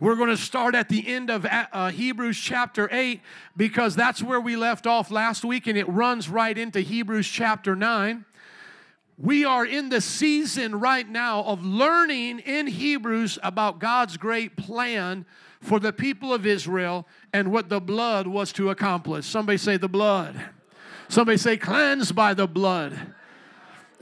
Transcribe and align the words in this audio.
We're 0.00 0.14
going 0.14 0.30
to 0.30 0.36
start 0.36 0.76
at 0.76 0.88
the 0.88 1.08
end 1.08 1.28
of 1.28 1.44
uh, 1.44 1.90
Hebrews 1.90 2.38
chapter 2.38 2.88
8 2.92 3.20
because 3.56 3.96
that's 3.96 4.22
where 4.22 4.40
we 4.40 4.54
left 4.54 4.86
off 4.86 5.10
last 5.10 5.44
week 5.44 5.66
and 5.66 5.76
it 5.76 5.88
runs 5.88 6.28
right 6.28 6.56
into 6.56 6.80
Hebrews 6.80 7.26
chapter 7.26 7.74
9. 7.74 8.24
We 9.18 9.44
are 9.44 9.66
in 9.66 9.88
the 9.88 10.00
season 10.00 10.78
right 10.78 11.08
now 11.08 11.42
of 11.42 11.64
learning 11.64 12.38
in 12.40 12.68
Hebrews 12.68 13.40
about 13.42 13.80
God's 13.80 14.16
great 14.16 14.56
plan 14.56 15.26
for 15.60 15.80
the 15.80 15.92
people 15.92 16.32
of 16.32 16.46
Israel 16.46 17.04
and 17.32 17.50
what 17.50 17.68
the 17.68 17.80
blood 17.80 18.28
was 18.28 18.52
to 18.52 18.70
accomplish. 18.70 19.26
Somebody 19.26 19.58
say 19.58 19.78
the 19.78 19.88
blood. 19.88 20.40
Somebody 21.08 21.38
say 21.38 21.56
cleansed 21.56 22.14
by 22.14 22.34
the 22.34 22.46
blood. 22.46 23.14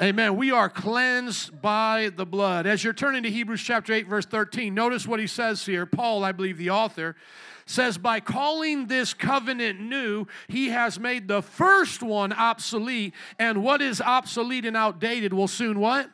Amen. 0.00 0.36
We 0.36 0.50
are 0.50 0.68
cleansed 0.68 1.62
by 1.62 2.10
the 2.14 2.26
blood. 2.26 2.66
As 2.66 2.84
you're 2.84 2.92
turning 2.92 3.22
to 3.22 3.30
Hebrews 3.30 3.62
chapter 3.62 3.94
8, 3.94 4.06
verse 4.06 4.26
13, 4.26 4.74
notice 4.74 5.06
what 5.06 5.20
he 5.20 5.26
says 5.26 5.64
here. 5.64 5.86
Paul, 5.86 6.22
I 6.22 6.32
believe 6.32 6.58
the 6.58 6.68
author, 6.68 7.16
says, 7.64 7.96
By 7.96 8.20
calling 8.20 8.88
this 8.88 9.14
covenant 9.14 9.80
new, 9.80 10.26
he 10.48 10.68
has 10.68 11.00
made 11.00 11.28
the 11.28 11.40
first 11.40 12.02
one 12.02 12.34
obsolete, 12.34 13.14
and 13.38 13.62
what 13.62 13.80
is 13.80 14.02
obsolete 14.02 14.66
and 14.66 14.76
outdated 14.76 15.32
will 15.32 15.48
soon 15.48 15.80
what? 15.80 16.10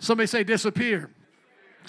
Somebody 0.00 0.26
say 0.26 0.42
disappear. 0.42 1.08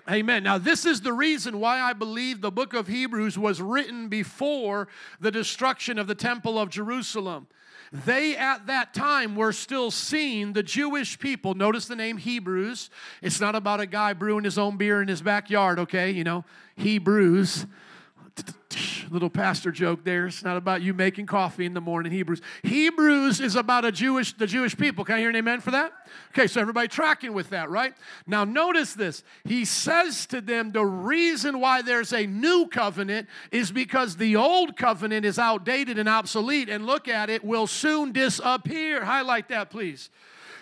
Amen. 0.08 0.44
Now, 0.44 0.60
this 0.60 0.86
is 0.86 1.02
the 1.02 1.14
reason 1.14 1.60
why 1.60 1.82
I 1.82 1.94
believe 1.94 2.42
the 2.42 2.52
book 2.52 2.76
of 2.76 2.88
Hebrews 2.88 3.40
was 3.40 3.60
written 3.60 4.08
before 4.08 4.88
the 5.20 5.32
destruction 5.32 5.98
of 5.98 6.06
the 6.06 6.16
temple 6.16 6.60
of 6.60 6.70
Jerusalem. 6.70 7.48
They 7.92 8.36
at 8.36 8.68
that 8.68 8.94
time 8.94 9.36
were 9.36 9.54
still 9.54 9.92
seeing 9.92 10.54
the 10.54 10.64
Jewish 10.64 11.20
people. 11.20 11.54
Notice 11.54 11.88
the 11.88 11.96
name 11.96 12.18
Hebrews. 12.18 12.90
It's 13.22 13.40
not 13.40 13.56
about 13.56 13.80
a 13.80 13.86
guy 13.86 14.14
brewing 14.14 14.44
his 14.44 14.58
own 14.58 14.78
beer 14.78 15.02
in 15.02 15.08
his 15.08 15.22
backyard, 15.22 15.80
okay? 15.80 16.12
You 16.12 16.24
know, 16.24 16.46
Hebrews. 16.76 17.66
Little 19.10 19.30
pastor 19.30 19.72
joke 19.72 20.04
there. 20.04 20.28
It's 20.28 20.44
not 20.44 20.58
about 20.58 20.82
you 20.82 20.94
making 20.94 21.26
coffee 21.26 21.66
in 21.66 21.74
the 21.74 21.82
morning. 21.82 22.12
Hebrews. 22.12 22.42
Hebrews 22.64 23.40
is 23.40 23.56
about 23.56 23.86
a 23.86 23.92
Jewish, 23.92 24.34
the 24.34 24.48
Jewish 24.48 24.78
people. 24.78 25.06
Can 25.06 25.16
I 25.16 25.20
hear 25.20 25.30
an 25.30 25.36
amen 25.36 25.62
for 25.62 25.72
that? 25.72 25.94
Okay, 26.32 26.48
so 26.48 26.60
everybody 26.60 26.88
tracking 26.88 27.34
with 27.34 27.50
that, 27.52 27.70
right? 27.70 27.94
Now 28.26 28.44
notice 28.44 28.94
this. 28.94 29.24
He 29.46 29.66
says 29.66 30.26
to 30.28 30.42
them, 30.42 30.72
the 30.72 30.86
reason 30.86 31.60
why 31.60 31.82
there's 31.82 32.14
a 32.14 32.28
new 32.28 32.68
covenant 32.68 33.28
is 33.52 33.72
because 33.72 34.18
the 34.18 34.36
old 34.36 34.76
covenant 34.76 35.26
is 35.26 35.40
outdated 35.40 35.98
and 35.98 36.10
obsolete, 36.10 36.70
and 36.70 36.86
look 36.86 37.08
at 37.08 37.30
it, 37.30 37.44
will 37.44 37.68
soon 37.68 38.12
disappear. 38.12 39.06
Highlight 39.06 39.50
that, 39.50 39.70
please 39.70 40.10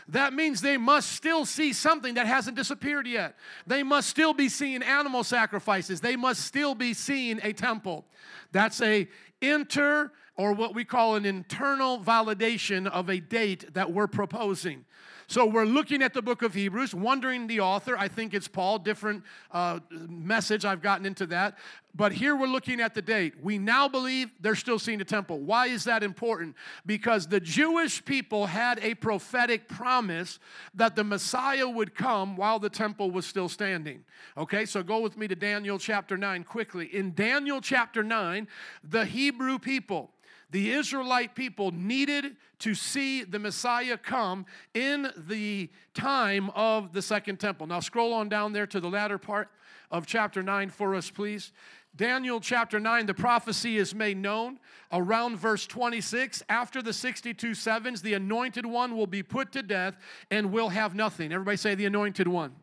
that 0.09 0.34
means 0.34 0.61
they 0.61 0.78
must 0.78 1.11
still 1.11 1.45
see 1.45 1.73
something 1.73 2.14
that 2.16 2.28
hasn't 2.28 2.56
disappeared 2.56 3.08
yet. 3.08 3.36
They 3.66 3.81
must 3.81 4.09
still 4.09 4.34
be 4.34 4.50
seeing 4.50 4.84
animal 4.84 5.23
sacrifices. 5.23 6.02
They 6.02 6.16
must 6.16 6.42
still 6.42 6.75
be 6.75 6.94
seeing 6.94 7.39
a 7.42 7.53
temple. 7.53 8.06
That's 8.52 8.81
a 8.81 9.08
inter 9.42 10.11
or 10.38 10.53
what 10.53 10.76
we 10.76 10.86
call 10.86 11.16
an 11.16 11.26
internal 11.26 12.00
validation 12.00 12.88
of 12.88 13.09
a 13.09 13.20
date 13.20 13.73
that 13.73 13.92
we're 13.92 14.08
proposing. 14.08 14.86
So 15.27 15.45
we're 15.45 15.65
looking 15.65 16.03
at 16.03 16.13
the 16.13 16.21
book 16.21 16.41
of 16.41 16.53
Hebrews, 16.53 16.93
wondering 16.93 17.47
the 17.47 17.59
author. 17.59 17.97
I 17.97 18.07
think 18.07 18.33
it's 18.33 18.47
Paul, 18.47 18.79
different 18.79 19.23
uh, 19.51 19.79
message. 19.89 20.65
I've 20.65 20.81
gotten 20.81 21.05
into 21.05 21.25
that. 21.27 21.57
But 21.95 22.11
here 22.11 22.35
we're 22.35 22.47
looking 22.47 22.81
at 22.81 22.93
the 22.93 23.01
date. 23.01 23.35
We 23.41 23.57
now 23.57 23.87
believe 23.87 24.29
they're 24.41 24.55
still 24.55 24.77
seeing 24.77 24.99
the 24.99 25.05
temple. 25.05 25.39
Why 25.39 25.67
is 25.67 25.85
that 25.85 26.03
important? 26.03 26.55
Because 26.85 27.25
the 27.25 27.39
Jewish 27.39 28.03
people 28.03 28.47
had 28.47 28.79
a 28.83 28.95
prophetic 28.95 29.69
promise 29.69 30.39
that 30.73 30.95
the 30.95 31.05
Messiah 31.05 31.69
would 31.69 31.95
come 31.95 32.35
while 32.35 32.59
the 32.59 32.69
temple 32.69 33.11
was 33.11 33.25
still 33.25 33.47
standing. 33.47 34.03
Okay, 34.37 34.65
so 34.65 34.83
go 34.83 34.99
with 34.99 35.17
me 35.17 35.27
to 35.29 35.35
Daniel 35.35 35.79
chapter 35.79 36.17
9 36.17 36.43
quickly. 36.43 36.87
In 36.93 37.13
Daniel 37.13 37.61
chapter 37.61 38.03
9, 38.03 38.47
the 38.83 39.05
Hebrew 39.05 39.57
people, 39.57 40.11
the 40.56 40.72
Israelite 40.72 41.36
people 41.36 41.72
needed 41.72 42.38
to 42.59 42.73
see 42.73 43.25
the 43.25 43.38
Messiah 43.38 43.98
come 43.98 44.45
in 44.73 45.11
the 45.27 45.70
time 45.93 46.49
of 46.52 46.93
the 46.93 47.02
second 47.02 47.42
temple. 47.42 47.67
Now, 47.67 47.82
scroll 47.82 48.14
on 48.14 48.30
down 48.30 48.54
there 48.54 48.65
to 48.67 48.80
the 48.80 48.89
latter 48.89 49.17
part 49.17 49.49
of 49.92 50.08
chapter 50.08 50.42
9 50.42 50.70
for 50.70 50.95
us, 50.95 51.10
please. 51.10 51.52
Daniel 51.94 52.39
chapter 52.39 52.80
9, 52.80 53.05
the 53.05 53.14
prophecy 53.14 53.76
is 53.76 53.94
made 53.94 54.15
known 54.15 54.58
around 54.94 55.36
verse 55.36 55.67
26. 55.67 56.42
After 56.48 56.82
the 56.82 56.94
62 56.94 57.54
sevens, 57.54 58.02
the 58.02 58.14
anointed 58.14 58.65
one 58.65 58.95
will 58.95 59.08
be 59.08 59.23
put 59.23 59.52
to 59.52 59.61
death 59.61 59.98
and 60.32 60.54
will 60.54 60.70
have 60.70 60.95
nothing. 60.95 61.33
Everybody 61.33 61.58
say 61.58 61.76
the 61.76 61.86
anointed 61.86 62.30
one. 62.30 62.54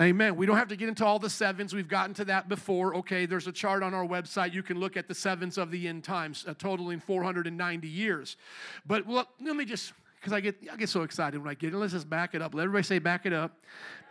Amen. 0.00 0.34
We 0.34 0.44
don't 0.44 0.56
have 0.56 0.68
to 0.68 0.76
get 0.76 0.88
into 0.88 1.06
all 1.06 1.20
the 1.20 1.30
sevens. 1.30 1.72
We've 1.72 1.86
gotten 1.86 2.14
to 2.14 2.24
that 2.24 2.48
before. 2.48 2.96
Okay, 2.96 3.26
there's 3.26 3.46
a 3.46 3.52
chart 3.52 3.82
on 3.84 3.94
our 3.94 4.04
website. 4.04 4.52
You 4.52 4.62
can 4.62 4.80
look 4.80 4.96
at 4.96 5.06
the 5.06 5.14
sevens 5.14 5.56
of 5.56 5.70
the 5.70 5.86
end 5.86 6.02
times, 6.02 6.44
uh, 6.48 6.54
totaling 6.54 6.98
490 6.98 7.86
years. 7.86 8.36
But 8.84 9.06
well, 9.06 9.28
let 9.40 9.54
me 9.54 9.64
just, 9.64 9.92
because 10.20 10.32
I 10.32 10.40
get, 10.40 10.56
I 10.72 10.76
get 10.76 10.88
so 10.88 11.02
excited 11.02 11.38
when 11.38 11.48
I 11.48 11.54
get 11.54 11.72
it. 11.72 11.76
Let's 11.76 11.92
just 11.92 12.10
back 12.10 12.34
it 12.34 12.42
up. 12.42 12.54
Let 12.54 12.64
everybody 12.64 12.82
say, 12.82 12.98
back 12.98 13.24
it 13.24 13.32
up. 13.32 13.56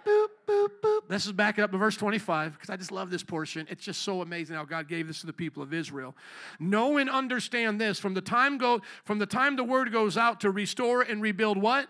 Boop, 0.05 0.27
boop, 0.47 0.69
boop. 0.81 0.99
Let's 1.09 1.25
just 1.25 1.35
back 1.35 1.57
it 1.57 1.63
up 1.63 1.72
to 1.72 1.77
verse 1.77 1.97
25, 1.97 2.53
because 2.53 2.69
I 2.69 2.77
just 2.77 2.91
love 2.91 3.09
this 3.09 3.23
portion. 3.23 3.67
It's 3.69 3.83
just 3.83 4.03
so 4.03 4.22
amazing 4.22 4.55
how 4.55 4.63
God 4.63 4.88
gave 4.88 5.07
this 5.07 5.19
to 5.22 5.27
the 5.27 5.33
people 5.33 5.61
of 5.61 5.73
Israel. 5.73 6.16
Know 6.59 6.97
and 6.97 7.09
understand 7.09 7.79
this 7.79 7.99
from 7.99 8.13
the 8.13 8.22
time 8.22 8.57
go 8.57 8.81
from 9.03 9.19
the 9.19 9.25
time 9.25 9.57
the 9.57 9.63
word 9.63 9.91
goes 9.91 10.17
out 10.17 10.41
to 10.41 10.51
restore 10.51 11.01
and 11.01 11.22
rebuild 11.22 11.57
what? 11.57 11.89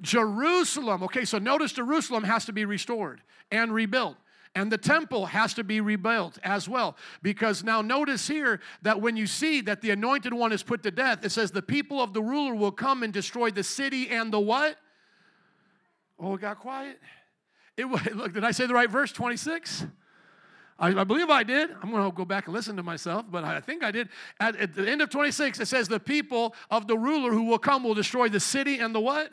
Jerusalem. 0.00 1.02
Okay, 1.04 1.24
so 1.24 1.38
notice 1.38 1.72
Jerusalem 1.72 2.24
has 2.24 2.44
to 2.46 2.52
be 2.52 2.64
restored 2.64 3.22
and 3.50 3.72
rebuilt. 3.72 4.16
And 4.54 4.70
the 4.70 4.78
temple 4.78 5.26
has 5.26 5.54
to 5.54 5.64
be 5.64 5.80
rebuilt 5.80 6.38
as 6.42 6.68
well. 6.68 6.96
Because 7.22 7.62
now 7.62 7.82
notice 7.82 8.26
here 8.26 8.60
that 8.82 9.00
when 9.00 9.16
you 9.16 9.26
see 9.26 9.60
that 9.62 9.80
the 9.80 9.90
anointed 9.90 10.34
one 10.34 10.52
is 10.52 10.62
put 10.62 10.82
to 10.82 10.90
death, 10.90 11.24
it 11.24 11.30
says 11.30 11.52
the 11.52 11.62
people 11.62 12.02
of 12.02 12.12
the 12.14 12.22
ruler 12.22 12.54
will 12.54 12.72
come 12.72 13.04
and 13.04 13.12
destroy 13.12 13.50
the 13.50 13.62
city 13.62 14.08
and 14.08 14.32
the 14.32 14.40
what? 14.40 14.76
Oh, 16.18 16.34
it 16.34 16.40
got 16.40 16.58
quiet. 16.58 16.98
It 17.76 17.86
look, 18.14 18.32
did 18.32 18.44
I 18.44 18.50
say 18.50 18.66
the 18.66 18.74
right 18.74 18.90
verse? 18.90 19.12
26? 19.12 19.86
I, 20.80 21.04
believe 21.04 21.28
I 21.28 21.42
did. 21.42 21.70
I'm 21.82 21.90
going 21.90 22.10
to 22.10 22.16
go 22.16 22.24
back 22.24 22.46
and 22.46 22.56
listen 22.56 22.74
to 22.76 22.82
myself, 22.82 23.26
but 23.30 23.44
I 23.44 23.60
think 23.60 23.84
I 23.84 23.90
did. 23.90 24.08
At, 24.40 24.56
at 24.56 24.74
the 24.74 24.88
end 24.90 25.02
of 25.02 25.10
26, 25.10 25.60
it 25.60 25.68
says, 25.68 25.88
The 25.88 26.00
people 26.00 26.54
of 26.70 26.86
the 26.86 26.96
ruler 26.96 27.32
who 27.32 27.44
will 27.44 27.58
come 27.58 27.84
will 27.84 27.94
destroy 27.94 28.30
the 28.30 28.40
city 28.40 28.78
and 28.78 28.94
the 28.94 29.00
what? 29.00 29.30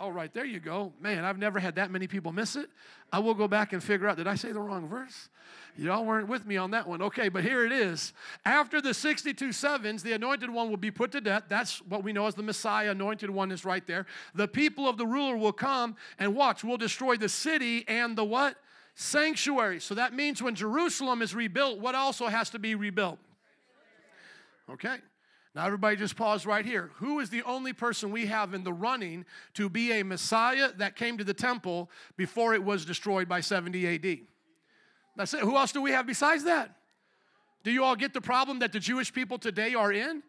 Oh, 0.00 0.08
right, 0.08 0.32
there 0.32 0.46
you 0.46 0.60
go. 0.60 0.94
Man, 0.98 1.26
I've 1.26 1.36
never 1.36 1.60
had 1.60 1.74
that 1.74 1.90
many 1.90 2.06
people 2.06 2.32
miss 2.32 2.56
it. 2.56 2.70
I 3.12 3.18
will 3.18 3.34
go 3.34 3.46
back 3.46 3.74
and 3.74 3.84
figure 3.84 4.08
out, 4.08 4.16
did 4.16 4.26
I 4.26 4.34
say 4.34 4.50
the 4.50 4.58
wrong 4.58 4.88
verse? 4.88 5.28
Y'all 5.76 6.06
weren't 6.06 6.26
with 6.26 6.46
me 6.46 6.56
on 6.56 6.70
that 6.70 6.88
one. 6.88 7.02
Okay, 7.02 7.28
but 7.28 7.44
here 7.44 7.66
it 7.66 7.72
is. 7.72 8.14
After 8.46 8.80
the 8.80 8.94
62 8.94 9.52
sevens, 9.52 10.02
the 10.02 10.12
anointed 10.12 10.48
one 10.48 10.70
will 10.70 10.78
be 10.78 10.90
put 10.90 11.12
to 11.12 11.20
death. 11.20 11.44
That's 11.48 11.82
what 11.82 12.02
we 12.02 12.14
know 12.14 12.26
as 12.26 12.34
the 12.34 12.42
Messiah. 12.42 12.92
Anointed 12.92 13.28
one 13.28 13.52
is 13.52 13.66
right 13.66 13.86
there. 13.86 14.06
The 14.34 14.48
people 14.48 14.88
of 14.88 14.96
the 14.96 15.06
ruler 15.06 15.36
will 15.36 15.52
come 15.52 15.96
and 16.18 16.34
watch, 16.34 16.64
We'll 16.64 16.78
destroy 16.78 17.16
the 17.16 17.28
city 17.28 17.84
and 17.86 18.16
the 18.16 18.24
what? 18.24 18.56
Sanctuary. 18.94 19.80
So 19.80 19.94
that 19.96 20.14
means 20.14 20.42
when 20.42 20.54
Jerusalem 20.54 21.20
is 21.20 21.34
rebuilt, 21.34 21.78
what 21.78 21.94
also 21.94 22.26
has 22.28 22.48
to 22.50 22.58
be 22.58 22.74
rebuilt? 22.74 23.18
Okay. 24.70 24.96
Now, 25.54 25.66
everybody 25.66 25.96
just 25.96 26.16
pause 26.16 26.46
right 26.46 26.64
here. 26.64 26.90
Who 26.96 27.18
is 27.18 27.28
the 27.28 27.42
only 27.42 27.72
person 27.72 28.12
we 28.12 28.26
have 28.26 28.54
in 28.54 28.62
the 28.62 28.72
running 28.72 29.24
to 29.54 29.68
be 29.68 29.92
a 29.92 30.04
Messiah 30.04 30.70
that 30.76 30.94
came 30.94 31.18
to 31.18 31.24
the 31.24 31.34
temple 31.34 31.90
before 32.16 32.54
it 32.54 32.62
was 32.62 32.84
destroyed 32.84 33.28
by 33.28 33.40
70 33.40 33.94
AD? 33.94 34.18
That's 35.16 35.34
it. 35.34 35.40
Who 35.40 35.56
else 35.56 35.72
do 35.72 35.82
we 35.82 35.90
have 35.90 36.06
besides 36.06 36.44
that? 36.44 36.76
Do 37.64 37.72
you 37.72 37.82
all 37.82 37.96
get 37.96 38.14
the 38.14 38.20
problem 38.20 38.60
that 38.60 38.72
the 38.72 38.78
Jewish 38.78 39.12
people 39.12 39.38
today 39.38 39.74
are 39.74 39.92
in? 39.92 40.22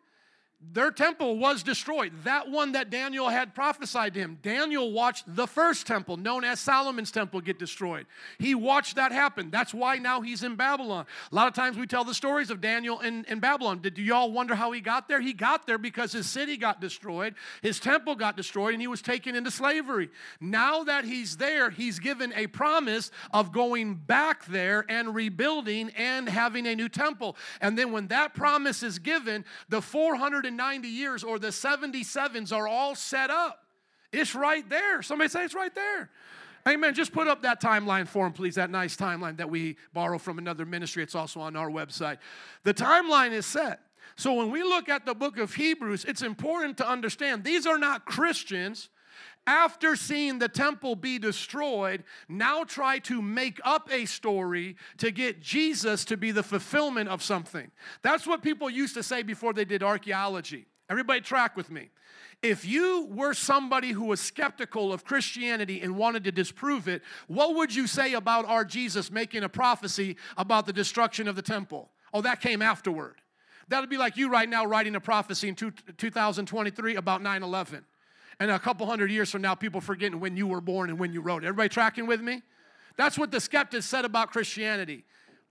Their 0.74 0.92
temple 0.92 1.38
was 1.38 1.64
destroyed. 1.64 2.14
That 2.24 2.50
one 2.50 2.74
that 2.74 2.90
Daniel 2.90 3.30
had 3.30 3.56
prophesied 3.56 4.14
to 4.14 4.20
him. 4.20 4.38
Daniel 4.42 4.92
watched 4.92 5.24
the 5.36 5.48
first 5.48 5.88
temple, 5.88 6.18
known 6.18 6.44
as 6.44 6.60
Solomon's 6.60 7.12
temple, 7.12 7.42
get 7.42 7.58
destroyed. 7.58 8.06
He 8.38 8.54
watched 8.54 8.96
that 8.96 9.12
happen. 9.12 9.50
That's 9.50 9.74
why 9.74 9.98
now 9.98 10.22
he's 10.22 10.44
in 10.44 10.56
Babylon. 10.56 11.06
A 11.32 11.36
lot 11.36 11.48
of 11.48 11.56
times 11.56 11.78
we 11.78 11.88
tell 11.88 12.04
the 12.04 12.14
stories 12.14 12.52
of 12.52 12.62
Daniel 12.62 13.00
in, 13.00 13.26
in 13.26 13.40
Babylon. 13.40 13.80
Did 13.82 13.98
y'all 13.98 14.32
wonder 14.32 14.54
how 14.54 14.72
he 14.72 14.82
got 14.82 15.08
there? 15.08 15.20
He 15.20 15.34
got 15.34 15.66
there 15.66 15.80
because 15.80 16.12
his 16.12 16.30
city 16.30 16.58
got 16.58 16.80
destroyed, 16.80 17.36
his 17.62 17.80
temple 17.80 18.16
got 18.16 18.38
destroyed, 18.38 18.74
and 18.74 18.82
he 18.82 18.88
was 18.88 19.02
taken 19.02 19.36
into 19.36 19.50
slavery. 19.50 20.10
Now 20.40 20.84
that 20.84 21.06
he's 21.06 21.38
there, 21.38 21.72
he's 21.72 21.98
given 22.00 22.32
a 22.36 22.48
promise 22.48 23.10
of 23.34 23.52
going 23.52 23.96
back 23.96 24.46
there 24.46 24.86
and 24.88 25.16
rebuilding 25.16 25.90
and 25.98 26.30
having 26.30 26.68
a 26.68 26.76
new 26.76 26.88
temple. 26.88 27.36
And 27.60 27.78
then 27.78 27.92
when 27.92 28.08
that 28.08 28.36
promise 28.36 28.84
is 28.84 29.00
given, 29.00 29.44
the 29.68 29.82
400 29.82 30.51
190 30.58 30.88
years 30.88 31.24
or 31.24 31.40
the 31.40 31.48
77s 31.48 32.56
are 32.56 32.68
all 32.68 32.96
set 32.96 33.30
up. 33.30 33.60
It's 34.12 34.36
right 34.36 34.68
there. 34.70 35.02
Somebody 35.02 35.30
say 35.30 35.46
it's 35.46 35.56
right 35.56 35.74
there. 35.74 36.10
Amen. 36.68 36.94
Just 36.94 37.12
put 37.12 37.28
up 37.28 37.42
that 37.42 37.62
timeline 37.62 38.08
for 38.08 38.28
him, 38.28 38.34
please. 38.34 38.56
That 38.56 38.70
nice 38.70 38.96
timeline 38.96 39.38
that 39.38 39.50
we 39.50 39.78
borrow 39.94 40.18
from 40.18 40.38
another 40.38 40.66
ministry. 40.66 41.02
It's 41.02 41.16
also 41.16 41.40
on 41.40 41.56
our 41.56 41.70
website. 41.70 42.18
The 42.64 42.74
timeline 42.74 43.32
is 43.32 43.46
set. 43.46 43.80
So 44.16 44.34
when 44.34 44.52
we 44.52 44.62
look 44.62 44.90
at 44.90 45.06
the 45.06 45.16
book 45.16 45.38
of 45.38 45.56
Hebrews, 45.56 46.06
it's 46.06 46.22
important 46.22 46.78
to 46.78 46.88
understand 46.88 47.44
these 47.44 47.66
are 47.66 47.80
not 47.80 48.06
Christians 48.06 48.90
after 49.52 49.98
seeing 49.98 50.40
the 50.40 50.48
temple 50.48 50.96
be 50.96 51.20
destroyed, 51.20 52.06
now 52.30 52.64
try 52.64 53.00
to 53.00 53.22
make 53.22 53.60
up 53.66 53.92
a 53.92 54.06
story 54.06 54.78
to 54.98 55.12
get 55.12 55.42
Jesus 55.42 56.06
to 56.06 56.16
be 56.16 56.32
the 56.32 56.42
fulfillment 56.42 57.10
of 57.10 57.22
something. 57.22 57.70
That's 58.02 58.26
what 58.26 58.42
people 58.42 58.70
used 58.70 58.94
to 58.94 59.04
say 59.04 59.24
before 59.24 59.52
they 59.52 59.66
did 59.66 59.84
archaeology. 59.84 60.68
Everybody, 60.90 61.20
track 61.20 61.58
with 61.58 61.70
me. 61.70 61.90
If 62.42 62.64
you 62.64 63.10
were 63.12 63.34
somebody 63.34 63.92
who 63.92 64.06
was 64.06 64.22
skeptical 64.22 64.94
of 64.94 65.04
Christianity 65.04 65.82
and 65.82 65.98
wanted 65.98 66.24
to 66.24 66.32
disprove 66.32 66.88
it, 66.88 67.02
what 67.28 67.54
would 67.56 67.76
you 67.76 67.88
say 67.88 68.14
about 68.14 68.46
our 68.46 68.64
Jesus 68.64 69.12
making 69.12 69.44
a 69.44 69.50
prophecy 69.50 70.16
about 70.38 70.66
the 70.66 70.74
destruction 70.74 71.28
of 71.28 71.36
the 71.36 71.42
temple? 71.42 71.92
Oh, 72.14 72.22
that 72.22 72.40
came 72.40 72.62
afterward. 72.62 73.16
That'd 73.68 73.90
be 73.90 73.98
like 73.98 74.16
you 74.16 74.30
right 74.30 74.48
now 74.48 74.66
writing 74.66 74.96
a 74.96 75.02
prophecy 75.02 75.50
in 75.50 75.56
two, 75.56 75.72
2023 75.98 76.96
about 76.96 77.22
9 77.22 77.44
11 77.44 77.84
and 78.42 78.50
a 78.50 78.58
couple 78.58 78.88
hundred 78.88 79.12
years 79.12 79.30
from 79.30 79.44
now, 79.44 79.54
people 79.54 79.80
forgetting 79.80 80.20
when 80.20 80.36
you 80.36 80.48
were 80.48 80.62
born 80.62 80.90
and 80.90 80.98
when 80.98 81.14
you 81.14 81.22
wrote. 81.22 81.44
Everybody 81.44 81.70
tracking 81.70 82.08
with 82.08 82.22
me? 82.22 82.42
That's 82.98 83.16
what 83.16 83.30
the 83.30 83.40
skeptics 83.40 83.86
said 83.86 84.04
about 84.04 84.32
Christianity. 84.32 85.04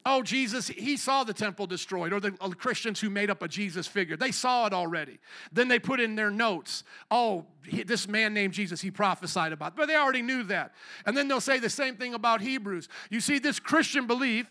Oh, 0.05 0.25
Jesus, 0.25 0.67
he 0.67 0.97
saw 0.97 1.23
the 1.23 1.33
temple 1.33 1.69
destroyed, 1.69 2.13
or 2.13 2.19
the 2.19 2.35
uh, 2.41 2.49
Christians 2.49 2.99
who 2.99 3.09
made 3.09 3.31
up 3.31 3.43
a 3.43 3.49
Jesus 3.49 3.87
figure. 3.87 4.17
They 4.17 4.33
saw 4.33 4.67
it 4.67 4.73
already. 4.73 5.21
Then 5.53 5.69
they 5.69 5.79
put 5.79 6.01
in 6.01 6.17
their 6.17 6.33
notes, 6.33 6.83
oh, 7.13 7.47
this 7.85 8.09
man 8.09 8.35
named 8.35 8.55
Jesus, 8.55 8.81
he 8.81 8.91
prophesied 8.91 9.53
about. 9.53 9.75
It. 9.75 9.77
But 9.77 9.87
they 9.87 9.95
already 9.95 10.23
knew 10.23 10.43
that. 10.45 10.73
And 11.07 11.17
then 11.17 11.29
they'll 11.29 11.41
say 11.41 11.61
the 11.61 11.71
same 11.71 11.95
thing 11.95 12.15
about 12.15 12.41
Hebrews. 12.41 12.89
You 13.09 13.21
see, 13.21 13.39
this 13.39 13.61
Christian 13.61 14.09
belief 14.09 14.51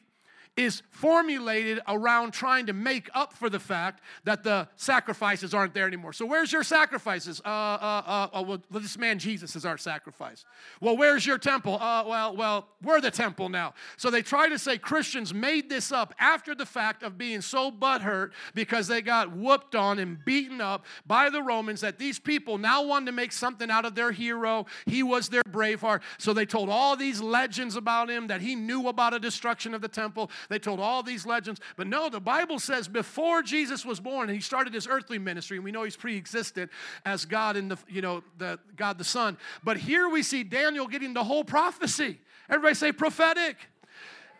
is 0.59 0.83
formulated 0.91 1.79
around 1.87 2.31
trying 2.31 2.65
to 2.65 2.73
make 2.73 3.09
up 3.13 3.33
for 3.33 3.49
the 3.49 3.59
fact 3.59 4.01
that 4.25 4.43
the 4.43 4.67
sacrifices 4.75 5.53
aren't 5.53 5.73
there 5.73 5.87
anymore. 5.87 6.11
So, 6.11 6.25
where's 6.25 6.51
your 6.51 6.63
sacrifices? 6.63 7.41
Uh, 7.45 7.47
uh, 7.47 8.03
uh, 8.05 8.27
uh 8.33 8.43
well, 8.43 8.61
this 8.69 8.97
man 8.97 9.19
Jesus 9.19 9.55
is 9.55 9.65
our 9.65 9.77
sacrifice. 9.77 10.45
Well, 10.81 10.97
where's 10.97 11.25
your 11.25 11.37
temple? 11.37 11.75
Uh, 11.75 12.03
well, 12.05 12.35
well, 12.35 12.67
we're 12.83 12.99
the 12.99 13.11
temple 13.11 13.49
now. 13.49 13.73
So 13.97 14.09
they 14.09 14.21
try 14.21 14.49
to 14.49 14.59
say 14.59 14.77
Christians 14.77 15.33
made 15.33 15.69
this 15.69 15.91
up 15.91 16.13
after 16.19 16.53
the 16.53 16.65
fact 16.65 17.03
of 17.03 17.17
being 17.17 17.41
so 17.41 17.71
butthurt 17.71 18.31
because 18.53 18.87
they 18.87 19.01
got 19.01 19.35
whooped 19.35 19.75
on 19.75 19.99
and 19.99 20.23
beaten 20.25 20.59
up 20.59 20.85
by 21.07 21.29
the 21.29 21.41
Romans 21.41 21.81
that 21.81 21.97
these 21.97 22.19
people 22.19 22.57
now 22.57 22.83
wanted 22.83 23.07
to 23.07 23.11
make 23.13 23.31
something 23.31 23.69
out 23.69 23.85
of 23.85 23.95
their 23.95 24.11
hero. 24.11 24.65
He 24.85 25.03
was 25.03 25.29
their 25.29 25.43
braveheart. 25.43 26.01
So 26.17 26.33
they 26.33 26.45
told 26.45 26.69
all 26.69 26.95
these 26.95 27.21
legends 27.21 27.75
about 27.75 28.09
him 28.09 28.27
that 28.27 28.41
he 28.41 28.55
knew 28.55 28.87
about 28.87 29.13
a 29.13 29.19
destruction 29.19 29.73
of 29.73 29.81
the 29.81 29.87
temple. 29.87 30.31
They 30.49 30.59
told 30.59 30.79
all 30.79 31.03
these 31.03 31.25
legends. 31.25 31.61
But 31.77 31.87
no, 31.87 32.09
the 32.09 32.19
Bible 32.19 32.59
says 32.59 32.87
before 32.87 33.41
Jesus 33.41 33.85
was 33.85 33.99
born 33.99 34.29
he 34.29 34.41
started 34.41 34.73
his 34.73 34.87
earthly 34.87 35.19
ministry, 35.19 35.57
and 35.57 35.63
we 35.63 35.71
know 35.71 35.83
he's 35.83 35.95
pre-existed 35.95 36.69
as 37.05 37.25
God 37.25 37.55
in 37.55 37.69
the, 37.69 37.77
you 37.87 38.01
know, 38.01 38.23
the 38.37 38.59
God 38.75 38.97
the 38.97 39.03
Son. 39.03 39.37
But 39.63 39.77
here 39.77 40.09
we 40.09 40.23
see 40.23 40.43
Daniel 40.43 40.87
getting 40.87 41.13
the 41.13 41.23
whole 41.23 41.43
prophecy. 41.43 42.19
Everybody 42.49 42.75
say 42.75 42.91
prophetic. 42.91 43.57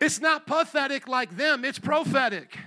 It's 0.00 0.20
not 0.20 0.46
pathetic 0.46 1.06
like 1.06 1.36
them, 1.36 1.64
it's 1.64 1.78
prophetic. 1.78 2.58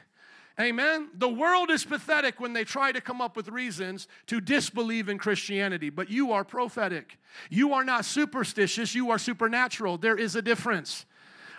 Amen. 0.59 1.09
The 1.15 1.27
world 1.27 1.71
is 1.71 1.83
pathetic 1.83 2.39
when 2.39 2.53
they 2.53 2.63
try 2.63 2.91
to 2.91 3.01
come 3.01 3.21
up 3.21 3.35
with 3.35 3.47
reasons 3.47 4.07
to 4.27 4.39
disbelieve 4.39 5.09
in 5.09 5.17
Christianity, 5.17 5.89
but 5.89 6.11
you 6.11 6.31
are 6.31 6.43
prophetic. 6.43 7.17
You 7.49 7.73
are 7.73 7.83
not 7.83 8.05
superstitious, 8.05 8.93
you 8.93 9.09
are 9.09 9.17
supernatural. 9.17 9.97
There 9.97 10.15
is 10.15 10.35
a 10.35 10.43
difference. 10.43 11.05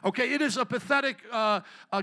Okay, 0.05 0.35
it 0.35 0.43
is 0.43 0.59
a 0.59 0.67
pathetic 0.67 1.19
uh, 1.33 1.61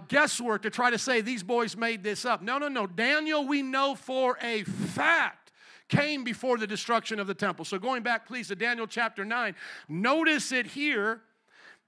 guesswork 0.07 0.63
to 0.63 0.71
try 0.71 0.89
to 0.89 0.97
say 0.97 1.21
these 1.21 1.43
boys 1.43 1.77
made 1.77 2.01
this 2.03 2.25
up. 2.25 2.41
No, 2.41 2.57
no, 2.57 2.67
no. 2.67 2.87
Daniel, 2.87 3.47
we 3.47 3.61
know 3.61 3.93
for 3.93 4.37
a 4.41 4.63
fact, 4.63 5.51
came 5.87 6.23
before 6.23 6.57
the 6.57 6.65
destruction 6.65 7.19
of 7.19 7.27
the 7.27 7.33
temple. 7.33 7.63
So 7.63 7.77
going 7.77 8.01
back, 8.01 8.25
please, 8.25 8.47
to 8.47 8.55
Daniel 8.55 8.87
chapter 8.87 9.23
9, 9.23 9.55
notice 9.87 10.51
it 10.51 10.65
here 10.65 11.21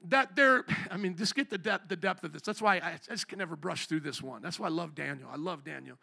that 0.10 0.36
there, 0.36 0.66
I 0.92 0.98
mean, 0.98 1.16
just 1.16 1.34
get 1.34 1.50
the 1.50 1.58
depth, 1.58 1.88
the 1.88 1.96
depth 1.96 2.24
of 2.24 2.34
this. 2.34 2.42
That's 2.42 2.62
why 2.62 2.76
I, 2.78 2.90
I 2.90 3.00
just 3.10 3.28
can 3.28 3.40
never 3.40 3.56
brush 3.56 3.88
through 3.88 4.02
this 4.02 4.22
one. 4.22 4.42
That's 4.42 4.60
why 4.60 4.68
I 4.68 4.72
love 4.72 4.94
Daniel. 4.94 5.30
I 5.32 5.38
love 5.38 5.64
Daniel. 5.64 5.98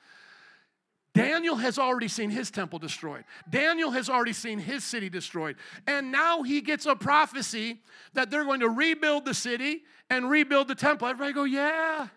Daniel 1.13 1.56
has 1.56 1.79
already 1.79 2.09
seen 2.09 2.31
his 2.31 2.51
temple 2.51 2.79
destroyed. 2.79 3.25
Daniel 3.49 3.91
has 3.91 4.09
already 4.09 4.33
seen 4.33 4.59
his 4.59 4.85
city 4.85 5.09
destroyed. 5.09 5.56
And 5.87 6.13
now 6.13 6.43
he 6.43 6.61
gets 6.61 6.87
a 6.87 6.95
prophecy 6.95 7.81
that 8.15 8.31
they're 8.31 8.45
going 8.45 8.61
to 8.61 8.69
rebuild 8.69 9.25
the 9.25 9.35
city 9.35 9.83
and 10.11 10.29
rebuild 10.29 10.69
the 10.69 10.75
temple. 10.75 11.09
Everybody 11.09 11.33
go, 11.33 11.45
yeah. 11.45 12.09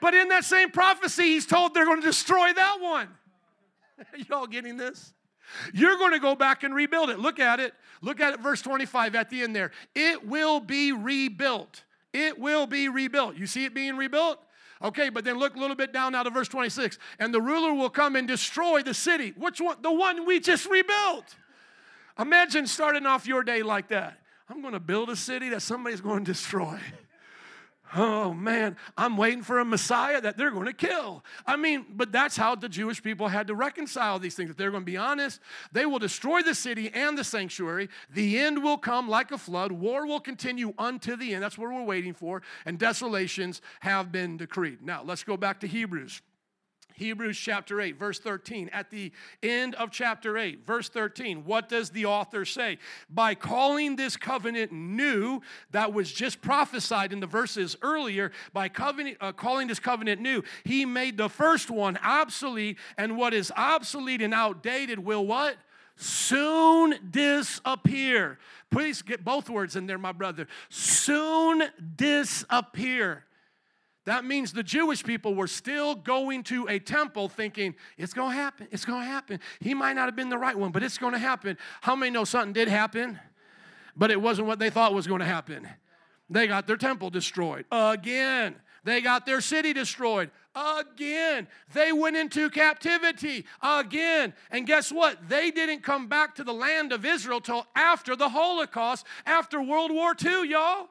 But 0.00 0.14
in 0.14 0.28
that 0.28 0.44
same 0.44 0.70
prophecy, 0.70 1.22
he's 1.22 1.46
told 1.46 1.72
they're 1.72 1.84
going 1.84 2.00
to 2.00 2.06
destroy 2.06 2.52
that 2.52 2.78
one. 2.80 3.08
Y'all 4.28 4.46
getting 4.46 4.76
this? 4.76 5.14
You're 5.72 5.96
going 5.96 6.12
to 6.12 6.18
go 6.18 6.34
back 6.34 6.64
and 6.64 6.74
rebuild 6.74 7.08
it. 7.08 7.18
Look 7.18 7.38
at 7.38 7.60
it. 7.60 7.72
Look 8.02 8.20
at 8.20 8.34
it, 8.34 8.40
verse 8.40 8.60
25 8.60 9.14
at 9.14 9.30
the 9.30 9.42
end 9.42 9.54
there. 9.54 9.70
It 9.94 10.26
will 10.26 10.60
be 10.60 10.92
rebuilt. 10.92 11.84
It 12.12 12.38
will 12.38 12.66
be 12.66 12.88
rebuilt. 12.88 13.36
You 13.36 13.46
see 13.46 13.64
it 13.64 13.74
being 13.74 13.96
rebuilt? 13.96 14.38
Okay, 14.82 15.08
but 15.08 15.24
then 15.24 15.38
look 15.38 15.56
a 15.56 15.58
little 15.58 15.76
bit 15.76 15.92
down 15.92 16.12
now 16.12 16.22
to 16.22 16.30
verse 16.30 16.48
26. 16.48 16.98
And 17.18 17.32
the 17.32 17.40
ruler 17.40 17.72
will 17.72 17.88
come 17.88 18.16
and 18.16 18.28
destroy 18.28 18.82
the 18.82 18.92
city. 18.92 19.32
Which 19.36 19.60
one? 19.60 19.78
The 19.80 19.92
one 19.92 20.26
we 20.26 20.40
just 20.40 20.68
rebuilt. 20.68 21.36
Imagine 22.18 22.66
starting 22.66 23.06
off 23.06 23.26
your 23.26 23.42
day 23.42 23.62
like 23.62 23.88
that. 23.88 24.18
I'm 24.48 24.60
going 24.60 24.74
to 24.74 24.80
build 24.80 25.10
a 25.10 25.16
city 25.16 25.48
that 25.50 25.62
somebody's 25.62 26.00
going 26.00 26.24
to 26.24 26.32
destroy. 26.32 26.78
Oh 27.94 28.34
man, 28.34 28.76
I'm 28.96 29.16
waiting 29.16 29.42
for 29.42 29.58
a 29.58 29.64
Messiah 29.64 30.20
that 30.20 30.36
they're 30.36 30.50
going 30.50 30.66
to 30.66 30.72
kill. 30.72 31.24
I 31.46 31.56
mean, 31.56 31.86
but 31.94 32.10
that's 32.10 32.36
how 32.36 32.54
the 32.54 32.68
Jewish 32.68 33.02
people 33.02 33.28
had 33.28 33.46
to 33.46 33.54
reconcile 33.54 34.18
these 34.18 34.34
things. 34.34 34.50
If 34.50 34.56
they're 34.56 34.70
going 34.70 34.82
to 34.82 34.90
be 34.90 34.96
honest, 34.96 35.40
they 35.72 35.86
will 35.86 35.98
destroy 35.98 36.42
the 36.42 36.54
city 36.54 36.90
and 36.92 37.16
the 37.16 37.24
sanctuary. 37.24 37.88
The 38.10 38.38
end 38.38 38.62
will 38.62 38.78
come 38.78 39.08
like 39.08 39.30
a 39.30 39.38
flood. 39.38 39.72
War 39.72 40.06
will 40.06 40.20
continue 40.20 40.74
unto 40.78 41.16
the 41.16 41.34
end. 41.34 41.42
That's 41.42 41.56
what 41.56 41.72
we're 41.72 41.84
waiting 41.84 42.14
for. 42.14 42.42
And 42.64 42.78
desolations 42.78 43.62
have 43.80 44.10
been 44.10 44.36
decreed. 44.36 44.82
Now, 44.82 45.02
let's 45.04 45.22
go 45.22 45.36
back 45.36 45.60
to 45.60 45.66
Hebrews. 45.66 46.22
Hebrews 46.96 47.38
chapter 47.38 47.80
8, 47.80 47.98
verse 47.98 48.18
13. 48.18 48.70
At 48.72 48.90
the 48.90 49.12
end 49.42 49.74
of 49.74 49.90
chapter 49.90 50.38
8, 50.38 50.66
verse 50.66 50.88
13, 50.88 51.44
what 51.44 51.68
does 51.68 51.90
the 51.90 52.06
author 52.06 52.44
say? 52.44 52.78
By 53.10 53.34
calling 53.34 53.96
this 53.96 54.16
covenant 54.16 54.72
new, 54.72 55.42
that 55.72 55.92
was 55.92 56.10
just 56.10 56.40
prophesied 56.40 57.12
in 57.12 57.20
the 57.20 57.26
verses 57.26 57.76
earlier, 57.82 58.32
by 58.54 58.70
covenant, 58.70 59.18
uh, 59.20 59.32
calling 59.32 59.68
this 59.68 59.78
covenant 59.78 60.22
new, 60.22 60.42
he 60.64 60.86
made 60.86 61.18
the 61.18 61.28
first 61.28 61.70
one 61.70 61.98
obsolete, 62.02 62.78
and 62.96 63.16
what 63.16 63.34
is 63.34 63.52
obsolete 63.56 64.22
and 64.22 64.32
outdated 64.32 64.98
will 64.98 65.26
what? 65.26 65.56
Soon 65.96 66.94
disappear. 67.10 68.38
Please 68.70 69.02
get 69.02 69.24
both 69.24 69.50
words 69.50 69.76
in 69.76 69.86
there, 69.86 69.98
my 69.98 70.12
brother. 70.12 70.48
Soon 70.70 71.62
disappear. 71.94 73.25
That 74.06 74.24
means 74.24 74.52
the 74.52 74.62
Jewish 74.62 75.02
people 75.02 75.34
were 75.34 75.48
still 75.48 75.96
going 75.96 76.44
to 76.44 76.66
a 76.68 76.78
temple 76.78 77.28
thinking, 77.28 77.74
it's 77.98 78.14
going 78.14 78.30
to 78.30 78.36
happen, 78.36 78.68
it's 78.70 78.84
going 78.84 79.02
to 79.02 79.08
happen. 79.08 79.40
He 79.60 79.74
might 79.74 79.94
not 79.94 80.06
have 80.06 80.14
been 80.14 80.28
the 80.28 80.38
right 80.38 80.56
one, 80.56 80.70
but 80.70 80.84
it's 80.84 80.96
going 80.96 81.12
to 81.12 81.18
happen. 81.18 81.58
How 81.80 81.96
many 81.96 82.10
know 82.10 82.24
something 82.24 82.52
did 82.52 82.68
happen? 82.68 83.18
But 83.96 84.12
it 84.12 84.22
wasn't 84.22 84.46
what 84.46 84.60
they 84.60 84.70
thought 84.70 84.94
was 84.94 85.08
going 85.08 85.18
to 85.20 85.26
happen. 85.26 85.68
They 86.30 86.46
got 86.46 86.68
their 86.68 86.76
temple 86.76 87.10
destroyed 87.10 87.66
again. 87.72 88.54
They 88.84 89.00
got 89.00 89.26
their 89.26 89.40
city 89.40 89.72
destroyed 89.72 90.30
again. 90.54 91.48
They 91.72 91.90
went 91.90 92.16
into 92.16 92.48
captivity 92.50 93.44
again. 93.60 94.34
And 94.52 94.68
guess 94.68 94.92
what? 94.92 95.28
They 95.28 95.50
didn't 95.50 95.82
come 95.82 96.06
back 96.06 96.36
to 96.36 96.44
the 96.44 96.54
land 96.54 96.92
of 96.92 97.04
Israel 97.04 97.40
till 97.40 97.66
after 97.74 98.14
the 98.14 98.28
Holocaust, 98.28 99.04
after 99.26 99.60
World 99.60 99.90
War 99.90 100.14
II, 100.24 100.48
y'all. 100.48 100.90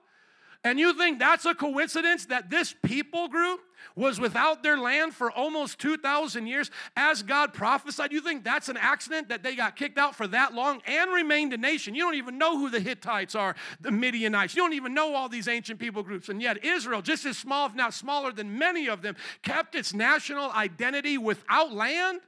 And 0.65 0.79
you 0.79 0.97
think 0.97 1.19
that's 1.19 1.45
a 1.45 1.53
coincidence 1.53 2.25
that 2.25 2.49
this 2.49 2.73
people 2.81 3.27
group 3.27 3.59
was 3.95 4.19
without 4.19 4.63
their 4.63 4.79
land 4.79 5.13
for 5.13 5.31
almost 5.31 5.77
2,000 5.77 6.47
years 6.47 6.71
as 6.97 7.21
God 7.21 7.53
prophesied? 7.53 8.11
You 8.11 8.19
think 8.19 8.43
that's 8.43 8.67
an 8.67 8.75
accident 8.75 9.29
that 9.29 9.43
they 9.43 9.55
got 9.55 9.75
kicked 9.75 9.99
out 9.99 10.15
for 10.15 10.25
that 10.25 10.55
long 10.55 10.81
and 10.87 11.11
remained 11.11 11.53
a 11.53 11.57
nation? 11.57 11.93
You 11.93 12.01
don't 12.01 12.15
even 12.15 12.39
know 12.39 12.57
who 12.57 12.71
the 12.71 12.79
Hittites 12.79 13.35
are, 13.35 13.55
the 13.79 13.91
Midianites. 13.91 14.55
You 14.55 14.63
don't 14.63 14.73
even 14.73 14.95
know 14.95 15.13
all 15.13 15.29
these 15.29 15.47
ancient 15.47 15.79
people 15.79 16.01
groups. 16.01 16.29
And 16.29 16.41
yet, 16.41 16.65
Israel, 16.65 17.03
just 17.03 17.27
as 17.27 17.37
small, 17.37 17.67
if 17.67 17.75
not 17.75 17.93
smaller 17.93 18.31
than 18.31 18.57
many 18.57 18.87
of 18.87 19.03
them, 19.03 19.15
kept 19.43 19.75
its 19.75 19.93
national 19.93 20.49
identity 20.49 21.19
without 21.19 21.71
land. 21.71 22.21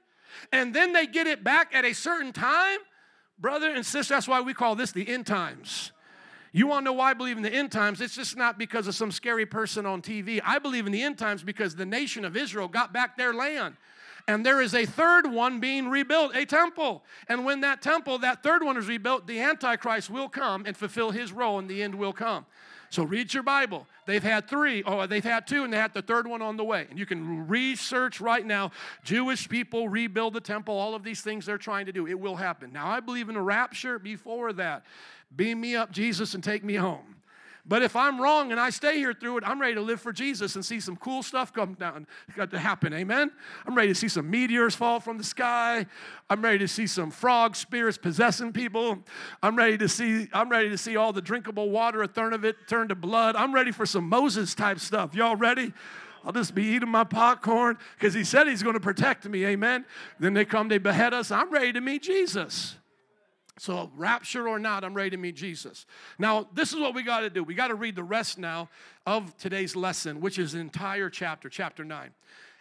And 0.51 0.75
then 0.75 0.93
they 0.93 1.07
get 1.07 1.25
it 1.25 1.43
back 1.43 1.73
at 1.73 1.85
a 1.85 1.93
certain 1.93 2.33
time. 2.33 2.77
Brother 3.39 3.73
and 3.73 3.83
sister, 3.83 4.13
that's 4.13 4.27
why 4.27 4.41
we 4.41 4.53
call 4.53 4.75
this 4.75 4.91
the 4.91 5.09
end 5.09 5.25
times. 5.25 5.91
You 6.51 6.67
want 6.67 6.81
to 6.81 6.85
know 6.85 6.93
why 6.93 7.11
I 7.11 7.13
believe 7.13 7.37
in 7.37 7.43
the 7.43 7.53
end 7.53 7.71
times? 7.71 8.01
It's 8.01 8.15
just 8.15 8.37
not 8.37 8.57
because 8.57 8.87
of 8.87 8.95
some 8.95 9.11
scary 9.11 9.45
person 9.45 9.85
on 9.85 10.01
TV. 10.01 10.41
I 10.43 10.59
believe 10.59 10.85
in 10.85 10.91
the 10.91 11.03
end 11.03 11.17
times 11.17 11.43
because 11.43 11.75
the 11.75 11.85
nation 11.85 12.25
of 12.25 12.37
Israel 12.37 12.67
got 12.67 12.93
back 12.93 13.17
their 13.17 13.33
land. 13.33 13.75
And 14.29 14.45
there 14.45 14.61
is 14.61 14.75
a 14.75 14.85
third 14.85 15.25
one 15.25 15.61
being 15.61 15.87
rebuilt, 15.87 16.35
a 16.35 16.45
temple. 16.45 17.03
And 17.29 17.45
when 17.45 17.61
that 17.61 17.81
temple, 17.81 18.17
that 18.19 18.43
third 18.43 18.61
one 18.61 18.75
is 18.75 18.87
rebuilt, 18.87 19.25
the 19.25 19.39
Antichrist 19.39 20.09
will 20.09 20.27
come 20.27 20.65
and 20.65 20.75
fulfill 20.75 21.11
his 21.11 21.31
role, 21.31 21.59
and 21.59 21.69
the 21.69 21.81
end 21.81 21.95
will 21.95 22.11
come. 22.11 22.45
So 22.89 23.03
read 23.03 23.33
your 23.33 23.43
Bible. 23.43 23.85
They've 24.05 24.23
had 24.23 24.47
three, 24.47 24.81
or 24.83 25.07
they've 25.07 25.23
had 25.23 25.45
two, 25.47 25.63
and 25.63 25.71
they 25.71 25.77
had 25.77 25.93
the 25.93 26.01
third 26.01 26.27
one 26.27 26.41
on 26.41 26.55
the 26.55 26.63
way. 26.63 26.87
And 26.89 26.97
you 26.97 27.05
can 27.05 27.47
research 27.47 28.21
right 28.21 28.45
now 28.45 28.71
Jewish 29.03 29.49
people 29.49 29.89
rebuild 29.89 30.33
the 30.33 30.41
temple, 30.41 30.77
all 30.77 30.95
of 30.95 31.03
these 31.03 31.21
things 31.21 31.45
they're 31.45 31.57
trying 31.57 31.85
to 31.87 31.91
do. 31.91 32.07
It 32.07 32.19
will 32.19 32.35
happen. 32.35 32.71
Now, 32.71 32.87
I 32.87 33.01
believe 33.01 33.27
in 33.29 33.35
a 33.35 33.41
rapture 33.41 33.99
before 33.99 34.53
that. 34.53 34.85
Beam 35.35 35.61
me 35.61 35.75
up, 35.75 35.91
Jesus, 35.91 36.33
and 36.33 36.43
take 36.43 36.63
me 36.63 36.75
home. 36.75 37.17
But 37.67 37.83
if 37.83 37.97
I'm 37.97 38.21
wrong 38.21 38.51
and 38.51 38.61
I 38.61 38.69
stay 38.69 38.97
here 38.97 39.13
through 39.13 39.39
it, 39.39 39.43
I'm 39.45 39.59
ready 39.59 39.73
to 39.75 39.81
live 39.81 39.99
for 39.99 40.13
Jesus 40.13 40.55
and 40.55 40.63
see 40.63 40.79
some 40.79 40.95
cool 40.95 41.21
stuff 41.21 41.51
come 41.51 41.73
down, 41.73 42.07
It's 42.27 42.37
got 42.37 42.49
to 42.51 42.59
happen. 42.59 42.93
Amen. 42.93 43.29
I'm 43.65 43.75
ready 43.75 43.89
to 43.89 43.95
see 43.95 44.07
some 44.07 44.29
meteors 44.31 44.73
fall 44.73 45.01
from 45.01 45.17
the 45.17 45.23
sky. 45.25 45.85
I'm 46.29 46.41
ready 46.41 46.59
to 46.59 46.67
see 46.67 46.87
some 46.87 47.11
frog 47.11 47.57
spirits 47.57 47.97
possessing 47.97 48.53
people. 48.53 48.99
I'm 49.43 49.57
ready 49.57 49.77
to 49.79 49.89
see. 49.89 50.29
I'm 50.31 50.47
ready 50.47 50.69
to 50.69 50.77
see 50.77 50.95
all 50.95 51.11
the 51.11 51.21
drinkable 51.21 51.69
water, 51.69 52.01
a 52.03 52.07
third 52.07 52.33
of 52.33 52.45
it 52.45 52.55
turn 52.69 52.87
to 52.87 52.95
blood. 52.95 53.35
I'm 53.35 53.53
ready 53.53 53.73
for 53.73 53.85
some 53.85 54.07
Moses 54.07 54.55
type 54.55 54.79
stuff. 54.79 55.13
Y'all 55.13 55.35
ready? 55.35 55.73
I'll 56.23 56.31
just 56.31 56.55
be 56.55 56.63
eating 56.63 56.89
my 56.89 57.03
popcorn 57.03 57.77
because 57.97 58.13
he 58.13 58.23
said 58.23 58.47
he's 58.47 58.63
going 58.63 58.75
to 58.75 58.79
protect 58.79 59.27
me. 59.27 59.45
Amen. 59.45 59.85
Then 60.19 60.33
they 60.33 60.45
come, 60.45 60.69
they 60.69 60.77
behead 60.77 61.13
us. 61.13 61.31
I'm 61.31 61.51
ready 61.51 61.73
to 61.73 61.81
meet 61.81 62.03
Jesus. 62.03 62.77
So, 63.59 63.91
rapture 63.95 64.47
or 64.47 64.59
not, 64.59 64.83
I'm 64.83 64.93
ready 64.93 65.09
to 65.11 65.17
meet 65.17 65.35
Jesus. 65.35 65.85
Now, 66.19 66.47
this 66.53 66.73
is 66.73 66.79
what 66.79 66.93
we 66.93 67.01
got 67.01 67.21
to 67.21 67.29
do. 67.29 67.43
We 67.43 67.55
got 67.55 67.69
to 67.69 67.75
read 67.75 67.95
the 67.95 68.03
rest 68.03 68.37
now 68.37 68.69
of 69.05 69.35
today's 69.37 69.75
lesson, 69.75 70.21
which 70.21 70.37
is 70.37 70.51
the 70.51 70.59
entire 70.59 71.09
chapter, 71.09 71.49
chapter 71.49 71.83
9. 71.83 72.11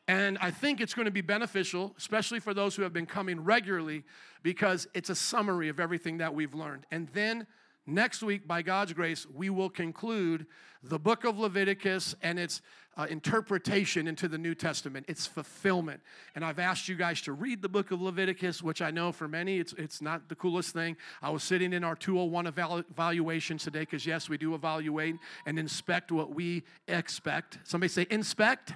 And 0.09 0.39
I 0.41 0.51
think 0.51 0.81
it's 0.81 0.95
going 0.95 1.07
to 1.07 1.11
be 1.11 1.21
beneficial, 1.21 1.95
especially 1.99 2.41
for 2.41 2.55
those 2.55 2.77
who 2.77 2.83
have 2.83 2.93
been 2.93 3.07
coming 3.07 3.41
regularly, 3.45 4.05
because 4.43 4.87
it's 4.95 5.11
a 5.11 5.15
summary 5.15 5.69
of 5.69 5.81
everything 5.81 6.19
that 6.19 6.35
we've 6.35 6.55
learned. 6.55 6.87
And 6.91 7.09
then 7.09 7.47
next 7.87 8.23
week, 8.23 8.47
by 8.47 8.63
God's 8.63 8.93
grace, 8.93 9.27
we 9.35 9.51
will 9.51 9.71
conclude 9.71 10.47
the 10.83 10.99
book 10.99 11.25
of 11.25 11.39
Leviticus 11.39 12.15
and 12.23 12.39
its 12.39 12.63
uh, 12.97 13.07
interpretation 13.11 14.07
into 14.07 14.27
the 14.27 14.39
New 14.39 14.55
Testament, 14.55 15.05
its 15.09 15.27
fulfillment. 15.27 16.01
And 16.35 16.45
I've 16.45 16.59
asked 16.59 16.89
you 16.89 16.95
guys 16.95 17.21
to 17.23 17.33
read 17.33 17.61
the 17.61 17.69
book 17.69 17.91
of 17.91 18.01
Leviticus, 18.01 18.63
which 18.63 18.81
I 18.81 18.91
know 18.91 19.13
for 19.13 19.29
many 19.29 19.59
it's, 19.59 19.75
it's 19.75 20.01
not 20.01 20.29
the 20.29 20.35
coolest 20.35 20.73
thing. 20.73 20.97
I 21.21 21.31
was 21.31 21.43
sitting 21.43 21.73
in 21.73 21.85
our 21.85 21.95
201 21.97 22.47
evalu- 22.47 22.85
evaluation 22.91 23.59
today 23.59 23.81
because, 23.81 24.07
yes, 24.07 24.29
we 24.29 24.39
do 24.39 24.55
evaluate 24.55 25.17
and 25.45 25.59
inspect 25.59 26.11
what 26.11 26.35
we 26.35 26.63
expect. 26.89 27.59
Somebody 27.65 27.89
say, 27.89 28.07
inspect 28.11 28.73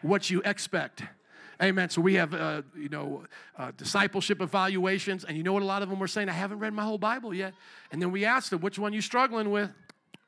what 0.00 0.28
you 0.28 0.42
expect. 0.44 1.04
Amen. 1.62 1.90
So 1.90 2.00
we 2.00 2.14
have, 2.14 2.34
uh, 2.34 2.62
you 2.76 2.88
know, 2.88 3.22
uh, 3.56 3.70
discipleship 3.76 4.40
evaluations, 4.40 5.22
and 5.24 5.36
you 5.36 5.44
know 5.44 5.52
what 5.52 5.62
a 5.62 5.66
lot 5.66 5.82
of 5.82 5.88
them 5.88 6.00
were 6.00 6.08
saying? 6.08 6.28
I 6.28 6.32
haven't 6.32 6.58
read 6.58 6.72
my 6.72 6.82
whole 6.82 6.98
Bible 6.98 7.32
yet. 7.32 7.54
And 7.92 8.02
then 8.02 8.10
we 8.10 8.24
asked 8.24 8.50
them, 8.50 8.60
which 8.60 8.80
one 8.80 8.92
you 8.92 9.00
struggling 9.00 9.50
with? 9.50 9.70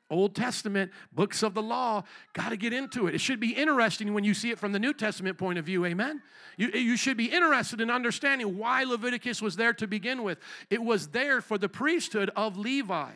Old 0.09 0.35
Testament, 0.35 0.91
books 1.11 1.43
of 1.43 1.53
the 1.53 1.63
law, 1.63 2.03
got 2.33 2.49
to 2.49 2.57
get 2.57 2.71
into 2.71 3.07
it. 3.07 3.15
It 3.15 3.21
should 3.21 3.39
be 3.39 3.51
interesting 3.51 4.13
when 4.13 4.23
you 4.23 4.33
see 4.33 4.51
it 4.51 4.59
from 4.59 4.71
the 4.71 4.79
New 4.79 4.93
Testament 4.93 5.37
point 5.37 5.59
of 5.59 5.65
view, 5.65 5.83
amen? 5.85 6.21
You, 6.57 6.69
you 6.69 6.95
should 6.95 7.17
be 7.17 7.25
interested 7.25 7.81
in 7.81 7.89
understanding 7.89 8.57
why 8.57 8.83
Leviticus 8.83 9.41
was 9.41 9.55
there 9.55 9.73
to 9.73 9.87
begin 9.87 10.23
with. 10.23 10.37
It 10.69 10.81
was 10.81 11.09
there 11.09 11.41
for 11.41 11.57
the 11.57 11.67
priesthood 11.67 12.29
of 12.35 12.55
Levi 12.55 13.11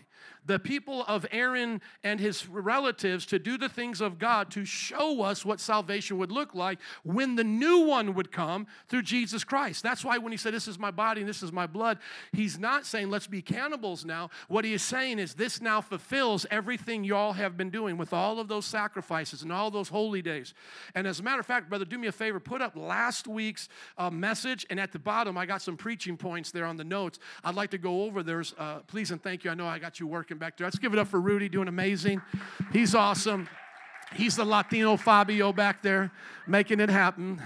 the 0.50 0.58
people 0.58 1.03
of 1.08 1.27
Aaron 1.32 1.79
and 2.03 2.20
his 2.20 2.50
relatives 2.50 3.27
to 3.27 3.38
do 3.38 3.56
the 3.56 3.70
things 3.70 4.01
of 4.01 4.18
God 4.18 4.50
to 4.50 4.65
show 4.65 5.22
us 5.22 5.46
what 5.46 5.60
salvation 5.60 6.18
would 6.18 6.32
look 6.32 6.56
like 6.56 6.79
when 7.03 7.36
the 7.36 7.44
new 7.44 7.82
one 7.86 8.15
would 8.15 8.32
come 8.32 8.65
through 8.88 9.03
Jesus 9.03 9.44
Christ. 9.44 9.84
That's 9.84 10.03
why 10.03 10.18
when 10.18 10.32
he 10.32 10.39
said, 10.39 10.56
This 10.56 10.68
is 10.68 10.79
my 10.79 10.89
body 10.89 11.22
and 11.22 11.29
this 11.29 11.44
is 11.44 11.51
my 11.51 11.68
blood, 11.68 12.00
he's 12.34 12.58
not 12.58 12.88
saying, 12.88 13.12
Let's 13.12 13.27
be 13.27 13.44
cannibals 13.44 14.03
now. 14.03 14.32
What 14.48 14.65
he 14.65 14.74
is 14.74 14.82
saying 14.82 15.20
is, 15.20 15.36
This 15.36 15.62
now 15.62 15.82
fulfills 15.82 16.48
everything 16.50 17.03
y'all 17.03 17.34
have 17.34 17.56
been 17.56 17.70
doing 17.70 17.96
with 17.96 18.12
all 18.12 18.39
of 18.39 18.48
those 18.48 18.65
sacrifices 18.65 19.44
and 19.44 19.51
all 19.51 19.70
those 19.70 19.89
holy 19.89 20.24
days. 20.24 20.56
And 20.96 21.06
as 21.06 21.20
a 21.20 21.24
matter 21.24 21.41
of 21.41 21.46
fact, 21.46 21.70
brother, 21.70 21.86
do 21.86 22.00
me 22.00 22.08
a 22.08 22.12
favor, 22.12 22.39
put 22.39 22.60
up 22.60 22.75
last 22.75 23.27
week's 23.27 23.70
uh, 24.00 24.10
message, 24.10 24.65
and 24.72 24.79
at 24.79 24.94
the 24.94 25.00
bottom, 25.00 25.38
I 25.38 25.46
got 25.46 25.62
some 25.62 25.77
preaching 25.77 26.18
points 26.18 26.50
there 26.50 26.65
on 26.65 26.75
the 26.75 26.84
notes. 26.84 27.20
I'd 27.44 27.53
like 27.53 27.70
to 27.70 27.77
go 27.77 28.06
over 28.06 28.24
those. 28.24 28.56
Uh, 28.58 28.79
please 28.88 29.12
and 29.12 29.22
thank 29.22 29.44
you. 29.44 29.51
I 29.51 29.53
know 29.53 29.68
I 29.68 29.77
got 29.77 30.00
you 30.00 30.08
working 30.08 30.38
back 30.39 30.55
there. 30.58 30.65
Let's 30.65 30.79
give 30.79 30.93
it 30.93 31.00
up 31.00 31.10
for 31.10 31.19
Rudy, 31.19 31.50
doing 31.50 31.67
amazing. 31.67 32.22
He's 32.72 32.96
awesome. 32.96 33.50
He's 34.15 34.38
the 34.38 34.46
Latino 34.46 34.96
Fabio 34.96 35.51
back 35.51 35.84
there, 35.84 36.12
making 36.48 36.79
it 36.79 36.89
happen. 36.89 37.41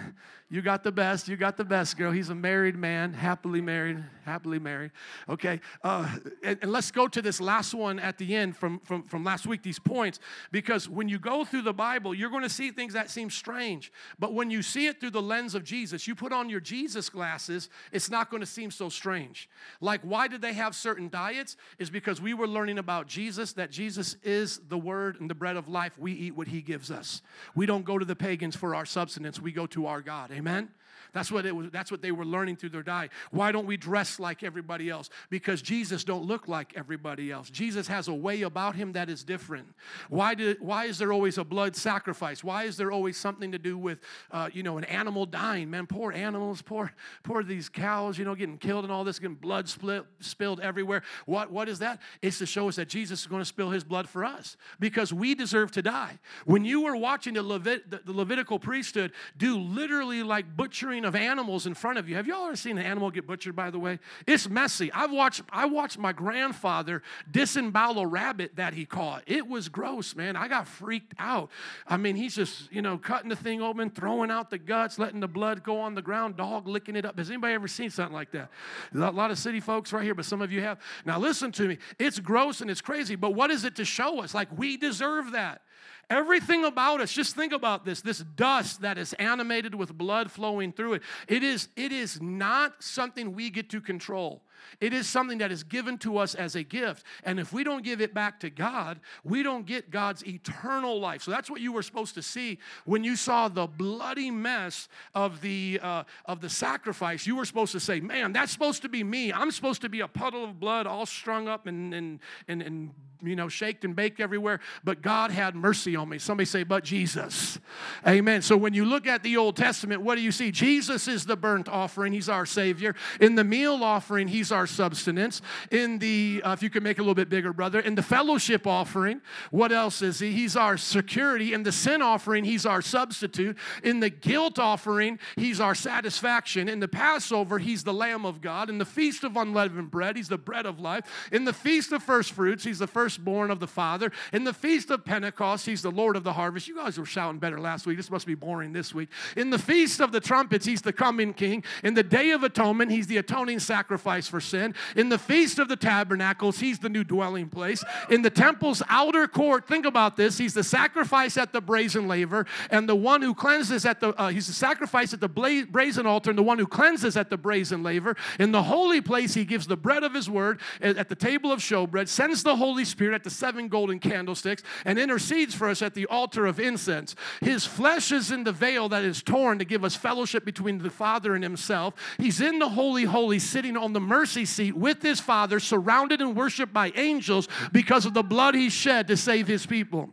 You 0.53 0.61
got 0.61 0.83
the 0.83 0.91
best. 0.91 1.27
You 1.27 1.35
got 1.35 1.57
the 1.57 1.63
best, 1.63 1.97
girl. 1.97 2.11
He's 2.11 2.29
a 2.29 2.35
married 2.35 2.75
man, 2.75 3.11
happily 3.11 3.59
married, 3.59 4.03
happily 4.23 4.59
married. 4.59 4.91
Okay, 5.27 5.59
uh, 5.83 6.07
and, 6.43 6.59
and, 6.61 6.71
let's 6.71 6.91
go 6.91 7.07
to 7.07 7.23
this 7.23 7.41
last 7.41 7.73
one 7.73 7.97
at 7.97 8.19
the 8.19 8.35
end 8.35 8.55
from, 8.55 8.79
from, 8.81 9.01
from 9.01 9.23
last 9.23 9.47
week, 9.47 9.63
these 9.63 9.79
points, 9.79 10.19
because 10.51 10.87
when 10.87 11.09
you 11.09 11.17
go 11.17 11.43
through 11.43 11.63
the 11.63 11.73
Bible, 11.73 12.13
you're 12.13 12.29
going 12.29 12.43
to 12.43 12.51
see 12.51 12.69
things 12.69 12.93
that 12.93 13.09
seem 13.09 13.31
strange. 13.31 13.91
But 14.19 14.35
when 14.35 14.51
you 14.51 14.61
see 14.61 14.85
it 14.85 14.99
through 14.99 15.09
the 15.09 15.23
lens 15.23 15.55
of 15.55 15.63
Jesus, 15.63 16.07
you 16.07 16.13
put 16.13 16.31
on 16.31 16.51
your 16.51 16.59
Jesus 16.59 17.09
glasses, 17.09 17.67
it's 17.91 18.11
not 18.11 18.29
going 18.29 18.41
to 18.41 18.45
seem 18.45 18.69
so 18.69 18.89
strange. 18.89 19.49
Like, 19.81 20.01
why 20.01 20.27
did 20.27 20.43
they 20.43 20.53
have 20.53 20.75
certain 20.75 21.09
diets? 21.09 21.57
Is 21.79 21.89
because 21.89 22.21
we 22.21 22.35
were 22.35 22.47
learning 22.47 22.77
about 22.77 23.07
Jesus, 23.07 23.53
that 23.53 23.71
Jesus 23.71 24.17
is 24.21 24.61
the 24.69 24.77
Word 24.77 25.19
and 25.19 25.27
the 25.27 25.35
bread 25.35 25.57
of 25.57 25.67
life. 25.67 25.97
We 25.97 26.11
eat 26.11 26.35
what 26.35 26.47
He 26.47 26.61
gives 26.61 26.91
us. 26.91 27.23
We 27.55 27.65
don't 27.65 27.85
go 27.85 27.97
to 27.97 28.05
the 28.05 28.15
pagans 28.15 28.55
for 28.55 28.75
our 28.75 28.85
substance, 28.85 29.39
we 29.39 29.51
go 29.51 29.65
to 29.65 29.87
our 29.87 30.01
God. 30.01 30.29
Amen. 30.31 30.42
Amen. 30.43 30.67
That's 31.13 31.31
what 31.31 31.45
it 31.45 31.55
was, 31.55 31.69
that's 31.71 31.91
what 31.91 32.01
they 32.01 32.11
were 32.11 32.25
learning 32.25 32.57
through 32.57 32.69
their 32.69 32.83
diet. 32.83 33.11
Why 33.31 33.51
don't 33.51 33.67
we 33.67 33.77
dress 33.77 34.19
like 34.19 34.43
everybody 34.43 34.89
else? 34.89 35.09
Because 35.29 35.61
Jesus 35.61 36.03
don't 36.03 36.25
look 36.25 36.47
like 36.47 36.73
everybody 36.75 37.31
else. 37.31 37.49
Jesus 37.49 37.87
has 37.87 38.07
a 38.07 38.13
way 38.13 38.41
about 38.41 38.75
him 38.75 38.93
that 38.93 39.09
is 39.09 39.23
different. 39.23 39.67
Why 40.09 40.33
did 40.33 40.59
why 40.59 40.85
is 40.85 40.97
there 40.97 41.13
always 41.13 41.37
a 41.37 41.43
blood 41.43 41.75
sacrifice? 41.75 42.43
Why 42.43 42.63
is 42.63 42.77
there 42.77 42.91
always 42.91 43.15
something 43.17 43.51
to 43.51 43.59
do 43.59 43.77
with 43.77 43.99
uh, 44.31 44.49
you 44.51 44.63
know 44.63 44.77
an 44.77 44.85
animal 44.85 45.25
dying? 45.25 45.69
Man, 45.69 45.87
poor 45.87 46.11
animals, 46.11 46.61
poor 46.61 46.91
poor 47.23 47.43
these 47.43 47.69
cows, 47.69 48.17
you 48.17 48.25
know, 48.25 48.35
getting 48.35 48.57
killed 48.57 48.83
and 48.83 48.91
all 48.91 49.03
this, 49.03 49.19
getting 49.19 49.35
blood 49.35 49.69
split, 49.69 50.05
spilled 50.19 50.59
everywhere. 50.61 51.03
What 51.25 51.51
what 51.51 51.69
is 51.69 51.79
that? 51.79 51.99
It's 52.21 52.39
to 52.39 52.45
show 52.45 52.67
us 52.67 52.75
that 52.77 52.89
Jesus 52.89 53.21
is 53.21 53.27
going 53.27 53.41
to 53.41 53.45
spill 53.45 53.69
his 53.69 53.83
blood 53.83 54.09
for 54.09 54.25
us 54.25 54.57
because 54.79 55.13
we 55.13 55.35
deserve 55.35 55.71
to 55.71 55.81
die. 55.81 56.19
When 56.45 56.65
you 56.65 56.81
were 56.81 56.95
watching 56.95 57.35
the, 57.35 57.43
Levit, 57.43 57.89
the, 57.89 58.01
the 58.03 58.13
Levitical 58.13 58.59
priesthood 58.59 59.11
do 59.37 59.57
literally 59.59 60.23
like 60.23 60.55
butchering 60.55 61.02
of 61.05 61.15
animals 61.15 61.65
in 61.65 61.73
front 61.73 61.97
of 61.97 62.09
you. 62.09 62.15
Have 62.15 62.27
y'all 62.27 62.45
ever 62.45 62.55
seen 62.55 62.77
an 62.77 62.85
animal 62.85 63.11
get 63.11 63.27
butchered, 63.27 63.55
by 63.55 63.69
the 63.69 63.79
way? 63.79 63.99
It's 64.27 64.49
messy. 64.49 64.91
I've 64.91 65.11
watched, 65.11 65.41
I 65.49 65.65
watched 65.65 65.97
my 65.97 66.13
grandfather 66.13 67.01
disembowel 67.29 67.99
a 67.99 68.07
rabbit 68.07 68.55
that 68.55 68.73
he 68.73 68.85
caught. 68.85 69.23
It 69.27 69.47
was 69.47 69.69
gross, 69.69 70.15
man. 70.15 70.35
I 70.35 70.47
got 70.47 70.67
freaked 70.67 71.13
out. 71.19 71.49
I 71.87 71.97
mean, 71.97 72.15
he's 72.15 72.35
just, 72.35 72.71
you 72.71 72.81
know, 72.81 72.97
cutting 72.97 73.29
the 73.29 73.35
thing 73.35 73.61
open, 73.61 73.89
throwing 73.89 74.31
out 74.31 74.49
the 74.49 74.57
guts, 74.57 74.99
letting 74.99 75.19
the 75.19 75.27
blood 75.27 75.63
go 75.63 75.79
on 75.79 75.95
the 75.95 76.01
ground, 76.01 76.37
dog 76.37 76.67
licking 76.67 76.95
it 76.95 77.05
up. 77.05 77.17
Has 77.17 77.29
anybody 77.29 77.53
ever 77.53 77.67
seen 77.67 77.89
something 77.89 78.13
like 78.13 78.31
that? 78.31 78.49
A 78.93 79.11
lot 79.11 79.31
of 79.31 79.37
city 79.37 79.59
folks 79.59 79.93
right 79.93 80.03
here, 80.03 80.15
but 80.15 80.25
some 80.25 80.41
of 80.41 80.51
you 80.51 80.61
have. 80.61 80.79
Now, 81.05 81.19
listen 81.19 81.51
to 81.53 81.67
me. 81.67 81.77
It's 81.99 82.19
gross 82.19 82.61
and 82.61 82.69
it's 82.71 82.81
crazy, 82.81 83.15
but 83.15 83.35
what 83.35 83.51
is 83.51 83.65
it 83.65 83.75
to 83.77 83.85
show 83.85 84.21
us? 84.21 84.33
Like, 84.33 84.55
we 84.57 84.77
deserve 84.77 85.31
that. 85.31 85.61
Everything 86.09 86.65
about 86.65 87.01
us, 87.01 87.11
just 87.11 87.35
think 87.35 87.53
about 87.53 87.85
this 87.85 88.01
this 88.01 88.19
dust 88.19 88.81
that 88.81 88.97
is 88.97 89.13
animated 89.13 89.73
with 89.73 89.97
blood 89.97 90.31
flowing 90.31 90.71
through 90.71 90.95
it. 90.95 91.03
It 91.27 91.43
is, 91.43 91.69
it 91.75 91.91
is 91.91 92.21
not 92.21 92.83
something 92.83 93.33
we 93.33 93.49
get 93.49 93.69
to 93.69 93.81
control. 93.81 94.41
It 94.79 94.93
is 94.93 95.07
something 95.07 95.39
that 95.39 95.51
is 95.51 95.63
given 95.63 95.97
to 95.99 96.17
us 96.17 96.35
as 96.35 96.55
a 96.55 96.63
gift. 96.63 97.05
And 97.23 97.39
if 97.39 97.53
we 97.53 97.63
don't 97.63 97.83
give 97.83 98.01
it 98.01 98.13
back 98.13 98.39
to 98.41 98.49
God, 98.49 98.99
we 99.23 99.43
don't 99.43 99.65
get 99.65 99.91
God's 99.91 100.25
eternal 100.25 100.99
life. 100.99 101.21
So 101.23 101.31
that's 101.31 101.49
what 101.49 101.61
you 101.61 101.71
were 101.71 101.83
supposed 101.83 102.15
to 102.15 102.21
see 102.21 102.59
when 102.85 103.03
you 103.03 103.15
saw 103.15 103.47
the 103.47 103.67
bloody 103.67 104.31
mess 104.31 104.87
of 105.13 105.41
the, 105.41 105.79
uh, 105.81 106.03
of 106.25 106.41
the 106.41 106.49
sacrifice. 106.49 107.27
You 107.27 107.35
were 107.35 107.45
supposed 107.45 107.71
to 107.73 107.79
say, 107.79 107.99
Man, 107.99 108.33
that's 108.33 108.51
supposed 108.51 108.81
to 108.83 108.89
be 108.89 109.03
me. 109.03 109.31
I'm 109.31 109.51
supposed 109.51 109.81
to 109.81 109.89
be 109.89 110.01
a 110.01 110.07
puddle 110.07 110.43
of 110.43 110.59
blood 110.59 110.87
all 110.87 111.05
strung 111.05 111.47
up 111.47 111.67
and, 111.67 111.93
and, 111.93 112.19
and, 112.47 112.61
and 112.61 112.91
you 113.23 113.35
know, 113.35 113.49
shaked 113.49 113.85
and 113.85 113.95
baked 113.95 114.19
everywhere. 114.19 114.59
But 114.83 115.01
God 115.01 115.31
had 115.31 115.55
mercy 115.55 115.95
on 115.95 116.09
me. 116.09 116.19
Somebody 116.19 116.45
say, 116.45 116.63
But 116.63 116.83
Jesus. 116.83 117.59
Amen. 118.07 118.41
So 118.41 118.57
when 118.57 118.73
you 118.73 118.85
look 118.85 119.07
at 119.07 119.23
the 119.23 119.37
Old 119.37 119.55
Testament, 119.55 120.01
what 120.01 120.15
do 120.15 120.21
you 120.21 120.31
see? 120.31 120.51
Jesus 120.51 121.07
is 121.07 121.25
the 121.25 121.35
burnt 121.35 121.67
offering, 121.69 122.13
He's 122.13 122.29
our 122.29 122.45
Savior. 122.45 122.95
In 123.19 123.35
the 123.35 123.43
meal 123.43 123.83
offering, 123.83 124.27
He's 124.27 124.51
our 124.51 124.67
substance. 124.67 125.41
In 125.71 125.99
the, 125.99 126.41
uh, 126.43 126.53
if 126.53 126.61
you 126.61 126.69
can 126.69 126.83
make 126.83 126.97
it 126.97 127.01
a 127.01 127.03
little 127.03 127.15
bit 127.15 127.29
bigger, 127.29 127.53
brother, 127.53 127.79
in 127.79 127.95
the 127.95 128.03
fellowship 128.03 128.67
offering, 128.67 129.21
what 129.51 129.71
else 129.71 130.01
is 130.01 130.19
he? 130.19 130.31
He's 130.31 130.55
our 130.55 130.77
security. 130.77 131.53
In 131.53 131.63
the 131.63 131.71
sin 131.71 132.01
offering, 132.01 132.43
he's 132.43 132.65
our 132.65 132.81
substitute. 132.81 133.57
In 133.83 133.99
the 133.99 134.09
guilt 134.09 134.59
offering, 134.59 135.19
he's 135.35 135.59
our 135.59 135.75
satisfaction. 135.75 136.69
In 136.69 136.79
the 136.79 136.87
Passover, 136.87 137.59
he's 137.59 137.83
the 137.83 137.93
Lamb 137.93 138.25
of 138.25 138.41
God. 138.41 138.69
In 138.69 138.77
the 138.77 138.85
feast 138.85 139.23
of 139.23 139.37
unleavened 139.37 139.91
bread, 139.91 140.15
he's 140.15 140.29
the 140.29 140.37
bread 140.37 140.65
of 140.65 140.79
life. 140.79 141.29
In 141.31 141.45
the 141.45 141.53
feast 141.53 141.91
of 141.91 142.03
first 142.03 142.31
fruits, 142.31 142.63
he's 142.63 142.79
the 142.79 142.87
firstborn 143.13 143.51
of 143.51 143.59
the 143.59 143.67
Father. 143.67 144.11
In 144.31 144.43
the 144.43 144.53
feast 144.53 144.89
of 144.89 145.05
Pentecost, 145.05 145.65
he's 145.65 145.83
the 145.83 145.91
Lord 145.91 146.15
of 146.15 146.23
the 146.23 146.33
harvest. 146.33 146.67
You 146.67 146.75
guys 146.75 146.97
were 146.97 147.05
shouting 147.05 147.39
better 147.39 147.59
last 147.59 147.85
week. 147.85 147.97
This 147.97 148.09
must 148.09 148.25
be 148.25 148.33
boring 148.33 148.73
this 148.73 148.93
week. 148.93 149.09
In 149.37 149.51
the 149.51 149.59
feast 149.59 149.99
of 149.99 150.11
the 150.11 150.19
trumpets, 150.19 150.65
he's 150.65 150.81
the 150.81 150.93
coming 150.93 151.33
king. 151.33 151.63
In 151.83 151.93
the 151.93 152.01
day 152.01 152.31
of 152.31 152.43
atonement, 152.43 152.91
he's 152.91 153.05
the 153.05 153.17
atoning 153.17 153.59
sacrifice 153.59 154.27
for 154.27 154.41
sin. 154.41 154.73
In 154.95 155.09
the 155.09 155.19
Feast 155.19 155.59
of 155.59 155.67
the 155.67 155.75
Tabernacles, 155.75 156.59
he's 156.59 156.79
the 156.79 156.89
new 156.89 157.03
dwelling 157.03 157.49
place. 157.49 157.83
In 158.09 158.23
the 158.23 158.29
temple's 158.29 158.81
outer 158.89 159.27
court, 159.27 159.67
think 159.67 159.85
about 159.85 160.17
this, 160.17 160.37
he's 160.37 160.55
the 160.55 160.63
sacrifice 160.63 161.37
at 161.37 161.53
the 161.53 161.61
brazen 161.61 162.07
laver 162.07 162.47
and 162.71 162.89
the 162.89 162.95
one 162.95 163.21
who 163.21 163.35
cleanses 163.35 163.85
at 163.85 163.99
the, 163.99 164.09
uh, 164.19 164.29
he's 164.29 164.47
the 164.47 164.53
sacrifice 164.53 165.13
at 165.13 165.19
the 165.19 165.29
bla- 165.29 165.65
brazen 165.69 166.07
altar 166.07 166.31
and 166.31 166.39
the 166.39 166.43
one 166.43 166.57
who 166.57 166.67
cleanses 166.67 167.15
at 167.15 167.29
the 167.29 167.37
brazen 167.37 167.83
laver. 167.83 168.15
In 168.39 168.51
the 168.51 168.63
holy 168.63 169.01
place, 169.01 169.33
he 169.33 169.45
gives 169.45 169.67
the 169.67 169.77
bread 169.77 170.03
of 170.03 170.13
his 170.13 170.29
word 170.29 170.59
at 170.81 171.09
the 171.09 171.15
table 171.15 171.51
of 171.51 171.59
showbread, 171.59 172.07
sends 172.07 172.43
the 172.43 172.55
Holy 172.55 172.85
Spirit 172.85 173.02
at 173.11 173.23
the 173.23 173.31
seven 173.31 173.67
golden 173.67 173.97
candlesticks, 173.97 174.61
and 174.85 174.99
intercedes 174.99 175.55
for 175.55 175.67
us 175.67 175.81
at 175.81 175.95
the 175.95 176.05
altar 176.05 176.45
of 176.45 176.59
incense. 176.59 177.15
His 177.41 177.65
flesh 177.65 178.11
is 178.11 178.29
in 178.29 178.43
the 178.43 178.51
veil 178.51 178.87
that 178.89 179.03
is 179.03 179.23
torn 179.23 179.57
to 179.57 179.65
give 179.65 179.83
us 179.83 179.95
fellowship 179.95 180.45
between 180.45 180.77
the 180.77 180.91
Father 180.91 181.33
and 181.33 181.43
himself. 181.43 181.95
He's 182.19 182.39
in 182.39 182.59
the 182.59 182.69
Holy 182.69 183.05
Holy, 183.05 183.39
sitting 183.39 183.75
on 183.75 183.93
the 183.93 183.99
mercy 183.99 184.45
seat 184.45 184.77
with 184.77 185.01
his 185.01 185.19
Father, 185.19 185.59
surrounded 185.59 186.21
and 186.21 186.35
worshiped 186.35 186.71
by 186.71 186.91
angels 186.95 187.47
because 187.71 188.05
of 188.05 188.13
the 188.13 188.23
blood 188.23 188.53
he 188.53 188.69
shed 188.69 189.07
to 189.07 189.17
save 189.17 189.47
his 189.47 189.65
people. 189.65 190.11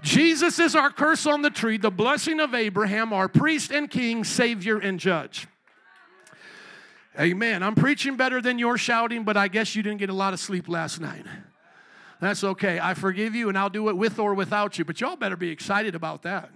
Jesus 0.00 0.58
is 0.58 0.74
our 0.74 0.90
curse 0.90 1.26
on 1.26 1.42
the 1.42 1.50
tree, 1.50 1.76
the 1.76 1.90
blessing 1.90 2.40
of 2.40 2.54
Abraham, 2.54 3.12
our 3.12 3.28
priest 3.28 3.70
and 3.70 3.90
king, 3.90 4.24
Savior 4.24 4.78
and 4.78 4.98
judge. 4.98 5.46
Amen. 7.20 7.62
I'm 7.62 7.74
preaching 7.74 8.16
better 8.16 8.40
than 8.40 8.58
you're 8.58 8.78
shouting, 8.78 9.24
but 9.24 9.36
I 9.36 9.48
guess 9.48 9.76
you 9.76 9.82
didn't 9.82 9.98
get 9.98 10.08
a 10.08 10.14
lot 10.14 10.32
of 10.32 10.40
sleep 10.40 10.68
last 10.68 10.98
night. 10.98 11.26
That's 12.22 12.44
okay. 12.44 12.78
I 12.80 12.94
forgive 12.94 13.34
you 13.34 13.48
and 13.48 13.58
I'll 13.58 13.68
do 13.68 13.88
it 13.88 13.96
with 13.96 14.20
or 14.20 14.32
without 14.32 14.78
you, 14.78 14.84
but 14.84 15.00
y'all 15.00 15.16
better 15.16 15.36
be 15.36 15.50
excited 15.50 15.96
about 15.96 16.22
that. 16.22 16.50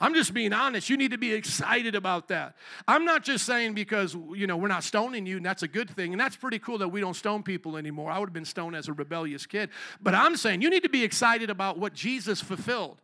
I'm 0.00 0.14
just 0.14 0.34
being 0.34 0.52
honest. 0.52 0.90
You 0.90 0.96
need 0.96 1.12
to 1.12 1.16
be 1.16 1.32
excited 1.32 1.94
about 1.94 2.26
that. 2.26 2.56
I'm 2.88 3.04
not 3.04 3.22
just 3.22 3.46
saying 3.46 3.74
because, 3.74 4.16
you 4.34 4.48
know, 4.48 4.56
we're 4.56 4.66
not 4.66 4.82
stoning 4.82 5.24
you 5.24 5.36
and 5.36 5.46
that's 5.46 5.62
a 5.62 5.68
good 5.68 5.88
thing. 5.88 6.12
And 6.12 6.20
that's 6.20 6.34
pretty 6.34 6.58
cool 6.58 6.78
that 6.78 6.88
we 6.88 7.00
don't 7.00 7.14
stone 7.14 7.44
people 7.44 7.76
anymore. 7.76 8.10
I 8.10 8.18
would 8.18 8.30
have 8.30 8.34
been 8.34 8.44
stoned 8.44 8.74
as 8.74 8.88
a 8.88 8.92
rebellious 8.92 9.46
kid. 9.46 9.70
But 10.02 10.16
I'm 10.16 10.36
saying 10.36 10.60
you 10.60 10.70
need 10.70 10.82
to 10.82 10.88
be 10.88 11.04
excited 11.04 11.50
about 11.50 11.78
what 11.78 11.94
Jesus 11.94 12.40
fulfilled. 12.40 13.00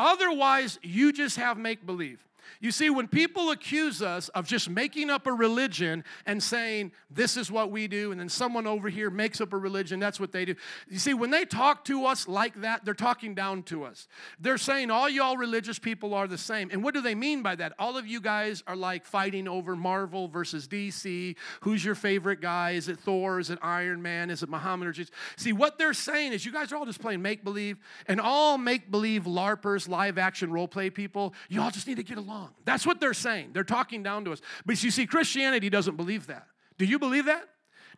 Otherwise, 0.00 0.78
you 0.82 1.12
just 1.12 1.36
have 1.36 1.58
make 1.58 1.84
believe. 1.84 2.26
You 2.60 2.70
see, 2.70 2.90
when 2.90 3.08
people 3.08 3.50
accuse 3.50 4.02
us 4.02 4.28
of 4.30 4.46
just 4.46 4.68
making 4.68 5.10
up 5.10 5.26
a 5.26 5.32
religion 5.32 6.04
and 6.26 6.42
saying, 6.42 6.92
this 7.10 7.36
is 7.36 7.50
what 7.50 7.70
we 7.70 7.88
do, 7.88 8.12
and 8.12 8.20
then 8.20 8.28
someone 8.28 8.66
over 8.66 8.88
here 8.88 9.10
makes 9.10 9.40
up 9.40 9.52
a 9.52 9.58
religion, 9.58 10.00
that's 10.00 10.18
what 10.18 10.32
they 10.32 10.44
do. 10.44 10.54
You 10.88 10.98
see, 10.98 11.14
when 11.14 11.30
they 11.30 11.44
talk 11.44 11.84
to 11.86 12.06
us 12.06 12.28
like 12.28 12.60
that, 12.62 12.84
they're 12.84 12.94
talking 12.94 13.34
down 13.34 13.62
to 13.64 13.84
us. 13.84 14.08
They're 14.40 14.58
saying, 14.58 14.90
all 14.90 15.08
y'all 15.08 15.36
religious 15.36 15.78
people 15.78 16.14
are 16.14 16.26
the 16.26 16.38
same. 16.38 16.70
And 16.72 16.82
what 16.82 16.94
do 16.94 17.00
they 17.00 17.14
mean 17.14 17.42
by 17.42 17.54
that? 17.56 17.72
All 17.78 17.96
of 17.96 18.06
you 18.06 18.20
guys 18.20 18.62
are 18.66 18.76
like 18.76 19.04
fighting 19.04 19.48
over 19.48 19.76
Marvel 19.76 20.28
versus 20.28 20.68
DC. 20.68 21.36
Who's 21.62 21.84
your 21.84 21.94
favorite 21.94 22.40
guy? 22.40 22.72
Is 22.72 22.88
it 22.88 22.98
Thor? 23.00 23.40
Is 23.40 23.50
it 23.50 23.58
Iron 23.62 24.02
Man? 24.02 24.30
Is 24.30 24.42
it 24.42 24.48
Muhammad 24.48 24.88
or 24.88 24.92
Jesus? 24.92 25.14
See, 25.36 25.52
what 25.52 25.78
they're 25.78 25.94
saying 25.94 26.32
is, 26.32 26.44
you 26.44 26.52
guys 26.52 26.72
are 26.72 26.76
all 26.76 26.86
just 26.86 27.00
playing 27.00 27.22
make 27.22 27.44
believe, 27.44 27.78
and 28.06 28.20
all 28.20 28.58
make 28.58 28.90
believe 28.90 29.24
LARPers, 29.24 29.88
live 29.88 30.18
action 30.18 30.50
role 30.52 30.68
play 30.68 30.90
people, 30.90 31.34
y'all 31.48 31.70
just 31.70 31.86
need 31.86 31.96
to 31.96 32.02
get 32.02 32.18
along. 32.18 32.41
That's 32.64 32.86
what 32.86 33.00
they're 33.00 33.14
saying. 33.14 33.50
They're 33.52 33.64
talking 33.64 34.02
down 34.02 34.24
to 34.24 34.32
us. 34.32 34.40
But 34.64 34.82
you 34.82 34.90
see, 34.90 35.06
Christianity 35.06 35.70
doesn't 35.70 35.96
believe 35.96 36.26
that. 36.28 36.46
Do 36.78 36.84
you 36.84 36.98
believe 36.98 37.26
that? 37.26 37.48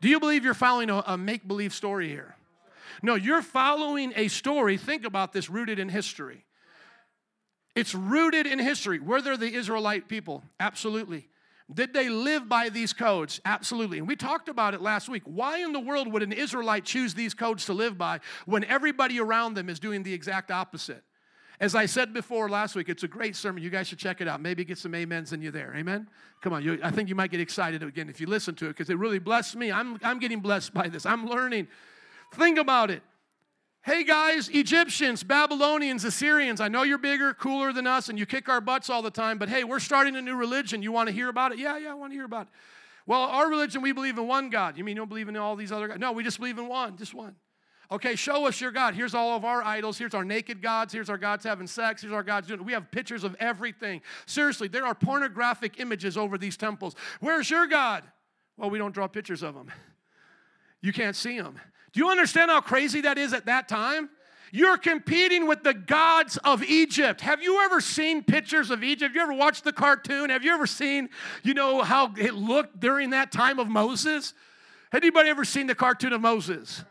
Do 0.01 0.09
you 0.09 0.21
believe 0.21 0.45
you're 0.45 0.55
following 0.55 0.91
a, 0.91 1.03
a 1.07 1.19
make 1.19 1.47
believe 1.47 1.73
story 1.73 2.09
here? 2.09 2.37
No, 3.03 3.15
you're 3.15 3.43
following 3.43 4.13
a 4.17 4.29
story, 4.29 4.77
think 4.77 5.05
about 5.05 5.33
this, 5.33 5.51
rooted 5.51 5.79
in 5.79 5.89
history. 5.89 6.45
It's 7.75 7.95
rooted 7.95 8.47
in 8.47 8.59
history. 8.59 9.01
Were 9.01 9.21
there 9.21 9.37
the 9.37 9.53
Israelite 9.53 10.09
people? 10.09 10.43
Absolutely. 10.61 11.29
Did 11.73 11.95
they 11.95 12.09
live 12.09 12.49
by 12.49 12.69
these 12.69 12.93
codes? 12.93 13.41
Absolutely. 13.45 13.99
And 13.99 14.07
we 14.07 14.17
talked 14.17 14.49
about 14.49 14.75
it 14.75 14.83
last 14.83 15.09
week. 15.09 15.23
Why 15.25 15.59
in 15.59 15.73
the 15.73 15.81
world 15.81 16.13
would 16.13 16.23
an 16.23 16.33
Israelite 16.33 16.85
choose 16.85 17.15
these 17.15 17.35
codes 17.35 17.67
to 17.67 17.73
live 17.73 17.97
by 17.97 18.21
when 18.45 18.65
everybody 18.65 19.19
around 19.19 19.55
them 19.55 19.69
is 19.69 19.81
doing 19.81 20.03
the 20.03 20.13
exact 20.13 20.51
opposite? 20.51 21.03
As 21.65 21.75
I 21.75 21.87
said 21.87 22.13
before 22.13 22.51
last 22.51 22.77
week, 22.77 22.91
it's 22.91 23.05
a 23.05 23.09
great 23.09 23.35
sermon. 23.35 23.63
You 23.63 23.71
guys 23.71 23.89
should 23.89 23.99
check 23.99 24.21
it 24.21 24.29
out. 24.29 24.39
Maybe 24.39 24.67
get 24.67 24.77
some 24.77 24.95
amens 24.95 25.33
in 25.33 25.41
you 25.41 25.51
there. 25.51 25.73
Amen? 25.75 26.11
Come 26.43 26.53
on. 26.53 26.63
You, 26.63 26.79
I 26.83 26.91
think 26.91 27.09
you 27.09 27.15
might 27.15 27.31
get 27.31 27.41
excited 27.41 27.83
again 27.83 28.11
if 28.11 28.21
you 28.21 28.27
listen 28.27 28.55
to 28.57 28.67
it 28.67 28.69
because 28.69 28.91
it 28.91 28.99
really 28.99 29.19
blessed 29.19 29.57
me. 29.57 29.73
I'm, 29.73 29.99
I'm 30.03 30.19
getting 30.19 30.41
blessed 30.41 30.75
by 30.75 30.89
this. 30.89 31.07
I'm 31.07 31.27
learning. 31.27 31.69
Think 32.35 32.59
about 32.59 32.91
it. 32.91 33.03
Hey 33.81 34.05
guys, 34.05 34.51
Egyptians, 34.51 35.25
Babylonians, 35.25 36.05
Assyrians, 36.05 36.61
I 36.61 36.69
know 36.69 36.83
you're 36.83 36.99
bigger, 36.99 37.33
cooler 37.33 37.73
than 37.73 37.87
us, 37.87 38.11
and 38.11 38.19
you 38.19 38.27
kick 38.27 38.51
our 38.51 38.61
butts 38.61 38.91
all 38.91 39.01
the 39.01 39.11
time, 39.11 39.39
but 39.39 39.49
hey, 39.49 39.65
we're 39.65 39.81
starting 39.81 40.17
a 40.17 40.23
new 40.23 40.37
religion. 40.37 40.83
You 40.83 40.93
want 40.93 41.09
to 41.09 41.15
hear 41.15 41.31
about 41.31 41.53
it? 41.53 41.59
Yeah, 41.59 41.79
yeah, 41.79 41.93
I 41.93 41.95
want 41.95 42.13
to 42.13 42.15
hear 42.15 42.27
about 42.27 42.43
it. 42.43 42.53
Well, 43.07 43.21
our 43.21 43.49
religion, 43.49 43.81
we 43.81 43.93
believe 43.93 44.19
in 44.19 44.27
one 44.27 44.51
God. 44.51 44.77
You 44.77 44.85
mean 44.85 44.97
you 44.97 45.01
don't 45.01 45.09
believe 45.09 45.31
in 45.31 45.37
all 45.37 45.57
these 45.57 45.73
other 45.73 45.89
gods? 45.89 46.01
No, 46.01 46.13
we 46.13 46.25
just 46.25 46.39
believe 46.39 46.59
in 46.59 46.69
one, 46.69 46.99
just 46.99 47.15
one. 47.15 47.37
Okay, 47.95 48.17
show 48.17 48.45
us 48.49 48.61
your 48.61 48.73
God. 48.73 48.95
Here's 48.95 49.15
all 49.15 49.37
of 49.37 49.45
our 49.45 49.63
idols. 49.63 49.97
Here's 49.97 50.15
our 50.15 50.25
naked 50.25 50.61
gods. 50.61 50.93
Here's 50.93 51.09
our 51.09 51.17
gods 51.17 51.45
having 51.45 51.69
sex. 51.69 52.03
Here's 52.03 52.13
our 52.13 52.25
gods 52.25 52.49
doing. 52.49 52.59
It. 52.59 52.67
We 52.67 52.73
have 52.73 52.91
pictures 52.91 53.23
of 53.23 53.37
everything. 53.39 54.03
Seriously, 54.27 54.67
there 54.67 54.85
are 54.85 54.97
pornographic 54.97 55.79
images 55.79 56.17
over 56.17 56.37
these 56.37 56.57
temples. 56.57 56.97
Where's 57.21 57.49
your 57.49 57.69
God? 57.69 58.03
Well, 58.57 58.69
we 58.69 58.79
don't 58.79 58.93
draw 58.93 59.07
pictures 59.07 59.45
of 59.45 59.55
them. 59.55 59.71
You 60.83 60.93
can't 60.93 61.15
see 61.15 61.39
them. 61.41 61.61
Do 61.93 62.01
you 62.01 62.11
understand 62.11 62.51
how 62.51 62.61
crazy 62.61 63.01
that 63.03 63.17
is 63.17 63.33
at 63.33 63.47
that 63.47 63.69
time? 63.69 64.11
You're 64.51 64.77
competing 64.77 65.47
with 65.47 65.63
the 65.63 65.75
gods 65.75 66.37
of 66.39 66.65
Egypt. 66.65 67.21
Have 67.21 67.45
you 67.45 67.61
ever 67.61 67.81
seen 67.81 68.25
pictures 68.25 68.73
of 68.73 68.83
Egypt? 68.83 69.11
Have 69.11 69.15
you 69.15 69.23
ever 69.23 69.35
watched 69.35 69.63
the 69.63 69.73
cartoon? 69.73 70.31
Have 70.31 70.43
you 70.43 70.53
ever 70.53 70.67
seen, 70.67 71.11
you 71.45 71.55
know, 71.55 71.83
how 71.83 72.13
it 72.19 72.35
looked 72.35 72.81
during 72.81 73.11
that 73.11 73.31
time 73.31 73.61
of 73.61 73.69
Moses? 73.69 74.35
Anybody 74.93 75.29
ever 75.29 75.45
seen 75.45 75.69
the 75.69 75.77
cartoon 75.77 76.13
of 76.13 76.21
Moses? 76.21 76.85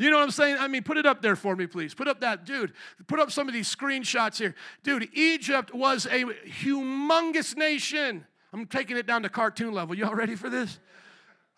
You 0.00 0.10
know 0.10 0.16
what 0.16 0.22
I'm 0.22 0.30
saying? 0.30 0.56
I 0.58 0.66
mean, 0.66 0.82
put 0.82 0.96
it 0.96 1.04
up 1.04 1.20
there 1.20 1.36
for 1.36 1.54
me, 1.54 1.66
please. 1.66 1.92
Put 1.92 2.08
up 2.08 2.20
that, 2.20 2.46
dude. 2.46 2.72
Put 3.06 3.20
up 3.20 3.30
some 3.30 3.48
of 3.48 3.52
these 3.52 3.72
screenshots 3.72 4.38
here. 4.38 4.54
Dude, 4.82 5.10
Egypt 5.12 5.74
was 5.74 6.06
a 6.06 6.24
humongous 6.24 7.54
nation. 7.54 8.24
I'm 8.54 8.64
taking 8.64 8.96
it 8.96 9.06
down 9.06 9.24
to 9.24 9.28
cartoon 9.28 9.74
level. 9.74 9.94
Y'all 9.94 10.14
ready 10.14 10.36
for 10.36 10.48
this? 10.48 10.78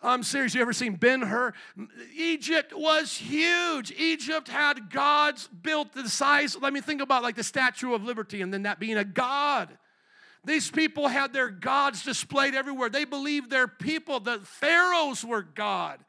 I'm 0.01 0.23
serious. 0.23 0.53
You 0.53 0.61
ever 0.61 0.73
seen 0.73 0.95
Ben 0.95 1.21
Hur? 1.21 1.53
Egypt 2.17 2.73
was 2.75 3.15
huge. 3.15 3.93
Egypt 3.93 4.49
had 4.49 4.89
gods 4.89 5.47
built 5.61 5.93
the 5.93 6.09
size. 6.09 6.57
Let 6.59 6.73
me 6.73 6.81
think 6.81 7.01
about 7.01 7.23
like 7.23 7.37
the 7.37 7.43
Statue 7.43 7.93
of 7.93 8.03
Liberty 8.03 8.41
and 8.41 8.53
then 8.53 8.63
that 8.63 8.77
being 8.77 8.97
a 8.97 9.05
god. 9.05 9.69
These 10.43 10.69
people 10.69 11.07
had 11.07 11.31
their 11.31 11.47
gods 11.47 12.03
displayed 12.03 12.55
everywhere. 12.55 12.89
They 12.89 13.05
believed 13.05 13.49
their 13.49 13.69
people, 13.69 14.19
the 14.19 14.39
pharaohs 14.39 15.23
were 15.23 15.43
God. 15.43 16.03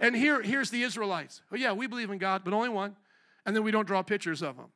And 0.00 0.14
here, 0.14 0.40
here's 0.42 0.70
the 0.70 0.82
Israelites. 0.82 1.42
Oh, 1.52 1.56
yeah, 1.56 1.72
we 1.72 1.86
believe 1.86 2.10
in 2.10 2.18
God, 2.18 2.42
but 2.44 2.52
only 2.52 2.68
one. 2.68 2.96
And 3.44 3.56
then 3.56 3.64
we 3.64 3.70
don't 3.70 3.86
draw 3.86 4.02
pictures 4.02 4.42
of 4.42 4.56
them. 4.56 4.66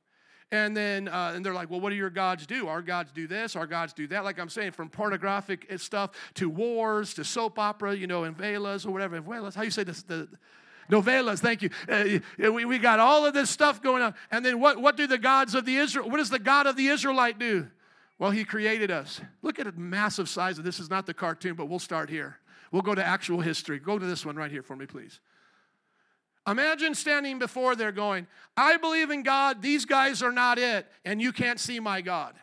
And 0.51 0.77
then 0.77 1.09
uh, 1.09 1.33
and 1.35 1.45
they're 1.45 1.55
like, 1.55 1.71
well, 1.71 1.81
what 1.81 1.91
do 1.91 1.97
your 1.97 2.11
gods 2.11 2.47
do? 2.47 2.69
Our 2.69 2.83
gods 2.83 3.11
do 3.11 3.27
this, 3.27 3.57
our 3.57 3.67
gods 3.67 3.95
do 3.95 4.07
that. 4.09 4.23
Like 4.23 4.39
I'm 4.39 4.51
saying, 4.51 4.73
from 4.73 4.91
pornographic 4.91 5.67
stuff 5.79 6.11
to 6.35 6.51
wars 6.51 7.15
to 7.15 7.25
soap 7.25 7.59
opera, 7.59 7.95
you 7.95 8.07
know, 8.07 8.25
and 8.25 8.37
velas 8.37 8.87
or 8.87 8.91
whatever. 8.91 9.19
Velas, 9.23 9.55
how 9.55 9.63
you 9.63 9.71
say 9.71 9.83
this? 9.83 10.03
The, 10.03 10.29
novelas, 10.91 11.39
thank 11.39 11.63
you. 11.63 11.71
Uh, 11.89 12.19
we, 12.51 12.67
we 12.67 12.79
got 12.79 13.01
all 13.01 13.25
of 13.25 13.33
this 13.33 13.49
stuff 13.49 13.83
going 13.83 14.03
on. 14.03 14.15
And 14.31 14.45
then 14.45 14.61
what, 14.61 14.79
what 14.79 14.97
do 14.99 15.07
the 15.07 15.17
gods 15.17 15.55
of 15.55 15.65
the 15.65 15.77
Israel, 15.77 16.11
what 16.11 16.19
does 16.19 16.31
the 16.31 16.39
God 16.39 16.67
of 16.67 16.77
the 16.77 16.89
Israelite 16.89 17.39
do? 17.39 17.69
Well, 18.19 18.31
he 18.31 18.45
created 18.45 18.91
us. 18.91 19.23
Look 19.41 19.59
at 19.59 19.65
the 19.65 19.73
massive 19.73 20.29
size 20.29 20.59
of 20.59 20.65
this 20.65 20.79
is 20.79 20.91
not 20.91 21.07
the 21.07 21.15
cartoon, 21.15 21.55
but 21.55 21.67
we'll 21.67 21.79
start 21.79 22.11
here. 22.11 22.37
We'll 22.73 22.83
go 22.83 22.95
to 22.95 23.05
actual 23.05 23.41
history. 23.41 23.79
Go 23.79 23.99
to 23.99 24.07
this 24.07 24.27
one 24.27 24.35
right 24.35 24.51
here 24.51 24.63
for 24.63 24.75
me, 24.75 24.87
please. 24.87 25.21
Imagine 26.47 26.95
standing 26.95 27.39
before 27.39 27.77
there 27.77 27.93
going, 27.93 28.27
I 28.57 28.77
believe 28.79 29.11
in 29.11 29.23
God, 29.23 29.63
these 29.63 29.85
guys 29.85 30.23
are 30.23 30.33
not 30.33 30.59
it, 30.59 30.87
and 31.05 31.23
you 31.23 31.33
can't 31.33 31.61
see 31.61 31.79
my 31.79 32.01
God. 32.01 32.35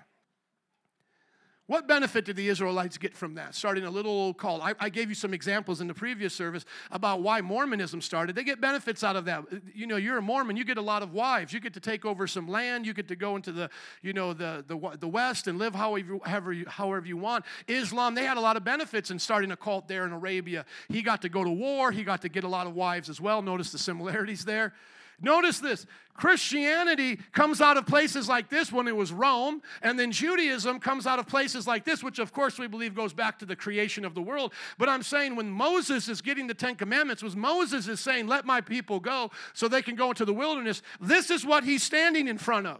What 1.69 1.87
benefit 1.87 2.25
did 2.25 2.35
the 2.35 2.49
Israelites 2.49 2.97
get 2.97 3.15
from 3.15 3.35
that? 3.35 3.53
Starting 3.53 3.85
a 3.85 3.91
little 3.91 4.11
old 4.11 4.39
cult. 4.39 4.59
I, 4.63 4.73
I, 4.79 4.89
gave 4.89 5.07
you 5.07 5.13
some 5.13 5.35
examples 5.35 5.81
in 5.81 5.87
the 5.87 5.93
previous 5.93 6.33
service 6.33 6.65
about 6.89 7.21
why 7.21 7.41
Mormonism 7.41 8.01
started. 8.01 8.35
They 8.35 8.43
get 8.43 8.59
benefits 8.59 9.03
out 9.03 9.15
of 9.15 9.25
that. 9.25 9.43
You 9.75 9.85
know, 9.85 9.95
you're 9.95 10.17
a 10.17 10.21
Mormon, 10.21 10.57
you 10.57 10.65
get 10.65 10.79
a 10.79 10.81
lot 10.81 11.03
of 11.03 11.13
wives. 11.13 11.53
You 11.53 11.59
get 11.59 11.75
to 11.75 11.79
take 11.79 12.05
over 12.05 12.25
some 12.25 12.47
land. 12.47 12.87
You 12.87 12.95
get 12.95 13.07
to 13.09 13.15
go 13.15 13.35
into 13.35 13.51
the, 13.51 13.69
you 14.01 14.13
know, 14.13 14.33
the, 14.33 14.65
the, 14.65 14.97
the 14.99 15.07
West 15.07 15.45
and 15.45 15.59
live 15.59 15.75
however, 15.75 16.17
however, 16.25 16.53
you, 16.53 16.65
however 16.67 17.05
you 17.05 17.17
want. 17.17 17.45
Islam, 17.67 18.15
they 18.15 18.25
had 18.25 18.37
a 18.37 18.41
lot 18.41 18.57
of 18.57 18.63
benefits 18.63 19.11
in 19.11 19.19
starting 19.19 19.51
a 19.51 19.55
cult 19.55 19.87
there 19.87 20.05
in 20.05 20.11
Arabia. 20.11 20.65
He 20.87 21.03
got 21.03 21.21
to 21.21 21.29
go 21.29 21.43
to 21.43 21.51
war. 21.51 21.91
He 21.91 22.03
got 22.03 22.23
to 22.23 22.29
get 22.29 22.45
a 22.45 22.49
lot 22.49 22.65
of 22.65 22.73
wives 22.73 23.09
as 23.09 23.21
well. 23.21 23.43
Notice 23.43 23.71
the 23.71 23.77
similarities 23.77 24.43
there. 24.43 24.73
Notice 25.21 25.59
this 25.59 25.85
Christianity 26.19 27.17
comes 27.31 27.61
out 27.61 27.77
of 27.77 27.85
places 27.85 28.27
like 28.27 28.49
this 28.49 28.71
when 28.71 28.87
it 28.89 28.95
was 28.95 29.13
Rome, 29.13 29.61
and 29.81 29.97
then 29.97 30.11
Judaism 30.11 30.79
comes 30.79 31.07
out 31.07 31.17
of 31.17 31.27
places 31.27 31.65
like 31.65 31.85
this, 31.85 32.03
which 32.03 32.19
of 32.19 32.33
course 32.33 32.59
we 32.59 32.67
believe 32.67 32.93
goes 32.93 33.13
back 33.13 33.39
to 33.39 33.45
the 33.45 33.55
creation 33.55 34.03
of 34.03 34.15
the 34.15 34.21
world. 34.21 34.53
But 34.77 34.89
I'm 34.89 35.01
saying 35.01 35.37
when 35.37 35.49
Moses 35.49 36.09
is 36.09 36.21
getting 36.21 36.47
the 36.47 36.53
Ten 36.53 36.75
Commandments, 36.75 37.23
was 37.23 37.37
Moses 37.37 37.87
is 37.87 38.01
saying, 38.01 38.27
Let 38.27 38.45
my 38.45 38.59
people 38.59 38.99
go 38.99 39.31
so 39.53 39.67
they 39.67 39.81
can 39.81 39.95
go 39.95 40.09
into 40.09 40.25
the 40.25 40.33
wilderness, 40.33 40.81
this 40.99 41.31
is 41.31 41.45
what 41.45 41.63
he's 41.63 41.83
standing 41.83 42.27
in 42.27 42.37
front 42.37 42.67
of. 42.67 42.79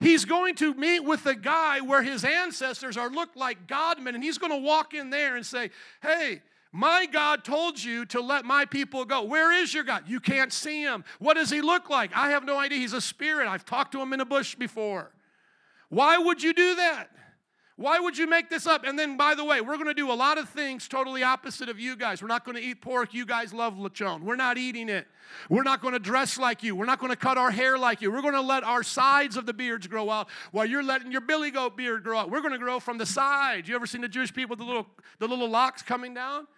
He's 0.00 0.24
going 0.24 0.56
to 0.56 0.74
meet 0.74 1.00
with 1.00 1.24
a 1.26 1.36
guy 1.36 1.80
where 1.80 2.02
his 2.02 2.24
ancestors 2.24 2.96
are 2.96 3.08
looked 3.08 3.36
like 3.36 3.68
Godmen, 3.68 4.14
and 4.14 4.24
he's 4.24 4.38
going 4.38 4.52
to 4.52 4.58
walk 4.58 4.92
in 4.92 5.10
there 5.10 5.36
and 5.36 5.46
say, 5.46 5.70
Hey, 6.02 6.42
My 6.76 7.06
God 7.06 7.44
told 7.44 7.80
you 7.80 8.04
to 8.06 8.20
let 8.20 8.44
my 8.44 8.64
people 8.64 9.04
go. 9.04 9.22
Where 9.22 9.52
is 9.52 9.72
your 9.72 9.84
God? 9.84 10.08
You 10.08 10.18
can't 10.18 10.52
see 10.52 10.82
him. 10.82 11.04
What 11.20 11.34
does 11.34 11.48
he 11.48 11.60
look 11.60 11.88
like? 11.88 12.10
I 12.16 12.30
have 12.30 12.44
no 12.44 12.58
idea. 12.58 12.78
He's 12.78 12.92
a 12.92 13.00
spirit. 13.00 13.46
I've 13.46 13.64
talked 13.64 13.92
to 13.92 14.00
him 14.00 14.12
in 14.12 14.20
a 14.20 14.24
bush 14.24 14.56
before. 14.56 15.12
Why 15.88 16.18
would 16.18 16.42
you 16.42 16.52
do 16.52 16.74
that? 16.74 17.10
Why 17.76 18.00
would 18.00 18.18
you 18.18 18.26
make 18.26 18.50
this 18.50 18.66
up? 18.66 18.82
And 18.84 18.98
then, 18.98 19.16
by 19.16 19.36
the 19.36 19.44
way, 19.44 19.60
we're 19.60 19.76
going 19.76 19.86
to 19.86 19.94
do 19.94 20.10
a 20.10 20.14
lot 20.14 20.36
of 20.36 20.48
things 20.48 20.88
totally 20.88 21.22
opposite 21.22 21.68
of 21.68 21.78
you 21.78 21.94
guys. 21.94 22.20
We're 22.20 22.26
not 22.26 22.44
going 22.44 22.56
to 22.56 22.62
eat 22.62 22.80
pork. 22.80 23.14
You 23.14 23.24
guys 23.24 23.54
love 23.54 23.74
lechon. 23.74 24.22
We're 24.22 24.34
not 24.34 24.58
eating 24.58 24.88
it. 24.88 25.06
We're 25.48 25.62
not 25.62 25.80
going 25.80 25.94
to 25.94 26.00
dress 26.00 26.38
like 26.38 26.64
you. 26.64 26.74
We're 26.74 26.86
not 26.86 26.98
going 26.98 27.10
to 27.10 27.16
cut 27.16 27.38
our 27.38 27.52
hair 27.52 27.78
like 27.78 28.02
you. 28.02 28.10
We're 28.10 28.22
going 28.22 28.34
to 28.34 28.40
let 28.40 28.64
our 28.64 28.82
sides 28.82 29.36
of 29.36 29.46
the 29.46 29.54
beards 29.54 29.86
grow 29.86 30.10
out 30.10 30.28
while 30.50 30.66
you're 30.66 30.82
letting 30.82 31.12
your 31.12 31.20
billy 31.20 31.52
goat 31.52 31.76
beard 31.76 32.02
grow 32.02 32.18
out. 32.18 32.32
We're 32.32 32.42
going 32.42 32.52
to 32.52 32.58
grow 32.58 32.80
from 32.80 32.98
the 32.98 33.06
side. 33.06 33.68
You 33.68 33.76
ever 33.76 33.86
seen 33.86 34.00
the 34.00 34.08
Jewish 34.08 34.34
people 34.34 34.50
with 34.56 34.58
the 34.58 34.64
little, 34.64 34.88
the 35.20 35.28
little 35.28 35.48
locks 35.48 35.80
coming 35.80 36.14
down? 36.14 36.48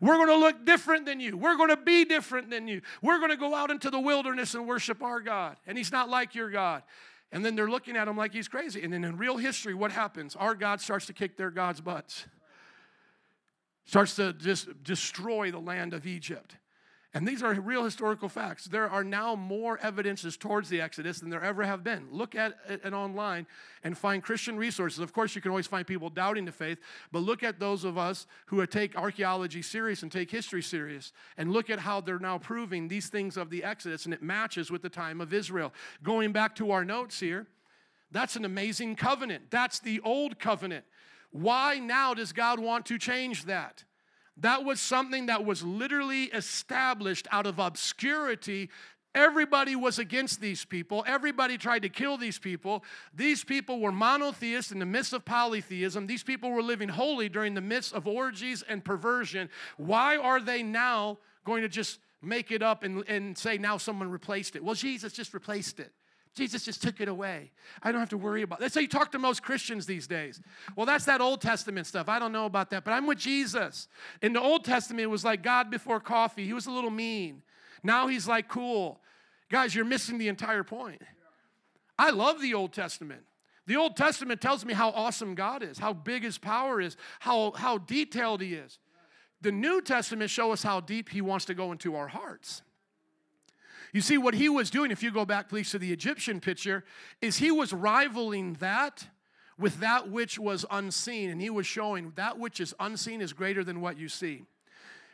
We're 0.00 0.16
going 0.16 0.28
to 0.28 0.36
look 0.36 0.64
different 0.66 1.06
than 1.06 1.20
you. 1.20 1.36
We're 1.36 1.56
going 1.56 1.70
to 1.70 1.76
be 1.76 2.04
different 2.04 2.50
than 2.50 2.68
you. 2.68 2.82
We're 3.02 3.18
going 3.18 3.30
to 3.30 3.36
go 3.36 3.54
out 3.54 3.70
into 3.70 3.90
the 3.90 4.00
wilderness 4.00 4.54
and 4.54 4.66
worship 4.66 5.02
our 5.02 5.20
God. 5.20 5.56
And 5.66 5.78
He's 5.78 5.92
not 5.92 6.08
like 6.08 6.34
your 6.34 6.50
God. 6.50 6.82
And 7.32 7.44
then 7.44 7.56
they're 7.56 7.70
looking 7.70 7.96
at 7.96 8.08
him 8.08 8.16
like 8.16 8.32
he's 8.32 8.48
crazy. 8.48 8.82
And 8.82 8.92
then 8.92 9.04
in 9.04 9.16
real 9.16 9.36
history, 9.36 9.74
what 9.74 9.92
happens? 9.92 10.36
Our 10.36 10.54
God 10.54 10.80
starts 10.80 11.06
to 11.06 11.12
kick 11.12 11.36
their 11.36 11.50
God's 11.50 11.80
butts, 11.80 12.26
starts 13.84 14.16
to 14.16 14.32
just 14.32 14.82
destroy 14.82 15.50
the 15.50 15.58
land 15.58 15.92
of 15.92 16.06
Egypt. 16.06 16.56
And 17.16 17.26
these 17.26 17.42
are 17.42 17.54
real 17.54 17.82
historical 17.82 18.28
facts. 18.28 18.66
There 18.66 18.90
are 18.90 19.02
now 19.02 19.34
more 19.36 19.78
evidences 19.82 20.36
towards 20.36 20.68
the 20.68 20.82
Exodus 20.82 21.18
than 21.18 21.30
there 21.30 21.42
ever 21.42 21.64
have 21.64 21.82
been. 21.82 22.08
Look 22.10 22.34
at 22.34 22.58
it 22.68 22.92
online 22.92 23.46
and 23.82 23.96
find 23.96 24.22
Christian 24.22 24.58
resources. 24.58 24.98
Of 24.98 25.14
course, 25.14 25.34
you 25.34 25.40
can 25.40 25.50
always 25.50 25.66
find 25.66 25.86
people 25.86 26.10
doubting 26.10 26.44
the 26.44 26.52
faith, 26.52 26.76
but 27.12 27.20
look 27.20 27.42
at 27.42 27.58
those 27.58 27.84
of 27.84 27.96
us 27.96 28.26
who 28.44 28.64
take 28.66 28.98
archaeology 28.98 29.62
serious 29.62 30.02
and 30.02 30.12
take 30.12 30.30
history 30.30 30.60
serious 30.60 31.14
and 31.38 31.52
look 31.52 31.70
at 31.70 31.78
how 31.78 32.02
they're 32.02 32.18
now 32.18 32.36
proving 32.36 32.86
these 32.86 33.08
things 33.08 33.38
of 33.38 33.48
the 33.48 33.64
Exodus, 33.64 34.04
and 34.04 34.12
it 34.12 34.22
matches 34.22 34.70
with 34.70 34.82
the 34.82 34.90
time 34.90 35.22
of 35.22 35.32
Israel. 35.32 35.72
Going 36.02 36.32
back 36.32 36.54
to 36.56 36.70
our 36.70 36.84
notes 36.84 37.18
here, 37.18 37.46
that's 38.10 38.36
an 38.36 38.44
amazing 38.44 38.94
covenant. 38.94 39.44
That's 39.48 39.78
the 39.78 40.00
old 40.00 40.38
covenant. 40.38 40.84
Why 41.30 41.78
now 41.78 42.12
does 42.12 42.34
God 42.34 42.60
want 42.60 42.84
to 42.86 42.98
change 42.98 43.46
that? 43.46 43.84
That 44.38 44.64
was 44.64 44.80
something 44.80 45.26
that 45.26 45.44
was 45.44 45.62
literally 45.62 46.24
established 46.24 47.26
out 47.32 47.46
of 47.46 47.58
obscurity. 47.58 48.70
Everybody 49.14 49.76
was 49.76 49.98
against 49.98 50.42
these 50.42 50.66
people. 50.66 51.02
Everybody 51.06 51.56
tried 51.56 51.82
to 51.82 51.88
kill 51.88 52.18
these 52.18 52.38
people. 52.38 52.84
These 53.14 53.44
people 53.44 53.80
were 53.80 53.92
monotheists 53.92 54.72
in 54.72 54.78
the 54.78 54.84
midst 54.84 55.14
of 55.14 55.24
polytheism. 55.24 56.06
These 56.06 56.22
people 56.22 56.50
were 56.50 56.62
living 56.62 56.90
holy 56.90 57.30
during 57.30 57.54
the 57.54 57.62
midst 57.62 57.94
of 57.94 58.06
orgies 58.06 58.62
and 58.68 58.84
perversion. 58.84 59.48
Why 59.78 60.18
are 60.18 60.40
they 60.40 60.62
now 60.62 61.16
going 61.44 61.62
to 61.62 61.68
just 61.68 61.98
make 62.20 62.50
it 62.50 62.62
up 62.62 62.82
and, 62.82 63.04
and 63.08 63.38
say 63.38 63.56
now 63.56 63.78
someone 63.78 64.10
replaced 64.10 64.54
it? 64.54 64.62
Well, 64.62 64.74
Jesus 64.74 65.14
just 65.14 65.32
replaced 65.32 65.80
it. 65.80 65.92
Jesus 66.36 66.64
just 66.64 66.82
took 66.82 67.00
it 67.00 67.08
away. 67.08 67.50
I 67.82 67.90
don't 67.90 68.00
have 68.00 68.10
to 68.10 68.18
worry 68.18 68.42
about 68.42 68.58
it. 68.58 68.60
That's 68.60 68.74
how 68.74 68.82
you 68.82 68.88
talk 68.88 69.10
to 69.12 69.18
most 69.18 69.42
Christians 69.42 69.86
these 69.86 70.06
days. 70.06 70.40
Well, 70.76 70.84
that's 70.84 71.06
that 71.06 71.22
Old 71.22 71.40
Testament 71.40 71.86
stuff. 71.86 72.10
I 72.10 72.18
don't 72.18 72.32
know 72.32 72.44
about 72.44 72.70
that, 72.70 72.84
but 72.84 72.92
I'm 72.92 73.06
with 73.06 73.18
Jesus. 73.18 73.88
In 74.20 74.34
the 74.34 74.40
Old 74.40 74.64
Testament, 74.64 75.02
it 75.02 75.10
was 75.10 75.24
like 75.24 75.42
God 75.42 75.70
before 75.70 75.98
coffee. 75.98 76.44
He 76.44 76.52
was 76.52 76.66
a 76.66 76.70
little 76.70 76.90
mean. 76.90 77.42
Now 77.82 78.06
he's 78.06 78.28
like 78.28 78.48
cool. 78.48 79.00
Guys, 79.50 79.74
you're 79.74 79.86
missing 79.86 80.18
the 80.18 80.28
entire 80.28 80.62
point. 80.62 81.00
I 81.98 82.10
love 82.10 82.42
the 82.42 82.52
Old 82.52 82.72
Testament. 82.72 83.22
The 83.66 83.76
Old 83.76 83.96
Testament 83.96 84.40
tells 84.40 84.64
me 84.64 84.74
how 84.74 84.90
awesome 84.90 85.34
God 85.34 85.62
is, 85.62 85.78
how 85.78 85.92
big 85.92 86.22
his 86.22 86.38
power 86.38 86.80
is, 86.80 86.96
how, 87.20 87.52
how 87.52 87.78
detailed 87.78 88.40
he 88.42 88.54
is. 88.54 88.78
The 89.40 89.52
New 89.52 89.80
Testament 89.80 90.30
shows 90.30 90.52
us 90.54 90.62
how 90.62 90.80
deep 90.80 91.08
he 91.08 91.20
wants 91.20 91.46
to 91.46 91.54
go 91.54 91.72
into 91.72 91.96
our 91.96 92.08
hearts. 92.08 92.62
You 93.96 94.02
see, 94.02 94.18
what 94.18 94.34
he 94.34 94.50
was 94.50 94.68
doing, 94.68 94.90
if 94.90 95.02
you 95.02 95.10
go 95.10 95.24
back, 95.24 95.48
please, 95.48 95.70
to 95.70 95.78
the 95.78 95.90
Egyptian 95.90 96.38
picture, 96.38 96.84
is 97.22 97.38
he 97.38 97.50
was 97.50 97.72
rivaling 97.72 98.52
that 98.60 99.06
with 99.58 99.80
that 99.80 100.10
which 100.10 100.38
was 100.38 100.66
unseen. 100.70 101.30
And 101.30 101.40
he 101.40 101.48
was 101.48 101.66
showing 101.66 102.12
that 102.14 102.38
which 102.38 102.60
is 102.60 102.74
unseen 102.78 103.22
is 103.22 103.32
greater 103.32 103.64
than 103.64 103.80
what 103.80 103.96
you 103.96 104.10
see. 104.10 104.44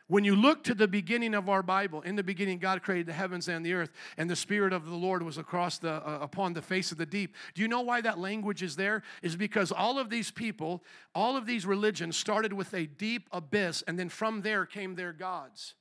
When 0.09 0.25
you 0.25 0.35
look 0.35 0.64
to 0.64 0.75
the 0.75 0.88
beginning 0.88 1.33
of 1.33 1.49
our 1.49 1.62
Bible, 1.62 2.01
in 2.01 2.16
the 2.16 2.25
beginning 2.25 2.59
God 2.59 2.83
created 2.83 3.07
the 3.07 3.12
heavens 3.12 3.47
and 3.47 3.64
the 3.64 3.73
earth, 3.73 3.92
and 4.16 4.29
the 4.29 4.35
spirit 4.35 4.73
of 4.73 4.85
the 4.85 4.97
Lord 4.97 5.23
was 5.23 5.38
across 5.38 5.79
the 5.79 6.05
uh, 6.05 6.18
upon 6.21 6.53
the 6.53 6.61
face 6.61 6.90
of 6.90 6.99
the 6.99 7.07
deep. 7.07 7.37
Do 7.55 7.62
you 7.62 7.68
know 7.68 7.83
why 7.83 8.01
that 8.01 8.18
language 8.18 8.64
is 8.64 8.75
there? 8.75 9.05
Is 9.23 9.37
because 9.37 9.71
all 9.71 10.01
of 10.01 10.11
these 10.11 10.33
people, 10.33 10.83
all 11.14 11.37
of 11.37 11.47
these 11.47 11.66
religions 11.66 12.16
started 12.16 12.53
with 12.53 12.75
a 12.75 12.87
deep 12.87 13.29
abyss 13.31 13.85
and 13.87 13.97
then 13.97 14.09
from 14.09 14.42
there 14.42 14.66
came 14.66 14.97
their 14.97 15.12
gods. 15.12 15.75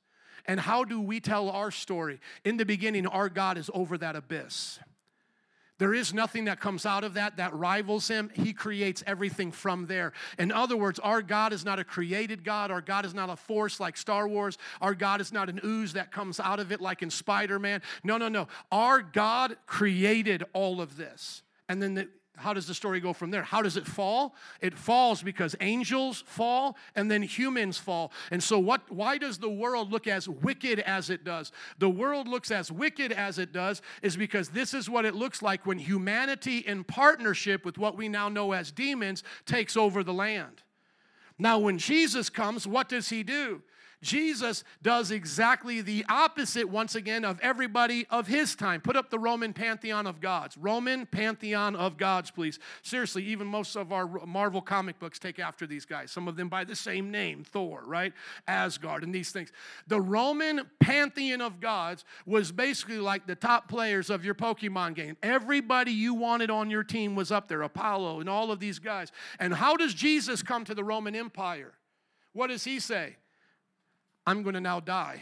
And 0.46 0.58
how 0.58 0.84
do 0.84 1.00
we 1.00 1.20
tell 1.20 1.50
our 1.50 1.70
story? 1.70 2.20
In 2.44 2.56
the 2.56 2.64
beginning, 2.64 3.06
our 3.06 3.28
God 3.28 3.58
is 3.58 3.70
over 3.74 3.96
that 3.98 4.16
abyss. 4.16 4.78
There 5.78 5.94
is 5.94 6.14
nothing 6.14 6.44
that 6.44 6.60
comes 6.60 6.86
out 6.86 7.02
of 7.02 7.14
that 7.14 7.38
that 7.38 7.52
rivals 7.54 8.06
him. 8.06 8.30
He 8.34 8.52
creates 8.52 9.02
everything 9.04 9.50
from 9.50 9.86
there. 9.86 10.12
In 10.38 10.52
other 10.52 10.76
words, 10.76 11.00
our 11.00 11.22
God 11.22 11.52
is 11.52 11.64
not 11.64 11.80
a 11.80 11.84
created 11.84 12.44
God. 12.44 12.70
Our 12.70 12.80
God 12.80 13.04
is 13.04 13.14
not 13.14 13.30
a 13.30 13.36
force 13.36 13.80
like 13.80 13.96
Star 13.96 14.28
Wars. 14.28 14.58
Our 14.80 14.94
God 14.94 15.20
is 15.20 15.32
not 15.32 15.48
an 15.48 15.60
ooze 15.64 15.94
that 15.94 16.12
comes 16.12 16.38
out 16.38 16.60
of 16.60 16.70
it 16.70 16.80
like 16.80 17.02
in 17.02 17.10
Spider 17.10 17.58
Man. 17.58 17.82
No, 18.04 18.16
no, 18.16 18.28
no. 18.28 18.46
Our 18.70 19.02
God 19.02 19.56
created 19.66 20.44
all 20.52 20.80
of 20.80 20.96
this. 20.96 21.42
And 21.68 21.82
then 21.82 21.94
the, 21.94 22.08
how 22.36 22.54
does 22.54 22.66
the 22.66 22.74
story 22.74 22.98
go 22.98 23.12
from 23.12 23.30
there? 23.30 23.42
How 23.42 23.60
does 23.60 23.76
it 23.76 23.86
fall? 23.86 24.34
It 24.60 24.76
falls 24.76 25.22
because 25.22 25.54
angels 25.60 26.24
fall 26.26 26.76
and 26.96 27.10
then 27.10 27.22
humans 27.22 27.76
fall. 27.76 28.10
And 28.30 28.42
so 28.42 28.58
what 28.58 28.90
why 28.90 29.18
does 29.18 29.38
the 29.38 29.50
world 29.50 29.92
look 29.92 30.06
as 30.06 30.28
wicked 30.28 30.80
as 30.80 31.10
it 31.10 31.24
does? 31.24 31.52
The 31.78 31.90
world 31.90 32.26
looks 32.26 32.50
as 32.50 32.72
wicked 32.72 33.12
as 33.12 33.38
it 33.38 33.52
does 33.52 33.82
is 34.00 34.16
because 34.16 34.48
this 34.48 34.72
is 34.72 34.88
what 34.88 35.04
it 35.04 35.14
looks 35.14 35.42
like 35.42 35.66
when 35.66 35.78
humanity 35.78 36.58
in 36.58 36.84
partnership 36.84 37.64
with 37.64 37.76
what 37.76 37.96
we 37.96 38.08
now 38.08 38.28
know 38.28 38.52
as 38.52 38.72
demons 38.72 39.22
takes 39.44 39.76
over 39.76 40.02
the 40.02 40.14
land. 40.14 40.62
Now 41.38 41.58
when 41.58 41.76
Jesus 41.76 42.30
comes, 42.30 42.66
what 42.66 42.88
does 42.88 43.10
he 43.10 43.22
do? 43.22 43.62
Jesus 44.02 44.64
does 44.82 45.10
exactly 45.10 45.80
the 45.80 46.04
opposite, 46.08 46.68
once 46.68 46.94
again, 46.94 47.24
of 47.24 47.40
everybody 47.40 48.06
of 48.10 48.26
his 48.26 48.54
time. 48.54 48.80
Put 48.80 48.96
up 48.96 49.10
the 49.10 49.18
Roman 49.18 49.52
pantheon 49.52 50.06
of 50.06 50.20
gods. 50.20 50.58
Roman 50.58 51.06
pantheon 51.06 51.76
of 51.76 51.96
gods, 51.96 52.30
please. 52.30 52.58
Seriously, 52.82 53.24
even 53.24 53.46
most 53.46 53.76
of 53.76 53.92
our 53.92 54.06
Marvel 54.26 54.60
comic 54.60 54.98
books 54.98 55.18
take 55.18 55.38
after 55.38 55.66
these 55.66 55.84
guys. 55.84 56.10
Some 56.10 56.28
of 56.28 56.36
them 56.36 56.48
by 56.48 56.64
the 56.64 56.76
same 56.76 57.10
name 57.10 57.44
Thor, 57.44 57.82
right? 57.86 58.12
Asgard, 58.46 59.04
and 59.04 59.14
these 59.14 59.30
things. 59.30 59.52
The 59.86 60.00
Roman 60.00 60.62
pantheon 60.80 61.40
of 61.40 61.60
gods 61.60 62.04
was 62.26 62.52
basically 62.52 62.98
like 62.98 63.26
the 63.26 63.36
top 63.36 63.68
players 63.68 64.10
of 64.10 64.24
your 64.24 64.34
Pokemon 64.34 64.94
game. 64.94 65.16
Everybody 65.22 65.92
you 65.92 66.14
wanted 66.14 66.50
on 66.50 66.70
your 66.70 66.84
team 66.84 67.14
was 67.14 67.30
up 67.30 67.48
there, 67.48 67.62
Apollo 67.62 68.20
and 68.20 68.28
all 68.28 68.50
of 68.50 68.60
these 68.60 68.78
guys. 68.78 69.12
And 69.38 69.54
how 69.54 69.76
does 69.76 69.94
Jesus 69.94 70.42
come 70.42 70.64
to 70.64 70.74
the 70.74 70.84
Roman 70.84 71.14
Empire? 71.14 71.72
What 72.32 72.48
does 72.48 72.64
he 72.64 72.80
say? 72.80 73.16
I'm 74.26 74.42
going 74.42 74.54
to 74.54 74.60
now 74.60 74.80
die. 74.80 75.20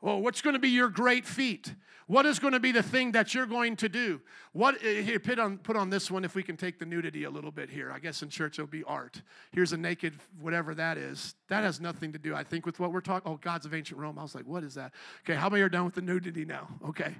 Well, 0.00 0.20
what's 0.20 0.42
going 0.42 0.54
to 0.54 0.60
be 0.60 0.68
your 0.68 0.88
great 0.88 1.24
feat? 1.24 1.74
What 2.06 2.26
is 2.26 2.38
going 2.38 2.52
to 2.52 2.60
be 2.60 2.72
the 2.72 2.82
thing 2.82 3.12
that 3.12 3.34
you're 3.34 3.46
going 3.46 3.76
to 3.76 3.88
do? 3.88 4.20
What 4.52 4.76
eh, 4.84 5.00
here 5.02 5.18
put 5.20 5.38
on 5.38 5.58
put 5.58 5.76
on 5.76 5.88
this 5.88 6.10
one 6.10 6.24
if 6.24 6.34
we 6.34 6.42
can 6.42 6.56
take 6.56 6.78
the 6.78 6.84
nudity 6.84 7.24
a 7.24 7.30
little 7.30 7.52
bit 7.52 7.70
here. 7.70 7.90
I 7.90 8.00
guess 8.00 8.22
in 8.22 8.28
church 8.28 8.58
it'll 8.58 8.66
be 8.70 8.82
art. 8.84 9.22
Here's 9.52 9.72
a 9.72 9.76
naked 9.76 10.14
whatever 10.40 10.74
that 10.74 10.98
is. 10.98 11.34
That 11.48 11.62
has 11.62 11.80
nothing 11.80 12.12
to 12.12 12.18
do, 12.18 12.34
I 12.34 12.42
think, 12.42 12.66
with 12.66 12.80
what 12.80 12.92
we're 12.92 13.00
talking. 13.00 13.30
Oh, 13.30 13.36
gods 13.36 13.64
of 13.64 13.72
ancient 13.72 13.98
Rome. 13.98 14.18
I 14.18 14.22
was 14.22 14.34
like, 14.34 14.46
what 14.46 14.64
is 14.64 14.74
that? 14.74 14.92
Okay, 15.24 15.38
how 15.38 15.48
many 15.48 15.62
are 15.62 15.68
done 15.68 15.84
with 15.84 15.94
the 15.94 16.02
nudity 16.02 16.44
now? 16.44 16.68
Okay. 16.88 17.14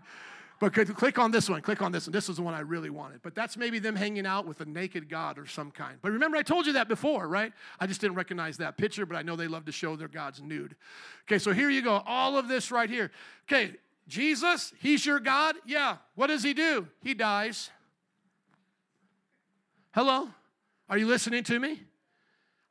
But 0.62 0.74
click 0.74 1.18
on 1.18 1.32
this 1.32 1.50
one, 1.50 1.60
click 1.60 1.82
on 1.82 1.90
this 1.90 2.06
one. 2.06 2.12
This 2.12 2.28
is 2.28 2.36
the 2.36 2.42
one 2.42 2.54
I 2.54 2.60
really 2.60 2.88
wanted. 2.88 3.20
But 3.20 3.34
that's 3.34 3.56
maybe 3.56 3.80
them 3.80 3.96
hanging 3.96 4.24
out 4.24 4.46
with 4.46 4.60
a 4.60 4.64
naked 4.64 5.08
God 5.08 5.36
or 5.36 5.44
some 5.44 5.72
kind. 5.72 5.98
But 6.00 6.12
remember, 6.12 6.36
I 6.36 6.44
told 6.44 6.66
you 6.66 6.74
that 6.74 6.86
before, 6.86 7.26
right? 7.26 7.52
I 7.80 7.88
just 7.88 8.00
didn't 8.00 8.14
recognize 8.14 8.58
that 8.58 8.76
picture, 8.76 9.04
but 9.04 9.16
I 9.16 9.22
know 9.22 9.34
they 9.34 9.48
love 9.48 9.64
to 9.64 9.72
show 9.72 9.96
their 9.96 10.06
gods 10.06 10.40
nude. 10.40 10.76
Okay, 11.26 11.40
so 11.40 11.52
here 11.52 11.68
you 11.68 11.82
go. 11.82 12.00
All 12.06 12.38
of 12.38 12.46
this 12.46 12.70
right 12.70 12.88
here. 12.88 13.10
Okay, 13.50 13.72
Jesus, 14.06 14.72
he's 14.78 15.04
your 15.04 15.18
God? 15.18 15.56
Yeah. 15.66 15.96
What 16.14 16.28
does 16.28 16.44
he 16.44 16.54
do? 16.54 16.86
He 17.02 17.14
dies. 17.14 17.68
Hello? 19.96 20.28
Are 20.88 20.96
you 20.96 21.08
listening 21.08 21.42
to 21.42 21.58
me? 21.58 21.82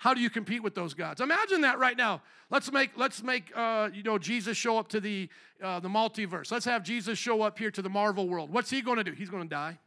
How 0.02 0.16
do 0.16 0.20
you 0.20 0.32
compete 0.32 0.64
with 0.64 0.74
those 0.74 0.96
gods? 0.96 1.22
Imagine 1.22 1.62
that 1.62 1.78
right 1.78 1.96
now. 1.96 2.24
Let's 2.50 2.72
make 2.72 2.90
let's 2.98 3.22
make 3.22 3.56
uh, 3.56 3.88
you 3.94 4.02
know 4.02 4.18
Jesus 4.18 4.58
show 4.58 4.80
up 4.80 4.88
to 4.88 5.00
the 5.00 5.30
uh, 5.62 5.80
the 5.80 5.90
multiverse. 5.90 6.52
Let's 6.52 6.66
have 6.66 6.82
Jesus 6.82 7.20
show 7.20 7.44
up 7.44 7.60
here 7.60 7.70
to 7.70 7.84
the 7.84 7.90
Marvel 7.90 8.28
world. 8.28 8.52
What's 8.52 8.72
he 8.72 8.82
going 8.82 8.98
to 8.98 9.04
do? 9.04 9.12
He's 9.12 9.30
going 9.30 9.44
to 9.44 9.50
die. 9.50 9.78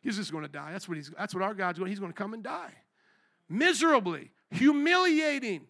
He's 0.00 0.16
just 0.16 0.32
going 0.32 0.42
to 0.42 0.50
die. 0.50 0.72
That's 0.72 0.88
what 0.88 0.96
he's. 0.96 1.12
That's 1.16 1.32
what 1.32 1.44
our 1.44 1.54
God's 1.54 1.78
going. 1.78 1.90
He's 1.90 2.00
going 2.00 2.10
to 2.10 2.18
come 2.18 2.34
and 2.34 2.42
die, 2.42 2.72
miserably, 3.48 4.32
humiliating. 4.50 5.60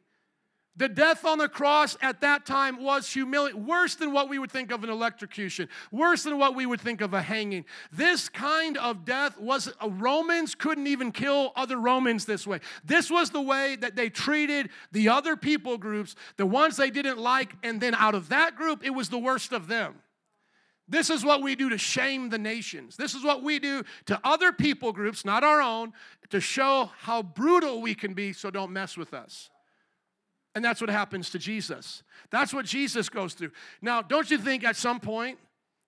The 0.81 0.89
death 0.89 1.27
on 1.27 1.37
the 1.37 1.47
cross 1.47 1.99
at 2.01 2.23
that 2.23 2.47
time 2.47 2.83
was 2.83 3.13
humiliating, 3.13 3.67
worse 3.67 3.97
than 3.97 4.15
what 4.15 4.31
we 4.31 4.39
would 4.39 4.51
think 4.51 4.73
of 4.73 4.83
an 4.83 4.89
electrocution, 4.89 5.69
worse 5.93 6.23
than 6.23 6.39
what 6.39 6.55
we 6.55 6.65
would 6.65 6.81
think 6.81 7.03
of 7.03 7.13
a 7.13 7.21
hanging. 7.21 7.67
This 7.93 8.31
kind 8.31 8.79
of 8.79 9.05
death 9.05 9.39
was, 9.39 9.71
uh, 9.79 9.91
Romans 9.91 10.55
couldn't 10.55 10.87
even 10.87 11.13
kill 11.13 11.53
other 11.55 11.77
Romans 11.77 12.25
this 12.25 12.47
way. 12.47 12.61
This 12.83 13.11
was 13.11 13.29
the 13.29 13.43
way 13.43 13.77
that 13.77 13.95
they 13.95 14.09
treated 14.09 14.71
the 14.91 15.11
other 15.11 15.37
people 15.37 15.77
groups, 15.77 16.17
the 16.39 16.47
ones 16.47 16.79
they 16.79 16.89
didn't 16.89 17.19
like, 17.19 17.53
and 17.63 17.79
then 17.79 17.95
out 17.95 18.15
of 18.15 18.31
that 18.31 18.57
group, 18.57 18.83
it 18.83 18.95
was 18.95 19.11
the 19.11 19.19
worst 19.19 19.53
of 19.53 19.69
them. 19.69 19.97
This 20.89 21.11
is 21.11 21.23
what 21.23 21.43
we 21.43 21.57
do 21.57 21.69
to 21.69 21.77
shame 21.77 22.31
the 22.31 22.39
nations. 22.39 22.97
This 22.97 23.15
is 23.15 23.23
what 23.23 23.43
we 23.43 23.59
do 23.59 23.85
to 24.07 24.19
other 24.25 24.51
people 24.51 24.95
groups, 24.95 25.27
not 25.27 25.45
our 25.45 25.61
own, 25.61 25.93
to 26.31 26.41
show 26.41 26.91
how 27.01 27.23
brutal 27.23 27.83
we 27.83 27.95
can 27.95 28.15
be, 28.15 28.33
so 28.33 28.51
don't 28.51 28.73
mess 28.73 28.97
with 28.97 29.13
us. 29.13 29.51
And 30.55 30.65
that's 30.65 30.81
what 30.81 30.91
happens 30.91 31.31
to 31.31 31.39
Jesus. 31.39 32.03
That's 32.31 32.53
what 32.53 32.67
Jesus 32.67 33.09
goes 33.09 33.35
through. 33.35 33.53
Now, 33.81 34.03
don't 34.03 34.31
you 34.31 34.39
think 34.39 34.65
at 34.65 34.77
some 34.77 34.99
point 34.99 35.39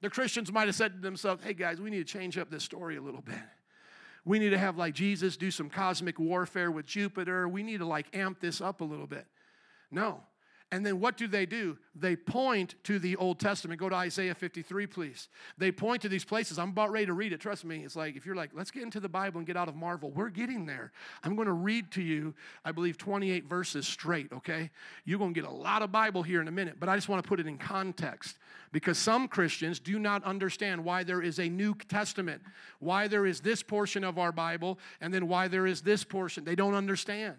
the 0.01 0.11
Christians 0.11 0.53
might 0.53 0.67
have 0.67 0.75
said 0.75 0.95
to 0.95 1.01
themselves, 1.01 1.43
hey 1.45 1.55
guys, 1.55 1.81
we 1.81 1.91
need 1.91 2.07
to 2.07 2.13
change 2.13 2.39
up 2.39 2.51
this 2.51 2.63
story 2.63 2.97
a 2.97 3.03
little 3.03 3.23
bit. 3.23 3.35
We 4.25 4.39
need 4.39 4.51
to 4.51 4.59
have 4.59 4.77
like 4.77 4.95
Jesus 4.95 5.37
do 5.37 5.51
some 5.51 5.69
cosmic 5.69 6.19
warfare 6.19 6.71
with 6.71 6.87
Jupiter. 6.87 7.49
We 7.49 7.63
need 7.63 7.79
to 7.79 7.87
like 7.87 8.07
amp 8.15 8.41
this 8.41 8.61
up 8.61 8.81
a 8.81 8.85
little 8.85 9.07
bit. 9.07 9.27
No. 9.91 10.21
And 10.73 10.87
then 10.87 11.01
what 11.01 11.19
do 11.19 11.29
they 11.29 11.45
do? 11.45 11.77
They 11.95 12.17
point 12.17 12.77
to 12.85 12.99
the 12.99 13.15
Old 13.17 13.39
Testament. 13.39 13.79
Go 13.79 13.91
to 13.91 13.95
Isaiah 13.95 14.35
53, 14.35 14.87
please. 14.87 15.29
They 15.59 15.71
point 15.71 16.01
to 16.01 16.09
these 16.09 16.25
places. 16.25 16.59
I'm 16.59 16.71
about 16.71 16.91
ready 16.91 17.05
to 17.05 17.13
read 17.13 17.35
it. 17.35 17.41
Trust 17.41 17.67
me. 17.67 17.85
It's 17.85 17.95
like 17.95 18.17
if 18.17 18.25
you're 18.25 18.35
like, 18.35 18.53
let's 18.55 18.71
get 18.71 18.83
into 18.83 18.99
the 18.99 19.09
Bible 19.09 19.37
and 19.37 19.47
get 19.47 19.55
out 19.55 19.69
of 19.69 19.77
Marvel, 19.77 20.11
we're 20.11 20.31
getting 20.31 20.65
there. 20.65 20.91
I'm 21.23 21.37
going 21.37 21.47
to 21.47 21.53
read 21.53 21.91
to 21.93 22.03
you, 22.03 22.35
I 22.65 22.73
believe, 22.73 22.97
28 22.97 23.45
verses 23.45 23.87
straight, 23.87 24.33
okay? 24.33 24.71
You're 25.05 25.19
going 25.19 25.35
to 25.35 25.41
get 25.41 25.49
a 25.49 25.53
lot 25.53 25.83
of 25.83 25.93
Bible 25.93 26.23
here 26.23 26.41
in 26.41 26.49
a 26.49 26.53
minute, 26.53 26.77
but 26.81 26.89
I 26.89 26.97
just 26.97 27.09
want 27.11 27.23
to 27.23 27.29
put 27.29 27.39
it 27.39 27.47
in 27.47 27.59
context 27.59 28.39
because 28.73 28.97
some 28.97 29.29
Christians 29.29 29.79
do 29.79 29.99
not 29.99 30.25
understand 30.25 30.83
why 30.83 31.03
there 31.05 31.21
is 31.21 31.39
a 31.39 31.51
New 31.51 31.75
Testament, 31.75 32.41
why 32.79 33.09
there 33.09 33.27
is 33.27 33.41
this 33.41 33.63
portion 33.63 34.05
of 34.05 34.19
our 34.19 34.33
Bible, 34.33 34.79
and 35.03 35.13
then 35.13 35.29
why 35.29 35.49
there 35.49 35.67
is 35.67 35.83
this 35.83 36.03
portion. 36.03 36.45
They 36.45 36.55
don't 36.55 36.75
understand. 36.75 37.37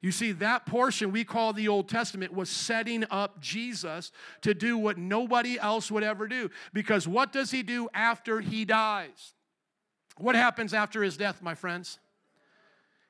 You 0.00 0.12
see, 0.12 0.32
that 0.32 0.64
portion 0.64 1.10
we 1.10 1.24
call 1.24 1.52
the 1.52 1.68
Old 1.68 1.88
Testament 1.88 2.32
was 2.32 2.48
setting 2.48 3.04
up 3.10 3.40
Jesus 3.40 4.12
to 4.42 4.54
do 4.54 4.78
what 4.78 4.96
nobody 4.96 5.58
else 5.58 5.90
would 5.90 6.04
ever 6.04 6.28
do. 6.28 6.50
Because 6.72 7.08
what 7.08 7.32
does 7.32 7.50
he 7.50 7.62
do 7.64 7.88
after 7.92 8.40
he 8.40 8.64
dies? 8.64 9.34
What 10.16 10.36
happens 10.36 10.72
after 10.72 11.02
his 11.02 11.16
death, 11.16 11.42
my 11.42 11.54
friends? 11.54 11.98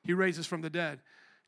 He 0.03 0.13
raises 0.13 0.47
from 0.47 0.61
the 0.61 0.69
dead. 0.69 0.99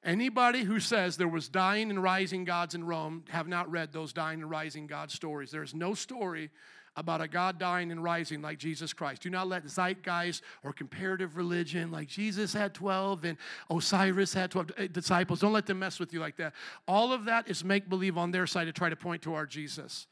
Anybody 0.04 0.64
who 0.64 0.80
says 0.80 1.18
there 1.18 1.28
was 1.28 1.48
dying 1.48 1.90
and 1.90 2.02
rising 2.02 2.44
gods 2.44 2.74
in 2.74 2.84
Rome 2.84 3.24
have 3.30 3.48
not 3.48 3.70
read 3.70 3.94
those 3.94 4.14
dying 4.14 4.42
and 4.42 4.50
rising 4.50 4.88
God 4.88 5.12
stories. 5.12 5.52
There 5.52 5.64
is 5.64 5.76
no 5.76 5.94
story 5.94 6.50
about 6.96 7.22
a 7.22 7.28
God 7.28 7.58
dying 7.58 7.92
and 7.92 8.04
rising 8.04 8.42
like 8.42 8.58
Jesus 8.58 8.92
Christ. 8.94 9.22
Do 9.22 9.30
not 9.30 9.48
let 9.48 9.64
zeitgeist 9.70 10.42
or 10.64 10.74
comparative 10.74 11.38
religion 11.38 11.92
like 11.92 12.08
Jesus 12.08 12.54
had 12.54 12.74
12 12.74 13.24
and 13.24 13.38
Osiris 13.70 14.34
had 14.34 14.52
12 14.52 14.72
uh, 14.78 14.88
disciples. 14.92 15.40
Don't 15.40 15.54
let 15.54 15.66
them 15.66 15.80
mess 15.80 16.00
with 16.00 16.14
you 16.14 16.20
like 16.20 16.36
that. 16.38 16.54
All 16.88 17.14
of 17.14 17.26
that 17.26 17.50
is 17.50 17.64
make 17.64 17.88
believe 17.88 18.18
on 18.18 18.32
their 18.32 18.46
side 18.46 18.66
to 18.66 18.74
try 18.74 18.90
to 18.90 18.96
point 18.96 19.22
to 19.24 19.34
our 19.34 19.46
Jesus. 19.46 20.08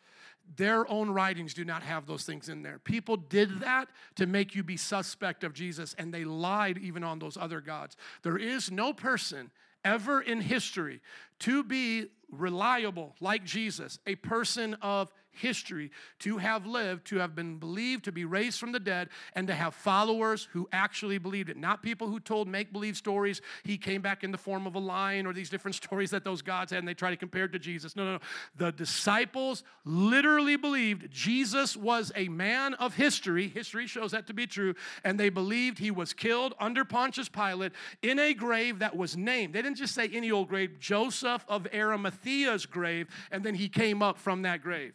Their 0.56 0.89
own 0.89 1.12
writings 1.12 1.54
do 1.54 1.63
not 1.63 1.84
have 1.84 2.08
those 2.08 2.24
things 2.24 2.50
in 2.50 2.63
there. 2.63 2.80
People 2.80 3.18
did 3.18 3.60
that 3.60 3.89
to 4.15 4.26
make 4.26 4.56
you 4.56 4.63
be 4.63 4.78
suspect 4.78 5.44
of 5.44 5.54
Jesus, 5.54 5.94
and 5.98 6.13
they 6.13 6.24
lied 6.24 6.78
even 6.80 7.04
on 7.04 7.20
those 7.20 7.38
other 7.38 7.62
gods. 7.62 7.96
There 8.24 8.38
is 8.38 8.72
no 8.72 8.94
person 8.94 9.52
ever 9.86 10.22
in 10.22 10.42
history 10.42 11.02
to 11.39 11.63
be 11.63 12.08
reliable 12.32 13.15
like 13.20 13.44
Jesus, 13.44 14.00
a 14.08 14.15
person 14.15 14.76
of 14.82 15.12
history 15.39 15.91
to 16.19 16.38
have 16.38 16.65
lived, 16.65 17.08
to 17.08 17.17
have 17.17 17.36
been 17.36 17.58
believed, 17.58 18.06
to 18.06 18.12
be 18.12 18.25
raised 18.25 18.60
from 18.60 18.71
the 18.71 18.80
dead, 18.80 19.10
and 19.34 19.47
to 19.47 19.54
have 19.54 19.73
followers 19.73 20.47
who 20.54 20.67
actually 20.71 21.17
believed 21.17 21.49
it. 21.49 21.58
Not 21.58 21.82
people 21.82 22.08
who 22.08 22.19
told 22.19 22.47
make 22.47 22.71
believe 22.71 22.97
stories. 22.97 23.41
He 23.63 23.78
came 23.78 24.02
back 24.02 24.23
in 24.23 24.32
the 24.32 24.38
form 24.38 24.67
of 24.67 24.75
a 24.75 24.80
lion 24.80 25.25
or 25.25 25.34
these 25.34 25.49
different 25.49 25.75
stories 25.84 26.12
that 26.12 26.23
those 26.23 26.41
gods 26.41 26.71
had 26.71 26.80
and 26.80 26.88
they 26.88 26.93
try 26.93 27.10
to 27.10 27.17
compare 27.17 27.45
it 27.45 27.52
to 27.52 27.60
Jesus. 27.60 27.95
No, 27.95 28.06
no, 28.06 28.13
no. 28.13 28.19
The 28.58 28.71
disciples 28.71 29.63
literally 29.86 30.56
believed 30.56 31.12
Jesus 31.12 31.78
was 31.78 32.12
a 32.15 32.28
man 32.30 32.73
of 32.75 32.95
history. 32.95 33.47
History 33.47 33.88
shows 33.88 34.12
that 34.12 34.28
to 34.28 34.34
be 34.34 34.47
true. 34.47 34.73
And 35.04 35.19
they 35.19 35.30
believed 35.30 35.80
he 35.80 35.91
was 35.91 36.13
killed 36.13 36.54
under 36.60 36.86
Pontius 36.86 37.30
Pilate 37.30 37.73
in 38.02 38.19
a 38.19 38.34
grave 38.34 38.80
that 38.80 38.95
was 38.95 39.15
named. 39.15 39.54
They 39.54 39.62
didn't 39.62 39.78
just 39.78 39.93
say 39.93 40.10
any 40.12 40.32
old 40.32 40.49
grave, 40.49 40.80
Joseph 40.80 41.45
of 41.47 41.67
Arimathea's 41.73 42.65
grave, 42.65 43.08
and 43.32 43.43
then 43.43 43.56
he 43.56 43.69
came 43.69 44.02
up 44.02 44.17
from 44.17 44.43
that 44.43 44.62
grave. 44.62 44.93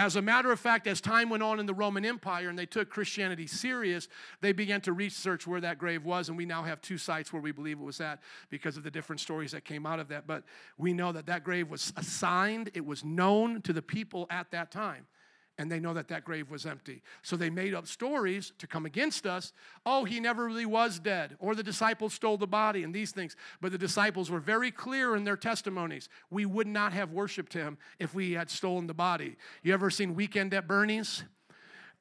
As 0.00 0.16
a 0.16 0.22
matter 0.22 0.50
of 0.50 0.58
fact, 0.58 0.86
as 0.86 0.98
time 0.98 1.28
went 1.28 1.42
on 1.42 1.60
in 1.60 1.66
the 1.66 1.74
Roman 1.74 2.06
Empire 2.06 2.48
and 2.48 2.58
they 2.58 2.64
took 2.64 2.88
Christianity 2.88 3.46
serious, 3.46 4.08
they 4.40 4.52
began 4.52 4.80
to 4.80 4.94
research 4.94 5.46
where 5.46 5.60
that 5.60 5.76
grave 5.76 6.06
was, 6.06 6.30
and 6.30 6.38
we 6.38 6.46
now 6.46 6.62
have 6.62 6.80
two 6.80 6.96
sites 6.96 7.34
where 7.34 7.42
we 7.42 7.52
believe 7.52 7.78
it 7.78 7.84
was 7.84 8.00
at 8.00 8.18
because 8.48 8.78
of 8.78 8.82
the 8.82 8.90
different 8.90 9.20
stories 9.20 9.52
that 9.52 9.66
came 9.66 9.84
out 9.84 10.00
of 10.00 10.08
that. 10.08 10.26
But 10.26 10.44
we 10.78 10.94
know 10.94 11.12
that 11.12 11.26
that 11.26 11.44
grave 11.44 11.68
was 11.68 11.92
assigned, 11.98 12.70
it 12.72 12.86
was 12.86 13.04
known 13.04 13.60
to 13.60 13.74
the 13.74 13.82
people 13.82 14.26
at 14.30 14.50
that 14.52 14.70
time 14.70 15.06
and 15.60 15.70
they 15.70 15.78
know 15.78 15.92
that 15.92 16.08
that 16.08 16.24
grave 16.24 16.50
was 16.50 16.64
empty. 16.64 17.02
So 17.20 17.36
they 17.36 17.50
made 17.50 17.74
up 17.74 17.86
stories 17.86 18.54
to 18.56 18.66
come 18.66 18.86
against 18.86 19.26
us. 19.26 19.52
Oh, 19.84 20.06
he 20.06 20.18
never 20.18 20.46
really 20.46 20.64
was 20.64 20.98
dead, 20.98 21.36
or 21.38 21.54
the 21.54 21.62
disciples 21.62 22.14
stole 22.14 22.38
the 22.38 22.46
body, 22.46 22.82
and 22.82 22.94
these 22.94 23.12
things. 23.12 23.36
But 23.60 23.70
the 23.70 23.76
disciples 23.76 24.30
were 24.30 24.40
very 24.40 24.70
clear 24.70 25.14
in 25.14 25.24
their 25.24 25.36
testimonies. 25.36 26.08
We 26.30 26.46
would 26.46 26.66
not 26.66 26.94
have 26.94 27.12
worshiped 27.12 27.52
him 27.52 27.76
if 27.98 28.14
we 28.14 28.32
had 28.32 28.48
stolen 28.48 28.86
the 28.86 28.94
body. 28.94 29.36
You 29.62 29.74
ever 29.74 29.90
seen 29.90 30.14
Weekend 30.14 30.54
at 30.54 30.66
Bernie's? 30.66 31.24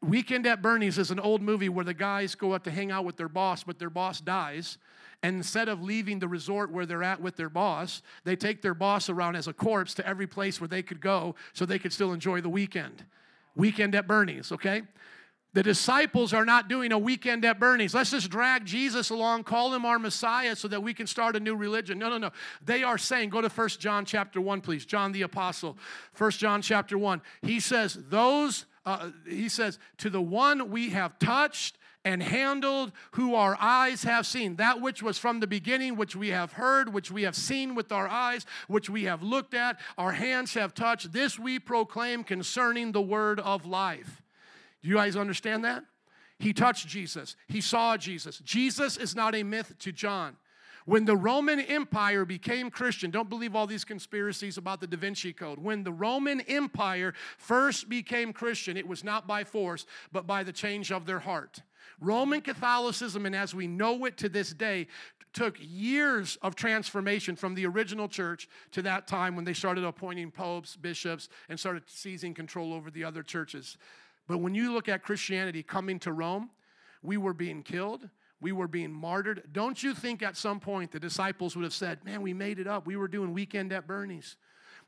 Weekend 0.01 0.47
at 0.47 0.61
Bernie's 0.61 0.97
is 0.97 1.11
an 1.11 1.19
old 1.19 1.41
movie 1.41 1.67
where 1.67 1.83
the 1.83 1.93
guys 1.93 2.35
go 2.35 2.53
out 2.53 2.63
to 2.63 2.71
hang 2.71 2.91
out 2.91 3.03
with 3.03 3.17
their 3.17 3.27
boss, 3.27 3.65
but 3.65 3.77
their 3.77 3.89
boss 3.89 4.21
dies. 4.21 4.77
And 5.21 5.35
instead 5.35 5.67
of 5.67 5.83
leaving 5.83 6.19
the 6.19 6.29
resort 6.29 6.71
where 6.71 6.85
they're 6.85 7.03
at 7.03 7.19
with 7.19 7.35
their 7.35 7.49
boss, 7.49 8.03
they 8.23 8.37
take 8.37 8.61
their 8.61 8.73
boss 8.73 9.09
around 9.09 9.35
as 9.35 9.49
a 9.49 9.53
corpse 9.53 9.93
to 9.95 10.07
every 10.07 10.27
place 10.27 10.61
where 10.61 10.69
they 10.69 10.81
could 10.81 11.01
go 11.01 11.35
so 11.51 11.65
they 11.65 11.77
could 11.77 11.91
still 11.91 12.13
enjoy 12.13 12.39
the 12.39 12.47
weekend 12.47 13.03
weekend 13.59 13.93
at 13.93 14.07
Bernie's, 14.07 14.51
okay? 14.51 14.83
The 15.53 15.63
disciples 15.63 16.31
are 16.31 16.45
not 16.45 16.67
doing 16.67 16.91
a 16.91 16.97
weekend 16.97 17.43
at 17.43 17.59
Bernie's. 17.59 17.93
Let's 17.95 18.11
just 18.11 18.29
drag 18.29 18.65
Jesus 18.65 19.09
along, 19.09 19.43
call 19.45 19.73
him 19.73 19.83
our 19.83 19.97
Messiah 19.97 20.55
so 20.55 20.67
that 20.67 20.83
we 20.83 20.93
can 20.93 21.07
start 21.07 21.35
a 21.35 21.39
new 21.39 21.55
religion. 21.55 21.97
No, 21.97 22.09
no, 22.09 22.19
no. 22.19 22.31
They 22.63 22.83
are 22.83 22.99
saying, 22.99 23.29
go 23.29 23.41
to 23.41 23.49
First 23.49 23.79
John 23.79 24.05
chapter 24.05 24.39
1, 24.39 24.61
please. 24.61 24.85
John 24.85 25.11
the 25.11 25.23
Apostle. 25.23 25.77
First 26.13 26.39
John 26.39 26.61
chapter 26.61 26.99
1. 26.99 27.21
He 27.41 27.59
says, 27.59 27.97
those, 28.09 28.65
uh, 28.85 29.09
he 29.27 29.49
says, 29.49 29.79
to 29.97 30.11
the 30.11 30.21
one 30.21 30.69
we 30.69 30.89
have 30.91 31.17
touched 31.17 31.79
and 32.05 32.23
handled, 32.23 32.91
who 33.11 33.35
our 33.35 33.57
eyes 33.59 34.03
have 34.03 34.25
seen. 34.25 34.55
That 34.55 34.81
which 34.81 35.03
was 35.03 35.17
from 35.17 35.39
the 35.39 35.47
beginning, 35.47 35.95
which 35.95 36.15
we 36.15 36.29
have 36.29 36.53
heard, 36.53 36.93
which 36.93 37.11
we 37.11 37.23
have 37.23 37.35
seen 37.35 37.75
with 37.75 37.91
our 37.91 38.07
eyes, 38.07 38.45
which 38.67 38.89
we 38.89 39.03
have 39.03 39.21
looked 39.21 39.53
at, 39.53 39.79
our 39.97 40.13
hands 40.13 40.53
have 40.53 40.73
touched. 40.73 41.11
This 41.11 41.37
we 41.37 41.59
proclaim 41.59 42.23
concerning 42.23 42.91
the 42.91 43.01
word 43.01 43.39
of 43.39 43.65
life. 43.65 44.21
Do 44.81 44.89
you 44.89 44.95
guys 44.95 45.17
understand 45.17 45.65
that? 45.65 45.83
He 46.37 46.53
touched 46.53 46.87
Jesus, 46.87 47.35
he 47.47 47.59
saw 47.59 47.97
Jesus. 47.97 48.39
Jesus 48.39 48.95
is 48.95 49.13
not 49.13 49.35
a 49.35 49.43
myth 49.43 49.73
to 49.79 49.91
John. 49.91 50.37
When 50.85 51.05
the 51.05 51.17
Roman 51.17 51.59
Empire 51.59 52.25
became 52.25 52.71
Christian, 52.71 53.11
don't 53.11 53.29
believe 53.29 53.55
all 53.55 53.67
these 53.67 53.83
conspiracies 53.83 54.57
about 54.57 54.79
the 54.79 54.87
Da 54.87 54.97
Vinci 54.97 55.33
Code. 55.33 55.59
When 55.59 55.83
the 55.83 55.91
Roman 55.91 56.39
Empire 56.41 57.13
first 57.37 57.89
became 57.89 58.33
Christian, 58.33 58.75
it 58.77 58.87
was 58.87 59.03
not 59.03 59.27
by 59.27 59.43
force, 59.43 59.85
but 60.11 60.25
by 60.25 60.43
the 60.43 60.53
change 60.53 60.91
of 60.91 61.05
their 61.05 61.19
heart. 61.19 61.61
Roman 61.99 62.41
Catholicism, 62.41 63.25
and 63.25 63.35
as 63.35 63.53
we 63.53 63.67
know 63.67 64.05
it 64.05 64.17
to 64.17 64.29
this 64.29 64.53
day, 64.53 64.87
took 65.33 65.57
years 65.59 66.37
of 66.41 66.55
transformation 66.55 67.35
from 67.35 67.55
the 67.55 67.65
original 67.65 68.07
church 68.07 68.47
to 68.71 68.81
that 68.81 69.07
time 69.07 69.35
when 69.35 69.45
they 69.45 69.53
started 69.53 69.83
appointing 69.83 70.31
popes, 70.31 70.75
bishops, 70.75 71.29
and 71.49 71.59
started 71.59 71.83
seizing 71.85 72.33
control 72.33 72.73
over 72.73 72.89
the 72.89 73.03
other 73.03 73.21
churches. 73.21 73.77
But 74.27 74.39
when 74.39 74.55
you 74.55 74.73
look 74.73 74.89
at 74.89 75.03
Christianity 75.03 75.63
coming 75.63 75.99
to 75.99 76.11
Rome, 76.11 76.49
we 77.01 77.17
were 77.17 77.33
being 77.33 77.63
killed. 77.63 78.09
We 78.41 78.51
were 78.51 78.67
being 78.67 78.91
martyred. 78.91 79.43
Don't 79.51 79.81
you 79.83 79.93
think 79.93 80.23
at 80.23 80.37
some 80.37 80.59
point 80.59 80.91
the 80.91 80.99
disciples 80.99 81.55
would 81.55 81.63
have 81.63 81.73
said, 81.73 82.03
Man, 82.05 82.21
we 82.21 82.33
made 82.33 82.59
it 82.59 82.67
up. 82.67 82.87
We 82.87 82.95
were 82.95 83.07
doing 83.07 83.33
weekend 83.33 83.73
at 83.73 83.85
Bernie's. 83.85 84.37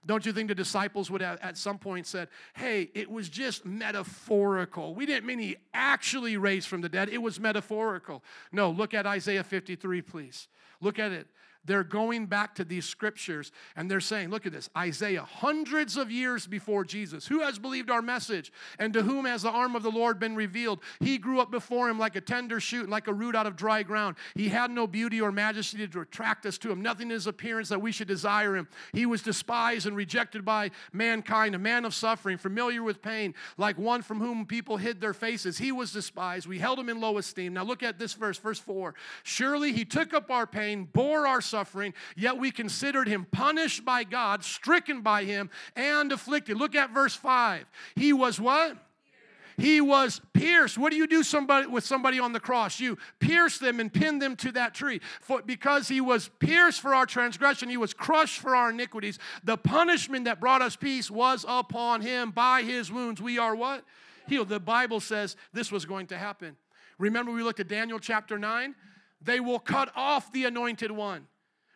Don't 0.05 0.25
you 0.25 0.33
think 0.33 0.47
the 0.47 0.55
disciples 0.55 1.11
would 1.11 1.21
have 1.21 1.39
at 1.41 1.57
some 1.57 1.77
point 1.77 2.07
said, 2.07 2.27
Hey, 2.55 2.89
it 2.95 3.09
was 3.09 3.29
just 3.29 3.65
metaphorical? 3.65 4.95
We 4.95 5.05
didn't 5.05 5.25
mean 5.25 5.39
he 5.39 5.57
actually 5.73 6.37
raised 6.37 6.67
from 6.67 6.81
the 6.81 6.89
dead, 6.89 7.09
it 7.09 7.19
was 7.19 7.39
metaphorical. 7.39 8.23
No, 8.51 8.71
look 8.71 8.93
at 8.93 9.05
Isaiah 9.05 9.43
53, 9.43 10.01
please. 10.01 10.47
Look 10.79 10.97
at 10.97 11.11
it. 11.11 11.27
They're 11.65 11.83
going 11.83 12.25
back 12.25 12.55
to 12.55 12.63
these 12.63 12.85
scriptures 12.85 13.51
and 13.75 13.89
they're 13.89 13.99
saying, 13.99 14.29
look 14.29 14.45
at 14.45 14.51
this 14.51 14.69
Isaiah, 14.77 15.23
hundreds 15.23 15.97
of 15.97 16.11
years 16.11 16.47
before 16.47 16.83
Jesus. 16.83 17.27
Who 17.27 17.41
has 17.41 17.59
believed 17.59 17.89
our 17.89 18.01
message? 18.01 18.51
And 18.79 18.93
to 18.93 19.03
whom 19.03 19.25
has 19.25 19.43
the 19.43 19.49
arm 19.49 19.75
of 19.75 19.83
the 19.83 19.91
Lord 19.91 20.19
been 20.19 20.35
revealed? 20.35 20.79
He 20.99 21.17
grew 21.17 21.39
up 21.39 21.51
before 21.51 21.89
him 21.89 21.99
like 21.99 22.15
a 22.15 22.21
tender 22.21 22.59
shoot 22.59 22.89
like 22.89 23.07
a 23.07 23.13
root 23.13 23.35
out 23.35 23.47
of 23.47 23.55
dry 23.55 23.83
ground. 23.83 24.17
He 24.35 24.49
had 24.49 24.71
no 24.71 24.85
beauty 24.87 25.21
or 25.21 25.31
majesty 25.31 25.87
to 25.87 26.01
attract 26.01 26.45
us 26.45 26.57
to 26.59 26.71
him, 26.71 26.81
nothing 26.81 27.07
in 27.07 27.11
his 27.11 27.27
appearance 27.27 27.69
that 27.69 27.81
we 27.81 27.91
should 27.91 28.07
desire 28.07 28.55
him. 28.55 28.67
He 28.93 29.05
was 29.05 29.21
despised 29.21 29.87
and 29.87 29.95
rejected 29.95 30.45
by 30.45 30.71
mankind, 30.91 31.55
a 31.55 31.59
man 31.59 31.85
of 31.85 31.93
suffering, 31.93 32.37
familiar 32.37 32.83
with 32.83 33.01
pain, 33.01 33.33
like 33.57 33.77
one 33.77 34.01
from 34.01 34.19
whom 34.19 34.45
people 34.45 34.77
hid 34.77 35.01
their 35.01 35.13
faces. 35.13 35.57
He 35.57 35.71
was 35.71 35.91
despised. 35.91 36.47
We 36.47 36.59
held 36.59 36.79
him 36.79 36.89
in 36.89 36.99
low 36.99 37.17
esteem. 37.17 37.53
Now 37.53 37.63
look 37.63 37.83
at 37.83 37.97
this 37.97 38.13
verse, 38.13 38.37
verse 38.37 38.59
4. 38.59 38.93
Surely 39.23 39.71
he 39.73 39.85
took 39.85 40.13
up 40.13 40.29
our 40.29 40.45
pain, 40.45 40.87
bore 40.91 41.25
our 41.25 41.41
suffering, 41.51 41.93
yet 42.15 42.37
we 42.37 42.49
considered 42.49 43.07
him 43.07 43.27
punished 43.31 43.85
by 43.85 44.03
God, 44.03 44.43
stricken 44.43 45.01
by 45.01 45.25
him, 45.25 45.51
and 45.75 46.11
afflicted. 46.11 46.57
Look 46.57 46.73
at 46.73 46.91
verse 46.91 47.13
5. 47.13 47.65
He 47.95 48.13
was 48.13 48.39
what? 48.39 48.77
He 49.57 49.79
was 49.79 50.21
pierced. 50.33 50.77
What 50.77 50.91
do 50.91 50.97
you 50.97 51.05
do 51.05 51.21
somebody 51.21 51.67
with 51.67 51.83
somebody 51.83 52.19
on 52.19 52.33
the 52.33 52.39
cross? 52.39 52.79
You 52.79 52.97
pierce 53.19 53.59
them 53.59 53.79
and 53.79 53.93
pin 53.93 54.17
them 54.17 54.35
to 54.37 54.51
that 54.53 54.73
tree. 54.73 55.01
For 55.21 55.43
because 55.43 55.87
he 55.87 56.01
was 56.01 56.29
pierced 56.39 56.81
for 56.81 56.95
our 56.95 57.05
transgression, 57.05 57.69
he 57.69 57.77
was 57.77 57.93
crushed 57.93 58.39
for 58.39 58.55
our 58.55 58.71
iniquities. 58.71 59.19
The 59.43 59.57
punishment 59.57 60.25
that 60.25 60.39
brought 60.39 60.63
us 60.63 60.75
peace 60.75 61.11
was 61.11 61.45
upon 61.47 62.01
him. 62.01 62.31
By 62.31 62.63
his 62.63 62.91
wounds 62.91 63.21
we 63.21 63.37
are 63.37 63.55
what? 63.55 63.83
Healed. 64.27 64.49
The 64.49 64.59
Bible 64.59 64.99
says 64.99 65.35
this 65.53 65.71
was 65.71 65.85
going 65.85 66.07
to 66.07 66.17
happen. 66.17 66.55
Remember 66.97 67.31
we 67.31 67.43
looked 67.43 67.59
at 67.59 67.67
Daniel 67.67 67.99
chapter 67.99 68.39
9? 68.39 68.73
They 69.21 69.39
will 69.39 69.59
cut 69.59 69.91
off 69.95 70.31
the 70.31 70.45
anointed 70.45 70.91
one. 70.91 71.27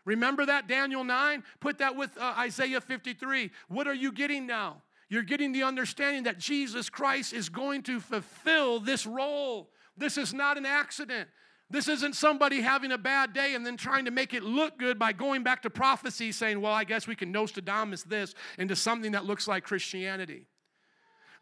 Remember 0.05 0.45
that, 0.45 0.67
Daniel 0.67 1.03
9? 1.03 1.43
Put 1.59 1.79
that 1.79 1.95
with 1.95 2.15
uh, 2.17 2.35
Isaiah 2.37 2.79
53. 2.79 3.51
What 3.67 3.87
are 3.87 3.93
you 3.93 4.11
getting 4.11 4.45
now? 4.45 4.83
You're 5.09 5.23
getting 5.23 5.51
the 5.51 5.63
understanding 5.63 6.23
that 6.23 6.39
Jesus 6.39 6.89
Christ 6.89 7.33
is 7.33 7.49
going 7.49 7.83
to 7.83 7.99
fulfill 7.99 8.79
this 8.79 9.05
role. 9.05 9.69
This 9.97 10.17
is 10.17 10.33
not 10.33 10.57
an 10.57 10.65
accident. 10.65 11.29
This 11.69 11.87
isn't 11.87 12.15
somebody 12.15 12.61
having 12.61 12.91
a 12.91 12.97
bad 12.97 13.33
day 13.33 13.55
and 13.55 13.65
then 13.65 13.75
trying 13.75 14.05
to 14.05 14.11
make 14.11 14.33
it 14.33 14.43
look 14.43 14.77
good 14.77 14.99
by 14.99 15.13
going 15.13 15.41
back 15.43 15.63
to 15.63 15.69
prophecy 15.69 16.31
saying, 16.31 16.61
well, 16.61 16.73
I 16.73 16.83
guess 16.83 17.07
we 17.07 17.15
can 17.15 17.31
Nostradamus 17.31 18.03
this 18.03 18.35
into 18.59 18.75
something 18.75 19.13
that 19.13 19.25
looks 19.25 19.47
like 19.47 19.63
Christianity. 19.63 20.47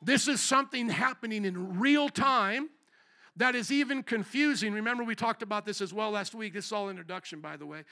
This 0.01 0.27
is 0.27 0.39
something 0.41 0.89
happening 0.89 1.43
in 1.45 1.79
real 1.79 2.09
time 2.09 2.69
that 3.37 3.55
is 3.55 3.71
even 3.71 4.03
confusing. 4.03 4.73
Remember, 4.73 5.03
we 5.03 5.15
talked 5.15 5.41
about 5.41 5.65
this 5.65 5.81
as 5.81 5.93
well 5.93 6.11
last 6.11 6.35
week. 6.35 6.53
This 6.53 6.67
is 6.67 6.71
all 6.71 6.89
introduction, 6.89 7.41
by 7.41 7.57
the 7.57 7.65
way. 7.65 7.83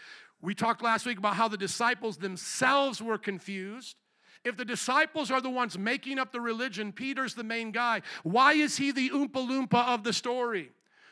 We 0.42 0.56
talked 0.56 0.82
last 0.82 1.06
week 1.06 1.18
about 1.18 1.36
how 1.36 1.48
the 1.48 1.58
disciples 1.58 2.18
themselves 2.18 3.02
were 3.02 3.18
confused. 3.18 3.96
If 4.44 4.58
the 4.58 4.66
disciples 4.66 5.30
are 5.30 5.42
the 5.42 5.50
ones 5.50 5.78
making 5.78 6.18
up 6.18 6.32
the 6.32 6.42
religion, 6.42 6.92
Peter's 6.92 7.36
the 7.36 7.44
main 7.44 7.72
guy. 7.72 8.02
Why 8.24 8.54
is 8.54 8.78
he 8.78 8.92
the 8.92 9.12
Oompa 9.12 9.48
Loompa 9.48 9.88
of 9.88 10.04
the 10.04 10.14
story? 10.14 10.72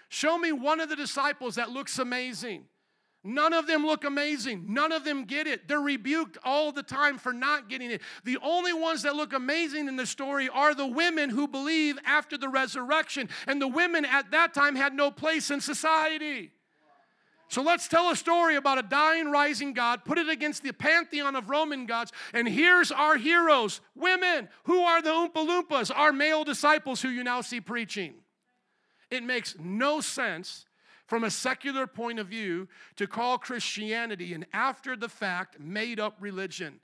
Show 0.10 0.40
me 0.40 0.52
one 0.52 0.80
of 0.80 0.90
the 0.90 0.96
disciples 0.96 1.56
that 1.56 1.70
looks 1.70 2.00
amazing. 2.00 2.66
None 3.24 3.54
of 3.54 3.68
them 3.68 3.86
look 3.86 4.06
amazing. 4.06 4.66
None 4.70 4.92
of 4.92 5.04
them 5.04 5.26
get 5.26 5.46
it. 5.46 5.68
They're 5.68 5.82
rebuked 5.82 6.38
all 6.44 6.72
the 6.72 6.82
time 6.82 7.18
for 7.18 7.34
not 7.34 7.70
getting 7.70 7.92
it. 7.92 8.02
The 8.24 8.38
only 8.42 8.72
ones 8.72 9.04
that 9.04 9.16
look 9.16 9.34
amazing 9.34 9.88
in 9.88 9.98
the 9.98 10.06
story 10.08 10.48
are 10.50 10.74
the 10.74 10.88
women 10.88 11.30
who 11.30 11.48
believe 11.48 12.00
after 12.06 12.38
the 12.38 12.48
resurrection. 12.48 13.30
And 13.46 13.62
the 13.62 13.68
women 13.68 14.06
at 14.06 14.32
that 14.32 14.54
time 14.54 14.76
had 14.76 14.94
no 14.94 15.12
place 15.12 15.52
in 15.52 15.60
society. 15.60 16.52
So 17.50 17.64
let's 17.64 17.88
tell 17.88 18.12
a 18.12 18.16
story 18.16 18.56
about 18.58 18.78
a 18.78 18.84
dying, 18.84 19.32
rising 19.32 19.74
God, 19.74 20.06
put 20.06 20.20
it 20.20 20.30
against 20.30 20.62
the 20.62 20.72
pantheon 20.72 21.36
of 21.36 21.50
Roman 21.50 21.88
gods, 21.88 22.12
and 22.32 22.48
here's 22.48 22.92
our 22.92 23.18
heroes, 23.18 23.82
women. 23.96 24.48
Who 24.66 24.82
are 24.82 25.02
the 25.02 25.10
Oompa 25.10 25.48
Loompas? 25.48 25.92
Our 25.94 26.14
male 26.14 26.44
disciples 26.44 27.02
who 27.02 27.10
you 27.10 27.24
now 27.24 27.42
see 27.42 27.60
preaching. 27.60 28.14
It 29.10 29.24
makes 29.24 29.56
no 29.60 30.00
sense 30.00 30.68
from 31.08 31.24
a 31.24 31.32
secular 31.32 31.88
point 31.88 32.20
of 32.20 32.28
view 32.28 32.68
to 32.98 33.08
call 33.08 33.40
Christianity 33.40 34.36
an 34.36 34.46
after 34.54 34.96
the 34.96 35.10
fact, 35.10 35.60
made 35.60 36.00
up 36.00 36.18
religion. 36.20 36.80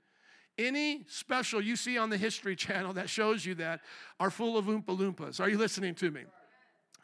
Any 0.58 1.04
special 1.06 1.60
you 1.60 1.76
see 1.76 1.96
on 1.96 2.10
the 2.10 2.16
History 2.16 2.56
Channel 2.66 2.94
that 2.94 3.08
shows 3.08 3.46
you 3.46 3.54
that 3.54 3.82
are 4.18 4.30
full 4.30 4.58
of 4.58 4.64
Oompa 4.64 4.98
Loompas. 4.98 5.38
Are 5.38 5.48
you 5.48 5.58
listening 5.58 5.94
to 5.96 6.10
me? 6.10 6.22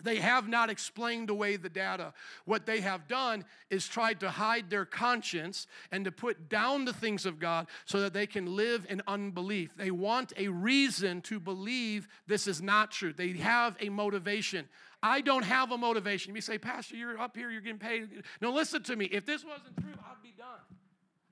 They 0.02 0.16
have 0.16 0.48
not 0.48 0.70
explained 0.70 1.30
away 1.30 1.56
the 1.56 1.68
data. 1.68 2.12
What 2.44 2.66
they 2.66 2.80
have 2.80 3.08
done 3.08 3.44
is 3.70 3.86
tried 3.86 4.20
to 4.20 4.30
hide 4.30 4.70
their 4.70 4.84
conscience 4.84 5.66
and 5.90 6.04
to 6.04 6.12
put 6.12 6.48
down 6.48 6.84
the 6.84 6.92
things 6.92 7.26
of 7.26 7.38
God 7.38 7.68
so 7.84 8.00
that 8.00 8.12
they 8.12 8.26
can 8.26 8.56
live 8.56 8.86
in 8.88 9.02
unbelief. 9.06 9.74
They 9.76 9.90
want 9.90 10.32
a 10.36 10.48
reason 10.48 11.20
to 11.22 11.40
believe 11.40 12.08
this 12.26 12.46
is 12.46 12.60
not 12.60 12.90
true. 12.90 13.12
They 13.12 13.32
have 13.34 13.76
a 13.80 13.88
motivation. 13.88 14.68
I 15.02 15.20
don't 15.20 15.44
have 15.44 15.72
a 15.72 15.78
motivation. 15.78 16.34
You 16.34 16.40
say, 16.40 16.58
Pastor, 16.58 16.96
you're 16.96 17.18
up 17.18 17.36
here, 17.36 17.50
you're 17.50 17.60
getting 17.60 17.78
paid. 17.78 18.22
No, 18.40 18.52
listen 18.52 18.82
to 18.84 18.96
me. 18.96 19.06
If 19.06 19.26
this 19.26 19.44
wasn't 19.44 19.76
true, 19.76 19.92
I'd 19.92 20.22
be 20.22 20.34
done. 20.36 20.60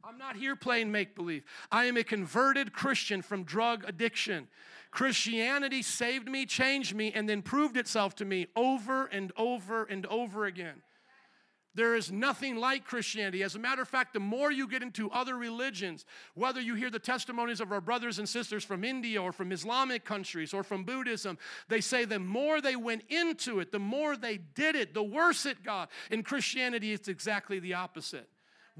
I'm 0.02 0.18
not 0.18 0.36
here 0.36 0.56
playing 0.56 0.90
make 0.90 1.14
believe. 1.14 1.44
I 1.70 1.84
am 1.84 1.96
a 1.96 2.02
converted 2.02 2.72
Christian 2.72 3.22
from 3.22 3.44
drug 3.44 3.84
addiction. 3.86 4.48
Christianity 4.90 5.82
saved 5.82 6.28
me, 6.28 6.46
changed 6.46 6.94
me, 6.94 7.12
and 7.12 7.28
then 7.28 7.42
proved 7.42 7.76
itself 7.76 8.14
to 8.16 8.24
me 8.24 8.48
over 8.56 9.06
and 9.06 9.32
over 9.36 9.84
and 9.84 10.04
over 10.06 10.46
again. 10.46 10.82
There 11.74 11.94
is 11.94 12.10
nothing 12.10 12.56
like 12.56 12.84
Christianity. 12.84 13.44
As 13.44 13.54
a 13.54 13.60
matter 13.60 13.80
of 13.80 13.88
fact, 13.88 14.12
the 14.12 14.20
more 14.20 14.50
you 14.50 14.66
get 14.66 14.82
into 14.82 15.08
other 15.12 15.36
religions, 15.36 16.04
whether 16.34 16.60
you 16.60 16.74
hear 16.74 16.90
the 16.90 16.98
testimonies 16.98 17.60
of 17.60 17.70
our 17.70 17.80
brothers 17.80 18.18
and 18.18 18.28
sisters 18.28 18.64
from 18.64 18.82
India 18.82 19.22
or 19.22 19.30
from 19.30 19.52
Islamic 19.52 20.04
countries 20.04 20.52
or 20.52 20.64
from 20.64 20.82
Buddhism, 20.82 21.38
they 21.68 21.80
say 21.80 22.04
the 22.04 22.18
more 22.18 22.60
they 22.60 22.74
went 22.74 23.04
into 23.08 23.60
it, 23.60 23.70
the 23.70 23.78
more 23.78 24.16
they 24.16 24.38
did 24.38 24.74
it, 24.74 24.94
the 24.94 25.02
worse 25.02 25.46
it 25.46 25.62
got. 25.62 25.90
In 26.10 26.24
Christianity, 26.24 26.92
it's 26.92 27.08
exactly 27.08 27.60
the 27.60 27.74
opposite. 27.74 28.28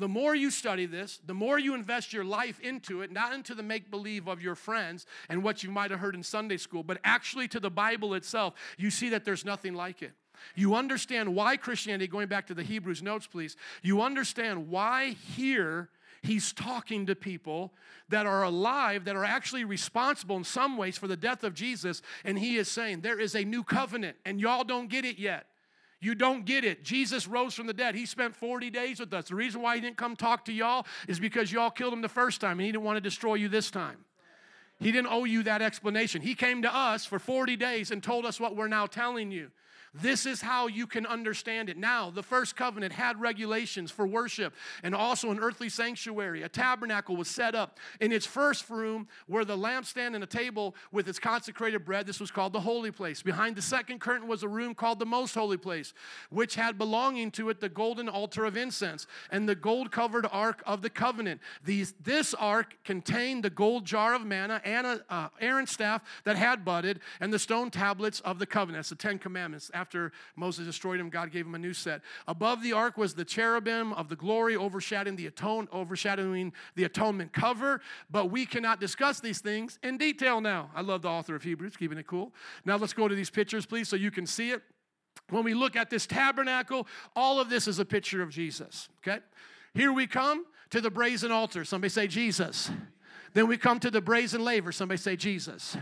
The 0.01 0.09
more 0.09 0.35
you 0.35 0.51
study 0.51 0.87
this, 0.87 1.21
the 1.27 1.35
more 1.35 1.59
you 1.59 1.75
invest 1.75 2.15
your 2.15 2.25
life 2.25 2.59
into 2.61 3.03
it, 3.03 3.13
not 3.13 3.35
into 3.35 3.55
the 3.55 3.63
make 3.63 3.91
believe 3.91 4.29
of 4.29 4.43
your 4.43 4.55
friends 4.55 5.05
and 5.29 5.43
what 5.43 5.63
you 5.63 5.71
might 5.71 5.91
have 5.91 6.01
heard 6.01 6.15
in 6.15 6.23
Sunday 6.23 6.57
school, 6.57 6.83
but 6.83 6.99
actually 7.05 7.47
to 7.49 7.61
the 7.61 7.71
Bible 7.71 8.15
itself, 8.15 8.55
you 8.79 8.91
see 8.91 9.11
that 9.11 9.27
there's 9.27 9.45
nothing 9.45 9.75
like 9.75 10.01
it. 10.01 10.13
You 10.55 10.75
understand 10.75 11.35
why 11.35 11.59
Christianity, 11.59 12.07
going 12.07 12.29
back 12.29 12.47
to 12.47 12.55
the 12.55 12.63
Hebrews 12.63 13.03
notes, 13.03 13.27
please, 13.27 13.57
you 13.83 14.01
understand 14.01 14.71
why 14.71 15.11
here 15.11 15.91
he's 16.23 16.55
talking 16.55 17.05
to 17.05 17.15
people 17.15 17.75
that 18.09 18.25
are 18.25 18.43
alive, 18.43 19.05
that 19.05 19.17
are 19.17 19.25
actually 19.25 19.65
responsible 19.65 20.39
in 20.39 20.45
some 20.45 20.79
ways 20.79 20.97
for 20.97 21.09
the 21.09 21.17
death 21.17 21.45
of 21.45 21.53
Jesus, 21.53 22.01
and 22.25 22.39
he 22.39 22.57
is 22.57 22.69
saying, 22.69 23.03
There 23.03 23.21
is 23.21 23.35
a 23.35 23.45
new 23.45 23.63
covenant, 23.63 24.17
and 24.25 24.41
y'all 24.41 24.65
don't 24.65 24.89
get 24.89 25.05
it 25.05 25.19
yet. 25.19 25.47
You 26.01 26.15
don't 26.15 26.47
get 26.47 26.65
it. 26.65 26.83
Jesus 26.83 27.27
rose 27.27 27.55
from 27.55 27.67
the 27.67 27.75
dead. 27.75 27.95
He 27.95 28.07
spent 28.07 28.35
40 28.35 28.71
days 28.71 29.01
with 29.01 29.13
us. 29.13 29.29
The 29.29 29.35
reason 29.35 29.61
why 29.61 29.75
he 29.75 29.83
didn't 29.83 29.99
come 29.99 30.17
talk 30.17 30.47
to 30.47 30.53
y'all 30.53 30.87
is 31.07 31.21
because 31.21 31.53
y'all 31.53 31.71
killed 31.71 31.93
him 31.93 32.01
the 32.01 32.09
first 32.09 32.41
time 32.41 32.53
and 32.53 32.63
he 32.63 32.73
didn't 32.73 32.85
want 32.85 32.97
to 32.97 33.03
destroy 33.03 33.35
you 33.35 33.49
this 33.49 33.71
time. 33.71 33.99
He 34.79 34.93
didn't 34.93 35.09
owe 35.09 35.25
you 35.25 35.43
that 35.43 35.61
explanation. 35.61 36.23
He 36.23 36.35
came 36.35 36.63
to 36.63 36.75
us 36.75 37.05
for 37.05 37.19
40 37.19 37.55
days 37.57 37.91
and 37.91 38.03
told 38.03 38.25
us 38.25 38.41
what 38.41 38.57
we're 38.57 38.69
now 38.69 38.87
telling 38.87 39.31
you. 39.31 39.51
This 39.93 40.25
is 40.25 40.41
how 40.41 40.69
you 40.69 40.87
can 40.87 41.05
understand 41.05 41.69
it. 41.69 41.77
Now, 41.77 42.11
the 42.11 42.23
first 42.23 42.55
covenant 42.55 42.93
had 42.93 43.21
regulations 43.21 43.91
for 43.91 44.07
worship 44.07 44.55
and 44.85 44.95
also 44.95 45.33
an 45.33 45.41
earthly 45.41 45.69
sanctuary. 45.69 46.43
A 46.43 46.49
tabernacle 46.49 47.17
was 47.17 47.27
set 47.27 47.57
up. 47.57 47.79
In 48.01 48.13
its 48.13 48.25
first 48.25 48.71
room 48.71 49.09
where 49.27 49.45
the 49.45 49.57
lampstand 49.57 50.15
and 50.15 50.23
a 50.23 50.29
table 50.29 50.77
with 50.93 51.09
its 51.09 51.19
consecrated 51.19 51.85
bread. 51.85 52.07
This 52.07 52.21
was 52.21 52.31
called 52.31 52.53
the 52.53 52.61
holy 52.61 52.93
place. 52.93 53.21
Behind 53.21 53.57
the 53.57 53.63
second 53.63 54.01
curtain 54.01 54.29
was 54.29 54.45
a 54.45 54.49
room 54.49 54.75
called 54.75 55.01
the 55.01 55.07
most 55.07 55.35
holy 55.35 55.57
place, 55.57 55.93
which 56.31 56.55
had 56.55 56.79
belonging 56.79 57.33
to 57.33 57.49
it 57.49 57.61
the 57.61 57.69
golden 57.69 58.09
altar 58.09 58.45
of 58.45 58.57
incense 58.57 59.09
and 59.31 59.49
the 59.49 59.57
gold 59.57 59.91
covered 59.91 60.27
ark 60.31 60.63
of 60.67 60.83
the 60.83 60.91
covenant. 60.91 61.41
These, 61.65 61.95
this 62.01 62.33
ark 62.35 62.77
contained 62.85 63.43
the 63.43 63.51
gold 63.51 63.87
jar 63.87 64.15
of 64.15 64.25
manna 64.25 64.61
and 64.65 64.87
a, 64.87 65.05
uh, 65.11 65.29
Aaron's 65.41 65.71
staff 65.71 66.03
that 66.25 66.37
had 66.37 66.65
budded 66.65 67.01
and 67.21 67.33
the 67.33 67.39
stone 67.41 67.71
tablets 67.71 68.21
of 68.21 68.39
the 68.39 68.47
covenant. 68.47 68.79
That's 68.79 68.91
the 68.91 68.95
Ten 68.95 69.19
Commandments 69.19 69.71
after 69.81 70.13
Moses 70.37 70.67
destroyed 70.67 71.01
him, 71.01 71.09
God 71.09 71.33
gave 71.33 71.47
him 71.47 71.55
a 71.55 71.59
new 71.59 71.73
set. 71.73 72.03
Above 72.29 72.63
the 72.63 72.73
ark 72.73 72.99
was 72.99 73.15
the 73.15 73.25
cherubim 73.25 73.93
of 73.95 74.09
the 74.09 74.17
glory 74.17 74.57
overshadowing 74.57 75.17
the 75.17 75.27
atone, 75.27 75.69
overshadowing 75.73 76.53
the 76.77 76.85
atonement 76.85 77.33
cover. 77.33 77.81
But 78.11 78.31
we 78.31 78.45
cannot 78.45 78.79
discuss 78.79 79.21
these 79.21 79.41
things 79.41 79.79
in 79.83 79.97
detail 79.97 80.41
now. 80.41 80.71
I 80.75 80.83
love 80.83 81.03
the 81.03 81.09
author 81.09 81.35
of 81.35 81.43
Hebrews, 81.43 81.77
keeping 81.77 81.99
it 81.99 82.07
cool. 82.07 82.33
Now 82.65 82.77
let's 82.77 82.93
go 82.93 83.09
to 83.09 83.15
these 83.15 83.31
pictures, 83.31 83.65
please, 83.65 83.89
so 83.89 83.97
you 83.97 84.11
can 84.11 84.27
see 84.27 84.51
it. 84.51 84.63
When 85.31 85.45
we 85.45 85.55
look 85.55 85.77
at 85.77 85.91
this 85.91 86.07
tabernacle, 86.07 86.87
all 87.17 87.41
of 87.41 87.49
this 87.49 87.67
is 87.67 87.79
a 87.79 87.85
picture 87.85 88.23
of 88.23 88.31
Jesus. 88.31 88.89
Okay? 89.03 89.21
Here 89.75 89.93
we 89.93 90.07
come 90.07 90.45
to 90.71 90.81
the 90.81 90.91
brazen 90.91 91.31
altar. 91.31 91.65
Somebody 91.65 91.91
say 91.91 92.07
Jesus. 92.07 92.71
Then 93.33 93.47
we 93.47 93.57
come 93.57 93.79
to 93.81 93.91
the 93.91 94.01
brazen 94.01 94.43
laver. 94.45 94.73
Somebody 94.73 94.99
say 94.99 95.17
Jesus. 95.17 95.77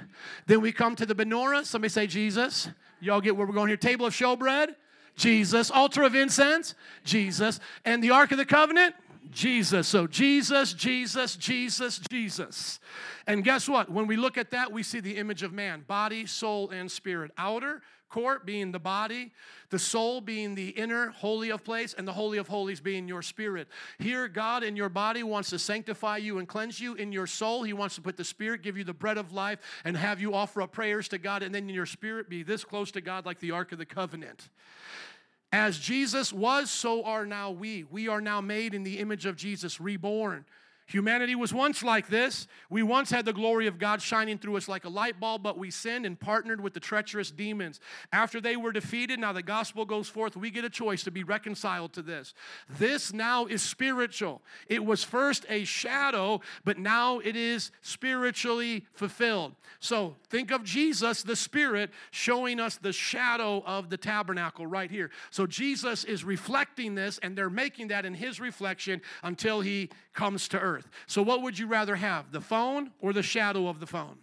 Then 0.47 0.61
we 0.61 0.73
come 0.73 0.97
to 0.97 1.07
the 1.07 1.15
menorah. 1.15 1.65
Somebody 1.65 1.91
say 1.91 2.07
Jesus. 2.07 2.69
Y'all 3.01 3.21
get 3.21 3.37
where 3.37 3.47
we're 3.47 3.55
going 3.55 3.69
here. 3.69 3.77
Table 3.77 4.07
of 4.07 4.15
showbread. 4.15 4.75
Jesus. 5.17 5.71
Altar 5.71 6.03
of 6.03 6.15
incense. 6.15 6.75
Jesus. 7.05 7.61
And 7.85 8.03
the 8.03 8.11
Ark 8.11 8.33
of 8.33 8.39
the 8.39 8.45
Covenant. 8.45 8.95
Jesus. 9.31 9.89
So 9.89 10.07
Jesus, 10.07 10.73
Jesus, 10.73 11.37
Jesus, 11.37 12.01
Jesus. 12.11 12.81
And 13.27 13.45
guess 13.45 13.69
what? 13.69 13.91
When 13.91 14.07
we 14.07 14.17
look 14.17 14.39
at 14.39 14.51
that, 14.53 14.73
we 14.73 14.83
see 14.83 15.01
the 15.01 15.17
image 15.17 15.43
of 15.43 15.53
man 15.53 15.85
body, 15.87 16.27
soul, 16.27 16.71
and 16.71 16.91
spirit. 16.91 17.31
Outer, 17.37 17.83
court 18.09 18.47
being 18.47 18.73
the 18.73 18.79
body, 18.79 19.33
the 19.71 19.79
soul 19.79 20.21
being 20.21 20.55
the 20.55 20.69
inner 20.71 21.11
holy 21.11 21.51
of 21.51 21.65
place, 21.65 21.95
and 21.95 22.07
the 22.07 22.13
holy 22.13 22.39
of 22.39 22.49
holies 22.49 22.81
being 22.81 23.09
your 23.09 23.23
spirit. 23.23 23.69
Here, 23.99 24.29
God 24.29 24.63
in 24.63 24.77
your 24.77 24.89
body 24.89 25.23
wants 25.23 25.51
to 25.51 25.59
sanctify 25.59 26.19
you 26.19 26.39
and 26.39 26.49
cleanse 26.49 26.81
you. 26.81 26.95
In 26.95 27.13
your 27.13 27.27
soul, 27.27 27.63
He 27.63 27.73
wants 27.73 27.95
to 27.97 28.01
put 28.01 28.17
the 28.17 28.25
spirit, 28.25 28.63
give 28.63 28.77
you 28.77 28.85
the 28.85 28.95
bread 28.95 29.19
of 29.19 29.33
life, 29.33 29.59
and 29.85 29.97
have 29.97 30.21
you 30.21 30.35
offer 30.35 30.63
up 30.63 30.73
prayers 30.73 31.09
to 31.09 31.19
God, 31.19 31.43
and 31.43 31.55
then 31.55 31.69
in 31.69 31.75
your 31.75 31.87
spirit 31.87 32.29
be 32.29 32.43
this 32.43 32.65
close 32.65 32.91
to 32.93 33.01
God 33.01 33.27
like 33.27 33.41
the 33.41 33.51
Ark 33.51 33.73
of 33.73 33.79
the 33.79 33.87
Covenant. 33.87 34.49
As 35.51 35.79
Jesus 35.79 36.33
was, 36.33 36.71
so 36.71 37.05
are 37.05 37.25
now 37.25 37.51
we. 37.51 37.85
We 37.85 38.09
are 38.09 38.21
now 38.21 38.41
made 38.41 38.75
in 38.75 38.83
the 38.83 38.99
image 38.99 39.25
of 39.25 39.37
Jesus, 39.37 39.81
reborn. 39.81 40.45
Humanity 40.89 41.35
was 41.35 41.53
once 41.53 41.83
like 41.83 42.09
this. 42.09 42.47
We 42.71 42.83
once 42.83 43.11
had 43.11 43.27
the 43.27 43.35
glory 43.35 43.67
of 43.67 43.79
God 43.79 44.01
shining 44.01 44.39
through 44.39 44.57
us 44.57 44.69
like 44.69 44.87
a 44.87 44.89
light 44.89 45.21
bulb, 45.21 45.43
but 45.43 45.59
we 45.59 45.71
sinned 45.71 46.07
and 46.07 46.19
partnered 46.19 46.63
with 46.63 46.73
the 46.73 46.81
treacherous 46.81 47.31
demons. 47.31 47.79
After 48.11 48.41
they 48.41 48.57
were 48.57 48.73
defeated, 48.73 49.21
now 49.21 49.35
the 49.35 49.43
gospel 49.43 49.85
goes 49.85 50.09
forth. 50.09 50.35
We 50.35 50.51
get 50.51 50.65
a 50.65 50.71
choice 50.71 51.03
to 51.05 51.11
be 51.11 51.25
reconciled 51.25 51.93
to 51.93 52.03
this. 52.03 52.33
This 52.71 53.13
now 53.13 53.45
is 53.45 53.61
spiritual. 53.61 54.41
It 54.67 54.83
was 54.83 55.05
first 55.05 55.45
a 55.51 55.65
shadow, 55.65 56.41
but 56.65 56.79
now 56.79 57.19
it 57.19 57.37
is 57.37 57.71
spiritually 57.83 58.87
fulfilled. 58.95 59.57
So 59.81 60.17
think 60.31 60.51
of 60.51 60.65
Jesus, 60.65 61.23
the 61.23 61.37
Spirit, 61.37 61.91
showing 62.13 62.61
us 62.61 62.77
the 62.77 62.95
shadow 62.95 63.63
of 63.67 63.91
the 63.91 63.99
tabernacle 63.99 64.67
right 64.67 64.91
here. 64.91 65.11
So 65.31 65.47
Jesus 65.47 66.05
is 66.05 66.25
reflecting 66.25 66.95
this, 66.95 67.19
and 67.19 67.37
they're 67.37 67.51
making 67.51 67.89
that 67.89 68.07
in 68.07 68.15
his 68.15 68.41
reflection 68.41 69.03
until 69.23 69.61
he 69.61 69.91
comes 70.15 70.49
to 70.49 70.59
earth. 70.59 70.78
So, 71.07 71.23
what 71.23 71.43
would 71.43 71.59
you 71.59 71.67
rather 71.67 71.97
have, 71.97 72.33
the 72.33 72.41
phone 72.41 72.91
or 73.01 73.13
the 73.13 73.23
shadow 73.23 73.69
of 73.69 73.81
the 73.81 73.87
phone? 73.87 74.19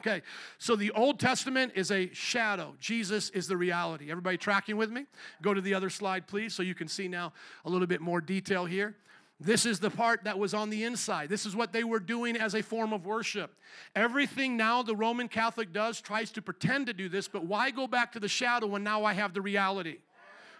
Okay, 0.00 0.22
so 0.58 0.76
the 0.76 0.92
Old 0.92 1.18
Testament 1.18 1.72
is 1.74 1.90
a 1.90 2.12
shadow. 2.12 2.74
Jesus 2.78 3.30
is 3.30 3.48
the 3.48 3.56
reality. 3.56 4.10
Everybody 4.10 4.36
tracking 4.36 4.76
with 4.76 4.90
me? 4.90 5.06
Go 5.42 5.52
to 5.52 5.60
the 5.60 5.74
other 5.74 5.90
slide, 5.90 6.28
please, 6.28 6.54
so 6.54 6.62
you 6.62 6.74
can 6.74 6.86
see 6.86 7.08
now 7.08 7.32
a 7.64 7.70
little 7.70 7.86
bit 7.86 8.00
more 8.00 8.20
detail 8.20 8.64
here. 8.64 8.94
This 9.40 9.66
is 9.66 9.78
the 9.78 9.90
part 9.90 10.24
that 10.24 10.38
was 10.38 10.54
on 10.54 10.70
the 10.70 10.84
inside. 10.84 11.28
This 11.28 11.46
is 11.46 11.54
what 11.54 11.72
they 11.72 11.84
were 11.84 12.00
doing 12.00 12.36
as 12.36 12.54
a 12.54 12.62
form 12.62 12.92
of 12.92 13.06
worship. 13.06 13.54
Everything 13.94 14.56
now 14.56 14.82
the 14.82 14.96
Roman 14.96 15.28
Catholic 15.28 15.72
does 15.72 16.00
tries 16.00 16.30
to 16.32 16.42
pretend 16.42 16.86
to 16.86 16.92
do 16.92 17.08
this, 17.08 17.28
but 17.28 17.44
why 17.44 17.70
go 17.70 17.86
back 17.86 18.12
to 18.12 18.20
the 18.20 18.28
shadow 18.28 18.66
when 18.66 18.82
now 18.82 19.04
I 19.04 19.14
have 19.14 19.34
the 19.34 19.40
reality? 19.40 19.98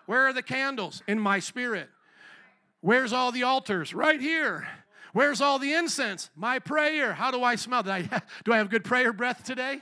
Where 0.07 0.27
are 0.27 0.33
the 0.33 0.43
candles? 0.43 1.03
In 1.09 1.19
my 1.19 1.41
spirit. 1.41 1.91
Where's 2.81 3.13
all 3.13 3.33
the 3.33 3.43
altars? 3.43 3.93
Right 3.93 4.21
here. 4.21 4.69
Where's 5.13 5.41
all 5.41 5.59
the 5.59 5.73
incense? 5.73 6.31
My 6.37 6.59
prayer. 6.59 7.15
How 7.15 7.31
do 7.31 7.43
I 7.43 7.57
smell? 7.57 7.89
I, 7.89 8.03
do 8.45 8.53
I 8.53 8.59
have 8.59 8.71
good 8.71 8.85
prayer 8.85 9.13
breath 9.13 9.45
today? 9.45 9.81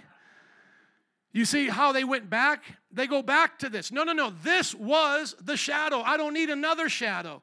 You 1.32 1.44
see 1.44 1.68
how 1.68 1.92
they 1.92 2.04
went 2.04 2.30
back? 2.30 2.64
They 2.90 3.06
go 3.06 3.22
back 3.22 3.58
to 3.58 3.68
this. 3.68 3.92
No, 3.92 4.04
no, 4.04 4.12
no. 4.12 4.30
This 4.42 4.74
was 4.74 5.34
the 5.42 5.56
shadow. 5.56 6.00
I 6.00 6.16
don't 6.16 6.32
need 6.32 6.48
another 6.48 6.88
shadow. 6.88 7.42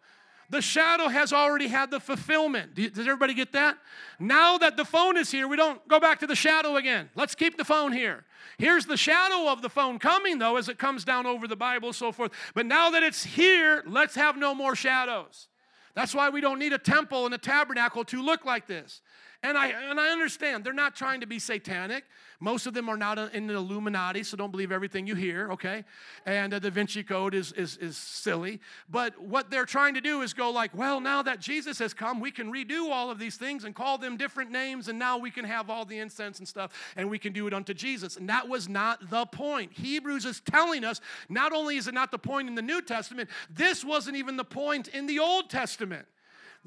The 0.50 0.62
shadow 0.62 1.08
has 1.08 1.32
already 1.32 1.68
had 1.68 1.92
the 1.92 2.00
fulfillment. 2.00 2.76
Does 2.76 3.00
everybody 3.00 3.34
get 3.34 3.54
that? 3.54 3.78
Now 4.20 4.58
that 4.58 4.78
the 4.78 4.86
phone 4.86 5.18
is 5.18 5.32
here, 5.32 5.48
we 5.48 5.58
don't 5.58 5.86
go 5.88 6.00
back 6.00 6.20
to 6.20 6.28
the 6.28 6.36
shadow 6.36 6.76
again. 6.76 7.10
Let's 7.16 7.34
keep 7.34 7.58
the 7.58 7.66
phone 7.66 7.92
here. 7.92 8.26
Here's 8.58 8.86
the 8.86 8.98
shadow 8.98 9.52
of 9.52 9.62
the 9.62 9.70
phone 9.70 10.00
coming, 10.00 10.40
though, 10.40 10.58
as 10.58 10.70
it 10.70 10.78
comes 10.78 11.04
down 11.04 11.26
over 11.26 11.48
the 11.48 11.56
Bible, 11.56 11.94
so 11.94 12.12
forth. 12.12 12.32
But 12.54 12.66
now 12.66 12.92
that 12.92 13.04
it's 13.04 13.24
here, 13.24 13.84
let's 13.88 14.16
have 14.16 14.38
no 14.38 14.54
more 14.54 14.76
shadows. 14.76 15.48
That's 15.96 16.16
why 16.16 16.30
we 16.30 16.42
don't 16.42 16.60
need 16.60 16.74
a 16.74 16.78
temple 16.78 17.26
and 17.26 17.34
a 17.34 17.38
tabernacle 17.38 18.04
to 18.06 18.22
look 18.22 18.46
like 18.46 18.68
this. 18.68 19.02
And 19.44 19.58
I, 19.58 19.68
and 19.68 20.00
I 20.00 20.10
understand, 20.10 20.64
they're 20.64 20.74
not 20.74 20.96
trying 20.96 21.22
to 21.22 21.28
be 21.28 21.38
satanic. 21.38 22.06
Most 22.44 22.68
of 22.68 22.74
them 22.74 22.90
are 22.90 22.98
not 22.98 23.18
in 23.34 23.48
the 23.48 23.54
Illuminati, 23.54 24.22
so 24.22 24.36
don't 24.36 24.52
believe 24.52 24.74
everything 24.74 25.08
you 25.08 25.16
hear, 25.16 25.50
okay? 25.54 25.86
And 26.26 26.54
uh, 26.54 26.60
the 26.60 26.70
Vinci 26.70 27.02
Code 27.02 27.34
is, 27.34 27.54
is, 27.54 27.78
is 27.78 27.96
silly. 27.96 28.60
But 28.90 29.18
what 29.18 29.50
they're 29.50 29.66
trying 29.66 29.94
to 29.94 30.02
do 30.02 30.24
is 30.24 30.34
go 30.34 30.52
like, 30.52 30.76
well, 30.76 31.00
now 31.00 31.22
that 31.22 31.40
Jesus 31.40 31.80
has 31.80 31.94
come, 31.94 32.20
we 32.20 32.32
can 32.32 32.52
redo 32.52 32.92
all 32.92 33.10
of 33.10 33.18
these 33.18 33.38
things 33.38 33.64
and 33.64 33.74
call 33.74 33.98
them 33.98 34.18
different 34.18 34.52
names, 34.52 34.90
and 34.90 35.00
now 35.00 35.18
we 35.18 35.32
can 35.32 35.46
have 35.46 35.70
all 35.70 35.86
the 35.86 35.98
incense 35.98 36.40
and 36.40 36.46
stuff, 36.46 36.74
and 36.98 37.10
we 37.10 37.18
can 37.18 37.32
do 37.32 37.48
it 37.48 37.54
unto 37.54 37.74
Jesus. 37.74 38.18
And 38.18 38.28
that 38.28 38.50
was 38.50 38.68
not 38.68 39.10
the 39.10 39.26
point. 39.26 39.72
Hebrews 39.72 40.26
is 40.26 40.42
telling 40.42 40.84
us 40.84 41.00
not 41.30 41.54
only 41.54 41.78
is 41.78 41.88
it 41.88 41.94
not 41.94 42.12
the 42.12 42.20
point 42.20 42.50
in 42.50 42.56
the 42.56 42.62
New 42.62 42.82
Testament, 42.82 43.30
this 43.50 43.86
wasn't 43.86 44.18
even 44.18 44.36
the 44.36 44.44
point 44.44 44.90
in 44.90 45.06
the 45.06 45.20
Old 45.20 45.50
Testament. 45.50 46.06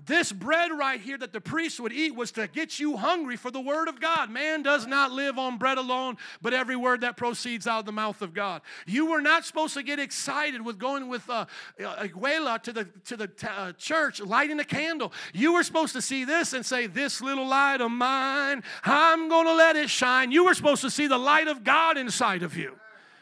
This 0.05 0.31
bread 0.31 0.73
right 0.73 1.01
here 1.01 1.17
that 1.17 1.33
the 1.33 1.41
priest 1.41 1.81
would 1.81 1.93
eat 1.93 2.15
was 2.15 2.31
to 2.33 2.47
get 2.49 2.79
you 2.79 2.99
hungry 2.99 3.37
for 3.37 3.51
the 3.51 3.61
word 3.61 3.89
of 3.89 3.99
God. 3.99 4.31
Man 4.31 4.63
does 4.63 4.87
not 4.87 5.11
live 5.11 5.39
on 5.39 5.57
bread 5.57 5.79
alone, 5.79 6.19
but 6.43 6.53
every 6.53 6.77
word 6.77 7.01
that 7.01 7.17
proceeds 7.17 7.67
out 7.67 7.81
of 7.81 7.87
the 7.87 7.93
mouth 7.93 8.21
of 8.21 8.35
God. 8.35 8.61
You 8.87 9.07
were 9.07 9.23
not 9.23 9.47
supposed 9.47 9.73
to 9.73 9.83
get 9.83 9.99
excited 9.99 10.63
with 10.63 10.79
going 10.79 11.09
with 11.09 11.29
uh, 11.31 11.47
Abuela 11.81 12.63
to 12.65 12.75
the, 12.75 12.85
to 13.07 13.17
the 13.17 13.27
t- 13.27 13.47
uh, 13.47 13.73
church, 13.73 14.21
lighting 14.21 14.61
a 14.61 14.65
candle. 14.65 15.15
You 15.33 15.55
were 15.55 15.63
supposed 15.63 15.95
to 15.95 16.03
see 16.03 16.25
this 16.25 16.53
and 16.53 16.65
say, 16.65 16.87
This 16.87 17.23
little 17.23 17.47
light 17.47 17.81
of 17.81 17.91
mine, 17.91 18.65
I'm 18.85 19.31
going 19.31 19.47
to 19.47 19.55
let 19.55 19.77
it 19.77 19.89
shine. 19.89 20.31
You 20.31 20.45
were 20.45 20.55
supposed 20.55 20.83
to 20.83 20.91
see 20.91 21.07
the 21.07 21.19
light 21.19 21.49
of 21.49 21.65
God 21.65 21.97
inside 21.97 22.43
of 22.43 22.55
you. 22.55 22.77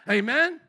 Amen? 0.08 0.60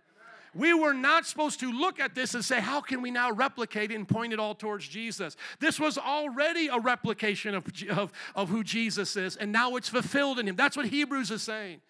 We 0.55 0.73
were 0.73 0.93
not 0.93 1.25
supposed 1.25 1.59
to 1.59 1.71
look 1.71 1.99
at 1.99 2.15
this 2.15 2.33
and 2.33 2.43
say, 2.43 2.61
how 2.61 2.79
can 2.79 3.01
we 3.01 3.11
now 3.11 3.29
replicate 3.29 3.91
it 3.91 3.95
and 3.95 4.07
point 4.07 4.31
it 4.31 4.39
all 4.39 4.55
towards 4.55 4.87
Jesus? 4.87 5.35
This 5.59 5.81
was 5.81 5.97
already 5.97 6.69
a 6.69 6.79
replication 6.79 7.53
of, 7.53 7.65
of, 7.89 8.13
of 8.35 8.47
who 8.47 8.63
Jesus 8.63 9.17
is, 9.17 9.35
and 9.35 9.51
now 9.51 9.75
it's 9.75 9.89
fulfilled 9.89 10.39
in 10.39 10.47
him. 10.47 10.55
That's 10.55 10.77
what 10.77 10.85
Hebrews 10.85 11.29
is 11.29 11.41
saying. 11.41 11.81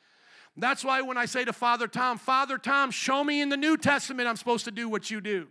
That's 0.57 0.83
why 0.83 1.01
when 1.01 1.15
I 1.15 1.25
say 1.25 1.45
to 1.45 1.53
Father 1.53 1.87
Tom, 1.87 2.17
Father 2.17 2.57
Tom, 2.57 2.89
show 2.89 3.23
me 3.23 3.39
in 3.39 3.49
the 3.49 3.57
New 3.57 3.77
Testament 3.77 4.27
I'm 4.27 4.37
supposed 4.37 4.65
to 4.65 4.71
do 4.71 4.89
what 4.89 5.11
you 5.11 5.21
do. 5.21 5.47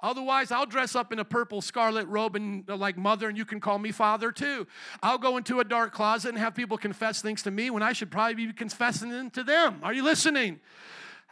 Otherwise, 0.00 0.52
I'll 0.52 0.66
dress 0.66 0.94
up 0.94 1.12
in 1.12 1.18
a 1.18 1.24
purple 1.24 1.60
scarlet 1.60 2.06
robe 2.06 2.36
and 2.36 2.68
uh, 2.68 2.76
like 2.76 2.96
mother, 2.96 3.28
and 3.28 3.36
you 3.36 3.46
can 3.46 3.60
call 3.60 3.78
me 3.78 3.90
father 3.90 4.30
too. 4.30 4.66
I'll 5.02 5.18
go 5.18 5.36
into 5.36 5.58
a 5.58 5.64
dark 5.64 5.92
closet 5.92 6.28
and 6.28 6.38
have 6.38 6.54
people 6.54 6.76
confess 6.76 7.22
things 7.22 7.42
to 7.44 7.50
me 7.50 7.70
when 7.70 7.82
I 7.82 7.92
should 7.92 8.10
probably 8.10 8.46
be 8.46 8.52
confessing 8.52 9.10
them 9.10 9.30
to 9.30 9.42
them. 9.42 9.80
Are 9.82 9.94
you 9.94 10.04
listening? 10.04 10.60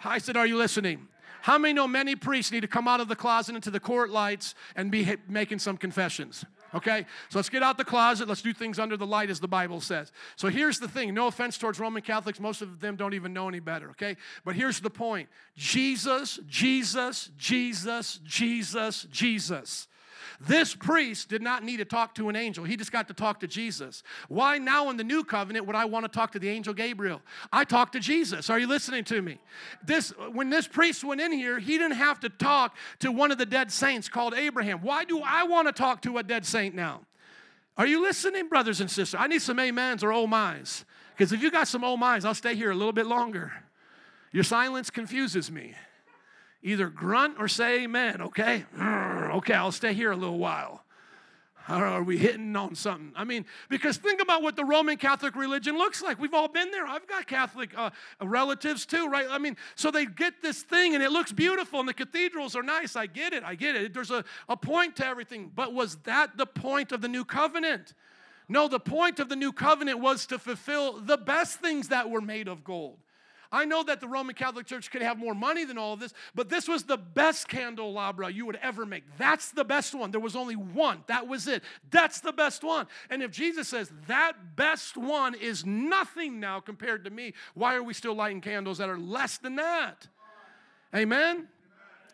I 0.04 0.18
said, 0.18 0.36
Are 0.36 0.46
you 0.46 0.56
listening? 0.56 1.08
How 1.42 1.58
many 1.58 1.74
know 1.74 1.86
many 1.86 2.16
priests 2.16 2.50
need 2.52 2.62
to 2.62 2.68
come 2.68 2.88
out 2.88 3.00
of 3.00 3.08
the 3.08 3.16
closet 3.16 3.54
into 3.54 3.70
the 3.70 3.78
court 3.78 4.08
lights 4.08 4.54
and 4.76 4.90
be 4.90 5.16
making 5.28 5.58
some 5.58 5.76
confessions? 5.76 6.42
Okay, 6.74 7.06
so 7.28 7.38
let's 7.38 7.50
get 7.50 7.62
out 7.62 7.76
the 7.76 7.84
closet. 7.84 8.26
Let's 8.26 8.42
do 8.42 8.52
things 8.52 8.78
under 8.78 8.96
the 8.96 9.06
light, 9.06 9.30
as 9.30 9.40
the 9.40 9.48
Bible 9.48 9.80
says. 9.80 10.10
So 10.36 10.48
here's 10.48 10.80
the 10.80 10.88
thing 10.88 11.14
no 11.14 11.26
offense 11.26 11.56
towards 11.56 11.78
Roman 11.78 12.02
Catholics, 12.02 12.40
most 12.40 12.62
of 12.62 12.80
them 12.80 12.96
don't 12.96 13.14
even 13.14 13.32
know 13.32 13.46
any 13.46 13.60
better, 13.60 13.90
okay? 13.90 14.16
But 14.44 14.56
here's 14.56 14.80
the 14.80 14.90
point 14.90 15.28
Jesus, 15.56 16.40
Jesus, 16.48 17.30
Jesus, 17.36 18.20
Jesus, 18.24 19.06
Jesus. 19.10 19.86
This 20.40 20.74
priest 20.74 21.28
did 21.28 21.42
not 21.42 21.64
need 21.64 21.78
to 21.78 21.84
talk 21.84 22.14
to 22.16 22.28
an 22.28 22.36
angel. 22.36 22.64
He 22.64 22.76
just 22.76 22.92
got 22.92 23.08
to 23.08 23.14
talk 23.14 23.40
to 23.40 23.46
Jesus. 23.46 24.02
Why 24.28 24.58
now 24.58 24.90
in 24.90 24.96
the 24.96 25.04
new 25.04 25.24
covenant 25.24 25.66
would 25.66 25.76
I 25.76 25.84
want 25.84 26.04
to 26.04 26.08
talk 26.08 26.32
to 26.32 26.38
the 26.38 26.48
angel 26.48 26.74
Gabriel? 26.74 27.22
I 27.52 27.64
talked 27.64 27.92
to 27.94 28.00
Jesus. 28.00 28.50
Are 28.50 28.58
you 28.58 28.66
listening 28.66 29.04
to 29.04 29.22
me? 29.22 29.38
This 29.84 30.10
when 30.32 30.50
this 30.50 30.66
priest 30.66 31.04
went 31.04 31.20
in 31.20 31.32
here, 31.32 31.58
he 31.58 31.78
didn't 31.78 31.96
have 31.96 32.20
to 32.20 32.28
talk 32.28 32.76
to 33.00 33.10
one 33.10 33.30
of 33.30 33.38
the 33.38 33.46
dead 33.46 33.70
saints 33.70 34.08
called 34.08 34.34
Abraham. 34.34 34.80
Why 34.80 35.04
do 35.04 35.20
I 35.20 35.44
want 35.44 35.68
to 35.68 35.72
talk 35.72 36.02
to 36.02 36.18
a 36.18 36.22
dead 36.22 36.44
saint 36.46 36.74
now? 36.74 37.02
Are 37.76 37.86
you 37.86 38.02
listening, 38.02 38.48
brothers 38.48 38.80
and 38.80 38.90
sisters? 38.90 39.18
I 39.18 39.26
need 39.26 39.42
some 39.42 39.58
amens 39.58 40.04
or 40.04 40.12
oh 40.12 40.26
my's. 40.26 40.84
Because 41.16 41.32
if 41.32 41.42
you 41.42 41.50
got 41.50 41.68
some 41.68 41.84
oh 41.84 41.96
my's, 41.96 42.24
I'll 42.24 42.34
stay 42.34 42.54
here 42.54 42.70
a 42.70 42.74
little 42.74 42.92
bit 42.92 43.06
longer. 43.06 43.52
Your 44.32 44.44
silence 44.44 44.90
confuses 44.90 45.50
me. 45.50 45.74
Either 46.66 46.88
grunt 46.88 47.36
or 47.38 47.46
say 47.46 47.84
amen, 47.84 48.22
okay? 48.22 48.64
Okay, 48.80 49.52
I'll 49.52 49.70
stay 49.70 49.92
here 49.92 50.10
a 50.10 50.16
little 50.16 50.38
while. 50.38 50.82
Are 51.68 52.02
we 52.02 52.16
hitting 52.16 52.56
on 52.56 52.74
something? 52.74 53.12
I 53.14 53.24
mean, 53.24 53.44
because 53.68 53.98
think 53.98 54.22
about 54.22 54.42
what 54.42 54.56
the 54.56 54.64
Roman 54.64 54.96
Catholic 54.96 55.36
religion 55.36 55.76
looks 55.76 56.02
like. 56.02 56.18
We've 56.18 56.32
all 56.32 56.48
been 56.48 56.70
there. 56.70 56.86
I've 56.86 57.06
got 57.06 57.26
Catholic 57.26 57.76
uh, 57.76 57.90
relatives 58.22 58.86
too, 58.86 59.08
right? 59.08 59.26
I 59.30 59.36
mean, 59.36 59.56
so 59.74 59.90
they 59.90 60.06
get 60.06 60.40
this 60.40 60.62
thing 60.62 60.94
and 60.94 61.02
it 61.02 61.10
looks 61.10 61.32
beautiful 61.32 61.80
and 61.80 61.88
the 61.88 61.94
cathedrals 61.94 62.56
are 62.56 62.62
nice. 62.62 62.96
I 62.96 63.06
get 63.06 63.34
it. 63.34 63.44
I 63.44 63.54
get 63.54 63.76
it. 63.76 63.92
There's 63.92 64.10
a, 64.10 64.24
a 64.48 64.56
point 64.56 64.96
to 64.96 65.06
everything. 65.06 65.52
But 65.54 65.74
was 65.74 65.96
that 66.04 66.36
the 66.38 66.46
point 66.46 66.92
of 66.92 67.02
the 67.02 67.08
new 67.08 67.26
covenant? 67.26 67.92
No, 68.48 68.68
the 68.68 68.80
point 68.80 69.20
of 69.20 69.28
the 69.28 69.36
new 69.36 69.52
covenant 69.52 70.00
was 70.00 70.26
to 70.26 70.38
fulfill 70.38 71.00
the 71.00 71.18
best 71.18 71.60
things 71.60 71.88
that 71.88 72.08
were 72.08 72.22
made 72.22 72.48
of 72.48 72.64
gold. 72.64 72.98
I 73.54 73.64
know 73.64 73.84
that 73.84 74.00
the 74.00 74.08
Roman 74.08 74.34
Catholic 74.34 74.66
Church 74.66 74.90
could 74.90 75.00
have 75.00 75.16
more 75.16 75.34
money 75.34 75.64
than 75.64 75.78
all 75.78 75.92
of 75.92 76.00
this, 76.00 76.12
but 76.34 76.48
this 76.48 76.66
was 76.66 76.82
the 76.82 76.96
best 76.96 77.46
candelabra 77.46 78.28
you 78.30 78.44
would 78.46 78.58
ever 78.60 78.84
make. 78.84 79.04
That's 79.16 79.52
the 79.52 79.64
best 79.64 79.94
one. 79.94 80.10
There 80.10 80.20
was 80.20 80.34
only 80.34 80.56
one. 80.56 81.04
That 81.06 81.28
was 81.28 81.46
it. 81.46 81.62
That's 81.90 82.18
the 82.18 82.32
best 82.32 82.64
one. 82.64 82.88
And 83.10 83.22
if 83.22 83.30
Jesus 83.30 83.68
says 83.68 83.92
that 84.08 84.56
best 84.56 84.96
one 84.96 85.34
is 85.34 85.64
nothing 85.64 86.40
now 86.40 86.58
compared 86.58 87.04
to 87.04 87.10
me, 87.10 87.34
why 87.54 87.76
are 87.76 87.82
we 87.82 87.94
still 87.94 88.14
lighting 88.14 88.40
candles 88.40 88.78
that 88.78 88.88
are 88.88 88.98
less 88.98 89.38
than 89.38 89.54
that? 89.56 90.08
Amen? 90.92 91.48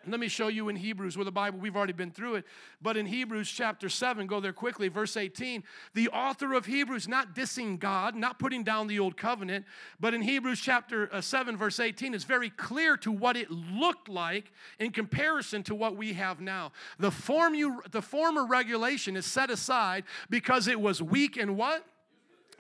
Let 0.07 0.19
me 0.19 0.29
show 0.29 0.49
you 0.49 0.69
in 0.71 0.77
Hebrews 0.77 1.19
with 1.19 1.27
the 1.27 1.33
Bible, 1.33 1.59
we've 1.59 1.77
already 1.77 1.93
been 1.93 2.11
through 2.11 2.37
it, 2.37 2.45
but 2.81 2.97
in 2.97 3.05
Hebrews 3.05 3.51
chapter 3.51 3.89
7, 3.89 4.27
go 4.27 4.41
there 4.41 4.53
quickly, 4.53 4.89
verse 4.89 5.17
18, 5.17 5.63
the 5.95 6.09
author 6.09 6.55
of 6.55 6.65
Hebrews, 6.65 7.07
not 7.07 7.35
dissing 7.35 7.79
God, 7.79 8.15
not 8.15 8.39
putting 8.39 8.65
down 8.65 8.87
the 8.87 8.99
old 8.99 9.17
covenant, 9.17 9.67
but 9.99 10.15
in 10.15 10.23
Hebrews 10.23 10.61
chapter 10.61 11.13
uh, 11.13 11.21
7, 11.21 11.57
verse 11.57 11.79
18, 11.79 12.15
is 12.15 12.25
very 12.25 12.49
clear 12.51 12.97
to 12.99 13.13
what 13.13 13.37
it 13.37 13.51
looked 13.51 14.09
like 14.09 14.53
in 14.79 14.91
comparison 14.91 15.63
to 15.65 15.75
what 15.75 15.97
we 15.97 16.15
have 16.15 16.41
now. 16.41 16.73
The, 16.99 17.11
form 17.11 17.55
you, 17.55 17.83
the 17.91 18.03
former 18.03 18.47
regulation 18.47 19.17
is 19.17 19.27
set 19.27 19.51
aside 19.51 20.05
because 20.31 20.67
it 20.67 20.81
was 20.81 21.03
weak 21.03 21.37
and 21.37 21.57
what? 21.57 21.85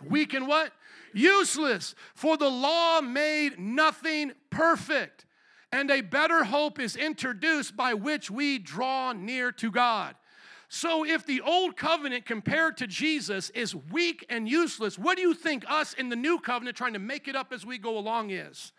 Weak 0.07 0.35
and 0.35 0.47
what? 0.47 0.73
Useless. 1.15 1.95
For 2.15 2.37
the 2.37 2.51
law 2.51 3.01
made 3.01 3.59
nothing 3.59 4.33
perfect 4.51 5.25
and 5.73 5.91
a 5.91 6.01
better 6.01 6.45
hope 6.45 6.79
is 6.79 6.97
introduced 6.97 7.77
by 7.77 7.95
which 7.95 8.31
we 8.31 8.59
draw 8.59 9.13
near 9.13 9.53
to 9.53 9.71
God. 9.71 10.17
So, 10.73 11.05
if 11.05 11.27
the 11.27 11.41
old 11.41 11.77
covenant 11.77 12.27
compared 12.27 12.77
to 12.77 12.87
Jesus 12.87 13.51
is 13.51 13.75
weak 13.75 14.25
and 14.29 14.49
useless, 14.49 14.97
what 14.97 15.17
do 15.17 15.23
you 15.23 15.35
think 15.35 15.65
us 15.69 15.95
in 15.95 16.11
the 16.11 16.17
new 16.17 16.39
covenant 16.39 16.77
trying 16.77 16.93
to 16.93 17.01
make 17.01 17.27
it 17.27 17.35
up 17.35 17.53
as 17.53 17.67
we 17.67 17.77
go 17.77 17.99
along 17.99 18.31
is? 18.31 18.73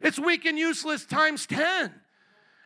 It's 0.00 0.20
weak 0.20 0.44
and 0.44 0.56
useless 0.56 1.04
times 1.04 1.46
10. 1.46 1.92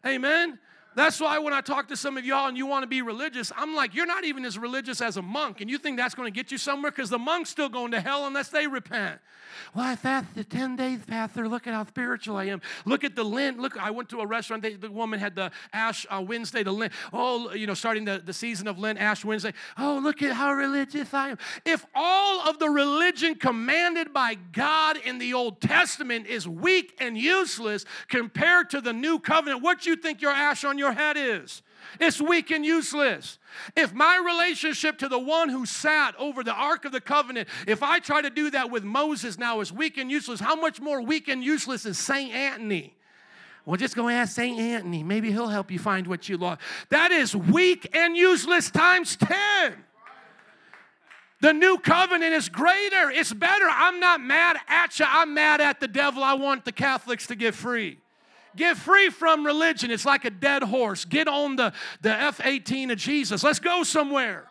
Amen. 0.07 0.59
That's 0.95 1.21
why 1.21 1.39
when 1.39 1.53
I 1.53 1.61
talk 1.61 1.89
to 1.89 1.97
some 1.97 2.17
of 2.17 2.25
y'all 2.25 2.49
and 2.49 2.57
you 2.57 2.67
want 2.67 2.83
to 2.83 2.89
be 2.89 3.03
religious, 3.03 3.53
I'm 3.57 3.75
like, 3.75 3.95
you're 3.95 4.07
not 4.07 4.25
even 4.25 4.45
as 4.45 4.59
religious 4.59 5.01
as 5.01 5.17
a 5.17 5.23
monk, 5.23 5.61
and 5.61 5.71
you 5.71 5.79
think 5.79 5.97
that's 5.97 6.15
going 6.15 6.33
to 6.33 6.37
get 6.37 6.51
you 6.51 6.59
somewhere 6.59 6.91
because 6.91 7.11
the 7.11 7.19
monk's 7.19 7.51
still 7.51 7.69
going 7.69 7.93
to 7.93 8.01
hell 8.01 8.27
unless 8.27 8.49
they 8.49 8.67
repent. 8.67 9.21
Well, 9.75 9.85
I 9.85 9.97
fasted 9.97 10.35
the 10.35 10.45
10 10.45 10.77
days, 10.77 11.01
Pastor. 11.07 11.49
Look 11.49 11.67
at 11.67 11.75
how 11.75 11.87
spiritual 11.87 12.37
I 12.37 12.45
am. 12.45 12.61
Look 12.85 13.05
at 13.05 13.15
the 13.15 13.25
Lent. 13.25 13.59
Look, 13.59 13.77
I 13.77 13.91
went 13.91 14.09
to 14.11 14.21
a 14.21 14.27
restaurant. 14.27 14.63
They, 14.63 14.75
the 14.75 14.91
woman 14.91 15.21
had 15.21 15.37
the 15.37 15.51
Ash 15.73 16.07
uh, 16.11 16.23
Wednesday, 16.27 16.63
the 16.63 16.73
Lent. 16.73 16.93
Oh, 17.13 17.53
you 17.53 17.67
know, 17.67 17.75
starting 17.75 18.05
the, 18.05 18.21
the 18.25 18.33
season 18.33 18.67
of 18.69 18.79
Lent, 18.79 18.99
Ash 18.99 19.25
Wednesday. 19.25 19.53
Oh, 19.79 20.01
look 20.03 20.23
at 20.23 20.33
how 20.33 20.53
religious 20.53 21.13
I 21.15 21.31
am. 21.31 21.39
If 21.65 21.87
all 21.95 22.49
of 22.49 22.59
the 22.59 22.69
religion 22.69 23.35
commanded 23.37 24.13
by 24.13 24.37
God 24.53 24.97
in 25.05 25.19
the 25.19 25.35
Old 25.35 25.61
Testament 25.61 26.27
is 26.27 26.49
weak 26.49 26.97
and 27.01 27.17
useless 27.17 27.85
compared 28.09 28.71
to 28.71 28.81
the 28.81 28.93
new 28.93 29.19
covenant, 29.19 29.63
what 29.63 29.83
do 29.83 29.91
you 29.91 29.97
think 29.97 30.21
your 30.21 30.33
ash 30.33 30.65
on 30.65 30.79
your 30.81 30.93
head 30.93 31.17
is? 31.17 31.63
It's 32.01 32.21
weak 32.21 32.51
and 32.51 32.65
useless. 32.65 33.39
If 33.77 33.93
my 33.93 34.21
relationship 34.25 34.99
to 34.99 35.09
the 35.09 35.19
one 35.19 35.49
who 35.49 35.65
sat 35.67 36.15
over 36.19 36.43
the 36.43 36.53
Ark 36.53 36.85
of 36.85 36.93
the 36.93 37.01
Covenant, 37.01 37.49
if 37.67 37.83
I 37.83 38.01
try 38.01 38.23
to 38.23 38.31
do 38.31 38.51
that 38.51 38.71
with 38.71 38.83
Moses 38.83 39.39
now 39.39 39.61
is 39.61 39.73
weak 39.73 39.99
and 39.99 40.11
useless, 40.11 40.41
how 40.41 40.57
much 40.57 40.81
more 40.81 41.01
weak 41.01 41.29
and 41.29 41.43
useless 41.45 41.87
is 41.87 41.99
St. 41.99 42.33
Anthony? 42.35 42.97
Well, 43.65 43.77
just 43.77 43.95
go 43.95 44.09
ask 44.09 44.35
St. 44.35 44.59
Anthony. 44.59 45.05
Maybe 45.05 45.31
he'll 45.31 45.47
help 45.47 45.71
you 45.71 45.79
find 45.79 46.07
what 46.07 46.29
you 46.29 46.37
lost. 46.37 46.61
That 46.89 47.13
is 47.13 47.37
weak 47.37 47.89
and 47.95 48.17
useless 48.17 48.71
times 48.71 49.17
10. 49.17 49.85
The 51.41 51.53
new 51.53 51.79
covenant 51.79 52.35
is 52.35 52.49
greater, 52.49 53.11
it's 53.11 53.33
better. 53.33 53.65
I'm 53.67 54.01
not 54.01 54.21
mad 54.21 54.59
at 54.69 54.99
you, 54.99 55.07
I'm 55.09 55.33
mad 55.35 55.61
at 55.61 55.81
the 55.81 55.89
devil. 55.89 56.23
I 56.23 56.35
want 56.35 56.65
the 56.65 56.73
Catholics 56.73 57.29
to 57.29 57.35
get 57.35 57.55
free. 57.55 58.00
Get 58.57 58.77
free 58.77 59.11
from 59.11 59.47
religion. 59.47 59.91
It's 59.91 60.05
like 60.05 60.25
a 60.25 60.31
dead 60.31 60.63
horse. 60.63 61.05
Get 61.05 61.29
on 61.29 61.57
the, 61.57 61.73
the 62.01 62.13
F 62.13 62.41
18 62.43 62.91
of 62.91 62.99
Jesus. 62.99 63.43
Let's 63.43 63.61
go 63.61 63.83
somewhere. 63.83 64.47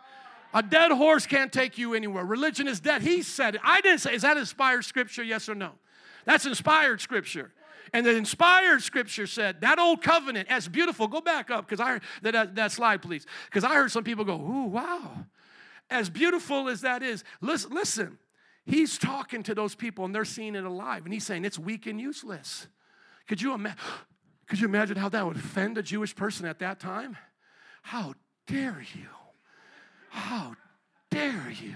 A 0.53 0.63
dead 0.63 0.91
horse 0.91 1.25
can't 1.25 1.51
take 1.51 1.77
you 1.77 1.93
anywhere. 1.93 2.25
Religion 2.25 2.67
is 2.67 2.79
dead. 2.79 3.01
He 3.01 3.21
said 3.21 3.55
it. 3.55 3.61
I 3.63 3.81
didn't 3.81 3.99
say, 3.99 4.15
is 4.15 4.23
that 4.23 4.37
inspired 4.37 4.83
scripture? 4.83 5.23
Yes 5.23 5.47
or 5.47 5.55
no? 5.55 5.73
That's 6.25 6.45
inspired 6.45 7.01
scripture. 7.01 7.51
And 7.93 8.05
the 8.05 8.15
inspired 8.15 8.81
scripture 8.83 9.27
said 9.27 9.61
that 9.61 9.79
old 9.79 10.01
covenant, 10.01 10.49
as 10.49 10.67
beautiful, 10.67 11.07
go 11.07 11.21
back 11.21 11.49
up 11.49 11.67
because 11.67 11.79
I 11.79 11.89
heard 11.93 12.03
that, 12.21 12.55
that 12.55 12.71
slide, 12.71 13.01
please. 13.01 13.25
Because 13.45 13.63
I 13.63 13.73
heard 13.73 13.91
some 13.91 14.03
people 14.03 14.25
go, 14.25 14.35
ooh, 14.35 14.65
wow. 14.65 15.25
As 15.89 16.09
beautiful 16.09 16.69
as 16.69 16.81
that 16.81 17.01
is, 17.01 17.23
listen, 17.41 17.73
listen, 17.73 18.17
he's 18.65 18.97
talking 18.97 19.41
to 19.43 19.55
those 19.55 19.73
people 19.75 20.05
and 20.05 20.13
they're 20.13 20.25
seeing 20.25 20.55
it 20.55 20.63
alive. 20.63 21.05
And 21.05 21.13
he's 21.13 21.25
saying 21.25 21.45
it's 21.45 21.57
weak 21.57 21.87
and 21.87 21.99
useless. 21.99 22.67
Could 23.29 23.43
you, 23.43 23.53
ima- 23.53 23.75
could 24.47 24.59
you 24.59 24.67
imagine 24.67 24.97
how 24.97 25.07
that 25.09 25.23
would 25.23 25.37
offend 25.37 25.77
a 25.77 25.83
Jewish 25.83 26.15
person 26.15 26.47
at 26.47 26.57
that 26.59 26.79
time? 26.79 27.15
How 27.83 28.15
dare 28.47 28.83
you? 28.95 29.05
How 30.09 30.55
dare 31.11 31.53
you? 31.61 31.75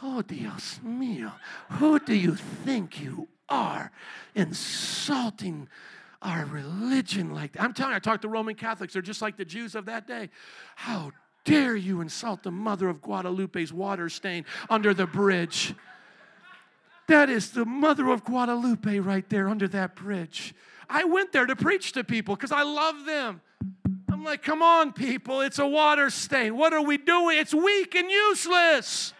Oh, 0.00 0.22
Dios 0.22 0.78
mío. 0.86 1.32
Who 1.70 1.98
do 1.98 2.14
you 2.14 2.36
think 2.36 3.02
you 3.02 3.26
are 3.48 3.90
insulting 4.36 5.68
our 6.22 6.44
religion 6.44 7.34
like 7.34 7.54
that? 7.54 7.62
I'm 7.62 7.72
telling 7.74 7.90
you, 7.90 7.96
I 7.96 7.98
talked 7.98 8.22
to 8.22 8.28
Roman 8.28 8.54
Catholics. 8.54 8.92
They're 8.92 9.02
just 9.02 9.20
like 9.20 9.36
the 9.36 9.44
Jews 9.44 9.74
of 9.74 9.86
that 9.86 10.06
day. 10.06 10.30
How 10.76 11.10
dare 11.44 11.74
you 11.74 12.00
insult 12.00 12.44
the 12.44 12.52
mother 12.52 12.88
of 12.88 13.02
Guadalupe's 13.02 13.72
water 13.72 14.08
stain 14.08 14.44
under 14.70 14.94
the 14.94 15.06
bridge? 15.06 15.74
That 17.08 17.30
is 17.30 17.50
the 17.50 17.64
mother 17.64 18.08
of 18.10 18.22
Guadalupe 18.22 18.98
right 19.00 19.28
there 19.28 19.48
under 19.48 19.66
that 19.68 19.96
bridge. 19.96 20.54
I 20.90 21.04
went 21.04 21.32
there 21.32 21.46
to 21.46 21.56
preach 21.56 21.92
to 21.92 22.04
people 22.04 22.36
because 22.36 22.52
I 22.52 22.62
love 22.62 23.04
them. 23.04 23.40
I'm 24.10 24.24
like, 24.24 24.42
come 24.42 24.62
on, 24.62 24.92
people, 24.92 25.40
it's 25.40 25.58
a 25.58 25.66
water 25.66 26.10
stain. 26.10 26.56
What 26.56 26.72
are 26.72 26.82
we 26.82 26.98
doing? 26.98 27.38
It's 27.38 27.54
weak 27.54 27.94
and 27.94 28.10
useless. 28.10 29.14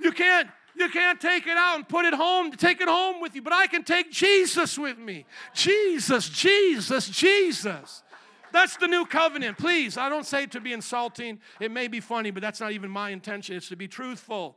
You 0.00 0.12
can't 0.12 0.48
you 0.76 0.88
can't 0.90 1.20
take 1.20 1.46
it 1.48 1.56
out 1.56 1.74
and 1.74 1.88
put 1.88 2.04
it 2.04 2.14
home, 2.14 2.52
take 2.52 2.80
it 2.80 2.88
home 2.88 3.20
with 3.20 3.34
you, 3.34 3.42
but 3.42 3.52
I 3.52 3.66
can 3.66 3.82
take 3.82 4.12
Jesus 4.12 4.78
with 4.78 4.96
me. 4.96 5.26
Jesus, 5.52 6.28
Jesus, 6.28 7.08
Jesus. 7.08 8.04
That's 8.52 8.76
the 8.76 8.86
new 8.86 9.04
covenant. 9.04 9.58
Please, 9.58 9.96
I 9.96 10.08
don't 10.08 10.24
say 10.24 10.44
it 10.44 10.52
to 10.52 10.60
be 10.60 10.72
insulting. 10.72 11.40
It 11.58 11.72
may 11.72 11.88
be 11.88 11.98
funny, 11.98 12.30
but 12.30 12.42
that's 12.42 12.60
not 12.60 12.70
even 12.70 12.90
my 12.90 13.10
intention. 13.10 13.56
It's 13.56 13.68
to 13.70 13.76
be 13.76 13.88
truthful. 13.88 14.56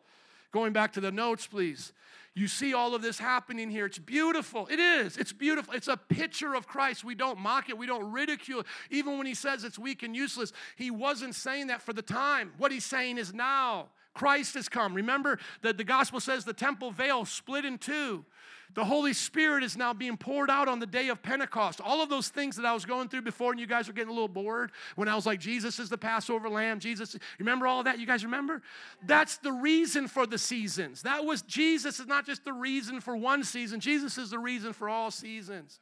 Going 0.51 0.73
back 0.73 0.93
to 0.93 1.01
the 1.01 1.11
notes, 1.11 1.47
please. 1.47 1.91
You 2.33 2.47
see 2.47 2.73
all 2.73 2.95
of 2.95 3.01
this 3.01 3.19
happening 3.19 3.69
here. 3.69 3.85
It's 3.85 3.99
beautiful. 3.99 4.67
It 4.67 4.79
is. 4.79 5.17
It's 5.17 5.33
beautiful. 5.33 5.73
It's 5.73 5.89
a 5.89 5.97
picture 5.97 6.55
of 6.55 6.65
Christ. 6.65 7.03
We 7.03 7.13
don't 7.13 7.39
mock 7.39 7.69
it, 7.69 7.77
we 7.77 7.87
don't 7.87 8.11
ridicule 8.11 8.61
it. 8.61 8.65
Even 8.89 9.17
when 9.17 9.27
he 9.27 9.33
says 9.33 9.63
it's 9.63 9.77
weak 9.77 10.01
and 10.03 10.15
useless, 10.15 10.53
he 10.77 10.91
wasn't 10.91 11.35
saying 11.35 11.67
that 11.67 11.81
for 11.81 11.93
the 11.93 12.01
time. 12.01 12.53
What 12.57 12.71
he's 12.71 12.85
saying 12.85 13.17
is 13.17 13.33
now. 13.33 13.89
Christ 14.13 14.55
has 14.55 14.67
come. 14.67 14.93
Remember 14.93 15.39
that 15.61 15.77
the 15.77 15.83
gospel 15.83 16.19
says 16.19 16.43
the 16.43 16.53
temple 16.53 16.91
veil 16.91 17.23
split 17.25 17.63
in 17.63 17.77
two. 17.77 18.25
The 18.73 18.85
Holy 18.85 19.13
Spirit 19.13 19.63
is 19.63 19.75
now 19.75 19.93
being 19.93 20.17
poured 20.17 20.49
out 20.49 20.67
on 20.67 20.79
the 20.79 20.85
day 20.85 21.09
of 21.09 21.21
Pentecost. 21.21 21.81
All 21.81 22.01
of 22.01 22.09
those 22.09 22.29
things 22.29 22.55
that 22.55 22.65
I 22.65 22.73
was 22.73 22.85
going 22.85 23.09
through 23.09 23.23
before, 23.23 23.51
and 23.51 23.59
you 23.59 23.67
guys 23.67 23.87
were 23.87 23.93
getting 23.93 24.09
a 24.09 24.13
little 24.13 24.27
bored 24.27 24.71
when 24.95 25.07
I 25.07 25.15
was 25.15 25.25
like, 25.25 25.39
Jesus 25.39 25.79
is 25.79 25.89
the 25.89 25.97
Passover 25.97 26.49
lamb. 26.49 26.79
Jesus, 26.79 27.17
remember 27.39 27.67
all 27.67 27.83
that? 27.83 27.99
You 27.99 28.07
guys 28.07 28.23
remember? 28.23 28.61
That's 29.05 29.37
the 29.37 29.51
reason 29.51 30.07
for 30.07 30.25
the 30.25 30.37
seasons. 30.37 31.01
That 31.01 31.25
was 31.25 31.41
Jesus 31.41 31.99
is 31.99 32.07
not 32.07 32.25
just 32.25 32.45
the 32.45 32.53
reason 32.53 33.01
for 33.01 33.15
one 33.15 33.43
season, 33.43 33.79
Jesus 33.79 34.17
is 34.17 34.29
the 34.29 34.39
reason 34.39 34.73
for 34.73 34.87
all 34.89 35.11
seasons. 35.11 35.79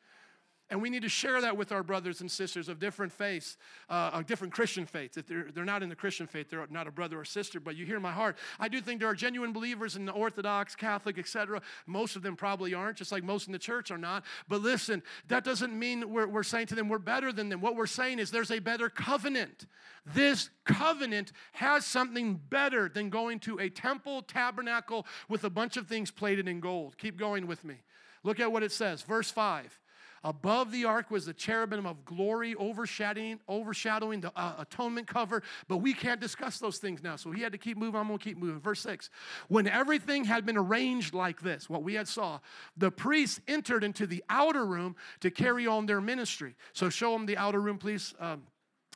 And 0.72 0.82
we 0.84 0.92
need 0.92 1.02
to 1.02 1.10
share 1.10 1.42
that 1.42 1.58
with 1.58 1.72
our 1.72 1.82
brothers 1.82 2.22
and 2.22 2.30
sisters 2.30 2.70
of 2.70 2.80
different 2.80 3.12
faiths, 3.12 3.58
uh, 3.90 4.12
of 4.14 4.28
different 4.28 4.54
Christian 4.54 4.86
faiths. 4.86 5.18
If 5.18 5.26
they're, 5.26 5.48
they're 5.52 5.66
not 5.66 5.82
in 5.82 5.90
the 5.90 5.96
Christian 5.96 6.28
faith, 6.28 6.52
they're 6.52 6.66
not 6.70 6.86
a 6.88 6.92
brother 6.92 7.20
or 7.20 7.26
sister, 7.26 7.60
but 7.60 7.76
you 7.76 7.88
hear 7.88 8.00
my 8.00 8.12
heart. 8.12 8.38
I 8.60 8.68
do 8.68 8.80
think 8.80 9.00
there 9.00 9.10
are 9.10 9.16
genuine 9.16 9.52
believers 9.52 9.96
in 9.96 10.06
the 10.06 10.12
Orthodox, 10.12 10.76
Catholic, 10.76 11.18
etc. 11.18 11.62
Most 11.88 12.16
of 12.16 12.22
them 12.22 12.36
probably 12.36 12.76
aren't, 12.76 12.98
just 12.98 13.12
like 13.12 13.24
most 13.24 13.48
in 13.48 13.52
the 13.54 13.60
church 13.60 13.90
are 13.90 13.98
not. 13.98 14.24
But 14.48 14.62
listen, 14.62 15.02
that 15.28 15.44
doesn't 15.44 15.78
mean 15.78 16.08
we're, 16.14 16.28
we're 16.28 16.44
saying 16.44 16.68
to 16.68 16.76
them 16.76 16.88
we're 16.88 17.00
better 17.00 17.32
than 17.32 17.50
them. 17.50 17.62
What 17.62 17.76
we're 17.76 17.88
saying 17.88 18.20
is 18.20 18.30
there's 18.30 18.52
a 18.52 18.60
better 18.60 18.90
covenant. 18.90 19.66
This 20.06 20.52
covenant 20.66 21.32
has 21.54 21.84
something 21.84 22.40
better 22.50 22.90
than 22.90 23.10
going 23.10 23.40
to 23.40 23.60
a 23.60 23.70
temple 23.70 24.22
tabernacle 24.22 25.08
with 25.28 25.44
a 25.44 25.50
bunch 25.50 25.78
of 25.78 25.88
things 25.88 26.12
plated 26.12 26.48
in 26.48 26.60
gold. 26.60 26.96
Keep 27.00 27.18
going 27.18 27.48
with 27.48 27.64
me. 27.66 27.76
Look 28.24 28.40
at 28.40 28.52
what 28.52 28.62
it 28.62 28.72
says, 28.72 29.02
verse 29.02 29.32
5. 29.32 29.80
Above 30.24 30.72
the 30.72 30.86
ark 30.86 31.10
was 31.12 31.26
the 31.26 31.34
cherubim 31.34 31.86
of 31.86 32.04
glory 32.06 32.56
overshadowing, 32.56 33.40
overshadowing 33.48 34.22
the 34.22 34.32
uh, 34.36 34.56
atonement 34.60 35.08
cover, 35.08 35.42
but 35.68 35.78
we 35.78 35.94
can't 35.94 36.20
discuss 36.20 36.60
those 36.60 36.78
things 36.78 37.02
now. 37.02 37.16
So 37.16 37.32
he 37.32 37.42
had 37.42 37.52
to 37.52 37.58
keep 37.58 37.78
moving. 37.78 38.00
I'm 38.00 38.08
going 38.08 38.20
to 38.20 38.24
keep 38.24 38.38
moving. 38.38 38.60
Verse 38.60 38.82
6. 38.82 39.10
When 39.48 39.68
everything 39.68 40.26
had 40.26 40.46
been 40.46 40.58
arranged 40.58 41.14
like 41.14 41.42
this, 41.42 41.70
what 41.70 41.84
we 41.84 41.94
had 41.94 42.08
saw, 42.08 42.40
the 42.78 42.92
priests 42.92 43.40
entered 43.48 43.84
into 43.84 44.06
the 44.06 44.24
outer 44.30 44.66
room 44.66 44.96
to 45.22 45.32
carry 45.32 45.68
on 45.68 45.86
their 45.86 46.02
ministry. 46.02 46.56
So 46.74 46.90
show 46.90 47.14
them 47.14 47.26
the 47.26 47.38
outer 47.38 47.62
room, 47.62 47.78
please. 47.78 48.14
Um, 48.20 48.44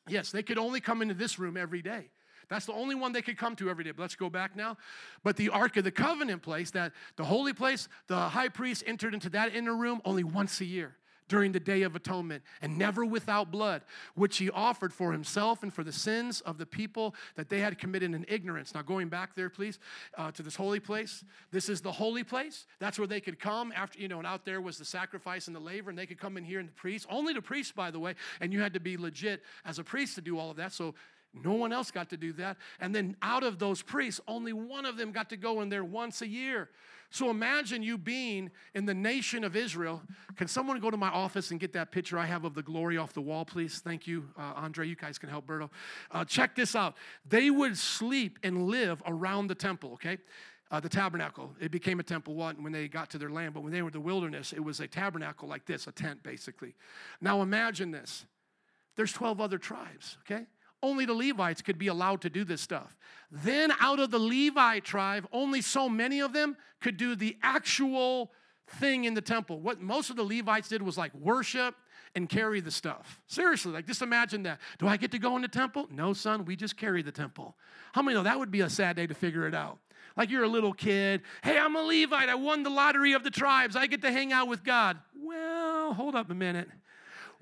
yes, 0.08 0.32
they 0.32 0.44
could 0.44 0.58
only 0.58 0.80
come 0.80 1.02
into 1.02 1.14
this 1.14 1.40
room 1.40 1.58
every 1.58 1.82
day. 1.82 2.10
That's 2.50 2.66
the 2.66 2.74
only 2.74 2.96
one 2.96 3.14
they 3.14 3.22
could 3.22 3.38
come 3.38 3.56
to 3.58 3.70
every 3.70 3.84
day. 3.84 3.92
But 3.92 4.02
let's 4.02 4.16
go 4.16 4.30
back 4.30 4.56
now. 4.56 4.78
But 5.24 5.38
the 5.38 5.50
Ark 5.50 5.78
of 5.78 5.84
the 5.84 5.92
Covenant 5.92 6.42
place, 6.42 6.72
that 6.72 6.92
the 7.16 7.24
holy 7.24 7.54
place, 7.54 7.88
the 8.08 8.18
high 8.18 8.50
priest 8.50 8.84
entered 8.86 9.14
into 9.14 9.30
that 9.30 9.56
inner 9.56 9.76
room 9.76 10.02
only 10.06 10.24
once 10.24 10.60
a 10.62 10.66
year. 10.66 10.96
During 11.28 11.52
the 11.52 11.60
day 11.60 11.84
of 11.84 11.96
atonement, 11.96 12.44
and 12.62 12.78
never 12.78 13.06
without 13.06 13.52
blood, 13.52 13.82
which 14.16 14.38
he 14.38 14.50
offered 14.50 14.94
for 14.94 15.12
himself 15.12 15.64
and 15.64 15.74
for 15.74 15.84
the 15.84 15.92
sins 15.92 16.42
of 16.42 16.58
the 16.58 16.66
people 16.66 17.16
that 17.36 17.50
they 17.50 17.60
had 17.60 17.78
committed 17.78 18.14
in 18.14 18.26
ignorance. 18.28 18.74
Now, 18.74 18.82
going 18.82 19.10
back 19.10 19.36
there, 19.36 19.50
please, 19.50 19.80
uh, 20.18 20.32
to 20.32 20.44
this 20.44 20.56
holy 20.56 20.80
place. 20.80 21.24
This 21.52 21.70
is 21.70 21.82
the 21.82 21.92
holy 21.92 22.24
place. 22.24 22.66
That's 22.80 22.98
where 22.98 23.08
they 23.08 23.22
could 23.22 23.40
come 23.40 23.72
after, 23.76 24.00
you 24.00 24.08
know, 24.08 24.18
and 24.18 24.28
out 24.28 24.46
there 24.46 24.62
was 24.62 24.78
the 24.78 24.86
sacrifice 24.86 25.48
and 25.48 25.56
the 25.56 25.60
laver, 25.60 25.90
and 25.90 25.98
they 25.98 26.06
could 26.06 26.20
come 26.20 26.38
in 26.38 26.44
here 26.44 26.60
and 26.60 26.70
the 26.70 26.74
priest, 26.74 27.08
only 27.10 27.34
the 27.34 27.42
priest, 27.42 27.76
by 27.76 27.92
the 27.92 28.00
way, 28.00 28.16
and 28.42 28.54
you 28.54 28.62
had 28.62 28.74
to 28.74 28.80
be 28.80 28.98
legit 28.98 29.42
as 29.66 29.80
a 29.80 29.84
priest 29.84 30.16
to 30.16 30.22
do 30.22 30.38
all 30.38 30.52
of 30.52 30.58
that. 30.58 30.72
So 30.72 30.96
no 31.34 31.54
one 31.54 31.74
else 31.74 31.90
got 31.90 32.10
to 32.12 32.18
do 32.18 32.32
that. 32.34 32.58
And 32.80 32.94
then 32.94 33.16
out 33.22 33.44
of 33.44 33.58
those 33.58 33.82
priests, 33.82 34.22
only 34.28 34.54
one 34.54 34.86
of 34.86 34.98
them 34.98 35.12
got 35.12 35.30
to 35.30 35.38
go 35.38 35.62
in 35.62 35.70
there 35.70 35.84
once 35.84 36.22
a 36.22 36.28
year. 36.28 36.70
So 37.10 37.30
imagine 37.30 37.84
you 37.84 37.98
being 37.98 38.50
in 38.74 38.86
the 38.86 38.94
nation 38.94 39.44
of 39.44 39.56
Israel. 39.56 40.02
Can 40.36 40.48
someone 40.48 40.80
go 40.80 40.90
to 40.90 40.98
my 40.98 41.10
office 41.10 41.52
and 41.52 41.60
get 41.60 41.74
that 41.74 41.92
picture 41.92 42.18
I 42.18 42.26
have 42.26 42.44
of 42.44 42.56
the 42.56 42.64
glory 42.64 42.98
off 42.98 43.14
the 43.14 43.22
wall, 43.22 43.46
please? 43.46 43.82
Thank 43.84 44.08
you, 44.08 44.28
uh, 44.38 44.54
Andre. 44.56 44.88
You 44.88 44.96
guys 44.96 45.20
can 45.20 45.30
help 45.30 45.46
Berto. 45.46 45.70
Uh, 46.10 46.26
check 46.26 46.56
this 46.56 46.76
out. 46.76 46.96
They 47.28 47.52
would 47.52 47.78
sleep 47.78 48.40
and 48.42 48.68
live 48.68 49.04
around 49.06 49.48
the 49.48 49.56
temple, 49.56 49.94
okay? 49.94 50.18
Uh, 50.72 50.80
the 50.80 50.90
tabernacle. 50.90 51.56
It 51.60 51.70
became 51.70 52.00
a 52.00 52.04
temple 52.04 52.34
when 52.34 52.72
they 52.72 52.88
got 52.88 53.12
to 53.12 53.20
their 53.20 53.30
land, 53.30 53.54
but 53.54 53.62
when 53.62 53.72
they 53.72 53.84
were 53.84 53.90
in 53.90 53.94
the 53.94 54.00
wilderness, 54.00 54.52
it 54.52 54.64
was 54.64 54.80
a 54.80 54.88
tabernacle 54.88 55.48
like 55.48 55.68
this, 55.68 55.86
a 55.86 55.92
tent 55.92 56.24
basically. 56.24 56.74
Now 57.22 57.44
imagine 57.44 57.92
this. 57.92 58.26
There's 58.96 59.14
12 59.14 59.40
other 59.40 59.60
tribes, 59.60 60.18
okay? 60.22 60.48
Only 60.84 61.06
the 61.06 61.14
Levites 61.14 61.64
could 61.64 61.80
be 61.80 61.88
allowed 61.88 62.22
to 62.22 62.30
do 62.30 62.44
this 62.44 62.62
stuff. 62.62 62.96
Then, 63.32 63.72
out 63.80 64.00
of 64.00 64.12
the 64.12 64.20
Levi 64.20 64.80
tribe, 64.80 65.28
only 65.32 65.62
so 65.62 65.90
many 65.90 66.20
of 66.20 66.34
them 66.34 66.56
could 66.82 66.98
do 66.98 67.16
the 67.16 67.38
actual 67.42 68.32
thing 68.68 69.06
in 69.06 69.14
the 69.14 69.22
temple. 69.22 69.60
What 69.60 69.82
most 69.82 70.10
of 70.10 70.16
the 70.16 70.24
Levites 70.24 70.68
did 70.68 70.82
was 70.82 70.98
like 70.98 71.14
worship 71.16 71.76
and 72.16 72.30
carry 72.30 72.60
the 72.60 72.72
stuff. 72.72 73.22
Seriously, 73.28 73.72
like 73.72 73.88
just 73.88 74.02
imagine 74.02 74.44
that. 74.44 74.60
Do 74.78 74.88
I 74.88 74.98
get 74.98 75.12
to 75.12 75.20
go 75.20 75.36
in 75.36 75.42
the 75.42 75.48
temple? 75.48 75.88
No, 75.90 76.14
son, 76.14 76.46
we 76.46 76.56
just 76.56 76.78
carry 76.78 77.02
the 77.02 77.12
temple. 77.12 77.56
How 77.94 78.02
many 78.02 78.16
know 78.16 78.24
that 78.24 78.38
would 78.38 78.52
be 78.52 78.62
a 78.62 78.70
sad 78.70 78.96
day 78.96 79.08
to 79.08 79.14
figure 79.14 79.48
it 79.48 79.56
out? 79.56 79.80
Like 80.16 80.30
you're 80.30 80.44
a 80.44 80.48
little 80.48 80.74
kid. 80.74 81.22
Hey, 81.44 81.58
I'm 81.58 81.76
a 81.76 81.82
Levite. 81.82 82.30
I 82.30 82.36
won 82.36 82.64
the 82.64 82.70
lottery 82.70 83.14
of 83.14 83.24
the 83.24 83.32
tribes. 83.32 83.76
I 83.76 83.88
get 83.88 84.02
to 84.04 84.12
hang 84.12 84.32
out 84.32 84.48
with 84.48 84.64
God. 84.64 85.00
Well, 85.16 85.94
hold 85.94 86.16
up 86.16 86.30
a 86.30 86.36
minute. 86.36 86.70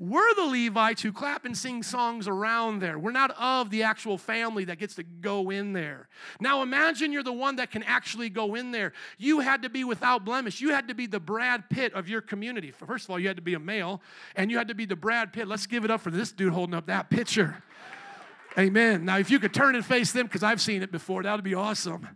We're 0.02 0.34
the 0.34 0.46
Levites 0.46 1.04
who 1.04 1.12
clap 1.12 1.46
and 1.46 1.56
sing 1.56 1.84
songs 1.84 2.28
around 2.28 2.80
there. 2.80 2.98
We're 2.98 3.12
not 3.12 3.30
of 3.40 3.70
the 3.70 3.84
actual 3.84 4.18
family 4.18 4.66
that 4.66 4.80
gets 4.80 4.96
to 4.96 5.04
go 5.04 5.52
in 5.52 5.74
there. 5.74 6.10
Now 6.40 6.64
imagine 6.64 7.14
you're 7.14 7.22
the 7.22 7.32
one 7.32 7.58
that 7.58 7.70
can 7.70 7.84
actually 7.84 8.30
go 8.30 8.56
in 8.56 8.72
there. 8.72 8.94
You 9.20 9.42
had 9.42 9.62
to 9.62 9.70
be 9.70 9.84
without 9.84 10.26
blemish. 10.26 10.60
You 10.60 10.70
had 10.70 10.88
to 10.88 10.96
be 10.96 11.06
the 11.06 11.20
Brad 11.20 11.70
Pitt 11.70 11.94
of 11.94 12.10
your 12.10 12.20
community. 12.20 12.72
First 12.72 13.06
of 13.06 13.12
all, 13.12 13.20
you 13.20 13.28
had 13.28 13.38
to 13.38 13.44
be 13.44 13.54
a 13.54 13.60
male, 13.60 14.02
and 14.36 14.50
you 14.50 14.58
had 14.58 14.70
to 14.70 14.74
be 14.74 14.86
the 14.86 14.96
Brad 14.96 15.34
Pitt. 15.34 15.48
Let's 15.48 15.68
give 15.68 15.86
it 15.86 15.92
up 15.92 16.02
for 16.02 16.10
this 16.10 16.32
dude 16.32 16.52
holding 16.52 16.74
up 16.74 16.88
that 16.88 17.12
picture. 17.12 17.62
Amen. 18.58 19.06
Now, 19.06 19.20
if 19.20 19.30
you 19.30 19.38
could 19.38 19.54
turn 19.54 19.76
and 19.76 19.86
face 19.86 20.14
them, 20.14 20.26
because 20.26 20.42
I've 20.42 20.62
seen 20.62 20.82
it 20.82 20.92
before, 20.92 21.22
that 21.22 21.36
would 21.36 21.44
be 21.44 21.54
awesome. 21.54 22.08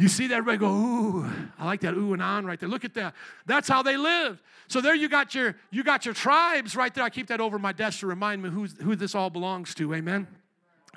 You 0.00 0.08
see 0.08 0.28
that? 0.28 0.38
Everybody 0.38 0.56
go, 0.56 0.70
ooh. 0.70 1.30
I 1.58 1.66
like 1.66 1.82
that 1.82 1.92
ooh 1.92 2.14
and 2.14 2.22
on 2.22 2.46
right 2.46 2.58
there. 2.58 2.70
Look 2.70 2.86
at 2.86 2.94
that. 2.94 3.14
That's 3.44 3.68
how 3.68 3.82
they 3.82 3.98
lived. 3.98 4.40
So 4.66 4.80
there 4.80 4.94
you 4.94 5.10
got 5.10 5.34
your 5.34 5.56
you 5.70 5.84
got 5.84 6.06
your 6.06 6.14
tribes 6.14 6.74
right 6.74 6.94
there. 6.94 7.04
I 7.04 7.10
keep 7.10 7.26
that 7.26 7.38
over 7.38 7.58
my 7.58 7.72
desk 7.72 8.00
to 8.00 8.06
remind 8.06 8.42
me 8.42 8.48
who, 8.48 8.64
who 8.64 8.96
this 8.96 9.14
all 9.14 9.28
belongs 9.28 9.74
to. 9.74 9.92
Amen. 9.92 10.26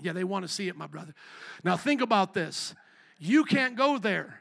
Yeah, 0.02 0.14
they 0.14 0.24
want 0.24 0.46
to 0.46 0.48
see 0.48 0.70
it, 0.70 0.78
my 0.78 0.88
brother. 0.88 1.14
Now 1.66 1.76
think 1.76 2.00
about 2.00 2.34
this. 2.34 2.76
You 3.20 3.44
can't 3.44 3.76
go 3.76 3.98
there. 3.98 4.40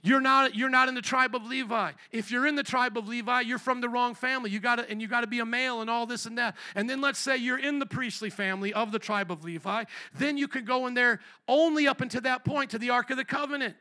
You're 0.00 0.20
not, 0.20 0.54
you're 0.54 0.70
not 0.70 0.88
in 0.88 0.94
the 0.94 1.02
tribe 1.02 1.34
of 1.34 1.46
Levi. 1.46 1.90
If 2.12 2.30
you're 2.30 2.46
in 2.46 2.54
the 2.54 2.62
tribe 2.62 2.96
of 2.96 3.08
Levi, 3.08 3.40
you're 3.40 3.58
from 3.58 3.80
the 3.80 3.88
wrong 3.88 4.14
family. 4.14 4.50
You 4.50 4.60
gotta, 4.60 4.88
and 4.88 5.02
you 5.02 5.08
got 5.08 5.22
to 5.22 5.26
be 5.26 5.40
a 5.40 5.46
male 5.46 5.80
and 5.80 5.90
all 5.90 6.06
this 6.06 6.26
and 6.26 6.38
that. 6.38 6.56
And 6.76 6.88
then 6.88 7.00
let's 7.00 7.18
say 7.18 7.38
you're 7.38 7.58
in 7.58 7.80
the 7.80 7.86
priestly 7.86 8.30
family 8.30 8.72
of 8.74 8.92
the 8.92 8.98
tribe 9.00 9.32
of 9.32 9.44
Levi. 9.44 9.84
Then 10.16 10.36
you 10.36 10.46
could 10.46 10.66
go 10.66 10.86
in 10.86 10.94
there 10.94 11.20
only 11.48 11.88
up 11.88 12.00
until 12.00 12.20
that 12.20 12.44
point 12.44 12.70
to 12.70 12.78
the 12.78 12.90
Ark 12.90 13.10
of 13.10 13.16
the 13.16 13.24
Covenant. 13.24 13.74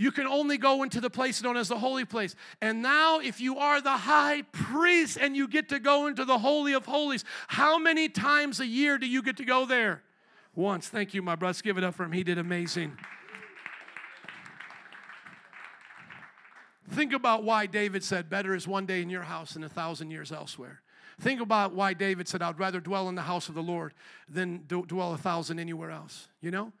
You 0.00 0.12
can 0.12 0.28
only 0.28 0.58
go 0.58 0.84
into 0.84 1.00
the 1.00 1.10
place 1.10 1.42
known 1.42 1.56
as 1.56 1.68
the 1.68 1.78
holy 1.78 2.04
place. 2.04 2.36
And 2.62 2.80
now, 2.82 3.18
if 3.18 3.40
you 3.40 3.58
are 3.58 3.80
the 3.80 3.96
high 3.96 4.42
priest 4.52 5.18
and 5.20 5.36
you 5.36 5.48
get 5.48 5.68
to 5.70 5.80
go 5.80 6.06
into 6.06 6.24
the 6.24 6.38
Holy 6.38 6.72
of 6.72 6.86
Holies, 6.86 7.24
how 7.48 7.78
many 7.78 8.08
times 8.08 8.60
a 8.60 8.66
year 8.66 8.96
do 8.96 9.08
you 9.08 9.22
get 9.22 9.36
to 9.38 9.44
go 9.44 9.66
there? 9.66 10.02
Once. 10.54 10.88
Thank 10.88 11.14
you, 11.14 11.22
my 11.22 11.34
brother. 11.34 11.48
Let's 11.48 11.62
give 11.62 11.78
it 11.78 11.84
up 11.84 11.96
for 11.96 12.04
him. 12.04 12.12
He 12.12 12.22
did 12.22 12.38
amazing. 12.38 12.96
Think 16.90 17.12
about 17.12 17.42
why 17.42 17.66
David 17.66 18.04
said, 18.04 18.30
Better 18.30 18.54
is 18.54 18.68
one 18.68 18.86
day 18.86 19.02
in 19.02 19.10
your 19.10 19.22
house 19.22 19.54
than 19.54 19.64
a 19.64 19.68
thousand 19.68 20.12
years 20.12 20.30
elsewhere. 20.30 20.80
Think 21.20 21.40
about 21.40 21.74
why 21.74 21.92
David 21.92 22.28
said, 22.28 22.40
I'd 22.40 22.60
rather 22.60 22.78
dwell 22.78 23.08
in 23.08 23.16
the 23.16 23.22
house 23.22 23.48
of 23.48 23.56
the 23.56 23.62
Lord 23.62 23.94
than 24.28 24.62
dwell 24.68 25.12
a 25.12 25.18
thousand 25.18 25.58
anywhere 25.58 25.90
else. 25.90 26.28
You 26.40 26.52
know? 26.52 26.72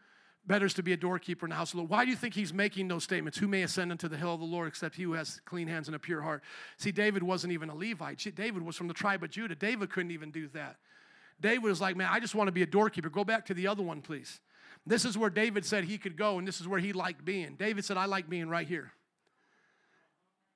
Better 0.48 0.64
is 0.64 0.72
to 0.74 0.82
be 0.82 0.94
a 0.94 0.96
doorkeeper 0.96 1.44
in 1.44 1.50
the 1.50 1.56
house 1.56 1.68
of 1.68 1.72
the 1.72 1.78
Lord. 1.80 1.90
Why 1.90 2.06
do 2.06 2.10
you 2.10 2.16
think 2.16 2.32
he's 2.32 2.54
making 2.54 2.88
those 2.88 3.04
statements? 3.04 3.36
Who 3.36 3.46
may 3.46 3.62
ascend 3.62 3.92
into 3.92 4.08
the 4.08 4.16
hill 4.16 4.32
of 4.32 4.40
the 4.40 4.46
Lord 4.46 4.66
except 4.66 4.96
he 4.96 5.02
who 5.02 5.12
has 5.12 5.42
clean 5.44 5.68
hands 5.68 5.88
and 5.88 5.94
a 5.94 5.98
pure 5.98 6.22
heart? 6.22 6.42
See, 6.78 6.90
David 6.90 7.22
wasn't 7.22 7.52
even 7.52 7.68
a 7.68 7.74
Levite. 7.74 8.34
David 8.34 8.62
was 8.62 8.74
from 8.74 8.88
the 8.88 8.94
tribe 8.94 9.22
of 9.22 9.28
Judah. 9.28 9.54
David 9.54 9.90
couldn't 9.90 10.10
even 10.10 10.30
do 10.30 10.48
that. 10.54 10.76
David 11.38 11.64
was 11.64 11.82
like, 11.82 11.96
man, 11.96 12.08
I 12.10 12.18
just 12.18 12.34
want 12.34 12.48
to 12.48 12.52
be 12.52 12.62
a 12.62 12.66
doorkeeper. 12.66 13.10
Go 13.10 13.24
back 13.24 13.44
to 13.46 13.54
the 13.54 13.66
other 13.66 13.82
one, 13.82 14.00
please. 14.00 14.40
This 14.86 15.04
is 15.04 15.18
where 15.18 15.28
David 15.28 15.66
said 15.66 15.84
he 15.84 15.98
could 15.98 16.16
go, 16.16 16.38
and 16.38 16.48
this 16.48 16.62
is 16.62 16.66
where 16.66 16.80
he 16.80 16.94
liked 16.94 17.26
being. 17.26 17.56
David 17.56 17.84
said, 17.84 17.98
I 17.98 18.06
like 18.06 18.30
being 18.30 18.48
right 18.48 18.66
here. 18.66 18.92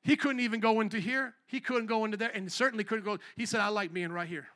He 0.02 0.16
couldn't 0.16 0.40
even 0.40 0.60
go 0.60 0.80
into 0.80 1.00
here. 1.00 1.34
He 1.46 1.60
couldn't 1.60 1.86
go 1.86 2.06
into 2.06 2.16
there, 2.16 2.30
and 2.34 2.50
certainly 2.50 2.82
couldn't 2.82 3.04
go. 3.04 3.18
He 3.36 3.44
said, 3.44 3.60
I 3.60 3.68
like 3.68 3.92
being 3.92 4.10
right 4.10 4.26
here. 4.26 4.48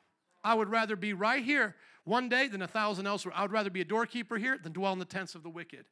I 0.42 0.54
would 0.54 0.70
rather 0.70 0.96
be 0.96 1.12
right 1.12 1.44
here 1.44 1.76
one 2.06 2.28
day 2.28 2.48
than 2.48 2.62
a 2.62 2.68
thousand 2.68 3.06
elsewhere. 3.06 3.34
I 3.36 3.42
would 3.42 3.52
rather 3.52 3.68
be 3.68 3.82
a 3.82 3.84
doorkeeper 3.84 4.38
here 4.38 4.58
than 4.62 4.72
dwell 4.72 4.92
in 4.94 4.98
the 4.98 5.04
tents 5.04 5.34
of 5.34 5.42
the 5.42 5.50
wicked. 5.50 5.84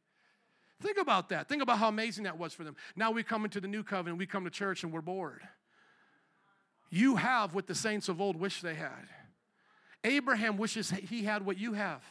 Think 0.81 0.97
about 0.97 1.29
that. 1.29 1.49
Think 1.49 1.63
about 1.63 1.79
how 1.79 1.89
amazing 1.89 2.25
that 2.25 2.39
was 2.39 2.55
for 2.55 2.65
them. 2.65 2.77
Now 2.97 3.11
we 3.11 3.23
come 3.23 3.45
into 3.45 3.61
the 3.61 3.69
new 3.69 3.83
covenant, 3.83 4.19
we 4.19 4.27
come 4.27 4.45
to 4.45 4.51
church 4.51 4.83
and 4.85 4.93
we're 4.93 5.03
bored. 5.03 5.43
You 6.91 7.17
have 7.17 7.55
what 7.55 7.67
the 7.67 7.75
saints 7.75 8.09
of 8.09 8.21
old 8.21 8.37
wish 8.37 8.61
they 8.61 8.75
had. 8.75 9.09
Abraham 10.05 10.57
wishes 10.57 10.91
he 10.91 11.25
had 11.25 11.45
what 11.45 11.59
you 11.59 11.73
have. 11.73 12.03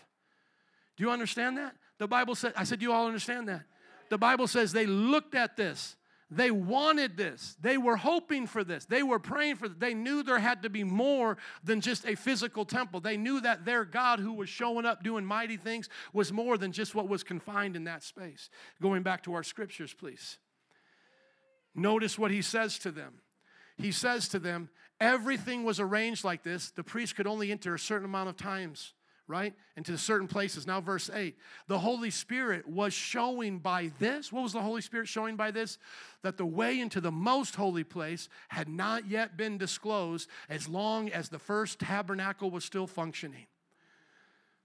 Do 0.97 1.03
you 1.03 1.11
understand 1.11 1.57
that? 1.57 1.75
The 1.97 2.07
Bible 2.07 2.35
said, 2.35 2.53
I 2.57 2.65
said, 2.65 2.81
you 2.81 2.91
all 2.91 3.07
understand 3.07 3.47
that? 3.47 3.63
The 4.09 4.17
Bible 4.17 4.47
says 4.47 4.73
they 4.73 4.85
looked 4.85 5.35
at 5.35 5.55
this 5.55 5.95
they 6.35 6.51
wanted 6.51 7.17
this. 7.17 7.55
They 7.61 7.77
were 7.77 7.95
hoping 7.95 8.47
for 8.47 8.63
this. 8.63 8.85
They 8.85 9.03
were 9.03 9.19
praying 9.19 9.57
for 9.57 9.67
this. 9.67 9.77
They 9.77 9.93
knew 9.93 10.23
there 10.23 10.39
had 10.39 10.63
to 10.63 10.69
be 10.69 10.83
more 10.83 11.37
than 11.63 11.81
just 11.81 12.05
a 12.05 12.15
physical 12.15 12.65
temple. 12.65 12.99
They 12.99 13.17
knew 13.17 13.41
that 13.41 13.65
their 13.65 13.85
God, 13.85 14.19
who 14.19 14.33
was 14.33 14.49
showing 14.49 14.85
up 14.85 15.03
doing 15.03 15.25
mighty 15.25 15.57
things, 15.57 15.89
was 16.13 16.31
more 16.31 16.57
than 16.57 16.71
just 16.71 16.95
what 16.95 17.07
was 17.07 17.23
confined 17.23 17.75
in 17.75 17.83
that 17.85 18.03
space. 18.03 18.49
Going 18.81 19.03
back 19.03 19.23
to 19.23 19.33
our 19.33 19.43
scriptures, 19.43 19.93
please. 19.93 20.37
Notice 21.75 22.17
what 22.17 22.31
he 22.31 22.41
says 22.41 22.77
to 22.79 22.91
them. 22.91 23.13
He 23.77 23.91
says 23.91 24.27
to 24.29 24.39
them, 24.39 24.69
Everything 25.01 25.63
was 25.63 25.79
arranged 25.79 26.23
like 26.23 26.43
this. 26.43 26.71
The 26.71 26.83
priest 26.83 27.15
could 27.15 27.27
only 27.27 27.51
enter 27.51 27.73
a 27.73 27.79
certain 27.79 28.05
amount 28.05 28.29
of 28.29 28.37
times 28.37 28.93
right? 29.27 29.53
Into 29.77 29.97
certain 29.97 30.27
places. 30.27 30.67
Now, 30.67 30.81
verse 30.81 31.09
8. 31.13 31.35
The 31.67 31.79
Holy 31.79 32.09
Spirit 32.09 32.67
was 32.67 32.93
showing 32.93 33.59
by 33.59 33.91
this. 33.99 34.31
What 34.31 34.43
was 34.43 34.53
the 34.53 34.61
Holy 34.61 34.81
Spirit 34.81 35.07
showing 35.07 35.35
by 35.35 35.51
this? 35.51 35.77
That 36.21 36.37
the 36.37 36.45
way 36.45 36.79
into 36.79 36.99
the 36.99 37.11
most 37.11 37.55
holy 37.55 37.83
place 37.83 38.29
had 38.49 38.67
not 38.67 39.07
yet 39.07 39.37
been 39.37 39.57
disclosed 39.57 40.29
as 40.49 40.67
long 40.67 41.09
as 41.09 41.29
the 41.29 41.39
first 41.39 41.79
tabernacle 41.79 42.51
was 42.51 42.65
still 42.65 42.87
functioning. 42.87 43.47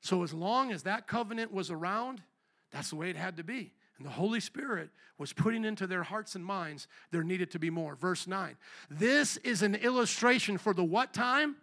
So, 0.01 0.23
as 0.23 0.33
long 0.33 0.71
as 0.71 0.85
that 0.85 1.07
covenant 1.07 1.53
was 1.53 1.71
around, 1.71 2.23
that's 2.71 2.91
the 2.91 2.97
way 2.97 3.11
it 3.11 3.17
had 3.17 3.37
to 3.37 3.45
be. 3.45 3.73
And 3.99 4.07
the 4.07 4.11
Holy 4.13 4.41
Spirit 4.41 4.91
was 5.19 5.33
putting 5.33 5.65
into 5.65 5.87
their 5.87 6.05
hearts 6.05 6.37
and 6.37 6.45
minds 6.45 6.87
there 7.11 7.25
needed 7.25 7.51
to 7.53 7.59
be 7.59 7.71
more. 7.71 7.97
Verse 7.97 8.27
9. 8.27 8.57
This 8.89 9.37
is 9.39 9.63
an 9.63 9.75
illustration 9.75 10.57
for 10.57 10.73
the 10.73 10.85
what 10.85 11.13
time? 11.13 11.57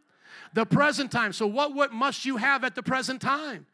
The 0.54 0.66
present 0.66 1.12
time. 1.12 1.34
So, 1.34 1.48
what, 1.48 1.74
what 1.74 1.94
must 1.94 2.26
you 2.26 2.38
have 2.38 2.64
at 2.64 2.76
the 2.76 2.84
present 2.84 3.22
time? 3.22 3.66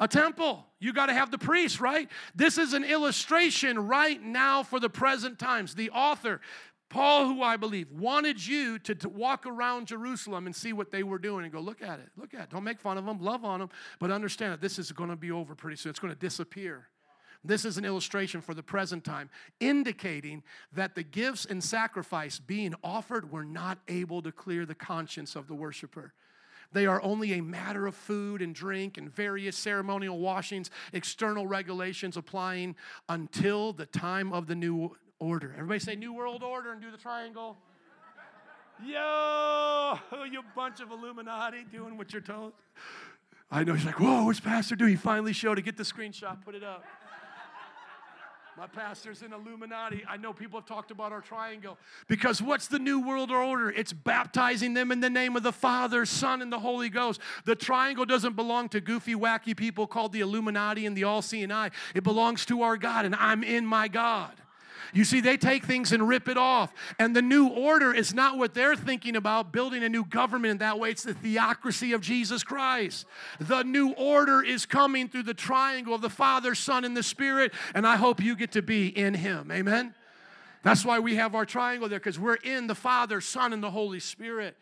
A 0.00 0.08
temple. 0.08 0.66
You 0.80 0.92
got 0.92 1.06
to 1.06 1.12
have 1.12 1.30
the 1.30 1.38
priest, 1.38 1.80
right? 1.80 2.08
This 2.34 2.58
is 2.58 2.72
an 2.72 2.82
illustration 2.82 3.78
right 3.86 4.20
now 4.20 4.62
for 4.62 4.80
the 4.80 4.90
present 4.90 5.38
times. 5.38 5.74
The 5.74 5.90
author, 5.90 6.40
Paul, 6.88 7.26
who 7.26 7.42
I 7.42 7.56
believe, 7.56 7.90
wanted 7.90 8.44
you 8.44 8.78
to, 8.80 8.94
to, 8.96 9.08
walk 9.08 9.46
around 9.46 9.86
Jerusalem 9.86 10.46
and 10.46 10.56
see 10.56 10.72
what 10.72 10.90
they 10.90 11.02
were 11.02 11.18
doing 11.18 11.44
and 11.44 11.52
go, 11.52 11.60
look 11.60 11.82
at 11.82 12.00
it, 12.00 12.08
look 12.16 12.34
at 12.34 12.40
it. 12.40 12.50
Don't 12.50 12.64
make 12.64 12.80
fun 12.80 12.98
of 12.98 13.06
them, 13.06 13.20
love 13.20 13.44
on 13.44 13.60
them, 13.60 13.70
but 14.00 14.10
understand 14.10 14.52
that 14.52 14.60
this 14.60 14.78
is 14.78 14.90
going 14.92 15.10
to 15.10 15.16
be 15.16 15.30
over 15.30 15.54
pretty 15.54 15.76
soon. 15.76 15.90
It's 15.90 16.00
going 16.00 16.12
to 16.12 16.18
disappear. 16.18 16.88
This 17.44 17.64
is 17.64 17.76
an 17.76 17.84
illustration 17.84 18.40
for 18.40 18.54
the 18.54 18.62
present 18.62 19.04
time, 19.04 19.28
indicating 19.58 20.42
that 20.72 20.94
the 20.94 21.02
gifts 21.02 21.44
and 21.44 21.62
sacrifice 21.62 22.38
being 22.38 22.74
offered 22.84 23.32
were 23.32 23.44
not 23.44 23.78
able 23.88 24.22
to 24.22 24.30
clear 24.30 24.64
the 24.64 24.74
conscience 24.74 25.34
of 25.34 25.48
the 25.48 25.54
worshiper. 25.54 26.14
They 26.72 26.86
are 26.86 27.02
only 27.02 27.34
a 27.34 27.42
matter 27.42 27.86
of 27.86 27.94
food 27.94 28.40
and 28.40 28.54
drink 28.54 28.96
and 28.96 29.14
various 29.14 29.56
ceremonial 29.56 30.18
washings, 30.18 30.70
external 30.92 31.46
regulations 31.46 32.16
applying 32.16 32.76
until 33.08 33.72
the 33.72 33.86
time 33.86 34.32
of 34.32 34.46
the 34.46 34.54
new 34.54 34.96
order. 35.18 35.52
Everybody 35.54 35.80
say 35.80 35.96
new 35.96 36.12
world 36.14 36.42
order 36.42 36.72
and 36.72 36.80
do 36.80 36.90
the 36.90 36.96
triangle. 36.96 37.58
Yo, 38.84 39.98
you 40.30 40.42
bunch 40.56 40.80
of 40.80 40.90
Illuminati 40.90 41.64
doing 41.70 41.98
what 41.98 42.12
you're 42.12 42.22
told. 42.22 42.52
I 43.50 43.64
know 43.64 43.74
he's 43.74 43.84
like, 43.84 44.00
whoa, 44.00 44.24
what's 44.24 44.40
Pastor 44.40 44.74
do? 44.74 44.86
He 44.86 44.96
finally 44.96 45.34
showed 45.34 45.58
it. 45.58 45.62
Get 45.62 45.76
the 45.76 45.82
screenshot, 45.82 46.42
put 46.42 46.54
it 46.54 46.64
up. 46.64 46.84
My 48.58 48.66
pastor's 48.66 49.22
in 49.22 49.32
Illuminati. 49.32 50.04
I 50.06 50.18
know 50.18 50.34
people 50.34 50.60
have 50.60 50.68
talked 50.68 50.90
about 50.90 51.10
our 51.10 51.22
triangle 51.22 51.78
because 52.06 52.42
what's 52.42 52.66
the 52.66 52.78
New 52.78 53.00
World 53.00 53.30
Order? 53.30 53.70
It's 53.70 53.94
baptizing 53.94 54.74
them 54.74 54.92
in 54.92 55.00
the 55.00 55.08
name 55.08 55.36
of 55.36 55.42
the 55.42 55.52
Father, 55.52 56.04
Son, 56.04 56.42
and 56.42 56.52
the 56.52 56.58
Holy 56.58 56.90
Ghost. 56.90 57.20
The 57.46 57.56
triangle 57.56 58.04
doesn't 58.04 58.36
belong 58.36 58.68
to 58.70 58.80
goofy, 58.80 59.14
wacky 59.14 59.56
people 59.56 59.86
called 59.86 60.12
the 60.12 60.20
Illuminati 60.20 60.84
and 60.84 60.94
the 60.94 61.04
All 61.04 61.22
Seeing 61.22 61.50
Eye. 61.50 61.70
It 61.94 62.04
belongs 62.04 62.44
to 62.46 62.60
our 62.60 62.76
God, 62.76 63.06
and 63.06 63.14
I'm 63.14 63.42
in 63.42 63.64
my 63.64 63.88
God. 63.88 64.32
You 64.94 65.04
see, 65.04 65.20
they 65.20 65.38
take 65.38 65.64
things 65.64 65.92
and 65.92 66.06
rip 66.06 66.28
it 66.28 66.36
off. 66.36 66.72
And 66.98 67.16
the 67.16 67.22
new 67.22 67.48
order 67.48 67.94
is 67.94 68.12
not 68.12 68.36
what 68.36 68.52
they're 68.52 68.76
thinking 68.76 69.16
about, 69.16 69.50
building 69.50 69.82
a 69.82 69.88
new 69.88 70.04
government 70.04 70.50
in 70.50 70.58
that 70.58 70.78
way. 70.78 70.90
It's 70.90 71.02
the 71.02 71.14
theocracy 71.14 71.92
of 71.94 72.02
Jesus 72.02 72.44
Christ. 72.44 73.06
The 73.40 73.62
new 73.62 73.92
order 73.92 74.42
is 74.42 74.66
coming 74.66 75.08
through 75.08 75.22
the 75.22 75.34
triangle 75.34 75.94
of 75.94 76.02
the 76.02 76.10
Father, 76.10 76.54
Son, 76.54 76.84
and 76.84 76.94
the 76.96 77.02
Spirit. 77.02 77.52
And 77.74 77.86
I 77.86 77.96
hope 77.96 78.22
you 78.22 78.36
get 78.36 78.52
to 78.52 78.62
be 78.62 78.88
in 78.88 79.14
Him. 79.14 79.50
Amen? 79.50 79.94
That's 80.62 80.84
why 80.84 80.98
we 80.98 81.16
have 81.16 81.34
our 81.34 81.46
triangle 81.46 81.88
there, 81.88 81.98
because 81.98 82.18
we're 82.18 82.34
in 82.34 82.66
the 82.66 82.74
Father, 82.74 83.20
Son, 83.20 83.52
and 83.52 83.62
the 83.62 83.70
Holy 83.70 83.98
Spirit. 83.98 84.56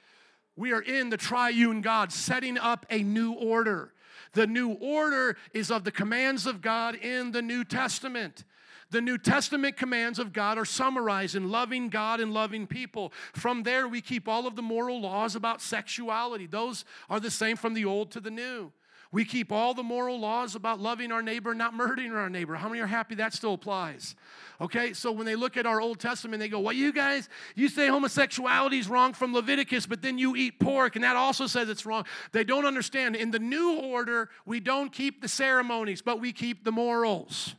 We 0.57 0.72
are 0.72 0.81
in 0.81 1.11
the 1.11 1.16
triune 1.16 1.81
God, 1.81 2.12
setting 2.12 2.57
up 2.57 2.87
a 2.89 3.03
new 3.03 3.33
order. 3.33 3.93
The 4.33 4.47
new 4.47 4.70
order 4.70 5.37
is 5.53 5.70
of 5.70 5.85
the 5.85 5.91
commands 5.91 6.47
of 6.47 6.61
God 6.61 6.95
in 6.95 7.33
the 7.33 7.43
New 7.43 7.64
Testament. 7.64 8.45
The 8.91 9.01
New 9.01 9.18
Testament 9.18 9.76
commands 9.76 10.18
of 10.18 10.32
God 10.32 10.59
are 10.59 10.64
summarized 10.64 11.36
in 11.36 11.51
loving 11.51 11.88
God 11.88 12.20
and 12.20 12.34
loving 12.34 12.66
people. 12.66 13.12
From 13.32 13.62
there, 13.62 13.86
we 13.86 14.01
keep 14.01 14.26
all 14.28 14.47
of 14.47 14.57
the 14.57 14.62
moral 14.62 15.01
laws 15.01 15.36
about 15.36 15.62
sexuality. 15.62 16.47
Those 16.47 16.84
are 17.09 17.20
the 17.20 17.30
same 17.30 17.57
from 17.57 17.74
the 17.74 17.84
Old 17.84 18.11
to 18.12 18.20
the 18.20 18.30
New. 18.30 18.72
We 19.12 19.24
keep 19.24 19.51
all 19.51 19.74
the 19.74 19.82
moral 19.82 20.20
laws 20.20 20.55
about 20.55 20.78
loving 20.78 21.11
our 21.11 21.22
neighbor, 21.22 21.53
not 21.53 21.74
murdering 21.74 22.12
our 22.12 22.30
neighbor. 22.30 22.55
How 22.55 22.68
many 22.68 22.80
are 22.80 22.86
happy 22.86 23.16
that 23.16 23.32
still 23.32 23.55
applies? 23.55 24.14
Okay, 24.61 24.93
so 24.93 25.11
when 25.11 25.26
they 25.26 25.34
look 25.34 25.57
at 25.57 25.66
our 25.66 25.80
Old 25.80 25.99
Testament, 25.99 26.38
they 26.38 26.49
go, 26.49 26.61
Well, 26.61 26.74
you 26.74 26.93
guys, 26.93 27.28
you 27.57 27.68
say 27.68 27.88
homosexuality 27.88 28.78
is 28.78 28.88
wrong 28.88 29.12
from 29.12 29.34
Leviticus, 29.34 29.86
but 29.86 30.01
then 30.01 30.16
you 30.16 30.36
eat 30.36 30.61
pork, 30.61 30.95
and 30.95 31.03
that 31.03 31.16
also 31.16 31.49
says 31.49 31.68
it's 31.68 31.84
wrong. 31.84 32.05
They 32.30 32.45
don't 32.45 32.66
understand. 32.66 33.16
In 33.16 33.32
the 33.32 33.41
new 33.41 33.80
order, 33.80 34.28
we 34.47 34.61
don't 34.61 34.93
keep 34.93 35.22
the 35.22 35.28
ceremonies, 35.28 36.03
but 36.03 36.20
we 36.20 36.32
keep 36.32 36.62
the 36.62 36.72
morals. 36.72 37.57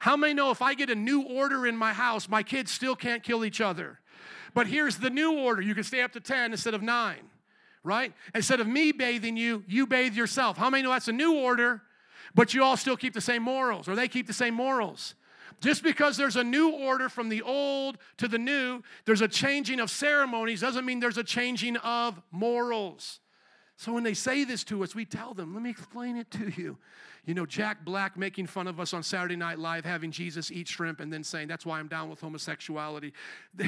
How 0.00 0.16
many 0.16 0.34
know 0.34 0.50
if 0.50 0.62
I 0.62 0.74
get 0.74 0.90
a 0.90 0.94
new 0.94 1.22
order 1.22 1.66
in 1.66 1.76
my 1.76 1.92
house, 1.92 2.28
my 2.28 2.42
kids 2.42 2.70
still 2.70 2.96
can't 2.96 3.22
kill 3.22 3.44
each 3.44 3.60
other? 3.60 4.00
But 4.54 4.68
here's 4.68 4.96
the 4.96 5.10
new 5.10 5.38
order 5.38 5.60
you 5.60 5.74
can 5.74 5.84
stay 5.84 6.02
up 6.02 6.12
to 6.12 6.20
10 6.20 6.52
instead 6.52 6.74
of 6.74 6.82
9, 6.82 7.16
right? 7.82 8.12
Instead 8.34 8.60
of 8.60 8.66
me 8.66 8.92
bathing 8.92 9.36
you, 9.36 9.64
you 9.66 9.86
bathe 9.86 10.14
yourself. 10.14 10.56
How 10.56 10.70
many 10.70 10.82
know 10.82 10.90
that's 10.90 11.08
a 11.08 11.12
new 11.12 11.34
order, 11.34 11.82
but 12.34 12.54
you 12.54 12.62
all 12.62 12.76
still 12.76 12.96
keep 12.96 13.14
the 13.14 13.20
same 13.20 13.42
morals, 13.42 13.88
or 13.88 13.96
they 13.96 14.08
keep 14.08 14.26
the 14.26 14.32
same 14.32 14.54
morals? 14.54 15.14
Just 15.60 15.82
because 15.82 16.16
there's 16.16 16.36
a 16.36 16.44
new 16.44 16.70
order 16.70 17.08
from 17.08 17.28
the 17.28 17.42
old 17.42 17.98
to 18.18 18.28
the 18.28 18.38
new, 18.38 18.82
there's 19.06 19.20
a 19.20 19.28
changing 19.28 19.80
of 19.80 19.90
ceremonies, 19.90 20.60
doesn't 20.60 20.84
mean 20.84 21.00
there's 21.00 21.18
a 21.18 21.24
changing 21.24 21.76
of 21.78 22.20
morals. 22.30 23.20
So 23.76 23.92
when 23.92 24.04
they 24.04 24.14
say 24.14 24.44
this 24.44 24.62
to 24.64 24.84
us, 24.84 24.94
we 24.94 25.04
tell 25.04 25.34
them, 25.34 25.52
let 25.52 25.62
me 25.62 25.70
explain 25.70 26.16
it 26.16 26.30
to 26.32 26.48
you. 26.48 26.78
You 27.24 27.34
know, 27.34 27.46
Jack 27.46 27.84
Black 27.84 28.16
making 28.16 28.46
fun 28.46 28.68
of 28.68 28.78
us 28.78 28.92
on 28.92 29.02
Saturday 29.02 29.36
Night 29.36 29.58
Live, 29.58 29.84
having 29.84 30.10
Jesus 30.10 30.52
eat 30.52 30.68
shrimp, 30.68 31.00
and 31.00 31.12
then 31.12 31.24
saying, 31.24 31.48
That's 31.48 31.64
why 31.64 31.78
I'm 31.78 31.88
down 31.88 32.10
with 32.10 32.20
homosexuality. 32.20 33.12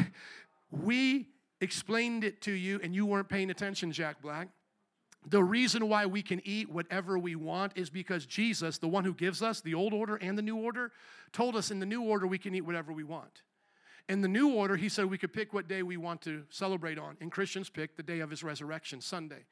We 0.73 1.29
explained 1.61 2.25
it 2.25 2.41
to 2.43 2.51
you, 2.53 2.81
and 2.83 2.93
you 2.93 3.07
weren't 3.07 3.29
paying 3.29 3.51
attention, 3.51 3.93
Jack 3.93 4.21
Black. 4.21 4.49
The 5.29 5.43
reason 5.43 5.89
why 5.89 6.07
we 6.07 6.23
can 6.23 6.41
eat 6.45 6.69
whatever 6.69 7.19
we 7.19 7.37
want 7.37 7.73
is 7.77 7.89
because 7.89 8.27
Jesus, 8.27 8.79
the 8.79 8.89
one 8.89 9.05
who 9.05 9.15
gives 9.15 9.43
us 9.43 9.61
the 9.61 9.75
old 9.75 9.93
order 9.93 10.17
and 10.17 10.37
the 10.37 10.43
new 10.43 10.57
order, 10.57 10.91
told 11.33 11.55
us 11.55 11.71
in 11.71 11.79
the 11.79 11.87
new 11.87 12.03
order 12.03 12.27
we 12.27 12.39
can 12.39 12.53
eat 12.53 12.63
whatever 12.63 12.93
we 12.93 13.05
want. 13.05 13.43
In 14.09 14.23
the 14.23 14.29
new 14.29 14.55
order, 14.55 14.77
he 14.77 14.89
said 14.89 15.07
we 15.07 15.19
could 15.19 15.33
pick 15.33 15.53
what 15.53 15.67
day 15.67 15.83
we 15.83 15.97
want 15.97 16.21
to 16.23 16.45
celebrate 16.51 16.99
on. 16.99 17.17
And 17.21 17.31
Christians 17.31 17.71
pick 17.71 17.97
the 17.97 18.03
day 18.03 18.21
of 18.21 18.31
his 18.31 18.45
resurrection, 18.45 19.01
Sunday 19.01 19.45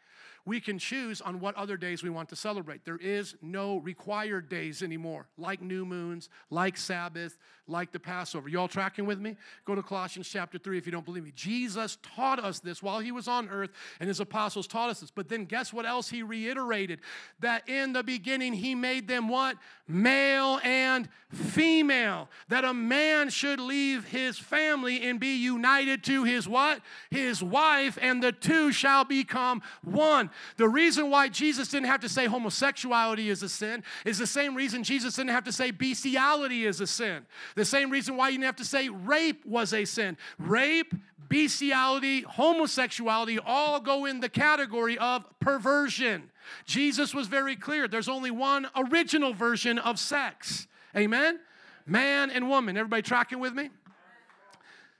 we 0.46 0.60
can 0.60 0.78
choose 0.78 1.20
on 1.20 1.40
what 1.40 1.54
other 1.56 1.76
days 1.76 2.02
we 2.02 2.10
want 2.10 2.28
to 2.28 2.36
celebrate. 2.36 2.84
There 2.84 2.98
is 2.98 3.34
no 3.40 3.78
required 3.78 4.48
days 4.48 4.82
anymore, 4.82 5.26
like 5.38 5.62
new 5.62 5.86
moons, 5.86 6.28
like 6.50 6.76
Sabbath, 6.76 7.38
like 7.66 7.92
the 7.92 7.98
Passover. 7.98 8.48
You 8.48 8.60
all 8.60 8.68
tracking 8.68 9.06
with 9.06 9.18
me? 9.18 9.36
Go 9.64 9.74
to 9.74 9.82
Colossians 9.82 10.28
chapter 10.28 10.58
3 10.58 10.76
if 10.76 10.84
you 10.84 10.92
don't 10.92 11.04
believe 11.04 11.24
me. 11.24 11.32
Jesus 11.34 11.96
taught 12.02 12.38
us 12.38 12.60
this 12.60 12.82
while 12.82 12.98
he 12.98 13.10
was 13.10 13.26
on 13.26 13.48
earth, 13.48 13.70
and 14.00 14.08
his 14.08 14.20
apostles 14.20 14.66
taught 14.66 14.90
us 14.90 15.00
this. 15.00 15.10
But 15.10 15.28
then 15.28 15.46
guess 15.46 15.72
what 15.72 15.86
else 15.86 16.10
he 16.10 16.22
reiterated? 16.22 17.00
That 17.40 17.66
in 17.68 17.94
the 17.94 18.02
beginning 18.02 18.52
he 18.52 18.74
made 18.74 19.08
them 19.08 19.28
what? 19.28 19.56
Male 19.88 20.60
and 20.62 21.08
female. 21.32 22.28
That 22.48 22.64
a 22.64 22.74
man 22.74 23.30
should 23.30 23.60
leave 23.60 24.04
his 24.04 24.38
family 24.38 25.02
and 25.02 25.18
be 25.18 25.36
united 25.36 26.04
to 26.04 26.24
his 26.24 26.46
what? 26.46 26.80
His 27.10 27.42
wife, 27.42 27.98
and 28.00 28.22
the 28.22 28.32
two 28.32 28.72
shall 28.72 29.04
become 29.04 29.62
one. 29.82 30.30
The 30.56 30.68
reason 30.68 31.10
why 31.10 31.28
Jesus 31.28 31.68
didn't 31.68 31.86
have 31.86 32.00
to 32.00 32.08
say 32.08 32.26
homosexuality 32.26 33.30
is 33.30 33.42
a 33.42 33.48
sin 33.48 33.82
is 34.04 34.18
the 34.18 34.26
same 34.26 34.54
reason 34.54 34.84
Jesus 34.84 35.16
didn't 35.16 35.30
have 35.30 35.44
to 35.44 35.52
say 35.52 35.70
bestiality 35.70 36.64
is 36.64 36.80
a 36.80 36.86
sin. 36.86 37.26
The 37.54 37.64
same 37.64 37.90
reason 37.90 38.16
why 38.16 38.28
you 38.28 38.34
didn't 38.34 38.46
have 38.46 38.56
to 38.56 38.64
say 38.64 38.88
rape 38.88 39.44
was 39.44 39.72
a 39.72 39.84
sin. 39.84 40.16
Rape, 40.38 40.94
bestiality, 41.28 42.22
homosexuality 42.22 43.38
all 43.38 43.80
go 43.80 44.04
in 44.04 44.20
the 44.20 44.28
category 44.28 44.98
of 44.98 45.24
perversion. 45.40 46.30
Jesus 46.64 47.14
was 47.14 47.26
very 47.26 47.56
clear 47.56 47.88
there's 47.88 48.08
only 48.08 48.30
one 48.30 48.68
original 48.76 49.32
version 49.32 49.78
of 49.78 49.98
sex. 49.98 50.66
Amen? 50.96 51.40
Man 51.86 52.30
and 52.30 52.48
woman. 52.48 52.76
Everybody 52.76 53.02
tracking 53.02 53.40
with 53.40 53.54
me? 53.54 53.70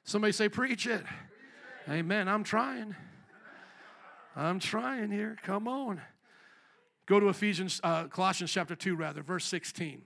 Somebody 0.04 0.32
say, 0.32 0.48
Preach 0.48 0.86
it. 0.86 1.04
Amen. 1.88 2.28
I'm 2.28 2.44
trying. 2.44 2.94
I'm 4.36 4.58
trying 4.58 5.10
here. 5.10 5.36
Come 5.42 5.68
on. 5.68 6.00
Go 7.06 7.20
to 7.20 7.28
Ephesians, 7.28 7.80
uh, 7.84 8.04
Colossians 8.04 8.50
chapter 8.50 8.74
2, 8.74 8.96
rather, 8.96 9.22
verse 9.22 9.44
16. 9.44 10.02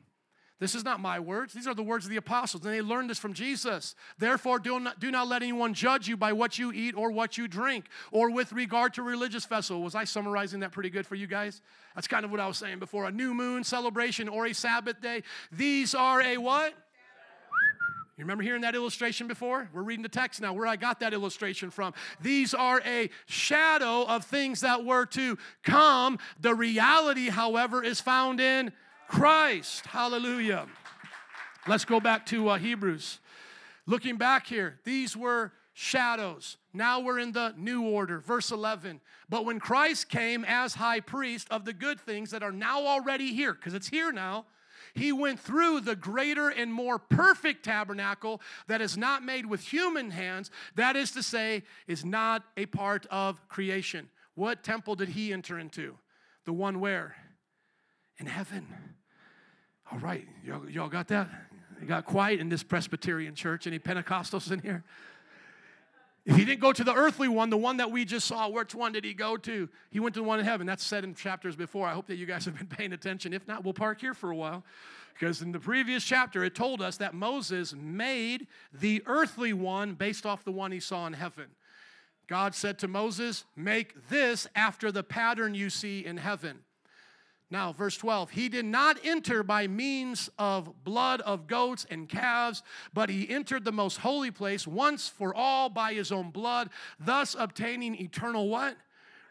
This 0.61 0.75
is 0.75 0.85
not 0.85 0.99
my 0.99 1.21
words. 1.21 1.53
These 1.53 1.69
are 1.69 1.75
the 1.75 1.85
words 1.85 2.05
of 2.05 2.11
the 2.11 2.17
apostles, 2.17 2.65
and 2.65 2.75
they 2.75 2.83
learned 2.83 3.09
this 3.09 3.19
from 3.19 3.33
Jesus. 3.33 3.95
Therefore, 4.19 4.59
do 4.59 4.81
not, 4.81 4.99
do 4.99 5.13
not 5.13 5.29
let 5.29 5.43
anyone 5.43 5.73
judge 5.73 6.09
you 6.09 6.17
by 6.17 6.33
what 6.33 6.59
you 6.59 6.73
eat 6.73 6.97
or 6.97 7.13
what 7.13 7.39
you 7.39 7.47
drink, 7.47 7.85
or 8.11 8.33
with 8.33 8.53
regard 8.53 8.95
to 8.95 9.03
religious 9.03 9.45
festival. 9.45 9.83
Was 9.83 9.95
I 9.95 10.03
summarizing 10.03 10.61
that 10.61 10.73
pretty 10.73 10.91
good 10.91 11.07
for 11.07 11.15
you 11.15 11.29
guys? 11.29 11.63
That's 11.95 12.09
kind 12.09 12.25
of 12.25 12.33
what 12.33 12.41
I 12.41 12.49
was 12.49 12.59
saying 12.59 12.81
before. 12.81 13.07
A 13.07 13.13
new 13.13 13.35
moon 13.35 13.63
celebration 13.63 14.29
or 14.29 14.47
a 14.47 14.53
Sabbath 14.53 15.01
day. 15.01 15.23
These 15.53 15.95
are 15.95 16.21
a 16.21 16.39
what? 16.39 16.75
You 18.19 18.25
remember 18.25 18.43
hearing 18.43 18.63
that 18.63 18.75
illustration 18.75 19.29
before? 19.29 19.71
We're 19.73 19.85
reading 19.85 20.03
the 20.03 20.09
text 20.09 20.41
now, 20.41 20.53
where 20.53 20.67
I 20.67 20.75
got 20.75 20.99
that 21.01 21.15
illustration 21.15 21.71
from. 21.71 21.95
These 22.21 22.53
are 22.53 22.83
a 22.85 23.11
shadow 23.27 24.03
of 24.09 24.25
things 24.25 24.63
that 24.63 24.85
were 24.85 25.07
to 25.07 25.39
come. 25.63 26.19
The 26.41 26.53
reality, 26.53 27.29
however, 27.29 27.81
is 27.81 28.01
found 28.01 28.41
in 28.41 28.73
Christ. 29.07 29.87
Hallelujah. 29.87 30.67
Let's 31.69 31.85
go 31.85 32.01
back 32.01 32.27
to 32.27 32.49
uh, 32.49 32.59
Hebrews. 32.59 33.21
Looking 33.87 34.17
back 34.17 34.49
here, 34.49 34.81
these 34.83 35.17
were 35.17 35.53
shadows. 35.73 36.57
Now 36.75 36.99
we're 36.99 37.21
in 37.21 37.31
the 37.31 37.55
new 37.57 37.83
order. 37.83 38.19
Verse 38.19 38.51
11. 38.51 39.01
But 39.29 39.45
when 39.45 39.61
Christ 39.61 40.09
came 40.09 40.45
as 40.45 40.75
high 40.75 40.99
priest 40.99 41.47
of 41.53 41.65
the 41.65 41.73
good 41.73 42.01
things 42.01 42.33
that 42.33 42.43
are 42.43 42.51
now 42.51 42.85
already 42.85 43.33
here, 43.33 43.55
because 43.55 43.75
it's 43.75 43.89
here 43.89 44.11
now, 44.11 44.47
he 44.95 45.13
went 45.13 45.41
through 45.41 45.81
the 45.81 45.97
greater 45.97 46.49
and 46.49 46.73
more 46.73 46.99
perfect 46.99 47.65
tabernacle 47.65 48.41
that 48.67 48.81
is 48.81 48.97
not 48.97 49.25
made 49.25 49.47
with 49.47 49.61
human 49.61 50.11
hands, 50.11 50.51
that 50.75 50.97
is 50.97 51.11
to 51.13 51.23
say, 51.23 51.63
is 51.87 52.05
not 52.05 52.45
a 52.57 52.67
part 52.67 53.07
of 53.11 53.47
creation. 53.49 54.09
What 54.35 54.63
temple 54.63 54.95
did 54.95 55.11
he 55.11 55.33
enter 55.33 55.59
into? 55.59 55.97
The 56.45 56.53
one 56.53 56.81
where? 56.81 57.17
In 58.19 58.27
heaven. 58.27 58.67
All 59.91 59.99
right, 59.99 60.27
y'all, 60.45 60.69
y'all 60.69 60.89
got 60.89 61.09
that? 61.09 61.29
Got 61.87 62.05
quiet 62.05 62.41
in 62.41 62.49
this 62.49 62.63
Presbyterian 62.63 63.35
church. 63.35 63.67
Any 63.67 63.79
Pentecostals 63.79 64.51
in 64.51 64.59
here? 64.61 64.85
If 66.29 66.37
he 66.37 66.45
didn't 66.45 66.61
go 66.61 66.75
to 66.75 66.85
the 66.85 66.93
earthly 66.93 67.27
one, 67.27 67.49
the 67.49 67.57
one 67.57 67.79
that 67.79 67.91
we 67.91 68.05
just 68.05 68.29
saw, 68.29 68.51
which 68.51 68.75
one 68.75 68.93
did 68.93 69.03
he 69.03 69.15
go 69.15 69.39
to? 69.39 69.67
He 69.91 69.99
went 69.99 70.15
to 70.15 70.21
the 70.21 70.25
one 70.25 70.39
in 70.39 70.45
heaven. 70.45 70.67
That's 70.67 70.85
said 70.85 71.03
in 71.03 71.15
chapters 71.15 71.57
before. 71.57 71.89
I 71.89 71.95
hope 71.95 72.07
that 72.09 72.17
you 72.17 72.27
guys 72.27 72.45
have 72.45 72.59
been 72.59 72.67
paying 72.77 72.93
attention. 72.93 73.33
If 73.33 73.49
not, 73.49 73.65
we'll 73.65 73.73
park 73.73 74.03
here 74.03 74.13
for 74.13 74.31
a 74.31 74.37
while. 74.37 74.63
Because 75.15 75.41
in 75.41 75.53
the 75.53 75.59
previous 75.59 76.05
chapter, 76.05 76.45
it 76.45 76.55
told 76.55 76.83
us 76.83 76.99
that 76.99 77.15
Moses 77.15 77.75
made 77.75 78.47
the 78.79 79.03
earthly 79.07 79.55
one 79.55 79.95
based 79.95 80.27
off 80.27 80.45
the 80.45 80.53
one 80.53 80.71
he 80.71 80.81
saw 80.81 81.07
in 81.07 81.15
heaven. 81.15 81.47
God 82.27 82.55
said 82.55 82.79
to 82.81 82.89
Moses, 82.89 83.47
Make 83.57 84.11
this 84.11 84.47
after 84.55 84.93
the 84.93 85.03
pattern 85.03 85.55
you 85.55 85.71
see 85.71 86.05
in 86.05 86.19
heaven. 86.19 86.59
Now, 87.51 87.73
verse 87.73 87.97
12, 87.97 88.31
he 88.31 88.51
did 88.51 88.67
not 88.67 88.99
enter 89.03 89.43
by 89.43 89.67
means 89.67 90.29
of 90.39 90.85
blood 90.85 91.23
of 91.23 91.47
goats 91.47 91.87
and 91.91 92.07
calves, 92.07 92.63
but 92.93 93.09
he 93.09 93.29
entered 93.29 93.65
the 93.65 93.73
most 93.73 93.99
holy 93.99 94.31
place 94.31 94.67
once 94.67 95.09
for 95.09 95.35
all 95.35 95.71
by 95.71 95.95
his 95.95 96.13
own 96.13 96.31
blood, 96.31 96.69
thus 97.01 97.35
obtaining 97.39 97.95
eternal 97.95 98.49
what? 98.49 98.77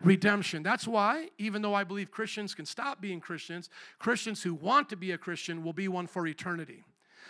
Redemption. 0.01 0.63
That's 0.63 0.87
why, 0.87 1.29
even 1.37 1.61
though 1.61 1.75
I 1.75 1.83
believe 1.83 2.09
Christians 2.09 2.55
can 2.55 2.65
stop 2.65 3.01
being 3.01 3.19
Christians, 3.19 3.69
Christians 3.99 4.41
who 4.41 4.55
want 4.55 4.89
to 4.89 4.95
be 4.95 5.11
a 5.11 5.17
Christian 5.17 5.63
will 5.63 5.73
be 5.73 5.87
one 5.87 6.07
for 6.07 6.25
eternity. 6.25 6.83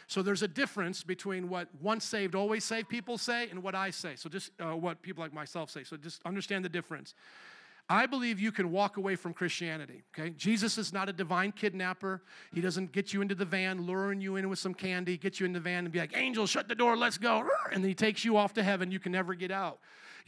So 0.08 0.22
there's 0.22 0.42
a 0.42 0.48
difference 0.48 1.04
between 1.04 1.50
what 1.50 1.68
once 1.82 2.06
saved, 2.06 2.34
always 2.34 2.64
saved 2.64 2.88
people 2.88 3.18
say 3.18 3.50
and 3.50 3.62
what 3.62 3.76
I 3.76 3.90
say. 3.90 4.16
So 4.16 4.30
just 4.30 4.52
uh, 4.60 4.76
what 4.76 5.02
people 5.02 5.22
like 5.22 5.34
myself 5.34 5.70
say. 5.70 5.84
So 5.84 5.98
just 5.98 6.22
understand 6.26 6.64
the 6.64 6.70
difference. 6.70 7.14
I 7.90 8.06
believe 8.06 8.40
you 8.40 8.52
can 8.52 8.72
walk 8.72 8.98
away 8.98 9.16
from 9.16 9.34
Christianity, 9.34 10.04
okay? 10.14 10.32
Jesus 10.32 10.78
is 10.78 10.92
not 10.92 11.08
a 11.08 11.14
divine 11.14 11.54
kidnapper. 11.54 12.22
He 12.54 12.60
doesn't 12.60 12.92
get 12.92 13.14
you 13.14 13.22
into 13.22 13.34
the 13.34 13.46
van, 13.46 13.82
luring 13.82 14.20
you 14.20 14.36
in 14.36 14.50
with 14.50 14.60
some 14.60 14.74
candy, 14.74 15.18
get 15.18 15.40
you 15.40 15.46
in 15.46 15.54
the 15.54 15.60
van 15.62 15.86
and 15.86 15.92
be 15.92 16.00
like, 16.00 16.16
Angel, 16.16 16.46
shut 16.46 16.68
the 16.68 16.76
door, 16.76 16.98
let's 16.98 17.18
go. 17.18 17.48
And 17.72 17.82
then 17.84 17.88
he 17.88 17.96
takes 17.96 18.26
you 18.26 18.36
off 18.36 18.54
to 18.56 18.64
heaven. 18.64 18.92
You 18.92 19.00
can 19.00 19.14
never 19.14 19.34
get 19.36 19.52
out. 19.52 19.80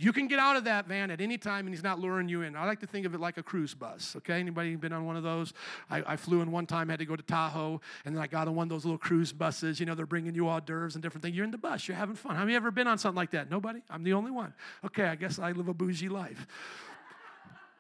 You 0.02 0.14
can 0.14 0.30
get 0.30 0.40
out 0.40 0.56
of 0.56 0.64
that 0.64 0.88
van 0.88 1.12
at 1.12 1.20
any 1.20 1.38
time 1.38 1.66
and 1.68 1.76
he's 1.76 1.84
not 1.84 2.00
luring 2.00 2.30
you 2.30 2.44
in. 2.44 2.56
I 2.56 2.66
like 2.66 2.80
to 2.80 2.88
think 2.88 3.06
of 3.06 3.14
it 3.14 3.20
like 3.20 3.38
a 3.38 3.44
cruise 3.44 3.74
bus, 3.74 4.16
okay? 4.16 4.40
Anybody 4.40 4.74
been 4.78 4.94
on 4.94 5.06
one 5.06 5.18
of 5.18 5.24
those? 5.24 5.52
I, 5.90 6.02
I 6.14 6.16
flew 6.16 6.42
in 6.42 6.52
one 6.52 6.66
time, 6.66 6.88
had 6.88 7.00
to 7.00 7.06
go 7.06 7.18
to 7.18 7.24
Tahoe, 7.24 7.82
and 8.06 8.16
then 8.16 8.24
I 8.24 8.28
got 8.28 8.48
on 8.48 8.56
one 8.56 8.64
of 8.64 8.70
those 8.70 8.86
little 8.86 8.98
cruise 8.98 9.34
buses. 9.34 9.82
You 9.82 9.86
know, 9.86 9.96
they're 9.96 10.06
bringing 10.06 10.34
you 10.34 10.48
hors 10.48 10.62
d'oeuvres 10.62 10.96
and 10.96 11.04
different 11.04 11.24
things. 11.24 11.36
You're 11.36 11.44
in 11.44 11.52
the 11.52 11.58
bus, 11.58 11.90
you're 11.90 11.98
having 11.98 12.16
fun. 12.16 12.38
Have 12.38 12.50
you 12.50 12.56
ever 12.56 12.72
been 12.72 12.88
on 12.88 12.98
something 12.98 13.18
like 13.18 13.32
that? 13.32 13.52
Nobody? 13.52 13.82
I'm 13.90 14.04
the 14.04 14.14
only 14.14 14.32
one. 14.32 14.54
Okay, 14.86 15.04
I 15.04 15.16
guess 15.16 15.38
I 15.38 15.52
live 15.52 15.68
a 15.68 15.74
bougie 15.74 16.08
life. 16.08 16.48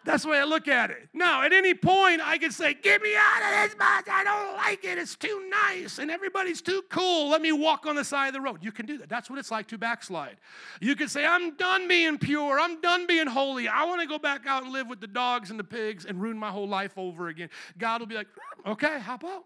That's 0.09 0.23
the 0.23 0.29
way 0.29 0.39
I 0.39 0.43
look 0.43 0.67
at 0.67 0.89
it. 0.89 1.07
Now, 1.13 1.43
at 1.43 1.53
any 1.53 1.75
point, 1.75 2.19
I 2.23 2.39
could 2.39 2.51
say, 2.51 2.73
Get 2.73 2.99
me 3.03 3.11
out 3.15 3.43
of 3.43 3.69
this 3.69 3.75
bus. 3.75 4.05
I 4.11 4.23
don't 4.23 4.55
like 4.55 4.83
it. 4.83 4.97
It's 4.97 5.15
too 5.15 5.47
nice 5.67 5.99
and 5.99 6.09
everybody's 6.09 6.63
too 6.63 6.81
cool. 6.89 7.29
Let 7.29 7.43
me 7.43 7.51
walk 7.51 7.85
on 7.85 7.95
the 7.95 8.03
side 8.03 8.29
of 8.29 8.33
the 8.33 8.41
road. 8.41 8.57
You 8.63 8.71
can 8.71 8.87
do 8.87 8.97
that. 8.97 9.07
That's 9.07 9.29
what 9.29 9.37
it's 9.37 9.51
like 9.51 9.67
to 9.67 9.77
backslide. 9.77 10.37
You 10.81 10.95
can 10.95 11.09
say, 11.09 11.27
I'm 11.27 11.55
done 11.57 11.87
being 11.87 12.17
pure. 12.17 12.59
I'm 12.59 12.81
done 12.81 13.05
being 13.05 13.27
holy. 13.27 13.67
I 13.67 13.85
want 13.85 14.01
to 14.01 14.07
go 14.07 14.17
back 14.17 14.47
out 14.47 14.63
and 14.63 14.73
live 14.73 14.87
with 14.87 14.99
the 14.99 15.05
dogs 15.05 15.51
and 15.51 15.59
the 15.59 15.63
pigs 15.63 16.05
and 16.05 16.19
ruin 16.19 16.39
my 16.39 16.49
whole 16.49 16.67
life 16.67 16.97
over 16.97 17.27
again. 17.27 17.51
God 17.77 18.01
will 18.01 18.07
be 18.07 18.15
like, 18.15 18.27
Okay, 18.65 18.97
hop 18.97 19.23
out. 19.23 19.43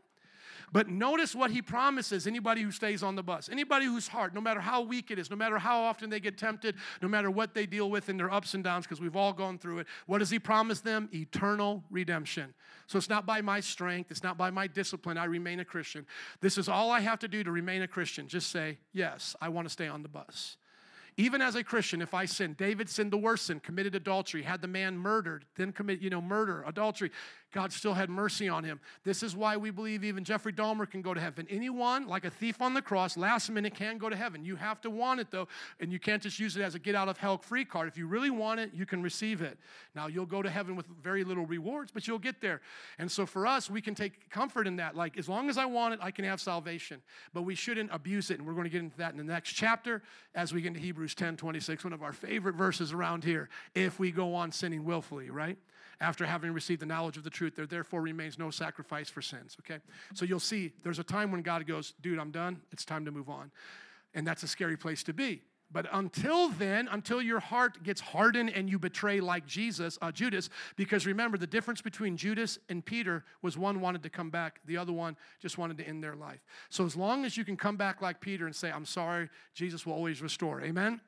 But 0.73 0.89
notice 0.89 1.35
what 1.35 1.51
he 1.51 1.61
promises 1.61 2.25
anybody 2.25 2.63
who 2.63 2.71
stays 2.71 3.03
on 3.03 3.15
the 3.15 3.21
bus, 3.21 3.47
anybody 3.47 3.85
whose 3.85 4.07
heart, 4.07 4.33
no 4.33 4.41
matter 4.41 4.59
how 4.59 4.81
weak 4.81 5.11
it 5.11 5.19
is, 5.19 5.29
no 5.29 5.35
matter 5.35 5.59
how 5.59 5.79
often 5.79 6.09
they 6.09 6.19
get 6.19 6.35
tempted, 6.35 6.75
no 6.99 7.07
matter 7.07 7.29
what 7.29 7.53
they 7.53 7.67
deal 7.67 7.91
with 7.91 8.09
in 8.09 8.17
their 8.17 8.33
ups 8.33 8.55
and 8.55 8.63
downs, 8.63 8.85
because 8.87 8.99
we've 8.99 9.15
all 9.15 9.33
gone 9.33 9.59
through 9.59 9.79
it, 9.79 9.87
what 10.07 10.17
does 10.17 10.31
he 10.31 10.39
promise 10.39 10.81
them? 10.81 11.09
Eternal 11.13 11.83
redemption. 11.91 12.55
So 12.87 12.97
it's 12.97 13.07
not 13.07 13.27
by 13.27 13.39
my 13.39 13.59
strength, 13.59 14.09
it's 14.09 14.23
not 14.23 14.35
by 14.35 14.49
my 14.49 14.65
discipline, 14.65 15.15
I 15.15 15.25
remain 15.25 15.59
a 15.59 15.65
Christian. 15.65 16.07
This 16.41 16.57
is 16.57 16.67
all 16.67 16.89
I 16.89 17.01
have 17.01 17.19
to 17.19 17.27
do 17.27 17.43
to 17.43 17.51
remain 17.51 17.83
a 17.83 17.87
Christian. 17.87 18.27
Just 18.27 18.49
say, 18.49 18.79
Yes, 18.93 19.35
I 19.39 19.49
want 19.49 19.67
to 19.67 19.71
stay 19.71 19.87
on 19.87 20.01
the 20.01 20.09
bus. 20.09 20.57
Even 21.17 21.41
as 21.41 21.55
a 21.55 21.63
Christian, 21.63 22.01
if 22.01 22.13
I 22.15 22.25
sin, 22.25 22.55
David 22.57 22.89
sinned 22.89 23.11
the 23.11 23.17
worst 23.17 23.45
sin, 23.45 23.59
committed 23.59 23.93
adultery, 23.93 24.41
had 24.41 24.61
the 24.61 24.67
man 24.67 24.97
murdered, 24.97 25.45
then 25.55 25.71
commit, 25.71 26.01
you 26.01 26.09
know, 26.09 26.21
murder, 26.21 26.63
adultery. 26.65 27.11
God 27.53 27.71
still 27.71 27.93
had 27.93 28.09
mercy 28.09 28.49
on 28.49 28.63
him. 28.63 28.79
This 29.03 29.21
is 29.21 29.35
why 29.35 29.55
we 29.57 29.69
believe 29.69 30.03
even 30.03 30.23
Jeffrey 30.23 30.51
Dahmer 30.51 30.89
can 30.89 31.01
go 31.03 31.13
to 31.13 31.21
heaven. 31.21 31.47
Anyone, 31.49 32.07
like 32.07 32.25
a 32.25 32.29
thief 32.29 32.61
on 32.61 32.73
the 32.73 32.81
cross, 32.81 33.15
last 33.15 33.49
minute 33.49 33.75
can 33.75 33.99
go 33.99 34.09
to 34.09 34.15
heaven. 34.15 34.43
You 34.43 34.55
have 34.55 34.81
to 34.81 34.89
want 34.89 35.19
it 35.19 35.29
though, 35.29 35.47
and 35.79 35.91
you 35.91 35.99
can't 35.99 36.21
just 36.21 36.39
use 36.39 36.57
it 36.57 36.63
as 36.63 36.73
a 36.73 36.79
get 36.79 36.95
out 36.95 37.07
of 37.07 37.17
hell 37.17 37.37
free 37.37 37.63
card. 37.63 37.87
If 37.87 37.97
you 37.97 38.07
really 38.07 38.31
want 38.31 38.59
it, 38.59 38.71
you 38.73 38.87
can 38.87 39.03
receive 39.03 39.43
it. 39.43 39.59
Now, 39.95 40.07
you'll 40.07 40.25
go 40.25 40.41
to 40.41 40.49
heaven 40.49 40.75
with 40.75 40.87
very 41.01 41.23
little 41.23 41.45
rewards, 41.45 41.91
but 41.91 42.07
you'll 42.07 42.17
get 42.17 42.41
there. 42.41 42.61
And 42.97 43.09
so 43.09 43.25
for 43.27 43.45
us, 43.45 43.69
we 43.69 43.81
can 43.81 43.93
take 43.93 44.31
comfort 44.31 44.65
in 44.65 44.77
that. 44.77 44.95
Like, 44.95 45.17
as 45.17 45.29
long 45.29 45.47
as 45.47 45.59
I 45.59 45.65
want 45.65 45.93
it, 45.93 45.99
I 46.01 46.09
can 46.09 46.25
have 46.25 46.41
salvation. 46.41 47.01
But 47.33 47.43
we 47.43 47.53
shouldn't 47.53 47.91
abuse 47.93 48.31
it, 48.31 48.39
and 48.39 48.47
we're 48.47 48.53
going 48.53 48.65
to 48.65 48.71
get 48.71 48.81
into 48.81 48.97
that 48.97 49.11
in 49.11 49.17
the 49.17 49.23
next 49.23 49.53
chapter 49.53 50.01
as 50.33 50.53
we 50.53 50.61
get 50.61 50.69
into 50.69 50.79
Hebrews 50.79 51.13
10 51.13 51.37
26, 51.37 51.83
one 51.83 51.93
of 51.93 52.01
our 52.01 52.13
favorite 52.13 52.55
verses 52.55 52.93
around 52.93 53.23
here. 53.23 53.49
If 53.75 53.99
we 53.99 54.11
go 54.11 54.33
on 54.33 54.51
sinning 54.51 54.85
willfully, 54.85 55.29
right? 55.29 55.57
After 56.01 56.25
having 56.25 56.51
received 56.51 56.81
the 56.81 56.85
knowledge 56.85 57.17
of 57.17 57.23
the 57.23 57.29
truth, 57.29 57.55
there 57.55 57.65
therefore 57.65 58.01
remains 58.01 58.37
no 58.37 58.49
sacrifice 58.49 59.09
for 59.09 59.21
sins, 59.21 59.57
okay? 59.59 59.79
So 60.13 60.25
you'll 60.25 60.39
see 60.39 60.73
there's 60.83 60.99
a 60.99 61.03
time 61.03 61.31
when 61.31 61.41
God 61.41 61.65
goes, 61.67 61.93
dude, 62.01 62.19
I'm 62.19 62.31
done. 62.31 62.61
It's 62.71 62.85
time 62.85 63.05
to 63.05 63.11
move 63.11 63.29
on. 63.29 63.51
And 64.13 64.25
that's 64.27 64.43
a 64.43 64.47
scary 64.47 64.77
place 64.77 65.03
to 65.03 65.13
be. 65.13 65.41
But 65.73 65.87
until 65.91 66.49
then, 66.49 66.87
until 66.91 67.19
your 67.19 67.39
heart 67.39 67.81
gets 67.81 67.99
hardened 67.99 68.51
and 68.51 68.69
you 68.69 68.77
betray 68.77 69.19
like 69.19 69.47
Jesus, 69.47 69.97
uh, 70.03 70.11
Judas, 70.11 70.51
because 70.75 71.07
remember 71.07 71.35
the 71.35 71.47
difference 71.47 71.81
between 71.81 72.15
Judas 72.15 72.59
and 72.69 72.85
Peter 72.85 73.25
was 73.41 73.57
one 73.57 73.81
wanted 73.81 74.03
to 74.03 74.09
come 74.09 74.29
back, 74.29 74.59
the 74.65 74.77
other 74.77 74.93
one 74.93 75.17
just 75.41 75.57
wanted 75.57 75.77
to 75.79 75.87
end 75.87 76.03
their 76.03 76.15
life. 76.15 76.41
So 76.69 76.85
as 76.85 76.95
long 76.95 77.25
as 77.25 77.35
you 77.35 77.43
can 77.43 77.57
come 77.57 77.75
back 77.75 78.03
like 78.03 78.21
Peter 78.21 78.45
and 78.45 78.55
say, 78.55 78.71
I'm 78.71 78.85
sorry, 78.85 79.29
Jesus 79.55 79.83
will 79.83 79.93
always 79.93 80.21
restore. 80.21 80.61
Amen? 80.61 81.01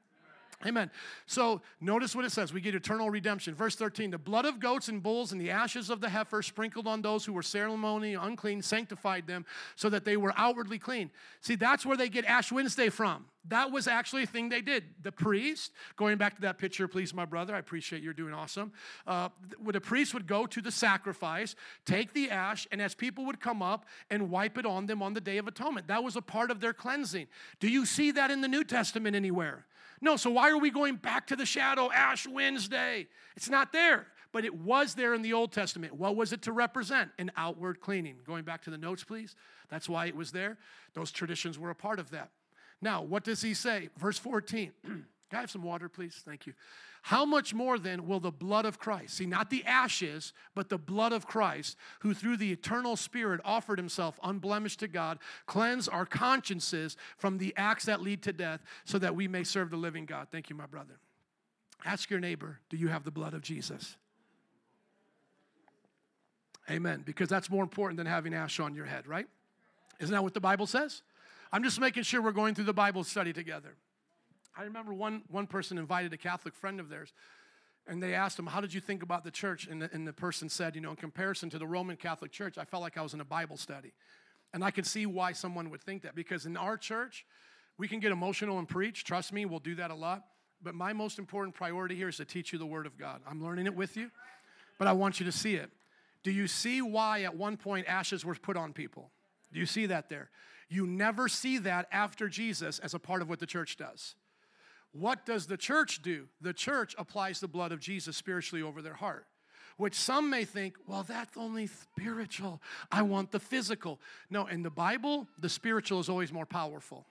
Amen. 0.66 0.90
So 1.26 1.62
notice 1.82 2.16
what 2.16 2.24
it 2.24 2.32
says. 2.32 2.54
We 2.54 2.62
get 2.62 2.76
eternal 2.76 3.10
redemption. 3.10 3.54
Verse 3.56 3.76
13 3.76 4.12
the 4.12 4.18
blood 4.18 4.46
of 4.46 4.60
goats 4.60 4.88
and 4.88 5.02
bulls 5.04 5.32
and 5.32 5.42
the 5.42 5.52
ashes 5.52 5.90
of 5.90 6.02
the 6.02 6.10
heifer 6.10 6.42
sprinkled 6.42 6.88
on 6.88 7.02
those 7.02 7.26
who 7.26 7.34
were 7.34 7.44
ceremonially 7.44 8.14
unclean 8.14 8.62
sanctified 8.62 9.28
them 9.28 9.46
so 9.76 9.90
that 9.90 10.06
they 10.06 10.18
were 10.18 10.34
outwardly 10.38 10.80
clean. 10.80 11.12
See, 11.42 11.56
that's 11.56 11.86
where 11.86 11.98
they 11.98 12.10
get 12.10 12.26
Ash 12.26 12.52
Wednesday 12.52 12.90
from. 12.90 13.26
That 13.50 13.72
was 13.72 13.88
actually 13.88 14.24
a 14.24 14.28
thing 14.28 14.50
they 14.50 14.62
did. 14.62 14.86
The 15.04 15.12
priest, 15.12 15.72
going 15.98 16.18
back 16.18 16.36
to 16.36 16.42
that 16.42 16.58
picture, 16.58 16.88
please, 16.88 17.14
my 17.14 17.26
brother, 17.26 17.54
I 17.54 17.60
appreciate 17.60 18.02
you're 18.02 18.14
doing 18.14 18.34
awesome. 18.34 18.72
Uh, 19.06 19.30
the 19.64 19.82
priest 19.82 20.16
would 20.16 20.26
go 20.26 20.48
to 20.48 20.62
the 20.62 20.72
sacrifice, 20.72 21.56
take 21.86 22.14
the 22.14 22.32
ash, 22.32 22.68
and 22.72 22.82
as 22.82 22.96
people 22.96 23.26
would 23.26 23.40
come 23.40 23.62
up 23.62 23.86
and 24.10 24.32
wipe 24.32 24.58
it 24.58 24.66
on 24.66 24.88
them 24.88 25.04
on 25.04 25.14
the 25.14 25.22
Day 25.22 25.38
of 25.38 25.48
Atonement, 25.48 25.88
that 25.88 26.04
was 26.04 26.16
a 26.16 26.22
part 26.22 26.50
of 26.50 26.60
their 26.60 26.74
cleansing. 26.74 27.28
Do 27.60 27.70
you 27.70 27.86
see 27.86 28.10
that 28.12 28.32
in 28.32 28.42
the 28.42 28.48
New 28.48 28.64
Testament 28.64 29.16
anywhere? 29.16 29.66
No, 30.06 30.18
so 30.18 30.30
why 30.30 30.52
are 30.52 30.58
we 30.60 30.70
going 30.70 30.98
back 30.98 31.26
to 31.28 31.36
the 31.36 31.48
shadow, 31.48 31.92
Ash 31.92 32.28
Wednesday? 32.28 33.08
It's 33.36 33.50
not 33.50 33.74
there, 33.74 34.06
but 34.32 34.46
it 34.46 34.54
was 34.54 34.94
there 34.94 35.16
in 35.16 35.24
the 35.24 35.34
Old 35.34 35.52
Testament. 35.52 35.96
What 35.96 36.16
was 36.16 36.32
it 36.32 36.44
to 36.44 36.52
represent? 36.52 37.10
An 37.18 37.32
outward 37.36 37.82
cleaning. 37.82 38.18
Going 38.24 38.44
back 38.44 38.62
to 38.66 38.70
the 38.70 38.78
notes, 38.78 39.04
please. 39.04 39.36
That's 39.68 39.90
why 39.90 40.06
it 40.06 40.16
was 40.16 40.32
there. 40.32 40.60
Those 40.94 41.10
traditions 41.10 41.58
were 41.58 41.72
a 41.72 41.76
part 41.76 42.00
of 42.00 42.12
that. 42.12 42.30
Now, 42.84 43.02
what 43.02 43.24
does 43.24 43.42
he 43.42 43.56
say? 43.56 43.90
Verse 43.98 44.20
14. 44.20 44.74
Can 44.84 45.06
I 45.32 45.38
have 45.38 45.50
some 45.50 45.64
water, 45.64 45.90
please? 45.90 46.22
Thank 46.24 46.46
you. 46.46 46.54
How 47.06 47.24
much 47.24 47.54
more 47.54 47.78
then 47.78 48.08
will 48.08 48.20
the 48.20 48.32
blood 48.32 48.66
of 48.66 48.80
Christ, 48.80 49.18
see, 49.18 49.28
not 49.28 49.52
the 49.52 49.64
ashes, 49.64 50.34
but 50.56 50.70
the 50.70 50.80
blood 50.80 51.14
of 51.14 51.28
Christ, 51.28 51.78
who 52.00 52.16
through 52.16 52.38
the 52.38 52.52
eternal 52.52 52.96
Spirit 52.96 53.42
offered 53.46 53.78
himself 53.78 54.20
unblemished 54.24 54.80
to 54.80 54.88
God, 54.88 55.20
cleanse 55.46 55.88
our 55.88 56.08
consciences 56.08 56.98
from 57.20 57.38
the 57.38 57.54
acts 57.58 57.86
that 57.86 58.02
lead 58.02 58.24
to 58.24 58.34
death, 58.34 58.64
so 58.86 58.98
that 58.98 59.16
we 59.16 59.28
may 59.28 59.44
serve 59.44 59.70
the 59.70 59.78
living 59.78 60.08
God? 60.08 60.30
Thank 60.32 60.50
you, 60.50 60.56
my 60.56 60.66
brother. 60.66 60.96
Ask 61.86 62.10
your 62.10 62.20
neighbor, 62.20 62.60
do 62.72 62.78
you 62.78 62.88
have 62.88 63.04
the 63.04 63.12
blood 63.12 63.36
of 63.36 63.44
Jesus? 63.44 63.98
Amen. 66.72 67.04
Because 67.06 67.30
that's 67.30 67.52
more 67.52 67.62
important 67.62 67.98
than 67.98 68.08
having 68.08 68.34
ash 68.34 68.60
on 68.60 68.74
your 68.74 68.86
head, 68.86 69.06
right? 69.06 69.28
Isn't 70.00 70.12
that 70.12 70.24
what 70.24 70.34
the 70.34 70.42
Bible 70.42 70.66
says? 70.66 71.04
I'm 71.52 71.62
just 71.62 71.80
making 71.80 72.02
sure 72.02 72.20
we're 72.20 72.32
going 72.32 72.56
through 72.56 72.64
the 72.64 72.74
Bible 72.74 73.04
study 73.04 73.32
together. 73.32 73.76
I 74.58 74.64
remember 74.64 74.94
one, 74.94 75.24
one 75.30 75.48
person 75.48 75.78
invited 75.78 76.14
a 76.14 76.18
Catholic 76.18 76.56
friend 76.56 76.80
of 76.80 76.90
theirs, 76.90 77.12
and 77.88 78.02
they 78.02 78.14
asked 78.14 78.40
him, 78.40 78.48
How 78.48 78.62
did 78.62 78.74
you 78.74 78.82
think 78.82 79.04
about 79.04 79.24
the 79.24 79.32
church? 79.32 79.68
And 79.68 79.82
the, 79.82 79.90
and 79.94 80.08
the 80.08 80.14
person 80.14 80.50
said, 80.50 80.76
You 80.76 80.82
know, 80.82 80.92
in 80.92 80.96
comparison 80.96 81.50
to 81.52 81.60
the 81.60 81.68
Roman 81.68 81.98
Catholic 81.98 82.32
Church, 82.32 82.58
I 82.58 82.66
felt 82.66 82.82
like 82.82 82.98
I 82.98 83.02
was 83.02 83.14
in 83.14 83.22
a 83.22 83.26
Bible 83.26 83.58
study. 83.58 83.94
And 84.54 84.64
I 84.64 84.72
could 84.72 84.86
see 84.86 85.06
why 85.06 85.34
someone 85.34 85.70
would 85.70 85.82
think 85.82 86.04
that, 86.04 86.16
because 86.16 86.46
in 86.46 86.56
our 86.56 86.78
church, 86.78 87.26
we 87.78 87.88
can 87.88 88.00
get 88.00 88.12
emotional 88.12 88.58
and 88.58 88.68
preach. 88.68 89.04
Trust 89.04 89.34
me, 89.34 89.46
we'll 89.46 89.60
do 89.60 89.76
that 89.76 89.92
a 89.92 89.96
lot. 89.96 90.24
But 90.64 90.76
my 90.76 90.94
most 90.94 91.20
important 91.20 91.56
priority 91.56 91.96
here 91.96 92.08
is 92.08 92.18
to 92.18 92.26
teach 92.26 92.54
you 92.54 92.60
the 92.60 92.66
Word 92.66 92.86
of 92.86 92.98
God. 92.98 93.22
I'm 93.28 93.44
learning 93.44 93.66
it 93.66 93.76
with 93.76 93.98
you, 93.98 94.10
but 94.80 94.88
I 94.88 94.94
want 94.94 95.20
you 95.20 95.26
to 95.26 95.32
see 95.32 95.56
it. 95.56 95.70
Do 96.24 96.32
you 96.32 96.48
see 96.48 96.82
why 96.82 97.24
at 97.24 97.36
one 97.36 97.58
point 97.58 97.86
ashes 97.88 98.26
were 98.26 98.34
put 98.34 98.58
on 98.58 98.74
people? 98.74 99.12
Do 99.54 99.60
you 99.60 99.66
see 99.66 99.86
that 99.88 100.10
there? 100.10 100.30
You 100.70 100.88
never 100.88 101.28
see 101.28 101.60
that 101.60 101.88
after 101.92 102.28
Jesus 102.28 102.80
as 102.80 102.94
a 102.94 103.00
part 103.00 103.22
of 103.22 103.30
what 103.30 103.40
the 103.40 103.46
church 103.46 103.78
does. 103.78 104.16
What 104.98 105.26
does 105.26 105.46
the 105.46 105.58
church 105.58 106.02
do? 106.02 106.28
The 106.40 106.54
church 106.54 106.96
applies 106.98 107.42
the 107.42 107.50
blood 107.50 107.74
of 107.74 107.82
Jesus 107.82 108.16
spiritually 108.16 108.64
over 108.64 108.82
their 108.82 108.94
heart, 108.94 109.26
which 109.76 109.94
some 109.94 110.30
may 110.30 110.46
think, 110.46 110.78
well, 110.88 111.04
that's 111.04 111.36
only 111.36 111.68
spiritual. 111.68 112.62
I 112.90 113.02
want 113.02 113.32
the 113.32 113.42
physical. 113.42 114.00
No, 114.30 114.48
in 114.48 114.64
the 114.64 114.70
Bible, 114.70 115.28
the 115.38 115.50
spiritual 115.50 116.00
is 116.00 116.08
always 116.08 116.32
more 116.32 116.46
powerful. 116.46 117.06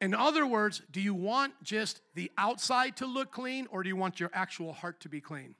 In 0.00 0.14
other 0.14 0.46
words, 0.46 0.80
do 0.90 1.02
you 1.02 1.12
want 1.12 1.52
just 1.62 2.00
the 2.14 2.32
outside 2.38 2.96
to 2.96 3.06
look 3.06 3.30
clean 3.30 3.66
or 3.70 3.82
do 3.82 3.90
you 3.90 3.96
want 3.96 4.18
your 4.18 4.30
actual 4.32 4.72
heart 4.72 5.00
to 5.00 5.10
be 5.10 5.20
clean? 5.20 5.54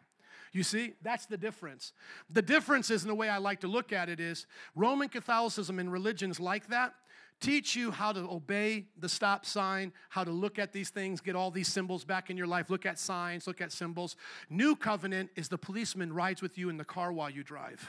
You 0.53 0.63
see, 0.63 0.95
that's 1.03 1.27
the 1.27 1.37
difference. 1.37 1.93
The 2.31 2.41
difference 2.41 2.91
is 2.91 3.03
in 3.03 3.09
the 3.09 3.15
way 3.15 3.29
I 3.29 3.37
like 3.37 3.61
to 3.61 3.69
look 3.69 3.93
at 3.93 4.09
it 4.09 4.21
is 4.21 4.47
Roman 4.75 5.11
Catholicism 5.11 5.79
and 5.79 5.93
religions 5.93 6.41
like 6.41 6.69
that 6.69 6.95
teach 7.41 7.77
you 7.77 7.91
how 7.91 8.13
to 8.13 8.21
obey 8.21 8.87
the 8.99 9.09
stop 9.09 9.45
sign, 9.45 9.93
how 10.09 10.25
to 10.25 10.31
look 10.31 10.59
at 10.59 10.73
these 10.73 10.91
things, 10.91 11.21
get 11.21 11.37
all 11.37 11.51
these 11.51 11.69
symbols 11.69 12.05
back 12.05 12.31
in 12.31 12.37
your 12.37 12.47
life, 12.47 12.71
look 12.71 12.87
at 12.87 12.99
signs, 12.99 13.47
look 13.47 13.61
at 13.61 13.73
symbols. 13.73 14.17
New 14.49 14.75
covenant 14.77 15.31
is 15.37 15.49
the 15.49 15.59
policeman 15.59 16.13
rides 16.13 16.41
with 16.43 16.57
you 16.57 16.69
in 16.69 16.77
the 16.77 16.85
car 16.85 17.13
while 17.13 17.31
you 17.31 17.43
drive. 17.43 17.89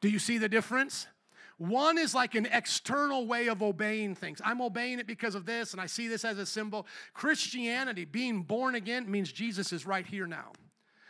Do 0.00 0.08
you 0.08 0.18
see 0.18 0.38
the 0.38 0.48
difference? 0.48 1.06
One 1.58 1.96
is 1.96 2.14
like 2.14 2.34
an 2.34 2.46
external 2.46 3.26
way 3.26 3.46
of 3.46 3.62
obeying 3.62 4.14
things. 4.14 4.40
I'm 4.44 4.60
obeying 4.60 4.98
it 4.98 5.06
because 5.06 5.34
of 5.34 5.46
this, 5.46 5.72
and 5.72 5.80
I 5.80 5.86
see 5.86 6.08
this 6.08 6.24
as 6.24 6.38
a 6.38 6.46
symbol. 6.46 6.86
Christianity, 7.14 8.04
being 8.04 8.42
born 8.42 8.74
again, 8.74 9.10
means 9.10 9.30
Jesus 9.30 9.72
is 9.72 9.86
right 9.86 10.06
here 10.06 10.26
now. 10.26 10.52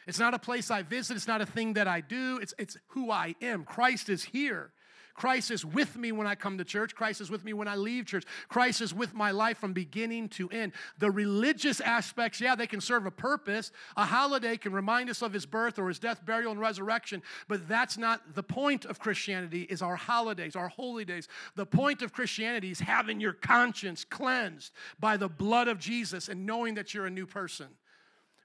It's 0.06 0.18
not 0.18 0.34
a 0.34 0.38
place 0.38 0.70
I 0.70 0.82
visit, 0.82 1.16
it's 1.16 1.28
not 1.28 1.40
a 1.40 1.46
thing 1.46 1.74
that 1.74 1.86
I 1.88 2.00
do, 2.00 2.38
it's, 2.42 2.52
it's 2.58 2.76
who 2.88 3.10
I 3.10 3.34
am. 3.40 3.64
Christ 3.64 4.08
is 4.08 4.24
here. 4.24 4.72
Christ 5.14 5.50
is 5.50 5.64
with 5.64 5.96
me 5.96 6.12
when 6.12 6.26
I 6.26 6.34
come 6.34 6.58
to 6.58 6.64
church. 6.64 6.94
Christ 6.94 7.20
is 7.20 7.30
with 7.30 7.44
me 7.44 7.52
when 7.52 7.68
I 7.68 7.76
leave 7.76 8.06
church. 8.06 8.24
Christ 8.48 8.80
is 8.80 8.94
with 8.94 9.14
my 9.14 9.30
life 9.30 9.58
from 9.58 9.72
beginning 9.72 10.28
to 10.30 10.48
end. 10.50 10.72
The 10.98 11.10
religious 11.10 11.80
aspects, 11.80 12.40
yeah, 12.40 12.54
they 12.54 12.66
can 12.66 12.80
serve 12.80 13.06
a 13.06 13.10
purpose. 13.10 13.72
A 13.96 14.04
holiday 14.04 14.56
can 14.56 14.72
remind 14.72 15.10
us 15.10 15.22
of 15.22 15.32
his 15.32 15.46
birth 15.46 15.78
or 15.78 15.88
his 15.88 15.98
death, 15.98 16.24
burial, 16.24 16.52
and 16.52 16.60
resurrection, 16.60 17.22
but 17.48 17.68
that's 17.68 17.98
not 17.98 18.34
the 18.34 18.42
point 18.42 18.84
of 18.84 18.98
Christianity 18.98 19.62
is 19.62 19.82
our 19.82 19.96
holidays, 19.96 20.56
our 20.56 20.68
holy 20.68 21.04
days. 21.04 21.28
The 21.56 21.66
point 21.66 22.02
of 22.02 22.12
Christianity 22.12 22.70
is 22.70 22.80
having 22.80 23.20
your 23.20 23.32
conscience 23.32 24.04
cleansed 24.04 24.72
by 24.98 25.16
the 25.16 25.28
blood 25.28 25.68
of 25.68 25.78
Jesus 25.78 26.28
and 26.28 26.46
knowing 26.46 26.74
that 26.74 26.94
you're 26.94 27.06
a 27.06 27.10
new 27.10 27.26
person. 27.26 27.68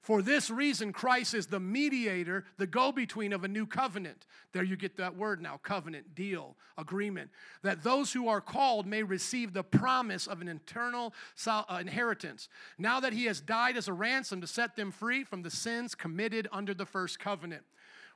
For 0.07 0.21
this 0.21 0.49
reason, 0.49 0.93
Christ 0.93 1.33
is 1.33 1.47
the 1.47 1.59
mediator, 1.59 2.45
the 2.55 2.65
go 2.65 2.93
between 2.93 3.33
of 3.33 3.43
a 3.43 3.47
new 3.49 3.65
covenant. 3.65 4.25
There 4.53 4.63
you 4.63 4.77
get 4.77 4.95
that 4.95 5.17
word 5.17 5.41
now 5.41 5.59
covenant, 5.61 6.15
deal, 6.15 6.55
agreement. 6.77 7.29
That 7.61 7.83
those 7.83 8.13
who 8.13 8.29
are 8.29 8.39
called 8.39 8.87
may 8.87 9.03
receive 9.03 9.51
the 9.51 9.65
promise 9.65 10.25
of 10.25 10.39
an 10.39 10.47
eternal 10.47 11.13
uh, 11.45 11.79
inheritance. 11.81 12.47
Now 12.77 13.01
that 13.01 13.11
he 13.11 13.25
has 13.25 13.41
died 13.41 13.75
as 13.75 13.89
a 13.89 13.93
ransom 13.93 14.39
to 14.39 14.47
set 14.47 14.77
them 14.77 14.91
free 14.91 15.25
from 15.25 15.41
the 15.41 15.51
sins 15.51 15.93
committed 15.93 16.47
under 16.53 16.73
the 16.73 16.85
first 16.85 17.19
covenant. 17.19 17.63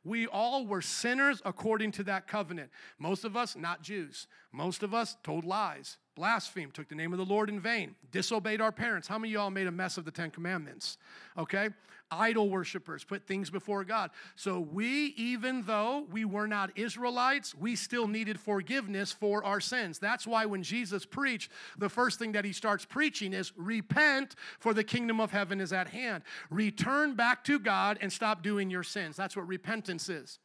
We 0.05 0.27
all 0.27 0.65
were 0.65 0.81
sinners 0.81 1.41
according 1.43 1.91
to 1.93 2.05
that 2.05 2.25
covenant. 2.25 2.69
Most 2.99 3.25
of 3.25 3.35
us, 3.35 3.57
not 3.57 3.81
Jews. 3.81 4.27
Most 4.53 4.81
of 4.81 4.93
us 4.93 5.17
told 5.23 5.43
lies, 5.43 5.97
blasphemed, 6.16 6.74
took 6.74 6.89
the 6.89 6.95
name 6.95 7.14
of 7.14 7.20
the 7.20 7.26
Lord 7.26 7.49
in 7.49 7.59
vain, 7.59 7.95
disobeyed 8.12 8.62
our 8.62 8.72
parents. 8.72 9.07
How 9.07 9.18
many 9.18 9.34
of 9.34 9.34
y'all 9.34 9.49
made 9.49 9.68
a 9.68 9.72
mess 9.72 9.97
of 9.97 10.05
the 10.05 10.12
Ten 10.12 10.32
Commandments? 10.32 10.97
Okay? 11.38 11.70
idol 12.12 12.49
worshippers, 12.49 13.03
put 13.03 13.26
things 13.26 13.49
before 13.49 13.84
God. 13.84 14.12
So 14.36 14.59
we, 14.59 15.14
even 15.18 15.64
though 15.64 16.05
we 16.12 16.26
were 16.26 16.47
not 16.47 16.78
Israelites, 16.78 17.55
we 17.55 17.76
still 17.76 18.07
needed 18.07 18.39
forgiveness 18.39 19.12
for 19.12 19.43
our 19.43 19.62
sins. 19.62 19.97
That's 19.97 20.28
why 20.28 20.45
when 20.45 20.62
Jesus 20.62 21.05
preached, 21.05 21.51
the 21.78 21.89
first 21.89 22.20
thing 22.20 22.34
that 22.34 22.45
he 22.45 22.53
starts 22.53 22.86
preaching 22.86 23.34
is 23.34 23.53
repent, 23.55 24.36
for 24.59 24.74
the 24.74 24.84
kingdom 24.84 25.20
of 25.20 25.32
heaven 25.32 25.62
is 25.62 25.72
at 25.72 25.88
hand. 25.88 26.24
Return 26.49 27.16
back 27.16 27.43
to 27.45 27.57
God 27.59 27.97
and 28.01 28.12
stop 28.12 28.43
doing 28.43 28.70
your 28.70 28.84
sins. 28.84 29.16
That's 29.16 29.36
what 29.36 29.47
repentance 29.47 30.09
is. 30.09 30.39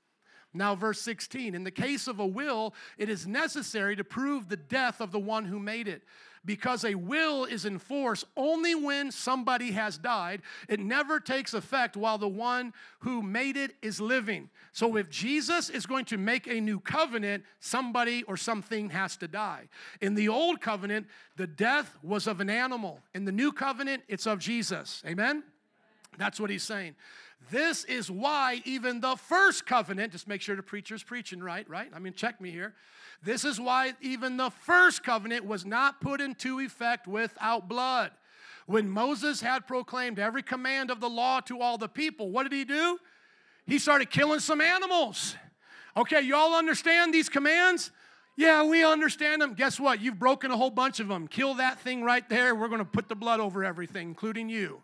Now, 0.57 0.75
verse 0.75 1.01
16 1.01 1.55
In 1.55 1.65
the 1.65 1.71
case 1.71 2.09
of 2.09 2.19
a 2.19 2.27
will, 2.27 2.75
it 2.99 3.09
is 3.09 3.27
necessary 3.27 3.97
to 3.97 4.05
prove 4.05 4.49
the 4.49 4.57
death 4.57 5.01
of 5.01 5.13
the 5.13 5.19
one 5.19 5.45
who 5.45 5.59
made 5.59 5.89
it 5.89 6.03
because 6.47 6.85
a 6.85 6.95
will 6.95 7.45
is 7.45 7.65
in 7.65 7.79
force 7.79 8.25
only 8.37 8.75
when 8.75 9.11
somebody 9.11 9.73
has 9.73 9.99
died. 9.99 10.41
It 10.69 10.81
never 10.81 11.21
takes 11.21 11.53
effect 11.53 11.97
while 11.97 12.17
the 12.17 12.29
one 12.29 12.73
who 13.01 13.21
made 13.21 13.57
it 13.57 13.75
is 13.83 14.01
living. 14.01 14.49
So 14.73 14.97
if 14.97 15.11
Jesus 15.11 15.69
is 15.69 15.85
going 15.85 16.05
to 16.07 16.17
make 16.17 16.47
a 16.47 16.61
new 16.61 16.79
covenant, 16.79 17.45
somebody 17.59 18.23
or 18.23 18.37
something 18.37 18.91
has 18.91 19.17
to 19.19 19.29
die. 19.29 19.69
In 20.01 20.15
the 20.15 20.29
old 20.29 20.61
covenant, 20.61 21.09
the 21.37 21.49
death 21.49 21.99
was 22.03 22.27
of 22.27 22.41
an 22.41 22.49
animal. 22.49 23.01
In 23.13 23.25
the 23.25 23.33
new 23.33 23.53
covenant, 23.53 24.05
it's 24.09 24.27
of 24.27 24.39
Jesus. 24.39 25.03
Amen? 25.05 25.43
That's 26.17 26.41
what 26.41 26.49
he's 26.49 26.63
saying. 26.63 26.95
This 27.51 27.85
is 27.85 28.11
why 28.11 28.63
even 28.65 29.01
the 29.01 29.17
first 29.17 29.67
covenant, 29.67 30.13
just 30.13 30.27
make 30.27 30.43
sure 30.43 30.57
the 30.57 30.63
preacher's 30.63 31.03
preaching 31.03 31.41
right, 31.41 31.69
right? 31.69 31.91
I 31.95 31.99
mean, 31.99 32.13
check 32.13 32.41
me 32.41 32.51
here. 32.51 32.75
This 33.23 33.45
is 33.45 33.61
why 33.61 33.95
even 34.01 34.37
the 34.37 34.51
first 34.51 35.05
covenant 35.05 35.45
was 35.47 35.65
not 35.65 36.01
put 36.01 36.21
into 36.21 36.61
effect 36.61 37.07
without 37.07 37.69
blood. 37.69 38.11
When 38.67 38.91
Moses 38.91 39.41
had 39.41 39.67
proclaimed 39.67 40.19
every 40.19 40.43
command 40.43 40.91
of 40.91 41.01
the 41.01 41.09
law 41.09 41.41
to 41.41 41.61
all 41.61 41.79
the 41.79 41.89
people, 41.89 42.31
what 42.31 42.43
did 42.43 42.53
he 42.53 42.65
do? 42.65 42.99
He 43.67 43.79
started 43.79 44.11
killing 44.11 44.41
some 44.41 44.61
animals. 44.61 45.37
Okay, 45.97 46.21
y'all 46.21 46.55
understand 46.55 47.15
these 47.15 47.29
commands? 47.29 47.93
Yeah, 48.37 48.65
we 48.65 48.85
understand 48.85 49.41
them. 49.41 49.55
Guess 49.55 49.81
what? 49.81 50.01
You've 50.01 50.19
broken 50.19 50.51
a 50.51 50.57
whole 50.57 50.71
bunch 50.71 51.01
of 51.01 51.09
them. 51.09 51.27
Kill 51.27 51.55
that 51.55 51.81
thing 51.81 52.03
right 52.03 52.29
there. 52.29 52.55
We're 52.55 52.69
going 52.69 52.81
to 52.81 52.85
put 52.85 53.09
the 53.09 53.15
blood 53.15 53.41
over 53.41 53.65
everything, 53.65 54.09
including 54.09 54.49
you. 54.49 54.83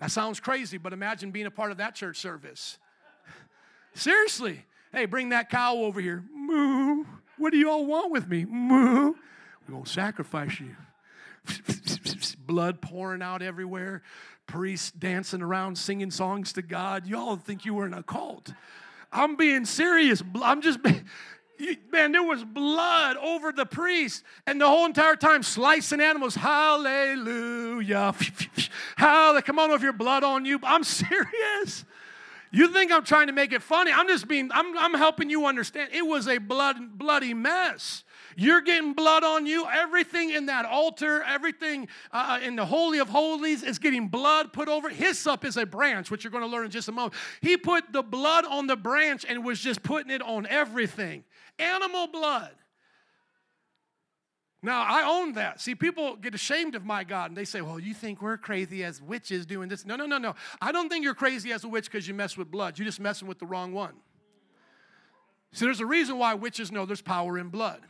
That 0.00 0.10
sounds 0.10 0.40
crazy, 0.40 0.78
but 0.78 0.92
imagine 0.92 1.30
being 1.30 1.46
a 1.46 1.50
part 1.50 1.70
of 1.70 1.76
that 1.76 1.94
church 1.94 2.16
service. 2.16 2.78
Seriously. 3.94 4.64
Hey, 4.92 5.04
bring 5.04 5.28
that 5.28 5.50
cow 5.50 5.76
over 5.76 6.00
here. 6.00 6.24
Moo. 6.34 7.04
What 7.36 7.52
do 7.52 7.58
you 7.58 7.70
all 7.70 7.86
want 7.86 8.10
with 8.10 8.26
me? 8.28 8.44
Moo. 8.44 9.12
We're 9.68 9.72
going 9.72 9.84
to 9.84 9.90
sacrifice 9.90 10.58
you. 10.58 10.74
Blood 12.46 12.80
pouring 12.80 13.22
out 13.22 13.42
everywhere. 13.42 14.02
Priests 14.46 14.90
dancing 14.90 15.42
around 15.42 15.76
singing 15.76 16.10
songs 16.10 16.52
to 16.54 16.62
God. 16.62 17.06
Y'all 17.06 17.36
think 17.36 17.64
you 17.64 17.74
were 17.74 17.86
in 17.86 17.94
a 17.94 18.02
cult. 18.02 18.52
I'm 19.12 19.36
being 19.36 19.64
serious. 19.64 20.22
I'm 20.42 20.60
just, 20.60 20.80
man, 21.92 22.12
there 22.12 22.22
was 22.22 22.44
blood 22.44 23.16
over 23.16 23.52
the 23.52 23.66
priest, 23.66 24.24
and 24.46 24.60
the 24.60 24.66
whole 24.66 24.86
entire 24.86 25.16
time 25.16 25.42
slicing 25.42 26.00
animals. 26.00 26.34
Hallelujah. 26.34 28.14
Hallelujah. 28.96 29.42
Come 29.42 29.58
on, 29.58 29.70
with 29.70 29.82
your 29.82 29.92
blood 29.92 30.24
on 30.24 30.44
you. 30.44 30.58
I'm 30.62 30.84
serious. 30.84 31.84
You 32.52 32.72
think 32.72 32.90
I'm 32.90 33.04
trying 33.04 33.28
to 33.28 33.32
make 33.32 33.52
it 33.52 33.62
funny? 33.62 33.92
I'm 33.92 34.08
just 34.08 34.26
being, 34.26 34.50
I'm, 34.52 34.76
I'm 34.76 34.94
helping 34.94 35.30
you 35.30 35.46
understand. 35.46 35.90
It 35.92 36.02
was 36.04 36.26
a 36.26 36.38
blood, 36.38 36.98
bloody 36.98 37.32
mess. 37.32 38.02
You're 38.36 38.60
getting 38.60 38.92
blood 38.92 39.22
on 39.22 39.46
you. 39.46 39.66
Everything 39.70 40.30
in 40.30 40.46
that 40.46 40.64
altar, 40.64 41.22
everything 41.22 41.88
uh, 42.12 42.40
in 42.42 42.56
the 42.56 42.64
Holy 42.64 42.98
of 42.98 43.08
Holies 43.08 43.62
is 43.62 43.78
getting 43.78 44.08
blood 44.08 44.52
put 44.52 44.68
over. 44.68 44.88
Hyssop 44.88 45.44
is 45.44 45.56
a 45.56 45.66
branch, 45.66 46.10
which 46.10 46.24
you're 46.24 46.30
going 46.30 46.44
to 46.44 46.50
learn 46.50 46.64
in 46.64 46.70
just 46.70 46.88
a 46.88 46.92
moment. 46.92 47.14
He 47.40 47.56
put 47.56 47.92
the 47.92 48.02
blood 48.02 48.44
on 48.46 48.66
the 48.66 48.76
branch 48.76 49.24
and 49.28 49.44
was 49.44 49.60
just 49.60 49.82
putting 49.82 50.10
it 50.10 50.22
on 50.22 50.46
everything. 50.46 51.24
Animal 51.60 52.08
blood. 52.08 52.54
Now, 54.62 54.82
I 54.82 55.04
own 55.08 55.34
that. 55.34 55.60
See, 55.60 55.74
people 55.74 56.16
get 56.16 56.34
ashamed 56.34 56.74
of 56.74 56.84
my 56.84 57.02
God 57.02 57.30
and 57.30 57.36
they 57.36 57.46
say, 57.46 57.62
well, 57.62 57.78
you 57.78 57.94
think 57.94 58.20
we're 58.20 58.36
crazy 58.36 58.84
as 58.84 59.00
witches 59.00 59.46
doing 59.46 59.68
this. 59.68 59.86
No, 59.86 59.96
no, 59.96 60.04
no, 60.04 60.18
no. 60.18 60.34
I 60.60 60.70
don't 60.70 60.90
think 60.90 61.02
you're 61.02 61.14
crazy 61.14 61.50
as 61.52 61.64
a 61.64 61.68
witch 61.68 61.86
because 61.90 62.06
you 62.06 62.12
mess 62.12 62.36
with 62.36 62.50
blood. 62.50 62.78
You're 62.78 62.84
just 62.84 63.00
messing 63.00 63.26
with 63.26 63.38
the 63.38 63.46
wrong 63.46 63.72
one. 63.72 63.94
See, 65.52 65.64
there's 65.64 65.80
a 65.80 65.86
reason 65.86 66.18
why 66.18 66.34
witches 66.34 66.70
know 66.70 66.84
there's 66.84 67.00
power 67.00 67.38
in 67.38 67.48
blood 67.48 67.80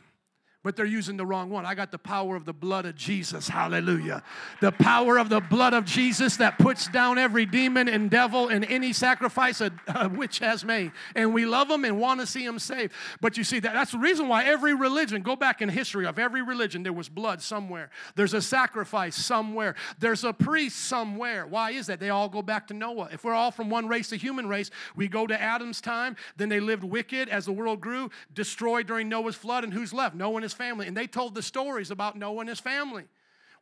but 0.63 0.75
they're 0.75 0.85
using 0.85 1.17
the 1.17 1.25
wrong 1.25 1.49
one. 1.49 1.65
I 1.65 1.73
got 1.73 1.91
the 1.91 1.97
power 1.97 2.35
of 2.35 2.45
the 2.45 2.53
blood 2.53 2.85
of 2.85 2.95
Jesus. 2.95 3.47
Hallelujah. 3.47 4.21
The 4.59 4.71
power 4.71 5.17
of 5.17 5.29
the 5.29 5.39
blood 5.39 5.73
of 5.73 5.85
Jesus 5.85 6.37
that 6.37 6.59
puts 6.59 6.87
down 6.87 7.17
every 7.17 7.47
demon 7.47 7.87
and 7.87 8.11
devil 8.11 8.47
and 8.49 8.63
any 8.65 8.93
sacrifice 8.93 9.59
a, 9.61 9.71
a 9.95 10.07
witch 10.07 10.39
has 10.39 10.63
made. 10.63 10.91
And 11.15 11.33
we 11.33 11.45
love 11.45 11.67
them 11.67 11.83
and 11.83 11.99
want 11.99 12.19
to 12.19 12.27
see 12.27 12.45
them 12.45 12.59
saved. 12.59 12.93
But 13.21 13.37
you 13.37 13.43
see, 13.43 13.59
that, 13.59 13.73
that's 13.73 13.91
the 13.91 13.97
reason 13.97 14.27
why 14.27 14.43
every 14.43 14.75
religion, 14.75 15.23
go 15.23 15.35
back 15.35 15.61
in 15.61 15.69
history 15.69 16.05
of 16.05 16.19
every 16.19 16.43
religion, 16.43 16.83
there 16.83 16.93
was 16.93 17.09
blood 17.09 17.41
somewhere. 17.41 17.89
There's 18.15 18.35
a 18.35 18.41
sacrifice 18.41 19.15
somewhere. 19.15 19.75
There's 19.97 20.23
a 20.23 20.33
priest 20.33 20.77
somewhere. 20.77 21.47
Why 21.47 21.71
is 21.71 21.87
that? 21.87 21.99
They 21.99 22.11
all 22.11 22.29
go 22.29 22.43
back 22.43 22.67
to 22.67 22.75
Noah. 22.75 23.09
If 23.11 23.23
we're 23.23 23.33
all 23.33 23.51
from 23.51 23.71
one 23.71 23.87
race, 23.87 24.11
the 24.11 24.17
human 24.17 24.47
race, 24.47 24.69
we 24.95 25.07
go 25.07 25.25
to 25.25 25.41
Adam's 25.41 25.81
time, 25.81 26.15
then 26.37 26.49
they 26.49 26.59
lived 26.59 26.83
wicked 26.83 27.29
as 27.29 27.45
the 27.45 27.51
world 27.51 27.81
grew, 27.81 28.11
destroyed 28.35 28.85
during 28.85 29.09
Noah's 29.09 29.35
flood, 29.35 29.63
and 29.63 29.73
who's 29.73 29.91
left? 29.91 30.15
No 30.15 30.29
one 30.29 30.43
is 30.43 30.50
his 30.51 30.57
family. 30.57 30.87
And 30.87 30.95
they 30.95 31.07
told 31.07 31.35
the 31.35 31.41
stories 31.41 31.91
about 31.91 32.17
Noah 32.17 32.41
and 32.41 32.49
his 32.49 32.59
family. 32.59 33.05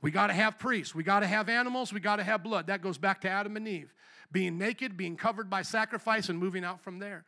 We 0.02 0.12
got 0.12 0.28
to 0.28 0.34
have 0.34 0.58
priests. 0.58 0.96
We 0.96 1.04
got 1.04 1.22
to 1.22 1.28
have 1.28 1.50
animals. 1.50 1.94
We 1.94 2.00
got 2.00 2.18
to 2.18 2.24
have 2.24 2.44
blood. 2.44 2.68
That 2.68 2.82
goes 2.82 2.98
back 2.98 3.22
to 3.22 3.30
Adam 3.30 3.56
and 3.58 3.68
Eve 3.68 3.94
being 4.32 4.58
naked, 4.58 4.98
being 4.98 5.16
covered 5.16 5.50
by 5.50 5.62
sacrifice, 5.62 6.30
and 6.30 6.38
moving 6.38 6.64
out 6.64 6.82
from 6.82 7.00
there. 7.00 7.26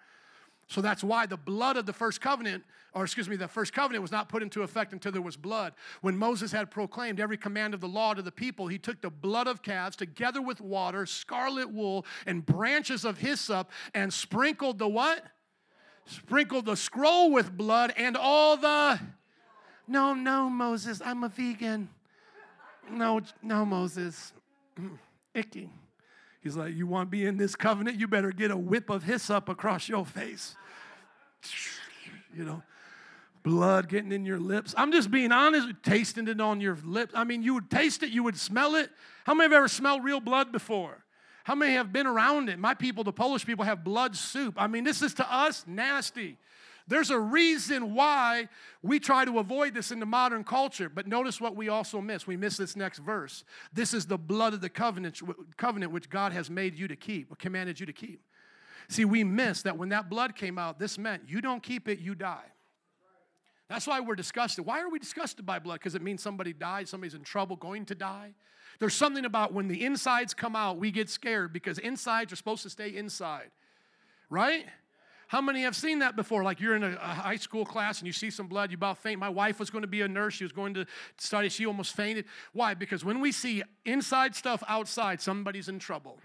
So 0.67 0.81
that's 0.81 1.03
why 1.03 1.25
the 1.25 1.37
blood 1.37 1.75
of 1.75 1.85
the 1.85 1.93
first 1.93 2.21
covenant, 2.21 2.63
or 2.93 3.03
excuse 3.03 3.27
me, 3.27 3.35
the 3.35 3.47
first 3.47 3.73
covenant 3.73 4.01
was 4.01 4.11
not 4.11 4.29
put 4.29 4.41
into 4.41 4.63
effect 4.63 4.93
until 4.93 5.11
there 5.11 5.21
was 5.21 5.35
blood. 5.35 5.73
When 6.01 6.15
Moses 6.15 6.51
had 6.51 6.71
proclaimed 6.71 7.19
every 7.19 7.37
command 7.37 7.73
of 7.73 7.81
the 7.81 7.89
law 7.89 8.13
to 8.13 8.21
the 8.21 8.31
people, 8.31 8.67
he 8.67 8.77
took 8.77 9.01
the 9.01 9.09
blood 9.09 9.47
of 9.47 9.63
calves 9.63 9.97
together 9.97 10.41
with 10.41 10.61
water, 10.61 11.05
scarlet 11.05 11.69
wool, 11.69 12.05
and 12.25 12.45
branches 12.45 13.03
of 13.03 13.17
hyssop 13.17 13.69
and 13.93 14.13
sprinkled 14.13 14.79
the 14.79 14.87
what? 14.87 15.25
Sprinkled 16.05 16.65
the 16.65 16.77
scroll 16.77 17.31
with 17.31 17.51
blood 17.51 17.93
and 17.97 18.15
all 18.15 18.55
the 18.55 18.99
no, 19.91 20.13
no, 20.13 20.49
Moses, 20.49 21.01
I'm 21.03 21.23
a 21.23 21.29
vegan. 21.29 21.89
No, 22.89 23.21
no, 23.43 23.65
Moses. 23.65 24.31
Mm, 24.79 24.97
icky. 25.33 25.69
He's 26.41 26.55
like, 26.55 26.73
You 26.73 26.87
want 26.87 27.07
to 27.07 27.11
be 27.11 27.25
in 27.25 27.37
this 27.37 27.55
covenant? 27.55 27.99
You 27.99 28.07
better 28.07 28.31
get 28.31 28.51
a 28.51 28.57
whip 28.57 28.89
of 28.89 29.03
hyssop 29.03 29.49
across 29.49 29.89
your 29.89 30.05
face. 30.05 30.55
You 32.33 32.45
know, 32.45 32.63
blood 33.43 33.89
getting 33.89 34.13
in 34.13 34.25
your 34.25 34.39
lips. 34.39 34.73
I'm 34.77 34.93
just 34.93 35.11
being 35.11 35.33
honest, 35.33 35.67
tasting 35.83 36.27
it 36.29 36.39
on 36.39 36.61
your 36.61 36.77
lips. 36.85 37.13
I 37.15 37.25
mean, 37.25 37.43
you 37.43 37.53
would 37.55 37.69
taste 37.69 38.03
it, 38.03 38.11
you 38.11 38.23
would 38.23 38.37
smell 38.37 38.75
it. 38.75 38.89
How 39.25 39.33
many 39.33 39.45
have 39.45 39.57
ever 39.57 39.67
smelled 39.67 40.03
real 40.03 40.21
blood 40.21 40.51
before? 40.53 41.03
How 41.43 41.55
many 41.55 41.73
have 41.73 41.91
been 41.91 42.07
around 42.07 42.49
it? 42.49 42.59
My 42.59 42.73
people, 42.73 43.03
the 43.03 43.11
Polish 43.11 43.45
people, 43.45 43.65
have 43.65 43.83
blood 43.83 44.15
soup. 44.15 44.53
I 44.57 44.67
mean, 44.67 44.85
this 44.85 45.01
is 45.01 45.13
to 45.15 45.33
us 45.33 45.65
nasty. 45.67 46.37
There's 46.87 47.09
a 47.09 47.19
reason 47.19 47.93
why 47.93 48.49
we 48.81 48.99
try 48.99 49.25
to 49.25 49.39
avoid 49.39 49.73
this 49.73 49.91
in 49.91 49.99
the 49.99 50.05
modern 50.05 50.43
culture. 50.43 50.89
But 50.89 51.07
notice 51.07 51.39
what 51.39 51.55
we 51.55 51.69
also 51.69 52.01
miss. 52.01 52.27
We 52.27 52.37
miss 52.37 52.57
this 52.57 52.75
next 52.75 52.99
verse. 52.99 53.43
This 53.71 53.93
is 53.93 54.05
the 54.05 54.17
blood 54.17 54.53
of 54.53 54.61
the 54.61 54.69
covenant, 54.69 55.21
covenant 55.57 55.91
which 55.91 56.09
God 56.09 56.33
has 56.33 56.49
made 56.49 56.75
you 56.75 56.87
to 56.87 56.95
keep, 56.95 57.31
or 57.31 57.35
commanded 57.35 57.79
you 57.79 57.85
to 57.85 57.93
keep. 57.93 58.21
See, 58.89 59.05
we 59.05 59.23
miss 59.23 59.61
that 59.61 59.77
when 59.77 59.89
that 59.89 60.09
blood 60.09 60.35
came 60.35 60.57
out, 60.57 60.79
this 60.79 60.97
meant 60.97 61.23
you 61.27 61.39
don't 61.39 61.63
keep 61.63 61.87
it, 61.87 61.99
you 61.99 62.15
die. 62.15 62.51
That's 63.69 63.87
why 63.87 64.01
we're 64.01 64.15
disgusted. 64.15 64.65
Why 64.65 64.81
are 64.81 64.89
we 64.89 64.99
disgusted 64.99 65.45
by 65.45 65.59
blood? 65.59 65.75
Because 65.75 65.95
it 65.95 66.01
means 66.01 66.21
somebody 66.21 66.51
died, 66.51 66.89
somebody's 66.89 67.13
in 67.13 67.23
trouble, 67.23 67.55
going 67.55 67.85
to 67.85 67.95
die. 67.95 68.33
There's 68.79 68.93
something 68.93 69.23
about 69.23 69.53
when 69.53 69.69
the 69.69 69.85
insides 69.85 70.33
come 70.33 70.57
out, 70.57 70.77
we 70.77 70.91
get 70.91 71.09
scared 71.09 71.53
because 71.53 71.77
insides 71.77 72.33
are 72.33 72.35
supposed 72.35 72.63
to 72.63 72.69
stay 72.69 72.89
inside, 72.95 73.51
right? 74.29 74.65
How 75.31 75.39
many 75.39 75.61
have 75.61 75.77
seen 75.77 75.99
that 75.99 76.17
before? 76.17 76.43
Like 76.43 76.59
you're 76.59 76.75
in 76.75 76.83
a, 76.83 76.97
high 76.97 77.37
school 77.37 77.65
class 77.65 77.99
and 77.99 78.05
you 78.05 78.11
see 78.11 78.29
some 78.29 78.47
blood, 78.47 78.69
you 78.69 78.75
about 78.75 78.97
faint. 78.97 79.17
My 79.17 79.29
wife 79.29 79.61
was 79.61 79.69
going 79.69 79.83
to 79.83 79.87
be 79.87 80.01
a 80.01 80.07
nurse. 80.09 80.33
She 80.33 80.43
was 80.43 80.51
going 80.51 80.73
to 80.73 80.85
study. 81.15 81.47
She 81.47 81.65
almost 81.65 81.95
fainted. 81.95 82.25
Why? 82.51 82.73
Because 82.73 83.05
when 83.05 83.21
we 83.21 83.31
see 83.31 83.63
inside 83.85 84.35
stuff 84.35 84.61
outside, 84.67 85.21
somebody's 85.21 85.69
in 85.69 85.79
trouble. 85.79 86.19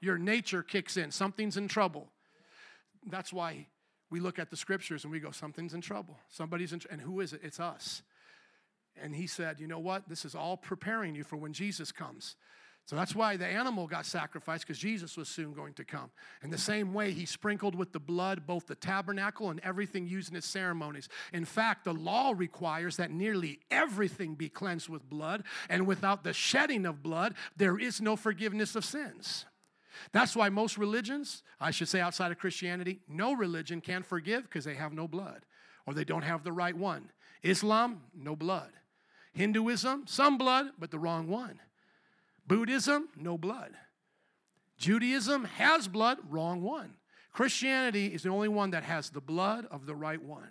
Your 0.00 0.18
nature 0.18 0.62
kicks 0.62 0.96
in. 0.96 1.10
Something's 1.10 1.56
in 1.56 1.66
trouble. 1.66 2.12
That's 3.10 3.32
why 3.32 3.66
we 4.08 4.20
look 4.20 4.38
at 4.38 4.50
the 4.50 4.56
scriptures 4.56 5.02
and 5.02 5.10
we 5.10 5.18
go, 5.18 5.32
something's 5.32 5.74
in 5.74 5.80
trouble. 5.80 6.16
Somebody's 6.28 6.72
in, 6.72 6.80
and 6.92 7.00
who 7.00 7.18
is 7.18 7.32
it? 7.32 7.40
It's 7.42 7.58
us. 7.58 8.02
And 9.02 9.16
he 9.16 9.26
said, 9.26 9.58
you 9.58 9.66
know 9.66 9.80
what? 9.80 10.08
This 10.08 10.24
is 10.24 10.36
all 10.36 10.56
preparing 10.56 11.16
you 11.16 11.24
for 11.24 11.34
when 11.34 11.54
Jesus 11.54 11.90
comes. 11.90 12.36
So 12.86 12.96
that's 12.96 13.14
why 13.14 13.38
the 13.38 13.46
animal 13.46 13.86
got 13.86 14.04
sacrificed 14.04 14.66
because 14.66 14.78
Jesus 14.78 15.16
was 15.16 15.28
soon 15.28 15.54
going 15.54 15.72
to 15.74 15.84
come. 15.84 16.10
In 16.42 16.50
the 16.50 16.58
same 16.58 16.92
way, 16.92 17.12
he 17.12 17.24
sprinkled 17.24 17.74
with 17.74 17.92
the 17.92 18.00
blood 18.00 18.46
both 18.46 18.66
the 18.66 18.74
tabernacle 18.74 19.48
and 19.48 19.58
everything 19.60 20.06
used 20.06 20.30
in 20.30 20.36
its 20.36 20.46
ceremonies. 20.46 21.08
In 21.32 21.46
fact, 21.46 21.84
the 21.84 21.94
law 21.94 22.34
requires 22.36 22.98
that 22.98 23.10
nearly 23.10 23.60
everything 23.70 24.34
be 24.34 24.50
cleansed 24.50 24.90
with 24.90 25.08
blood, 25.08 25.44
and 25.70 25.86
without 25.86 26.24
the 26.24 26.34
shedding 26.34 26.84
of 26.84 27.02
blood, 27.02 27.34
there 27.56 27.78
is 27.78 28.02
no 28.02 28.16
forgiveness 28.16 28.76
of 28.76 28.84
sins. 28.84 29.46
That's 30.12 30.36
why 30.36 30.50
most 30.50 30.76
religions, 30.76 31.42
I 31.58 31.70
should 31.70 31.88
say 31.88 32.00
outside 32.00 32.32
of 32.32 32.38
Christianity, 32.38 33.00
no 33.08 33.32
religion 33.32 33.80
can 33.80 34.02
forgive 34.02 34.42
because 34.42 34.64
they 34.64 34.74
have 34.74 34.92
no 34.92 35.08
blood 35.08 35.46
or 35.86 35.94
they 35.94 36.04
don't 36.04 36.22
have 36.22 36.44
the 36.44 36.52
right 36.52 36.76
one. 36.76 37.10
Islam, 37.42 38.02
no 38.14 38.36
blood. 38.36 38.70
Hinduism, 39.32 40.04
some 40.06 40.36
blood, 40.36 40.66
but 40.78 40.90
the 40.90 40.98
wrong 40.98 41.28
one. 41.28 41.60
Buddhism, 42.46 43.08
no 43.16 43.38
blood. 43.38 43.72
Judaism 44.78 45.44
has 45.44 45.88
blood, 45.88 46.18
wrong 46.28 46.62
one. 46.62 46.94
Christianity 47.32 48.06
is 48.08 48.22
the 48.22 48.28
only 48.28 48.48
one 48.48 48.70
that 48.70 48.84
has 48.84 49.10
the 49.10 49.20
blood 49.20 49.66
of 49.70 49.86
the 49.86 49.94
right 49.94 50.22
one, 50.22 50.50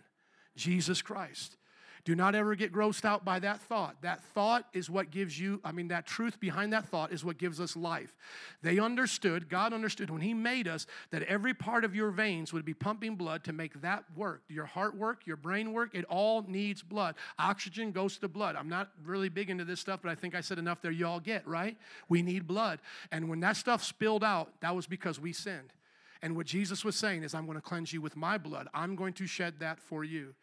Jesus 0.56 1.02
Christ. 1.02 1.58
Do 2.06 2.16
not 2.16 2.36
ever 2.36 2.54
get 2.56 2.74
grossed 2.74 3.06
out 3.06 3.24
by 3.24 3.40
that 3.40 3.62
thought. 3.62 4.02
That 4.02 4.22
thought 4.34 4.66
is 4.74 4.90
what 4.90 5.10
gives 5.10 5.40
you, 5.40 5.62
I 5.64 5.72
mean, 5.72 5.88
that 5.88 6.06
truth 6.06 6.38
behind 6.38 6.74
that 6.74 6.90
thought 6.90 7.14
is 7.14 7.24
what 7.24 7.38
gives 7.38 7.62
us 7.62 7.78
life. 7.78 8.14
They 8.62 8.78
understood, 8.78 9.48
God 9.48 9.72
understood 9.72 10.10
when 10.10 10.20
He 10.20 10.34
made 10.34 10.68
us, 10.68 10.86
that 11.12 11.24
every 11.24 11.54
part 11.54 11.86
of 11.86 11.96
your 11.96 12.12
veins 12.12 12.52
would 12.52 12.66
be 12.66 12.74
pumping 12.74 13.16
blood 13.16 13.46
to 13.46 13.54
make 13.54 13.80
that 13.82 14.04
work. 14.18 14.42
Your 14.50 14.66
heart 14.66 14.98
work, 14.98 15.26
your 15.26 15.38
brain 15.38 15.72
work, 15.72 15.96
it 15.96 16.04
all 16.06 16.44
needs 16.46 16.84
blood. 16.84 17.16
Oxygen 17.40 17.94
goes 17.94 18.18
to 18.18 18.28
blood. 18.28 18.58
I'm 18.58 18.70
not 18.70 18.90
really 19.06 19.30
big 19.30 19.50
into 19.50 19.64
this 19.64 19.80
stuff, 19.80 20.02
but 20.04 20.12
I 20.12 20.16
think 20.16 20.36
I 20.36 20.42
said 20.42 20.60
enough 20.60 20.82
there 20.82 20.92
you 20.92 21.08
all 21.08 21.22
get, 21.22 21.48
right? 21.48 21.78
We 22.10 22.22
need 22.22 22.48
blood. 22.48 22.80
And 23.14 23.30
when 23.30 23.40
that 23.40 23.56
stuff 23.56 23.82
spilled 23.82 24.26
out, 24.26 24.52
that 24.60 24.76
was 24.76 24.88
because 24.88 25.22
we 25.22 25.32
sinned. 25.32 25.72
And 26.24 26.38
what 26.38 26.46
Jesus 26.46 26.86
was 26.86 26.96
saying 26.96 27.24
is, 27.24 27.36
I'm 27.36 27.46
going 27.46 27.58
to 27.58 27.62
cleanse 27.62 27.92
you 27.92 28.00
with 28.00 28.16
my 28.16 28.38
blood. 28.38 28.70
I'm 28.74 28.96
going 28.96 29.12
to 29.16 29.28
shed 29.28 29.56
that 29.60 29.78
for 29.78 30.06
you. 30.06 30.34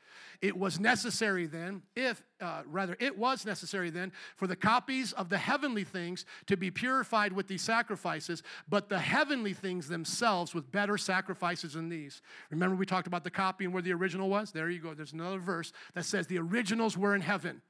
It 0.42 0.54
was 0.54 0.78
necessary 0.78 1.46
then, 1.46 1.80
if, 1.96 2.22
uh, 2.38 2.62
rather, 2.66 2.98
it 3.00 3.16
was 3.16 3.46
necessary 3.46 3.88
then 3.88 4.12
for 4.36 4.46
the 4.46 4.56
copies 4.56 5.14
of 5.14 5.30
the 5.30 5.38
heavenly 5.38 5.84
things 5.84 6.26
to 6.48 6.56
be 6.58 6.70
purified 6.70 7.32
with 7.32 7.48
these 7.48 7.62
sacrifices, 7.62 8.42
but 8.68 8.90
the 8.90 8.98
heavenly 8.98 9.54
things 9.54 9.88
themselves 9.88 10.54
with 10.54 10.70
better 10.70 10.98
sacrifices 10.98 11.72
than 11.72 11.88
these. 11.88 12.20
Remember, 12.50 12.76
we 12.76 12.84
talked 12.84 13.06
about 13.06 13.24
the 13.24 13.30
copy 13.30 13.64
and 13.64 13.72
where 13.72 13.82
the 13.82 13.94
original 13.94 14.28
was? 14.28 14.52
There 14.52 14.68
you 14.68 14.80
go. 14.80 14.92
There's 14.92 15.14
another 15.14 15.38
verse 15.38 15.72
that 15.94 16.04
says 16.04 16.26
the 16.26 16.38
originals 16.38 16.98
were 16.98 17.14
in 17.14 17.22
heaven. 17.22 17.62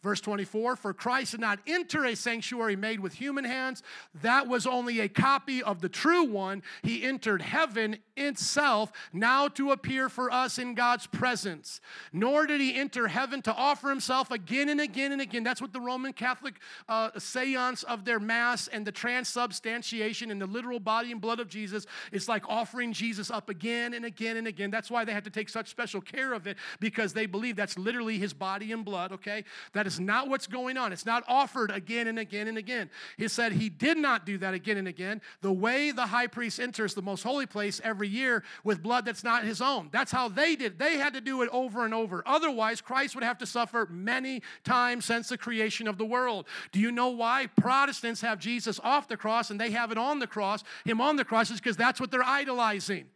Verse 0.00 0.20
24, 0.20 0.76
for 0.76 0.94
Christ 0.94 1.32
did 1.32 1.40
not 1.40 1.58
enter 1.66 2.04
a 2.04 2.14
sanctuary 2.14 2.76
made 2.76 3.00
with 3.00 3.14
human 3.14 3.44
hands. 3.44 3.82
That 4.22 4.46
was 4.46 4.64
only 4.64 5.00
a 5.00 5.08
copy 5.08 5.60
of 5.60 5.80
the 5.80 5.88
true 5.88 6.22
one. 6.22 6.62
He 6.82 7.02
entered 7.02 7.42
heaven 7.42 7.98
itself, 8.16 8.92
now 9.12 9.48
to 9.48 9.72
appear 9.72 10.08
for 10.08 10.32
us 10.32 10.56
in 10.56 10.74
God's 10.74 11.08
presence. 11.08 11.80
Nor 12.12 12.46
did 12.46 12.60
he 12.60 12.76
enter 12.76 13.08
heaven 13.08 13.42
to 13.42 13.52
offer 13.52 13.88
himself 13.88 14.30
again 14.30 14.68
and 14.68 14.80
again 14.80 15.10
and 15.10 15.20
again. 15.20 15.42
That's 15.42 15.60
what 15.60 15.72
the 15.72 15.80
Roman 15.80 16.12
Catholic 16.12 16.60
uh, 16.88 17.10
seance 17.18 17.82
of 17.82 18.04
their 18.04 18.20
Mass 18.20 18.68
and 18.68 18.86
the 18.86 18.92
transubstantiation 18.92 20.30
and 20.30 20.40
the 20.40 20.46
literal 20.46 20.78
body 20.78 21.10
and 21.10 21.20
blood 21.20 21.40
of 21.40 21.48
Jesus 21.48 21.86
is 22.12 22.28
like 22.28 22.48
offering 22.48 22.92
Jesus 22.92 23.32
up 23.32 23.48
again 23.48 23.94
and 23.94 24.04
again 24.04 24.36
and 24.36 24.46
again. 24.46 24.70
That's 24.70 24.92
why 24.92 25.04
they 25.04 25.12
had 25.12 25.24
to 25.24 25.30
take 25.30 25.48
such 25.48 25.68
special 25.68 26.00
care 26.00 26.34
of 26.34 26.46
it 26.46 26.56
because 26.78 27.14
they 27.14 27.26
believe 27.26 27.56
that's 27.56 27.76
literally 27.76 28.18
his 28.18 28.32
body 28.32 28.70
and 28.70 28.84
blood, 28.84 29.10
okay? 29.10 29.42
That 29.72 29.87
is 29.88 29.98
not 29.98 30.28
what's 30.28 30.46
going 30.46 30.76
on. 30.76 30.92
It's 30.92 31.06
not 31.06 31.24
offered 31.26 31.70
again 31.70 32.06
and 32.06 32.18
again 32.18 32.46
and 32.46 32.58
again. 32.58 32.90
He 33.16 33.26
said 33.26 33.52
he 33.52 33.68
did 33.68 33.96
not 33.96 34.26
do 34.26 34.38
that 34.38 34.54
again 34.54 34.76
and 34.76 34.86
again. 34.86 35.20
The 35.40 35.52
way 35.52 35.90
the 35.90 36.06
high 36.06 36.26
priest 36.26 36.60
enters 36.60 36.94
the 36.94 37.02
most 37.02 37.22
holy 37.22 37.46
place 37.46 37.80
every 37.82 38.08
year 38.08 38.44
with 38.62 38.82
blood 38.82 39.04
that's 39.04 39.24
not 39.24 39.44
his 39.44 39.60
own. 39.60 39.88
That's 39.90 40.12
how 40.12 40.28
they 40.28 40.54
did. 40.54 40.78
They 40.78 40.98
had 40.98 41.14
to 41.14 41.20
do 41.20 41.42
it 41.42 41.48
over 41.50 41.84
and 41.84 41.94
over. 41.94 42.22
Otherwise, 42.26 42.80
Christ 42.80 43.14
would 43.14 43.24
have 43.24 43.38
to 43.38 43.46
suffer 43.46 43.88
many 43.90 44.42
times 44.62 45.06
since 45.06 45.28
the 45.30 45.38
creation 45.38 45.88
of 45.88 45.98
the 45.98 46.04
world. 46.04 46.46
Do 46.70 46.80
you 46.80 46.92
know 46.92 47.08
why 47.08 47.48
Protestants 47.56 48.20
have 48.20 48.38
Jesus 48.38 48.78
off 48.84 49.08
the 49.08 49.16
cross 49.16 49.50
and 49.50 49.60
they 49.60 49.70
have 49.70 49.90
it 49.90 49.98
on 49.98 50.18
the 50.18 50.26
cross? 50.26 50.62
Him 50.84 51.00
on 51.00 51.16
the 51.16 51.24
cross 51.24 51.50
is 51.50 51.60
because 51.60 51.76
that's 51.76 52.00
what 52.00 52.10
they're 52.10 52.22
idolizing. 52.22 53.06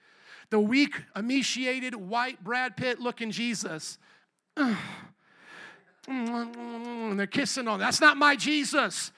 The 0.51 0.61
weak, 0.61 0.95
emaciated, 1.15 1.95
white 1.95 2.43
Brad 2.43 2.77
Pitt 2.77 3.01
looking 3.01 3.31
Jesus. 3.31 3.99
And 6.09 7.19
they're 7.19 7.27
kissing 7.27 7.69
on. 7.69 7.79
That's 7.79 8.01
not 8.01 8.17
my 8.17 8.37
Jesus. 8.37 9.13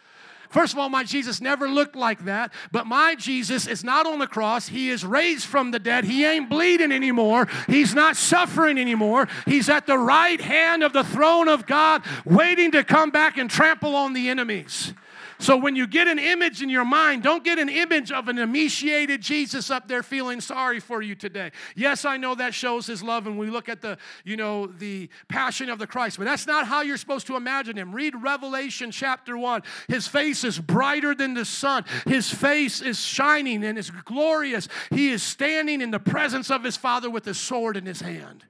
First 0.51 0.72
of 0.72 0.78
all, 0.78 0.89
my 0.89 1.03
Jesus 1.03 1.41
never 1.41 1.68
looked 1.68 1.97
like 1.97 2.26
that, 2.26 2.53
but 2.70 2.87
my 2.87 3.16
Jesus 3.16 3.66
is 3.66 3.82
not 3.82 4.07
on 4.07 4.20
the 4.20 4.26
cross. 4.28 4.68
He 4.68 4.89
is 4.89 5.05
raised 5.05 5.47
from 5.47 5.72
the 5.72 5.80
dead. 5.80 6.05
He 6.05 6.24
ain't 6.24 6.49
bleeding 6.49 6.93
anymore. 6.93 7.49
He's 7.66 7.93
not 7.93 8.14
suffering 8.16 8.78
anymore. 8.78 9.26
He's 9.47 9.68
at 9.68 9.87
the 9.87 9.99
right 9.99 10.41
hand 10.41 10.85
of 10.85 10.93
the 10.93 11.03
throne 11.03 11.49
of 11.49 11.66
God, 11.66 12.05
waiting 12.24 12.70
to 12.70 12.85
come 12.85 13.11
back 13.11 13.37
and 13.37 13.51
trample 13.51 13.97
on 13.97 14.12
the 14.12 14.28
enemies. 14.28 14.95
So 15.39 15.57
when 15.57 15.76
you 15.76 15.87
get 15.87 16.09
an 16.09 16.18
image 16.18 16.62
in 16.62 16.68
your 16.68 16.85
mind, 16.85 17.22
don't 17.22 17.45
get 17.45 17.59
an 17.59 17.68
image 17.68 18.12
of 18.12 18.28
an 18.28 18.39
emaciated 18.39 19.20
Jesus 19.20 19.70
up 19.70 19.89
there 19.89 20.03
feeling 20.03 20.41
sorry 20.41 20.80
for 20.80 21.03
you 21.03 21.14
today. 21.14 21.51
Yes, 21.74 22.05
I 22.05 22.16
know 22.16 22.35
that 22.35 22.55
shows 22.55 22.87
his 22.87 23.03
love 23.03 23.26
and 23.26 23.39
we 23.39 23.51
look 23.51 23.68
at 23.68 23.80
the, 23.80 23.99
you 24.24 24.37
know, 24.37 24.66
the 24.66 25.09
passion 25.28 25.68
of 25.68 25.78
the 25.78 25.87
Christ, 25.87 26.18
but 26.18 26.24
that's 26.24 26.47
not 26.47 26.66
how 26.66 26.82
you're 26.82 26.97
supposed 26.97 27.26
to 27.26 27.37
imagine 27.37 27.76
him. 27.76 27.95
Read 27.95 28.14
Revelation 28.14 28.91
chapter 28.91 29.37
1. 29.37 29.62
His 29.89 30.07
face 30.07 30.45
is 30.45 30.59
brighter 30.59 31.14
than 31.14 31.35
the 31.35 31.45
sun. 31.45 31.85
His 32.07 32.30
face 32.30 32.80
is 32.80 32.99
shining 32.99 33.64
and 33.64 33.78
is 33.78 33.91
glorious. 33.91 34.68
He 34.91 35.11
is 35.11 35.22
standing 35.22 35.80
in 35.80 35.91
the 35.91 36.01
presence 36.01 36.51
of 36.51 36.62
his 36.62 36.76
Father 36.76 37.11
with 37.11 37.26
a 37.26 37.35
sword 37.35 37.76
in 37.76 37.87
his 37.87 38.01
hand. 38.01 38.45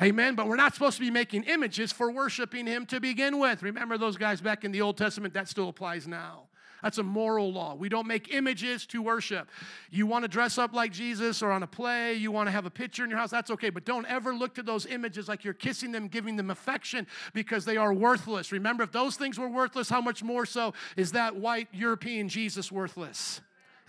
Amen. 0.00 0.34
But 0.34 0.46
we're 0.46 0.56
not 0.56 0.74
supposed 0.74 0.96
to 0.96 1.02
be 1.02 1.10
making 1.10 1.44
images 1.44 1.92
for 1.92 2.10
worshiping 2.10 2.66
Him 2.66 2.86
to 2.86 3.00
begin 3.00 3.38
with. 3.38 3.62
Remember 3.62 3.98
those 3.98 4.16
guys 4.16 4.40
back 4.40 4.64
in 4.64 4.72
the 4.72 4.80
Old 4.80 4.96
Testament? 4.96 5.34
That 5.34 5.48
still 5.48 5.68
applies 5.68 6.06
now. 6.06 6.44
That's 6.82 6.98
a 6.98 7.02
moral 7.02 7.52
law. 7.52 7.74
We 7.74 7.88
don't 7.88 8.06
make 8.06 8.32
images 8.32 8.86
to 8.86 9.02
worship. 9.02 9.50
You 9.90 10.06
want 10.06 10.22
to 10.24 10.28
dress 10.28 10.58
up 10.58 10.72
like 10.72 10.92
Jesus 10.92 11.42
or 11.42 11.50
on 11.50 11.62
a 11.62 11.66
play, 11.66 12.14
you 12.14 12.30
want 12.30 12.46
to 12.46 12.52
have 12.52 12.66
a 12.66 12.70
picture 12.70 13.02
in 13.02 13.10
your 13.10 13.18
house, 13.18 13.30
that's 13.30 13.50
okay. 13.50 13.70
But 13.70 13.84
don't 13.84 14.06
ever 14.06 14.34
look 14.34 14.54
to 14.54 14.62
those 14.62 14.86
images 14.86 15.28
like 15.28 15.44
you're 15.44 15.54
kissing 15.54 15.92
them, 15.92 16.08
giving 16.08 16.36
them 16.36 16.50
affection 16.50 17.06
because 17.32 17.64
they 17.64 17.76
are 17.76 17.92
worthless. 17.92 18.52
Remember, 18.52 18.84
if 18.84 18.92
those 18.92 19.16
things 19.16 19.38
were 19.38 19.48
worthless, 19.48 19.88
how 19.88 20.00
much 20.00 20.22
more 20.22 20.46
so 20.46 20.72
is 20.96 21.12
that 21.12 21.36
white 21.36 21.68
European 21.72 22.28
Jesus 22.28 22.70
worthless? 22.70 23.40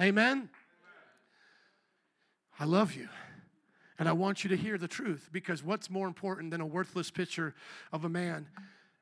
Amen? 0.01 0.49
I 2.59 2.65
love 2.65 2.95
you. 2.95 3.07
And 3.99 4.07
I 4.07 4.13
want 4.13 4.43
you 4.43 4.49
to 4.49 4.55
hear 4.55 4.77
the 4.77 4.87
truth 4.87 5.29
because 5.31 5.61
what's 5.61 5.89
more 5.89 6.07
important 6.07 6.51
than 6.51 6.61
a 6.61 6.65
worthless 6.65 7.11
picture 7.11 7.53
of 7.91 8.05
a 8.05 8.09
man 8.09 8.47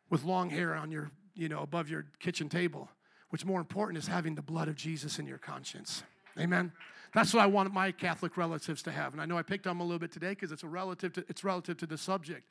with 0.10 0.24
long 0.24 0.50
hair 0.50 0.76
on 0.76 0.92
your, 0.92 1.12
you 1.36 1.48
know, 1.48 1.60
above 1.60 1.88
your 1.88 2.08
kitchen 2.20 2.50
table? 2.50 2.90
What's 3.30 3.46
more 3.46 3.60
important 3.60 4.00
is 4.00 4.08
having 4.08 4.34
the 4.36 4.42
blood 4.42 4.68
of 4.68 4.76
Jesus 4.76 5.20
in 5.20 5.28
your 5.28 5.38
conscience. 5.38 6.04
Amen. 6.40 6.72
That's 7.14 7.34
what 7.34 7.44
I 7.44 7.46
want 7.46 7.72
my 7.74 7.92
Catholic 7.92 8.38
relatives 8.38 8.82
to 8.84 8.92
have. 8.92 9.14
And 9.14 9.22
I 9.22 9.26
know 9.26 9.38
I 9.38 9.44
picked 9.44 9.68
on 9.68 9.78
them 9.78 9.82
a 9.82 9.84
little 9.84 10.00
bit 10.00 10.12
today 10.12 10.30
because 10.30 10.52
it's 10.52 10.64
a 10.64 10.68
relative 10.68 11.14
to, 11.14 11.26
it's 11.30 11.44
relative 11.44 11.78
to 11.78 11.86
the 11.86 11.98
subject. 11.98 12.48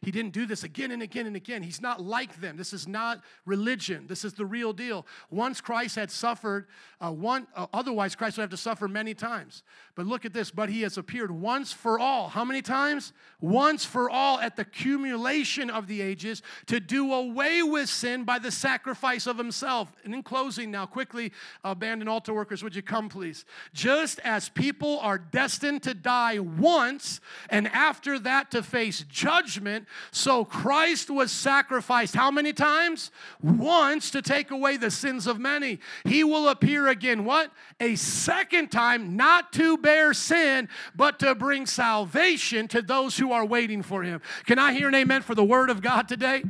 He 0.00 0.10
didn't 0.10 0.32
do 0.32 0.46
this 0.46 0.62
again 0.62 0.90
and 0.90 1.02
again 1.02 1.26
and 1.26 1.34
again. 1.34 1.62
He's 1.62 1.80
not 1.80 2.00
like 2.00 2.40
them. 2.40 2.56
This 2.56 2.72
is 2.72 2.86
not 2.86 3.22
religion. 3.44 4.06
This 4.06 4.24
is 4.24 4.32
the 4.32 4.46
real 4.46 4.72
deal. 4.72 5.06
Once 5.30 5.60
Christ 5.60 5.96
had 5.96 6.10
suffered, 6.10 6.66
uh, 7.00 7.10
one 7.10 7.46
uh, 7.56 7.66
otherwise 7.72 8.14
Christ 8.14 8.36
would 8.36 8.42
have 8.42 8.50
to 8.50 8.56
suffer 8.56 8.86
many 8.86 9.14
times. 9.14 9.62
But 9.94 10.06
look 10.06 10.24
at 10.24 10.32
this. 10.32 10.50
But 10.50 10.68
he 10.68 10.82
has 10.82 10.98
appeared 10.98 11.30
once 11.30 11.72
for 11.72 11.98
all. 11.98 12.28
How 12.28 12.44
many 12.44 12.62
times? 12.62 13.12
Once 13.40 13.84
for 13.84 14.08
all 14.08 14.38
at 14.38 14.56
the 14.56 14.62
accumulation 14.62 15.70
of 15.70 15.86
the 15.86 16.00
ages 16.00 16.42
to 16.66 16.78
do 16.78 17.12
away 17.12 17.62
with 17.62 17.88
sin 17.88 18.24
by 18.24 18.38
the 18.38 18.50
sacrifice 18.50 19.26
of 19.26 19.36
himself. 19.36 19.90
And 20.04 20.14
in 20.14 20.22
closing, 20.22 20.70
now 20.70 20.86
quickly, 20.86 21.32
abandoned 21.64 22.08
altar 22.08 22.32
workers, 22.32 22.62
would 22.62 22.76
you 22.76 22.82
come, 22.82 23.08
please? 23.08 23.44
Just 23.72 24.20
as 24.20 24.48
people 24.48 25.00
are 25.00 25.18
destined 25.18 25.82
to 25.84 25.94
die 25.94 26.38
once, 26.38 27.20
and 27.50 27.66
after 27.68 28.18
that 28.20 28.50
to 28.52 28.62
face 28.62 29.04
judgment, 29.08 29.87
so 30.10 30.44
Christ 30.44 31.10
was 31.10 31.30
sacrificed 31.30 32.14
how 32.14 32.30
many 32.30 32.52
times? 32.52 33.10
Once 33.42 34.10
to 34.10 34.22
take 34.22 34.50
away 34.50 34.76
the 34.76 34.90
sins 34.90 35.26
of 35.26 35.38
many. 35.38 35.78
He 36.04 36.24
will 36.24 36.48
appear 36.48 36.88
again, 36.88 37.24
what? 37.24 37.52
A 37.80 37.96
second 37.96 38.70
time, 38.70 39.16
not 39.16 39.52
to 39.54 39.76
bear 39.76 40.14
sin, 40.14 40.68
but 40.94 41.18
to 41.20 41.34
bring 41.34 41.66
salvation 41.66 42.68
to 42.68 42.82
those 42.82 43.16
who 43.16 43.32
are 43.32 43.44
waiting 43.44 43.82
for 43.82 44.02
him. 44.02 44.20
Can 44.46 44.58
I 44.58 44.72
hear 44.72 44.88
an 44.88 44.94
amen 44.94 45.22
for 45.22 45.34
the 45.34 45.44
word 45.44 45.70
of 45.70 45.82
God 45.82 46.08
today? 46.08 46.42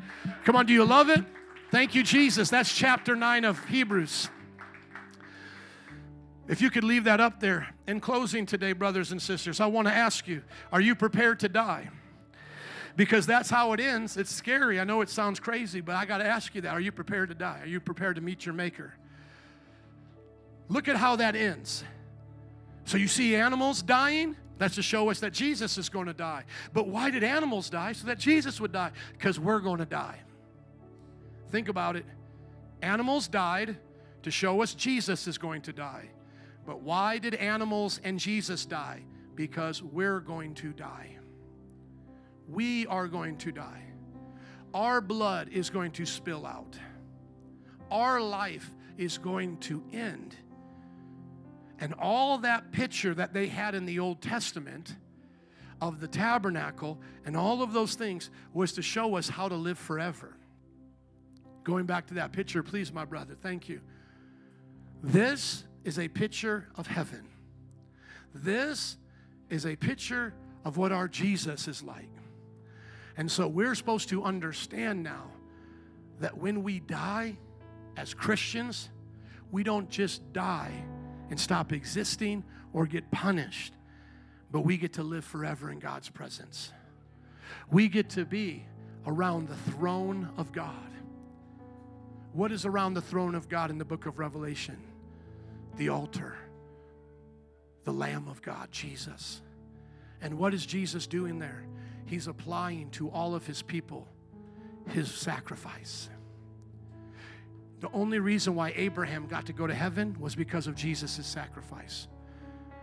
Come 0.44 0.56
on, 0.56 0.66
do 0.66 0.72
you 0.72 0.84
love 0.84 1.08
it? 1.08 1.24
Thank 1.70 1.94
you, 1.94 2.02
Jesus. 2.02 2.48
That's 2.48 2.74
chapter 2.74 3.14
9 3.14 3.44
of 3.44 3.64
Hebrews. 3.66 4.30
If 6.48 6.62
you 6.62 6.70
could 6.70 6.84
leave 6.84 7.04
that 7.04 7.20
up 7.20 7.40
there. 7.40 7.68
In 7.86 8.00
closing 8.00 8.46
today, 8.46 8.72
brothers 8.72 9.12
and 9.12 9.20
sisters, 9.20 9.60
I 9.60 9.66
want 9.66 9.86
to 9.86 9.94
ask 9.94 10.26
you 10.26 10.42
are 10.72 10.80
you 10.80 10.94
prepared 10.94 11.40
to 11.40 11.48
die? 11.48 11.90
Because 12.98 13.26
that's 13.26 13.48
how 13.48 13.74
it 13.74 13.80
ends. 13.80 14.16
It's 14.16 14.34
scary. 14.34 14.80
I 14.80 14.84
know 14.84 15.02
it 15.02 15.08
sounds 15.08 15.38
crazy, 15.38 15.80
but 15.80 15.94
I 15.94 16.04
got 16.04 16.18
to 16.18 16.26
ask 16.26 16.52
you 16.56 16.62
that. 16.62 16.70
Are 16.70 16.80
you 16.80 16.90
prepared 16.90 17.28
to 17.28 17.34
die? 17.36 17.60
Are 17.62 17.66
you 17.66 17.78
prepared 17.78 18.16
to 18.16 18.20
meet 18.20 18.44
your 18.44 18.56
Maker? 18.56 18.92
Look 20.68 20.88
at 20.88 20.96
how 20.96 21.14
that 21.14 21.36
ends. 21.36 21.84
So 22.86 22.96
you 22.96 23.06
see 23.06 23.36
animals 23.36 23.82
dying? 23.82 24.34
That's 24.58 24.74
to 24.74 24.82
show 24.82 25.10
us 25.10 25.20
that 25.20 25.32
Jesus 25.32 25.78
is 25.78 25.88
going 25.88 26.06
to 26.06 26.12
die. 26.12 26.42
But 26.72 26.88
why 26.88 27.10
did 27.10 27.22
animals 27.22 27.70
die? 27.70 27.92
So 27.92 28.08
that 28.08 28.18
Jesus 28.18 28.60
would 28.60 28.72
die. 28.72 28.90
Because 29.12 29.38
we're 29.38 29.60
going 29.60 29.78
to 29.78 29.86
die. 29.86 30.18
Think 31.52 31.68
about 31.68 31.94
it. 31.94 32.04
Animals 32.82 33.28
died 33.28 33.76
to 34.24 34.32
show 34.32 34.60
us 34.60 34.74
Jesus 34.74 35.28
is 35.28 35.38
going 35.38 35.62
to 35.62 35.72
die. 35.72 36.10
But 36.66 36.80
why 36.80 37.18
did 37.18 37.36
animals 37.36 38.00
and 38.02 38.18
Jesus 38.18 38.66
die? 38.66 39.04
Because 39.36 39.84
we're 39.84 40.18
going 40.18 40.54
to 40.56 40.72
die. 40.72 41.17
We 42.48 42.86
are 42.86 43.06
going 43.06 43.36
to 43.38 43.52
die. 43.52 43.82
Our 44.74 45.00
blood 45.00 45.48
is 45.50 45.70
going 45.70 45.92
to 45.92 46.06
spill 46.06 46.46
out. 46.46 46.78
Our 47.90 48.20
life 48.20 48.72
is 48.96 49.18
going 49.18 49.58
to 49.58 49.82
end. 49.92 50.36
And 51.80 51.94
all 51.94 52.38
that 52.38 52.72
picture 52.72 53.14
that 53.14 53.32
they 53.32 53.46
had 53.46 53.74
in 53.74 53.86
the 53.86 53.98
Old 53.98 54.20
Testament 54.20 54.96
of 55.80 56.00
the 56.00 56.08
tabernacle 56.08 56.98
and 57.24 57.36
all 57.36 57.62
of 57.62 57.72
those 57.72 57.94
things 57.94 58.30
was 58.52 58.72
to 58.72 58.82
show 58.82 59.16
us 59.16 59.28
how 59.28 59.48
to 59.48 59.54
live 59.54 59.78
forever. 59.78 60.36
Going 61.62 61.86
back 61.86 62.06
to 62.08 62.14
that 62.14 62.32
picture, 62.32 62.62
please, 62.62 62.92
my 62.92 63.04
brother, 63.04 63.36
thank 63.40 63.68
you. 63.68 63.80
This 65.02 65.64
is 65.84 65.98
a 65.98 66.08
picture 66.08 66.68
of 66.76 66.86
heaven. 66.86 67.28
This 68.34 68.96
is 69.48 69.66
a 69.66 69.76
picture 69.76 70.34
of 70.64 70.76
what 70.76 70.92
our 70.92 71.06
Jesus 71.08 71.68
is 71.68 71.82
like. 71.82 72.08
And 73.18 73.30
so 73.30 73.46
we're 73.46 73.74
supposed 73.74 74.08
to 74.08 74.24
understand 74.24 75.02
now 75.02 75.24
that 76.20 76.38
when 76.38 76.62
we 76.62 76.80
die 76.80 77.36
as 77.98 78.14
Christians, 78.14 78.88
we 79.52 79.62
don't 79.62 79.90
just 79.90 80.32
die 80.32 80.72
and 81.28 81.38
stop 81.38 81.72
existing 81.72 82.42
or 82.72 82.86
get 82.86 83.10
punished, 83.10 83.74
but 84.50 84.60
we 84.60 84.78
get 84.78 84.94
to 84.94 85.02
live 85.02 85.26
forever 85.26 85.70
in 85.70 85.78
God's 85.78 86.08
presence. 86.08 86.72
We 87.70 87.88
get 87.88 88.08
to 88.10 88.24
be 88.24 88.64
around 89.06 89.48
the 89.48 89.72
throne 89.72 90.30
of 90.38 90.52
God. 90.52 90.72
What 92.32 92.52
is 92.52 92.64
around 92.64 92.94
the 92.94 93.02
throne 93.02 93.34
of 93.34 93.50
God 93.50 93.70
in 93.70 93.76
the 93.76 93.84
book 93.84 94.06
of 94.06 94.18
Revelation? 94.18 94.78
the 95.78 95.88
altar, 95.88 96.36
the 97.84 97.92
Lamb 97.92 98.26
of 98.28 98.42
God, 98.42 98.70
Jesus. 98.70 99.40
And 100.20 100.36
what 100.36 100.52
is 100.52 100.66
Jesus 100.66 101.06
doing 101.06 101.38
there? 101.38 101.64
He's 102.08 102.26
applying 102.26 102.90
to 102.92 103.10
all 103.10 103.34
of 103.34 103.46
his 103.46 103.62
people 103.62 104.08
his 104.88 105.12
sacrifice. 105.12 106.08
The 107.80 107.90
only 107.92 108.18
reason 108.18 108.54
why 108.54 108.72
Abraham 108.74 109.26
got 109.26 109.46
to 109.46 109.52
go 109.52 109.66
to 109.66 109.74
heaven 109.74 110.16
was 110.18 110.34
because 110.34 110.66
of 110.66 110.74
Jesus' 110.74 111.24
sacrifice. 111.26 112.08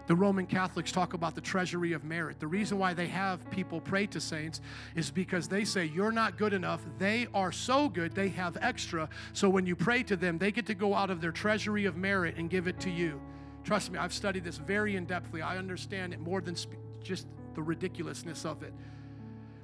The 0.08 0.16
Roman 0.16 0.46
Catholics 0.46 0.92
talk 0.92 1.14
about 1.14 1.34
the 1.34 1.42
treasury 1.42 1.94
of 1.94 2.04
merit. 2.04 2.40
The 2.40 2.48
reason 2.48 2.78
why 2.78 2.94
they 2.94 3.08
have 3.08 3.50
people 3.50 3.82
pray 3.82 4.06
to 4.08 4.22
saints 4.22 4.62
is 4.94 5.10
because 5.10 5.48
they 5.48 5.66
say, 5.66 5.86
You're 5.86 6.12
not 6.12 6.38
good 6.38 6.54
enough. 6.54 6.86
They 7.00 7.28
are 7.34 7.52
so 7.52 7.90
good, 7.90 8.14
they 8.14 8.30
have 8.30 8.56
extra. 8.62 9.10
So 9.34 9.50
when 9.50 9.66
you 9.66 9.76
pray 9.76 10.04
to 10.04 10.16
them, 10.16 10.38
they 10.38 10.52
get 10.52 10.68
to 10.68 10.76
go 10.76 10.94
out 10.94 11.10
of 11.10 11.22
their 11.22 11.32
treasury 11.32 11.86
of 11.86 11.98
merit 11.98 12.36
and 12.38 12.52
give 12.52 12.68
it 12.68 12.80
to 12.82 12.92
you. 12.92 13.20
Trust 13.64 13.92
me, 13.92 13.98
I've 13.98 14.14
studied 14.14 14.44
this 14.44 14.58
very 14.58 14.96
in 14.96 15.08
depthly. 15.08 15.44
I 15.44 15.58
understand 15.58 16.14
it 16.14 16.20
more 16.20 16.40
than 16.40 16.56
sp- 16.56 16.78
just 17.02 17.26
the 17.56 17.64
ridiculousness 17.64 18.46
of 18.46 18.62
it. 18.62 18.74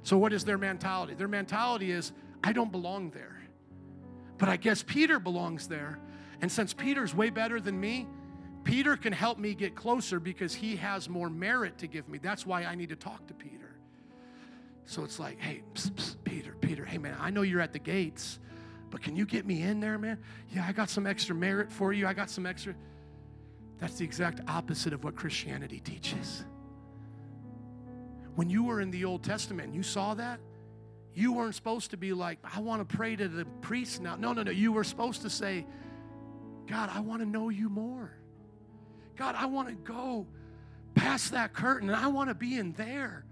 So, 0.02 0.18
what 0.18 0.32
is 0.32 0.44
their 0.44 0.58
mentality? 0.58 1.14
Their 1.14 1.28
mentality 1.28 1.92
is, 1.92 2.12
I 2.42 2.52
don't 2.52 2.72
belong 2.72 3.10
there. 3.10 3.42
But 4.38 4.48
I 4.48 4.56
guess 4.56 4.82
Peter 4.82 5.18
belongs 5.18 5.68
there. 5.68 5.98
And 6.40 6.50
since 6.50 6.72
Peter's 6.72 7.14
way 7.14 7.30
better 7.30 7.60
than 7.60 7.78
me, 7.78 8.08
Peter 8.64 8.96
can 8.96 9.12
help 9.12 9.38
me 9.38 9.54
get 9.54 9.74
closer 9.74 10.20
because 10.20 10.54
he 10.54 10.76
has 10.76 11.08
more 11.08 11.30
merit 11.30 11.78
to 11.78 11.86
give 11.86 12.08
me. 12.08 12.18
That's 12.18 12.46
why 12.46 12.64
I 12.64 12.74
need 12.74 12.88
to 12.88 12.96
talk 12.96 13.26
to 13.28 13.34
Peter. 13.34 13.76
So 14.84 15.04
it's 15.04 15.18
like, 15.18 15.38
hey, 15.40 15.62
psst, 15.74 15.92
psst, 15.92 16.16
Peter, 16.24 16.56
Peter, 16.60 16.84
hey, 16.84 16.98
man, 16.98 17.16
I 17.20 17.30
know 17.30 17.42
you're 17.42 17.60
at 17.60 17.72
the 17.72 17.78
gates, 17.78 18.40
but 18.90 19.00
can 19.00 19.16
you 19.16 19.24
get 19.24 19.46
me 19.46 19.62
in 19.62 19.80
there, 19.80 19.98
man? 19.98 20.18
Yeah, 20.50 20.64
I 20.66 20.72
got 20.72 20.90
some 20.90 21.06
extra 21.06 21.34
merit 21.34 21.70
for 21.70 21.92
you. 21.92 22.06
I 22.06 22.12
got 22.12 22.28
some 22.28 22.46
extra. 22.46 22.74
That's 23.78 23.96
the 23.98 24.04
exact 24.04 24.40
opposite 24.48 24.92
of 24.92 25.04
what 25.04 25.16
Christianity 25.16 25.80
teaches. 25.80 26.44
When 28.34 28.48
you 28.48 28.64
were 28.64 28.80
in 28.80 28.90
the 28.90 29.04
Old 29.04 29.22
Testament, 29.22 29.74
you 29.74 29.82
saw 29.82 30.14
that. 30.14 30.40
You 31.14 31.34
weren't 31.34 31.54
supposed 31.54 31.90
to 31.90 31.96
be 31.96 32.12
like, 32.12 32.38
I 32.42 32.60
want 32.60 32.88
to 32.88 32.96
pray 32.96 33.16
to 33.16 33.28
the 33.28 33.44
priest 33.60 34.00
now. 34.00 34.16
No, 34.16 34.32
no, 34.32 34.42
no. 34.42 34.50
You 34.50 34.72
were 34.72 34.84
supposed 34.84 35.22
to 35.22 35.30
say, 35.30 35.66
God, 36.66 36.90
I 36.92 37.00
want 37.00 37.20
to 37.20 37.28
know 37.28 37.50
you 37.50 37.68
more. 37.68 38.12
God, 39.16 39.34
I 39.36 39.46
want 39.46 39.68
to 39.68 39.74
go 39.74 40.26
past 40.94 41.32
that 41.32 41.52
curtain 41.52 41.90
and 41.90 41.96
I 41.96 42.06
want 42.06 42.30
to 42.30 42.34
be 42.34 42.56
in 42.56 42.72
there. 42.72 43.26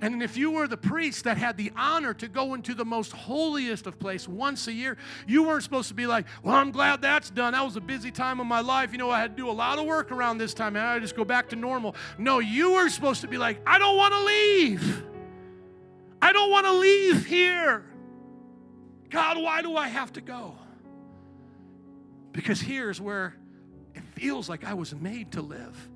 And 0.00 0.22
if 0.22 0.36
you 0.36 0.50
were 0.50 0.66
the 0.66 0.76
priest 0.76 1.24
that 1.24 1.38
had 1.38 1.56
the 1.56 1.72
honor 1.76 2.14
to 2.14 2.28
go 2.28 2.54
into 2.54 2.74
the 2.74 2.84
most 2.84 3.12
holiest 3.12 3.86
of 3.86 3.98
place 3.98 4.28
once 4.28 4.66
a 4.66 4.72
year, 4.72 4.96
you 5.26 5.44
weren't 5.44 5.62
supposed 5.62 5.88
to 5.88 5.94
be 5.94 6.06
like, 6.06 6.26
well, 6.42 6.54
I'm 6.54 6.72
glad 6.72 7.00
that's 7.00 7.30
done. 7.30 7.52
That 7.52 7.64
was 7.64 7.76
a 7.76 7.80
busy 7.80 8.10
time 8.10 8.40
of 8.40 8.46
my 8.46 8.60
life. 8.60 8.92
You 8.92 8.98
know, 8.98 9.10
I 9.10 9.20
had 9.20 9.36
to 9.36 9.42
do 9.42 9.48
a 9.48 9.52
lot 9.52 9.78
of 9.78 9.86
work 9.86 10.10
around 10.10 10.38
this 10.38 10.52
time, 10.52 10.76
and 10.76 10.84
I 10.84 10.98
just 10.98 11.16
go 11.16 11.24
back 11.24 11.48
to 11.50 11.56
normal. 11.56 11.94
No, 12.18 12.40
you 12.40 12.72
were 12.72 12.88
supposed 12.88 13.20
to 13.22 13.28
be 13.28 13.38
like, 13.38 13.60
I 13.66 13.78
don't 13.78 13.96
want 13.96 14.14
to 14.14 14.24
leave. 14.24 15.04
I 16.20 16.32
don't 16.32 16.50
want 16.50 16.66
to 16.66 16.72
leave 16.72 17.24
here. 17.26 17.84
God, 19.10 19.40
why 19.40 19.62
do 19.62 19.76
I 19.76 19.88
have 19.88 20.12
to 20.14 20.20
go? 20.20 20.56
Because 22.32 22.60
here's 22.60 23.00
where 23.00 23.36
it 23.94 24.02
feels 24.14 24.48
like 24.48 24.64
I 24.64 24.74
was 24.74 24.94
made 24.94 25.32
to 25.32 25.40
live. 25.40 25.88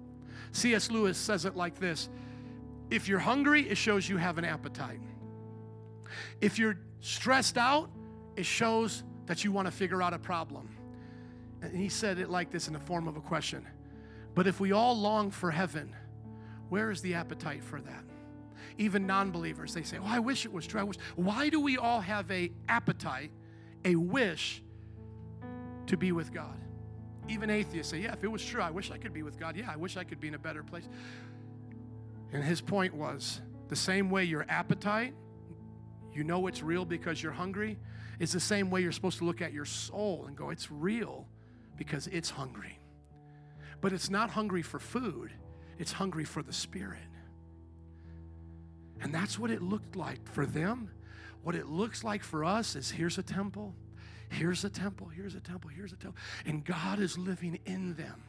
C.S. 0.53 0.91
Lewis 0.91 1.19
says 1.19 1.45
it 1.45 1.57
like 1.57 1.79
this 1.79 2.09
If 2.91 3.09
you're 3.09 3.19
hungry, 3.19 3.69
it 3.69 3.77
shows 3.77 4.09
you 4.09 4.17
have 4.17 4.39
an 4.39 4.45
appetite. 4.45 5.01
If 6.41 6.59
you're 6.59 6.79
stressed 7.01 7.59
out, 7.59 7.91
it 8.37 8.47
shows 8.47 9.03
that 9.27 9.45
you 9.45 9.53
want 9.53 9.67
to 9.67 9.73
figure 9.73 10.03
out 10.03 10.15
a 10.15 10.19
problem. 10.19 10.69
And 11.61 11.77
he 11.77 11.89
said 11.89 12.19
it 12.19 12.31
like 12.31 12.51
this 12.51 12.67
in 12.67 12.73
the 12.73 12.81
form 12.81 13.09
of 13.09 13.17
a 13.17 13.21
question 13.21 13.67
But 14.35 14.47
if 14.47 14.61
we 14.61 14.73
all 14.73 14.97
long 14.97 15.31
for 15.31 15.51
heaven, 15.51 15.95
where 16.69 16.91
is 16.91 17.01
the 17.03 17.15
appetite 17.15 17.63
for 17.63 17.81
that? 17.81 18.05
Even 18.79 19.07
non 19.07 19.31
believers, 19.31 19.75
they 19.75 19.83
say, 19.83 19.99
Oh, 19.99 20.07
I 20.07 20.21
wish 20.21 20.45
it 20.45 20.53
was 20.53 20.67
true. 20.67 20.81
I 20.81 20.85
wish. 20.85 20.97
Why 21.17 21.49
do 21.49 21.61
we 21.61 21.77
all 21.77 22.01
have 22.01 22.31
a 22.31 22.51
appetite, 22.69 23.33
a 23.85 23.97
wish 23.97 24.63
to 25.87 25.97
be 25.97 26.13
with 26.13 26.33
God? 26.33 26.59
Even 27.29 27.51
atheists 27.51 27.91
say, 27.91 27.99
yeah, 27.99 28.15
if 28.15 28.25
it 28.25 28.29
was 28.29 28.45
true, 28.45 28.63
I 28.63 28.71
wish 28.71 28.91
I 28.91 28.97
could 28.97 29.13
be 29.13 29.23
with 29.23 29.39
God. 29.39 29.57
Yeah, 29.57 29.71
I 29.71 29.77
wish 29.77 29.97
I 29.97 30.05
could 30.05 30.19
be 30.19 30.29
in 30.29 30.35
a 30.35 30.39
better 30.39 30.63
place. 30.63 30.89
And 32.33 32.45
his 32.45 32.61
point 32.61 32.95
was 32.95 33.41
the 33.69 33.77
same 33.77 34.11
way 34.11 34.25
your 34.25 34.45
appetite, 34.49 35.15
you 36.13 36.25
know 36.25 36.47
it's 36.47 36.63
real 36.63 36.85
because 36.85 37.23
you're 37.23 37.33
hungry, 37.33 37.79
is 38.19 38.33
the 38.33 38.41
same 38.41 38.71
way 38.71 38.83
you're 38.83 38.93
supposed 38.93 39.19
to 39.19 39.25
look 39.25 39.41
at 39.41 39.53
your 39.53 39.65
soul 39.65 40.25
and 40.27 40.37
go, 40.37 40.51
it's 40.51 40.71
real 40.71 41.27
because 41.77 42.07
it's 42.09 42.31
hungry. 42.31 42.79
But 43.81 43.93
it's 43.93 44.11
not 44.11 44.31
hungry 44.31 44.63
for 44.63 44.79
food, 44.79 45.33
it's 45.79 45.93
hungry 45.93 46.25
for 46.25 46.43
the 46.43 46.53
spirit. 46.53 46.99
And 49.01 49.15
that's 49.15 49.39
what 49.39 49.51
it 49.51 49.63
looked 49.63 49.95
like 49.95 50.27
for 50.33 50.45
them. 50.45 50.91
What 51.45 51.55
it 51.55 51.67
looks 51.67 52.03
like 52.03 52.25
for 52.25 52.45
us 52.45 52.75
is 52.75 52.91
here's 52.91 53.17
a 53.17 53.23
temple, 53.23 53.75
here's 54.29 54.65
a 54.65 54.71
temple, 54.71 55.07
here's 55.07 55.35
a 55.37 55.41
temple, 55.41 55.71
here's 55.71 55.93
a 55.93 55.97
temple. 55.97 56.19
And 56.45 56.65
God 56.65 56.99
is 56.99 57.17
living 57.17 57.61
in 57.65 57.95
them. 57.95 58.25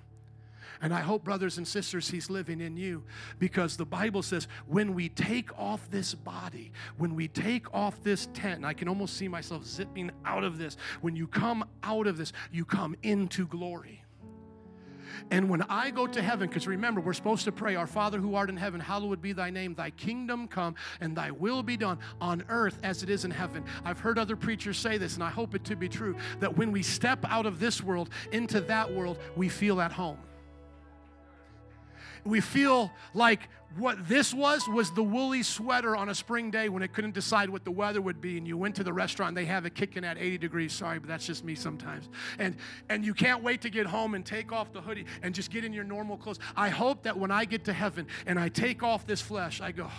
And 0.81 0.93
I 0.93 1.01
hope, 1.01 1.23
brothers 1.23 1.57
and 1.57 1.67
sisters, 1.67 2.09
He's 2.09 2.29
living 2.29 2.61
in 2.61 2.77
you 2.77 3.03
because 3.37 3.75
the 3.75 3.85
Bible 3.85 4.23
says 4.23 4.47
when 4.65 4.93
we 4.93 5.09
take 5.09 5.57
off 5.59 5.89
this 5.91 6.13
body, 6.13 6.71
when 6.97 7.15
we 7.15 7.27
take 7.27 7.73
off 7.73 8.01
this 8.01 8.29
tent, 8.33 8.63
I 8.63 8.73
can 8.73 8.87
almost 8.87 9.17
see 9.17 9.27
myself 9.27 9.65
zipping 9.65 10.11
out 10.23 10.43
of 10.43 10.57
this. 10.57 10.77
When 11.01 11.15
you 11.15 11.27
come 11.27 11.65
out 11.83 12.07
of 12.07 12.17
this, 12.17 12.31
you 12.51 12.63
come 12.63 12.95
into 13.03 13.45
glory. 13.45 14.03
And 15.31 15.49
when 15.49 15.61
I 15.63 15.91
go 15.91 16.07
to 16.07 16.21
heaven, 16.21 16.47
because 16.47 16.65
remember, 16.65 17.01
we're 17.01 17.13
supposed 17.13 17.43
to 17.45 17.51
pray, 17.51 17.75
Our 17.75 17.87
Father 17.87 18.19
who 18.19 18.35
art 18.35 18.49
in 18.49 18.55
heaven, 18.55 18.79
hallowed 18.79 19.21
be 19.21 19.33
thy 19.33 19.49
name, 19.49 19.75
thy 19.75 19.89
kingdom 19.91 20.47
come, 20.47 20.75
and 21.01 21.15
thy 21.15 21.31
will 21.31 21.61
be 21.61 21.75
done 21.75 21.99
on 22.21 22.43
earth 22.47 22.79
as 22.83 23.03
it 23.03 23.09
is 23.09 23.25
in 23.25 23.31
heaven. 23.31 23.65
I've 23.83 23.99
heard 23.99 24.17
other 24.17 24.37
preachers 24.37 24.77
say 24.77 24.97
this, 24.97 25.15
and 25.15 25.23
I 25.23 25.29
hope 25.29 25.55
it 25.55 25.65
to 25.65 25.75
be 25.75 25.89
true 25.89 26.15
that 26.39 26.55
when 26.55 26.71
we 26.71 26.83
step 26.83 27.19
out 27.27 27.45
of 27.45 27.59
this 27.59 27.83
world 27.83 28.09
into 28.31 28.61
that 28.61 28.91
world, 28.91 29.19
we 29.35 29.49
feel 29.49 29.81
at 29.81 29.91
home 29.91 30.19
we 32.29 32.39
feel 32.39 32.91
like 33.13 33.49
what 33.77 34.07
this 34.07 34.33
was 34.33 34.67
was 34.67 34.91
the 34.91 35.03
woolly 35.03 35.43
sweater 35.43 35.95
on 35.95 36.09
a 36.09 36.15
spring 36.15 36.49
day 36.49 36.69
when 36.69 36.81
it 36.81 36.91
couldn't 36.93 37.13
decide 37.13 37.49
what 37.49 37.63
the 37.63 37.71
weather 37.71 38.01
would 38.01 38.19
be 38.19 38.37
and 38.37 38.47
you 38.47 38.57
went 38.57 38.75
to 38.75 38.83
the 38.83 38.93
restaurant 38.93 39.35
they 39.35 39.45
have 39.45 39.65
it 39.65 39.75
kicking 39.75 40.03
at 40.03 40.17
80 40.17 40.37
degrees. 40.39 40.73
Sorry 40.73 40.99
but 40.99 41.07
that's 41.07 41.25
just 41.25 41.43
me 41.43 41.55
sometimes. 41.55 42.09
And 42.39 42.55
and 42.89 43.05
you 43.05 43.13
can't 43.13 43.43
wait 43.43 43.61
to 43.61 43.69
get 43.69 43.85
home 43.85 44.15
and 44.15 44.25
take 44.25 44.51
off 44.51 44.71
the 44.73 44.81
hoodie 44.81 45.05
and 45.21 45.35
just 45.35 45.51
get 45.51 45.63
in 45.63 45.73
your 45.73 45.83
normal 45.83 46.17
clothes. 46.17 46.39
I 46.55 46.69
hope 46.69 47.03
that 47.03 47.17
when 47.17 47.31
i 47.31 47.45
get 47.45 47.65
to 47.65 47.73
heaven 47.73 48.07
and 48.25 48.39
i 48.39 48.49
take 48.49 48.81
off 48.83 49.05
this 49.05 49.21
flesh 49.21 49.61
i 49.61 49.71
go 49.71 49.89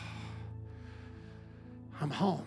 i'm 2.01 2.11
home. 2.11 2.47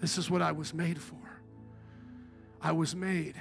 This 0.00 0.18
is 0.18 0.30
what 0.30 0.40
i 0.40 0.52
was 0.52 0.72
made 0.72 1.00
for. 1.00 1.16
I 2.62 2.72
was 2.72 2.94
made 2.94 3.34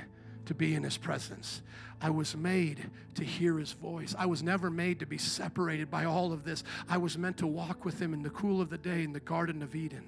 to 0.45 0.53
be 0.53 0.75
in 0.75 0.83
his 0.83 0.97
presence 0.97 1.61
I 2.01 2.09
was 2.09 2.35
made 2.35 2.89
to 3.15 3.23
hear 3.23 3.57
his 3.57 3.71
voice. 3.71 4.13
I 4.17 4.25
was 4.25 4.43
never 4.43 4.69
made 4.69 4.99
to 4.99 5.05
be 5.05 5.17
separated 5.17 5.89
by 5.89 6.05
all 6.05 6.33
of 6.33 6.43
this. 6.43 6.63
I 6.89 6.97
was 6.97 7.17
meant 7.17 7.37
to 7.37 7.47
walk 7.47 7.85
with 7.85 7.99
him 7.99 8.13
in 8.13 8.21
the 8.21 8.29
cool 8.29 8.61
of 8.61 8.69
the 8.69 8.77
day 8.77 9.03
in 9.03 9.13
the 9.13 9.19
Garden 9.19 9.63
of 9.63 9.75
Eden. 9.75 10.03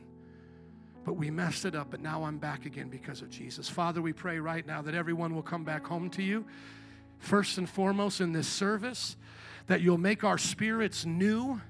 But 1.06 1.14
we 1.14 1.32
messed 1.32 1.64
it 1.64 1.74
up, 1.74 1.88
but 1.90 2.02
now 2.02 2.24
I'm 2.26 2.38
back 2.38 2.66
again 2.66 2.90
because 2.90 3.22
of 3.22 3.30
Jesus. 3.30 3.70
Father, 3.70 4.02
we 4.02 4.12
pray 4.12 4.40
right 4.40 4.66
now 4.68 4.82
that 4.82 4.94
everyone 4.94 5.34
will 5.34 5.42
come 5.42 5.64
back 5.64 5.88
home 5.88 6.10
to 6.12 6.24
you. 6.24 6.46
First 7.20 7.58
and 7.58 7.70
foremost 7.70 8.20
in 8.20 8.34
this 8.34 8.48
service, 8.48 9.16
that 9.68 9.82
you'll 9.82 9.98
make 9.98 10.24
our 10.24 10.38
spirits 10.38 11.06
new, 11.06 11.62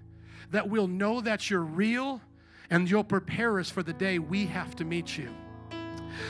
that 0.51 0.67
we'll 0.67 0.87
know 0.87 1.21
that 1.21 1.49
you're 1.49 1.61
real, 1.61 2.19
and 2.69 2.89
you'll 2.89 3.03
prepare 3.03 3.59
us 3.59 3.69
for 3.69 3.83
the 3.83 3.93
day 3.93 4.17
we 4.17 4.47
have 4.47 4.75
to 4.77 4.85
meet 4.85 5.17
you. 5.17 5.29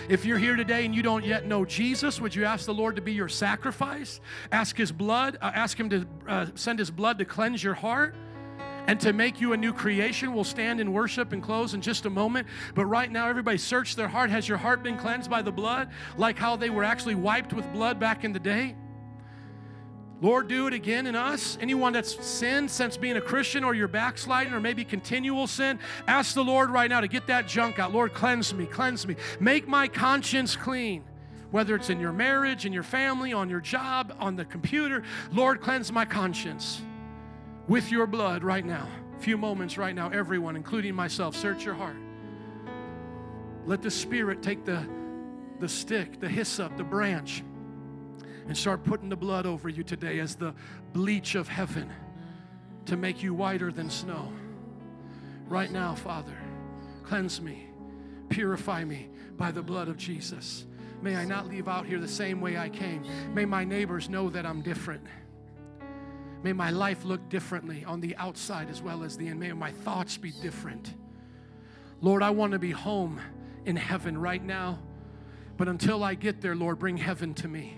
If 0.10 0.26
you're 0.26 0.38
here 0.38 0.56
today 0.56 0.86
and 0.86 0.96
you 0.96 1.02
don't 1.02 1.26
yet 1.26 1.46
know 1.46 1.66
Jesus, 1.66 2.22
would 2.22 2.36
you 2.36 2.46
ask 2.46 2.66
the 2.66 2.74
Lord 2.74 2.96
to 2.96 3.02
be 3.02 3.14
your 3.14 3.30
sacrifice? 3.30 4.20
Ask 4.52 4.78
His 4.78 4.92
blood, 4.92 5.38
uh, 5.42 5.52
ask 5.54 5.80
Him 5.80 5.90
to 5.90 6.08
uh, 6.28 6.46
send 6.56 6.80
His 6.80 6.92
blood 6.92 7.20
to 7.20 7.26
cleanse 7.26 7.64
your 7.64 7.74
heart 7.74 8.16
and 8.88 9.00
to 9.02 9.14
make 9.14 9.42
you 9.42 9.54
a 9.54 9.58
new 9.58 9.74
creation. 9.74 10.34
We'll 10.34 10.44
stand 10.44 10.80
in 10.80 10.94
worship 10.94 11.34
and 11.34 11.44
close 11.44 11.74
in 11.74 11.82
just 11.82 12.06
a 12.06 12.10
moment. 12.10 12.48
But 12.74 12.86
right 12.86 13.12
now, 13.12 13.28
everybody 13.28 13.58
search 13.58 13.96
their 13.96 14.08
heart. 14.08 14.30
Has 14.30 14.48
your 14.48 14.58
heart 14.58 14.82
been 14.82 14.98
cleansed 14.98 15.30
by 15.30 15.42
the 15.42 15.52
blood, 15.52 15.90
like 16.18 16.38
how 16.38 16.56
they 16.56 16.70
were 16.70 16.84
actually 16.84 17.16
wiped 17.16 17.54
with 17.54 17.72
blood 17.74 18.00
back 18.00 18.24
in 18.24 18.32
the 18.32 18.40
day? 18.40 18.76
Lord, 20.20 20.48
do 20.48 20.66
it 20.66 20.74
again 20.74 21.06
in 21.06 21.16
us. 21.16 21.58
Anyone 21.62 21.94
that's 21.94 22.26
sinned 22.26 22.72
since 22.72 22.98
being 22.98 23.18
a 23.18 23.22
Christian 23.22 23.64
or 23.64 23.76
you're 23.76 23.88
backsliding 23.88 24.54
or 24.54 24.60
maybe 24.60 24.84
continual 24.84 25.46
sin, 25.46 25.80
ask 26.08 26.34
the 26.34 26.44
Lord 26.44 26.72
right 26.72 26.90
now 26.90 27.02
to 27.02 27.08
get 27.08 27.28
that 27.28 27.48
junk 27.48 27.78
out. 27.78 27.94
Lord, 27.94 28.14
cleanse 28.14 28.54
me, 28.54 28.66
cleanse 28.66 29.08
me. 29.08 29.16
Make 29.40 29.68
my 29.68 29.88
conscience 29.88 30.56
clean. 30.56 31.04
Whether 31.52 31.76
it's 31.76 31.90
in 31.90 32.00
your 32.00 32.12
marriage, 32.12 32.66
in 32.66 32.74
your 32.74 32.84
family, 32.84 33.32
on 33.32 33.50
your 33.50 33.62
job, 33.62 34.14
on 34.20 34.36
the 34.36 34.44
computer, 34.44 35.04
Lord, 35.32 35.62
cleanse 35.62 35.92
my 35.92 36.04
conscience 36.04 36.82
with 37.68 37.92
your 37.92 38.08
blood 38.08 38.44
right 38.44 38.66
now. 38.66 38.88
A 39.18 39.22
few 39.22 39.38
moments 39.38 39.78
right 39.78 39.96
now, 39.96 40.10
everyone, 40.10 40.56
including 40.56 40.94
myself, 40.94 41.36
search 41.36 41.64
your 41.64 41.76
heart. 41.76 41.96
Let 43.66 43.82
the 43.82 43.92
Spirit 43.92 44.42
take 44.42 44.66
the, 44.66 44.86
the 45.60 45.70
stick, 45.70 46.20
the 46.20 46.28
hyssop, 46.28 46.76
the 46.76 46.84
branch 46.84 47.44
and 48.48 48.58
start 48.58 48.84
putting 48.84 49.10
the 49.10 49.16
blood 49.16 49.46
over 49.46 49.70
you 49.70 49.84
today 49.84 50.20
as 50.20 50.36
the 50.36 50.54
bleach 50.94 51.36
of 51.36 51.48
heaven 51.48 51.92
to 52.86 52.96
make 52.96 53.22
you 53.22 53.34
whiter 53.34 53.72
than 53.72 53.90
snow. 53.90 54.32
Right 55.48 55.72
now, 55.72 55.96
Father, 55.96 56.38
cleanse 57.04 57.42
me, 57.42 57.68
purify 58.30 58.84
me 58.84 59.10
by 59.38 59.52
the 59.52 59.62
blood 59.62 59.88
of 59.88 59.98
Jesus. 59.98 60.66
May 61.02 61.16
I 61.16 61.26
not 61.26 61.48
leave 61.48 61.68
out 61.68 61.86
here 61.86 62.00
the 62.00 62.08
same 62.08 62.42
way 62.42 62.58
I 62.58 62.70
came. 62.70 63.04
May 63.34 63.46
my 63.46 63.64
neighbors 63.64 64.10
know 64.10 64.30
that 64.30 64.46
I'm 64.46 64.62
different. 64.62 65.06
May 66.44 66.54
my 66.54 66.70
life 66.70 67.04
look 67.04 67.30
differently 67.30 67.84
on 67.86 68.00
the 68.00 68.16
outside 68.18 68.70
as 68.70 68.82
well 68.82 69.04
as 69.04 69.18
the 69.18 69.28
in. 69.28 69.40
May 69.40 69.52
my 69.54 69.72
thoughts 69.72 70.18
be 70.18 70.32
different. 70.32 70.94
Lord, 72.02 72.24
I 72.24 72.30
want 72.30 72.54
to 72.54 72.60
be 72.60 72.72
home 72.72 73.20
in 73.66 73.76
heaven 73.76 74.18
right 74.18 74.44
now. 74.44 74.80
But 75.58 75.68
until 75.68 76.04
I 76.04 76.14
get 76.14 76.42
there, 76.42 76.56
Lord, 76.56 76.78
bring 76.80 76.98
heaven 76.98 77.34
to 77.36 77.48
me. 77.48 77.78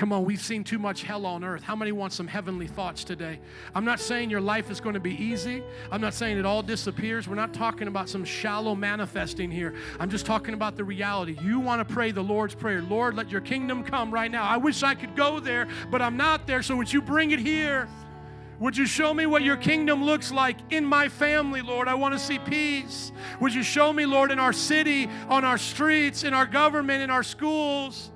Come 0.00 0.14
on, 0.14 0.24
we've 0.24 0.40
seen 0.40 0.64
too 0.64 0.78
much 0.78 1.02
hell 1.02 1.26
on 1.26 1.44
earth. 1.44 1.62
How 1.62 1.76
many 1.76 1.92
want 1.92 2.14
some 2.14 2.26
heavenly 2.26 2.66
thoughts 2.66 3.04
today? 3.04 3.38
I'm 3.74 3.84
not 3.84 4.00
saying 4.00 4.30
your 4.30 4.40
life 4.40 4.70
is 4.70 4.80
going 4.80 4.94
to 4.94 5.00
be 5.00 5.12
easy. 5.22 5.62
I'm 5.92 6.00
not 6.00 6.14
saying 6.14 6.38
it 6.38 6.46
all 6.46 6.62
disappears. 6.62 7.28
We're 7.28 7.34
not 7.34 7.52
talking 7.52 7.86
about 7.86 8.08
some 8.08 8.24
shallow 8.24 8.74
manifesting 8.74 9.50
here. 9.50 9.74
I'm 9.98 10.08
just 10.08 10.24
talking 10.24 10.54
about 10.54 10.78
the 10.78 10.84
reality. 10.84 11.36
You 11.42 11.60
want 11.60 11.86
to 11.86 11.94
pray 11.94 12.12
the 12.12 12.22
Lord's 12.22 12.54
Prayer 12.54 12.80
Lord, 12.80 13.14
let 13.14 13.30
your 13.30 13.42
kingdom 13.42 13.84
come 13.84 14.10
right 14.10 14.30
now. 14.30 14.44
I 14.44 14.56
wish 14.56 14.82
I 14.82 14.94
could 14.94 15.14
go 15.16 15.38
there, 15.38 15.68
but 15.90 16.00
I'm 16.00 16.16
not 16.16 16.46
there, 16.46 16.62
so 16.62 16.76
would 16.76 16.90
you 16.90 17.02
bring 17.02 17.32
it 17.32 17.38
here? 17.38 17.86
Would 18.58 18.78
you 18.78 18.86
show 18.86 19.12
me 19.12 19.26
what 19.26 19.42
your 19.42 19.58
kingdom 19.58 20.02
looks 20.02 20.32
like 20.32 20.56
in 20.70 20.82
my 20.82 21.10
family, 21.10 21.60
Lord? 21.60 21.88
I 21.88 21.94
want 21.94 22.14
to 22.14 22.18
see 22.18 22.38
peace. 22.38 23.12
Would 23.38 23.52
you 23.52 23.62
show 23.62 23.92
me, 23.92 24.06
Lord, 24.06 24.30
in 24.30 24.38
our 24.38 24.54
city, 24.54 25.10
on 25.28 25.44
our 25.44 25.58
streets, 25.58 26.24
in 26.24 26.32
our 26.32 26.46
government, 26.46 27.02
in 27.02 27.10
our 27.10 27.22
schools? 27.22 28.10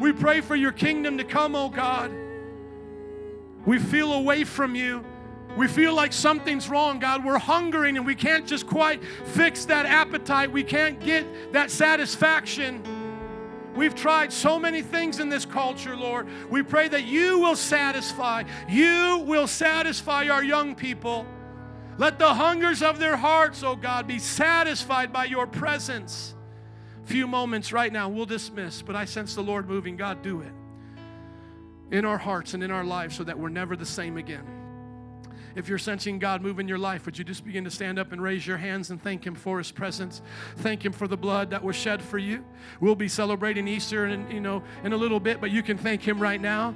We 0.00 0.12
pray 0.12 0.40
for 0.40 0.56
your 0.56 0.72
kingdom 0.72 1.18
to 1.18 1.24
come, 1.24 1.54
oh 1.54 1.68
God. 1.68 2.12
We 3.64 3.78
feel 3.78 4.12
away 4.12 4.44
from 4.44 4.74
you. 4.74 5.04
We 5.56 5.68
feel 5.68 5.94
like 5.94 6.12
something's 6.12 6.68
wrong, 6.68 6.98
God. 6.98 7.24
We're 7.24 7.38
hungering 7.38 7.96
and 7.96 8.06
we 8.06 8.14
can't 8.14 8.46
just 8.46 8.66
quite 8.66 9.04
fix 9.04 9.66
that 9.66 9.86
appetite. 9.86 10.50
We 10.50 10.64
can't 10.64 10.98
get 10.98 11.52
that 11.52 11.70
satisfaction. 11.70 12.82
We've 13.76 13.94
tried 13.94 14.32
so 14.32 14.58
many 14.58 14.82
things 14.82 15.20
in 15.20 15.28
this 15.28 15.44
culture, 15.44 15.96
Lord. 15.96 16.26
We 16.50 16.62
pray 16.62 16.88
that 16.88 17.04
you 17.04 17.38
will 17.38 17.56
satisfy. 17.56 18.44
You 18.68 19.22
will 19.26 19.46
satisfy 19.46 20.28
our 20.28 20.42
young 20.42 20.74
people. 20.74 21.26
Let 21.98 22.18
the 22.18 22.32
hungers 22.34 22.82
of 22.82 22.98
their 22.98 23.16
hearts, 23.16 23.62
oh 23.62 23.76
God, 23.76 24.06
be 24.06 24.18
satisfied 24.18 25.12
by 25.12 25.26
your 25.26 25.46
presence 25.46 26.34
few 27.04 27.26
moments 27.26 27.72
right 27.72 27.92
now, 27.92 28.08
we'll 28.08 28.26
dismiss, 28.26 28.82
but 28.82 28.96
I 28.96 29.04
sense 29.04 29.34
the 29.34 29.42
Lord 29.42 29.68
moving. 29.68 29.96
God, 29.96 30.22
do 30.22 30.40
it 30.40 30.52
in 31.90 32.04
our 32.06 32.18
hearts 32.18 32.54
and 32.54 32.62
in 32.62 32.70
our 32.70 32.84
lives 32.84 33.16
so 33.16 33.24
that 33.24 33.38
we're 33.38 33.50
never 33.50 33.76
the 33.76 33.86
same 33.86 34.16
again. 34.16 34.44
If 35.54 35.68
you're 35.68 35.78
sensing 35.78 36.18
God 36.18 36.40
move 36.40 36.58
in 36.58 36.66
your 36.66 36.78
life, 36.78 37.04
would 37.04 37.18
you 37.18 37.24
just 37.24 37.44
begin 37.44 37.64
to 37.64 37.70
stand 37.70 37.98
up 37.98 38.12
and 38.12 38.22
raise 38.22 38.46
your 38.46 38.56
hands 38.56 38.90
and 38.90 39.02
thank 39.02 39.26
Him 39.26 39.34
for 39.34 39.58
His 39.58 39.70
presence? 39.70 40.22
Thank 40.56 40.84
Him 40.84 40.92
for 40.92 41.06
the 41.06 41.16
blood 41.16 41.50
that 41.50 41.62
was 41.62 41.76
shed 41.76 42.00
for 42.00 42.16
you. 42.16 42.42
We'll 42.80 42.94
be 42.94 43.08
celebrating 43.08 43.68
Easter 43.68 44.06
in, 44.06 44.30
you 44.30 44.40
know, 44.40 44.62
in 44.82 44.94
a 44.94 44.96
little 44.96 45.20
bit, 45.20 45.40
but 45.40 45.50
you 45.50 45.62
can 45.62 45.76
thank 45.76 46.02
Him 46.02 46.18
right 46.18 46.40
now. 46.40 46.74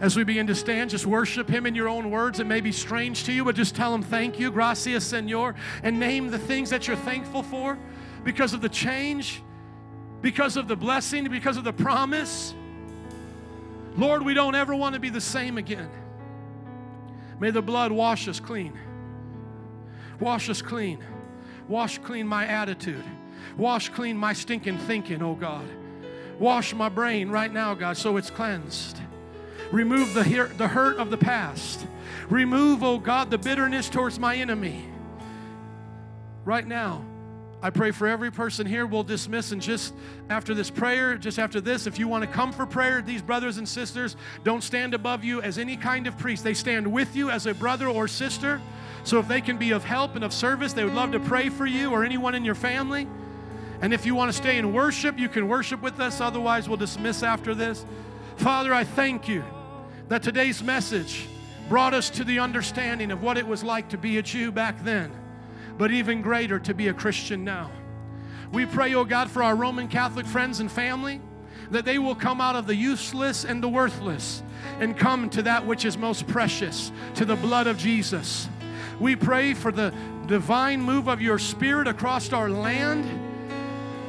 As 0.00 0.16
we 0.16 0.24
begin 0.24 0.46
to 0.46 0.54
stand, 0.54 0.90
just 0.90 1.04
worship 1.04 1.50
Him 1.50 1.66
in 1.66 1.74
your 1.74 1.88
own 1.88 2.10
words. 2.10 2.40
It 2.40 2.46
may 2.46 2.62
be 2.62 2.72
strange 2.72 3.24
to 3.24 3.32
you, 3.32 3.44
but 3.44 3.56
just 3.56 3.74
tell 3.74 3.94
Him 3.94 4.02
thank 4.02 4.38
you, 4.38 4.50
gracias, 4.50 5.04
Senor, 5.04 5.54
and 5.82 6.00
name 6.00 6.30
the 6.30 6.38
things 6.38 6.70
that 6.70 6.86
you're 6.86 6.96
thankful 6.96 7.42
for 7.42 7.78
because 8.24 8.54
of 8.54 8.62
the 8.62 8.68
change 8.70 9.42
because 10.20 10.56
of 10.56 10.68
the 10.68 10.76
blessing, 10.76 11.28
because 11.28 11.56
of 11.56 11.64
the 11.64 11.72
promise. 11.72 12.54
Lord, 13.96 14.24
we 14.24 14.34
don't 14.34 14.54
ever 14.54 14.74
want 14.74 14.94
to 14.94 15.00
be 15.00 15.10
the 15.10 15.20
same 15.20 15.58
again. 15.58 15.90
May 17.40 17.50
the 17.50 17.62
blood 17.62 17.92
wash 17.92 18.28
us 18.28 18.40
clean. 18.40 18.78
Wash 20.20 20.48
us 20.48 20.62
clean. 20.62 21.04
Wash 21.68 21.98
clean 21.98 22.26
my 22.26 22.46
attitude. 22.46 23.04
Wash 23.56 23.88
clean 23.88 24.16
my 24.16 24.32
stinking 24.32 24.78
thinking, 24.78 25.22
oh 25.22 25.34
God. 25.34 25.66
Wash 26.38 26.74
my 26.74 26.88
brain 26.88 27.30
right 27.30 27.52
now, 27.52 27.74
God, 27.74 27.96
so 27.96 28.16
it's 28.16 28.30
cleansed. 28.30 28.98
Remove 29.72 30.14
the, 30.14 30.50
the 30.56 30.68
hurt 30.68 30.96
of 30.98 31.10
the 31.10 31.16
past. 31.16 31.86
Remove, 32.30 32.82
oh 32.82 32.98
God, 32.98 33.30
the 33.30 33.38
bitterness 33.38 33.88
towards 33.88 34.18
my 34.18 34.36
enemy. 34.36 34.84
Right 36.44 36.66
now, 36.66 37.04
I 37.60 37.70
pray 37.70 37.90
for 37.90 38.06
every 38.06 38.30
person 38.30 38.66
here. 38.66 38.86
We'll 38.86 39.02
dismiss 39.02 39.50
and 39.50 39.60
just 39.60 39.92
after 40.30 40.54
this 40.54 40.70
prayer, 40.70 41.16
just 41.16 41.40
after 41.40 41.60
this, 41.60 41.88
if 41.88 41.98
you 41.98 42.06
want 42.06 42.22
to 42.22 42.30
come 42.30 42.52
for 42.52 42.66
prayer, 42.66 43.02
these 43.02 43.20
brothers 43.20 43.58
and 43.58 43.68
sisters 43.68 44.14
don't 44.44 44.62
stand 44.62 44.94
above 44.94 45.24
you 45.24 45.42
as 45.42 45.58
any 45.58 45.76
kind 45.76 46.06
of 46.06 46.16
priest. 46.18 46.44
They 46.44 46.54
stand 46.54 46.86
with 46.86 47.16
you 47.16 47.30
as 47.30 47.46
a 47.46 47.54
brother 47.54 47.88
or 47.88 48.06
sister. 48.06 48.60
So 49.02 49.18
if 49.18 49.26
they 49.26 49.40
can 49.40 49.56
be 49.56 49.72
of 49.72 49.82
help 49.82 50.14
and 50.14 50.24
of 50.24 50.32
service, 50.32 50.72
they 50.72 50.84
would 50.84 50.94
love 50.94 51.12
to 51.12 51.20
pray 51.20 51.48
for 51.48 51.66
you 51.66 51.90
or 51.90 52.04
anyone 52.04 52.36
in 52.36 52.44
your 52.44 52.54
family. 52.54 53.08
And 53.80 53.92
if 53.92 54.06
you 54.06 54.14
want 54.14 54.30
to 54.30 54.36
stay 54.36 54.58
in 54.58 54.72
worship, 54.72 55.18
you 55.18 55.28
can 55.28 55.48
worship 55.48 55.82
with 55.82 55.98
us. 55.98 56.20
Otherwise, 56.20 56.68
we'll 56.68 56.76
dismiss 56.76 57.24
after 57.24 57.56
this. 57.56 57.84
Father, 58.36 58.72
I 58.72 58.84
thank 58.84 59.26
you 59.26 59.42
that 60.08 60.22
today's 60.22 60.62
message 60.62 61.26
brought 61.68 61.92
us 61.92 62.08
to 62.10 62.24
the 62.24 62.38
understanding 62.38 63.10
of 63.10 63.22
what 63.22 63.36
it 63.36 63.46
was 63.46 63.64
like 63.64 63.88
to 63.88 63.98
be 63.98 64.18
a 64.18 64.22
Jew 64.22 64.52
back 64.52 64.82
then 64.84 65.12
but 65.78 65.90
even 65.90 66.20
greater 66.20 66.58
to 66.58 66.74
be 66.74 66.88
a 66.88 66.92
Christian 66.94 67.44
now. 67.44 67.70
We 68.52 68.66
pray, 68.66 68.94
oh 68.94 69.04
God, 69.04 69.30
for 69.30 69.42
our 69.42 69.54
Roman 69.54 69.88
Catholic 69.88 70.26
friends 70.26 70.60
and 70.60 70.70
family 70.70 71.20
that 71.70 71.84
they 71.84 71.98
will 71.98 72.14
come 72.14 72.40
out 72.40 72.56
of 72.56 72.66
the 72.66 72.74
useless 72.74 73.44
and 73.44 73.62
the 73.62 73.68
worthless 73.68 74.42
and 74.80 74.96
come 74.96 75.28
to 75.30 75.42
that 75.42 75.66
which 75.66 75.84
is 75.84 75.96
most 75.96 76.26
precious, 76.26 76.90
to 77.14 77.24
the 77.24 77.36
blood 77.36 77.66
of 77.66 77.78
Jesus. 77.78 78.48
We 78.98 79.16
pray 79.16 79.54
for 79.54 79.70
the 79.70 79.92
divine 80.26 80.80
move 80.80 81.08
of 81.08 81.20
your 81.20 81.38
spirit 81.38 81.86
across 81.86 82.32
our 82.32 82.50
land 82.50 83.06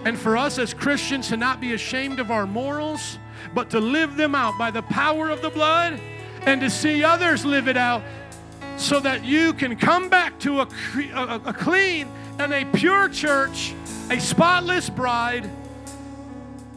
and 0.06 0.18
for 0.18 0.38
us 0.38 0.58
as 0.58 0.74
Christians 0.74 1.28
to 1.30 1.38
not 1.38 1.60
be 1.60 1.74
ashamed 1.74 2.20
of 2.20 2.32
our 2.32 2.48
morals, 2.48 3.20
but 3.54 3.70
to 3.72 3.80
live 3.80 4.16
them 4.16 4.36
out 4.36 4.58
by 4.58 4.72
the 4.72 4.82
power 4.84 5.30
of 5.30 5.42
the 5.42 5.50
blood 5.50 6.00
and 6.44 6.62
to 6.62 6.70
see 6.70 7.04
others 7.04 7.46
live 7.46 7.68
it 7.68 7.78
out 7.78 8.02
so 8.80 9.00
that 9.02 9.26
you 9.26 9.54
can 9.54 9.76
come 9.76 10.10
back 10.10 10.40
to 10.40 10.62
a, 10.62 10.68
a, 11.14 11.42
a 11.46 11.54
clean 11.54 12.08
and 12.40 12.54
a 12.54 12.66
pure 12.66 13.10
church, 13.10 13.74
a 14.10 14.20
spotless 14.20 14.90
bride 14.90 15.50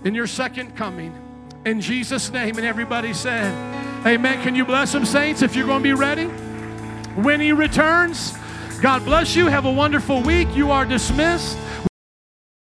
in 0.05 0.15
your 0.15 0.27
second 0.27 0.77
coming. 0.77 1.15
In 1.65 1.81
Jesus' 1.81 2.31
name. 2.31 2.57
And 2.57 2.67
everybody 2.67 3.13
said, 3.13 3.53
Amen. 4.05 4.43
Can 4.43 4.57
you 4.57 4.65
bless 4.65 4.93
them, 4.93 5.05
saints, 5.05 5.43
if 5.43 5.55
you're 5.55 5.67
going 5.67 5.81
to 5.81 5.89
be 5.89 5.93
ready? 5.93 6.25
When 7.23 7.41
he 7.41 7.53
returns, 7.53 8.35
God 8.81 9.05
bless 9.05 9.37
you. 9.37 9.47
Have 9.47 9.65
a 9.65 9.73
wonderful 9.73 10.23
week. 10.23 10.49
You 10.57 10.73
are 10.73 10.85
dismissed. 10.85 11.57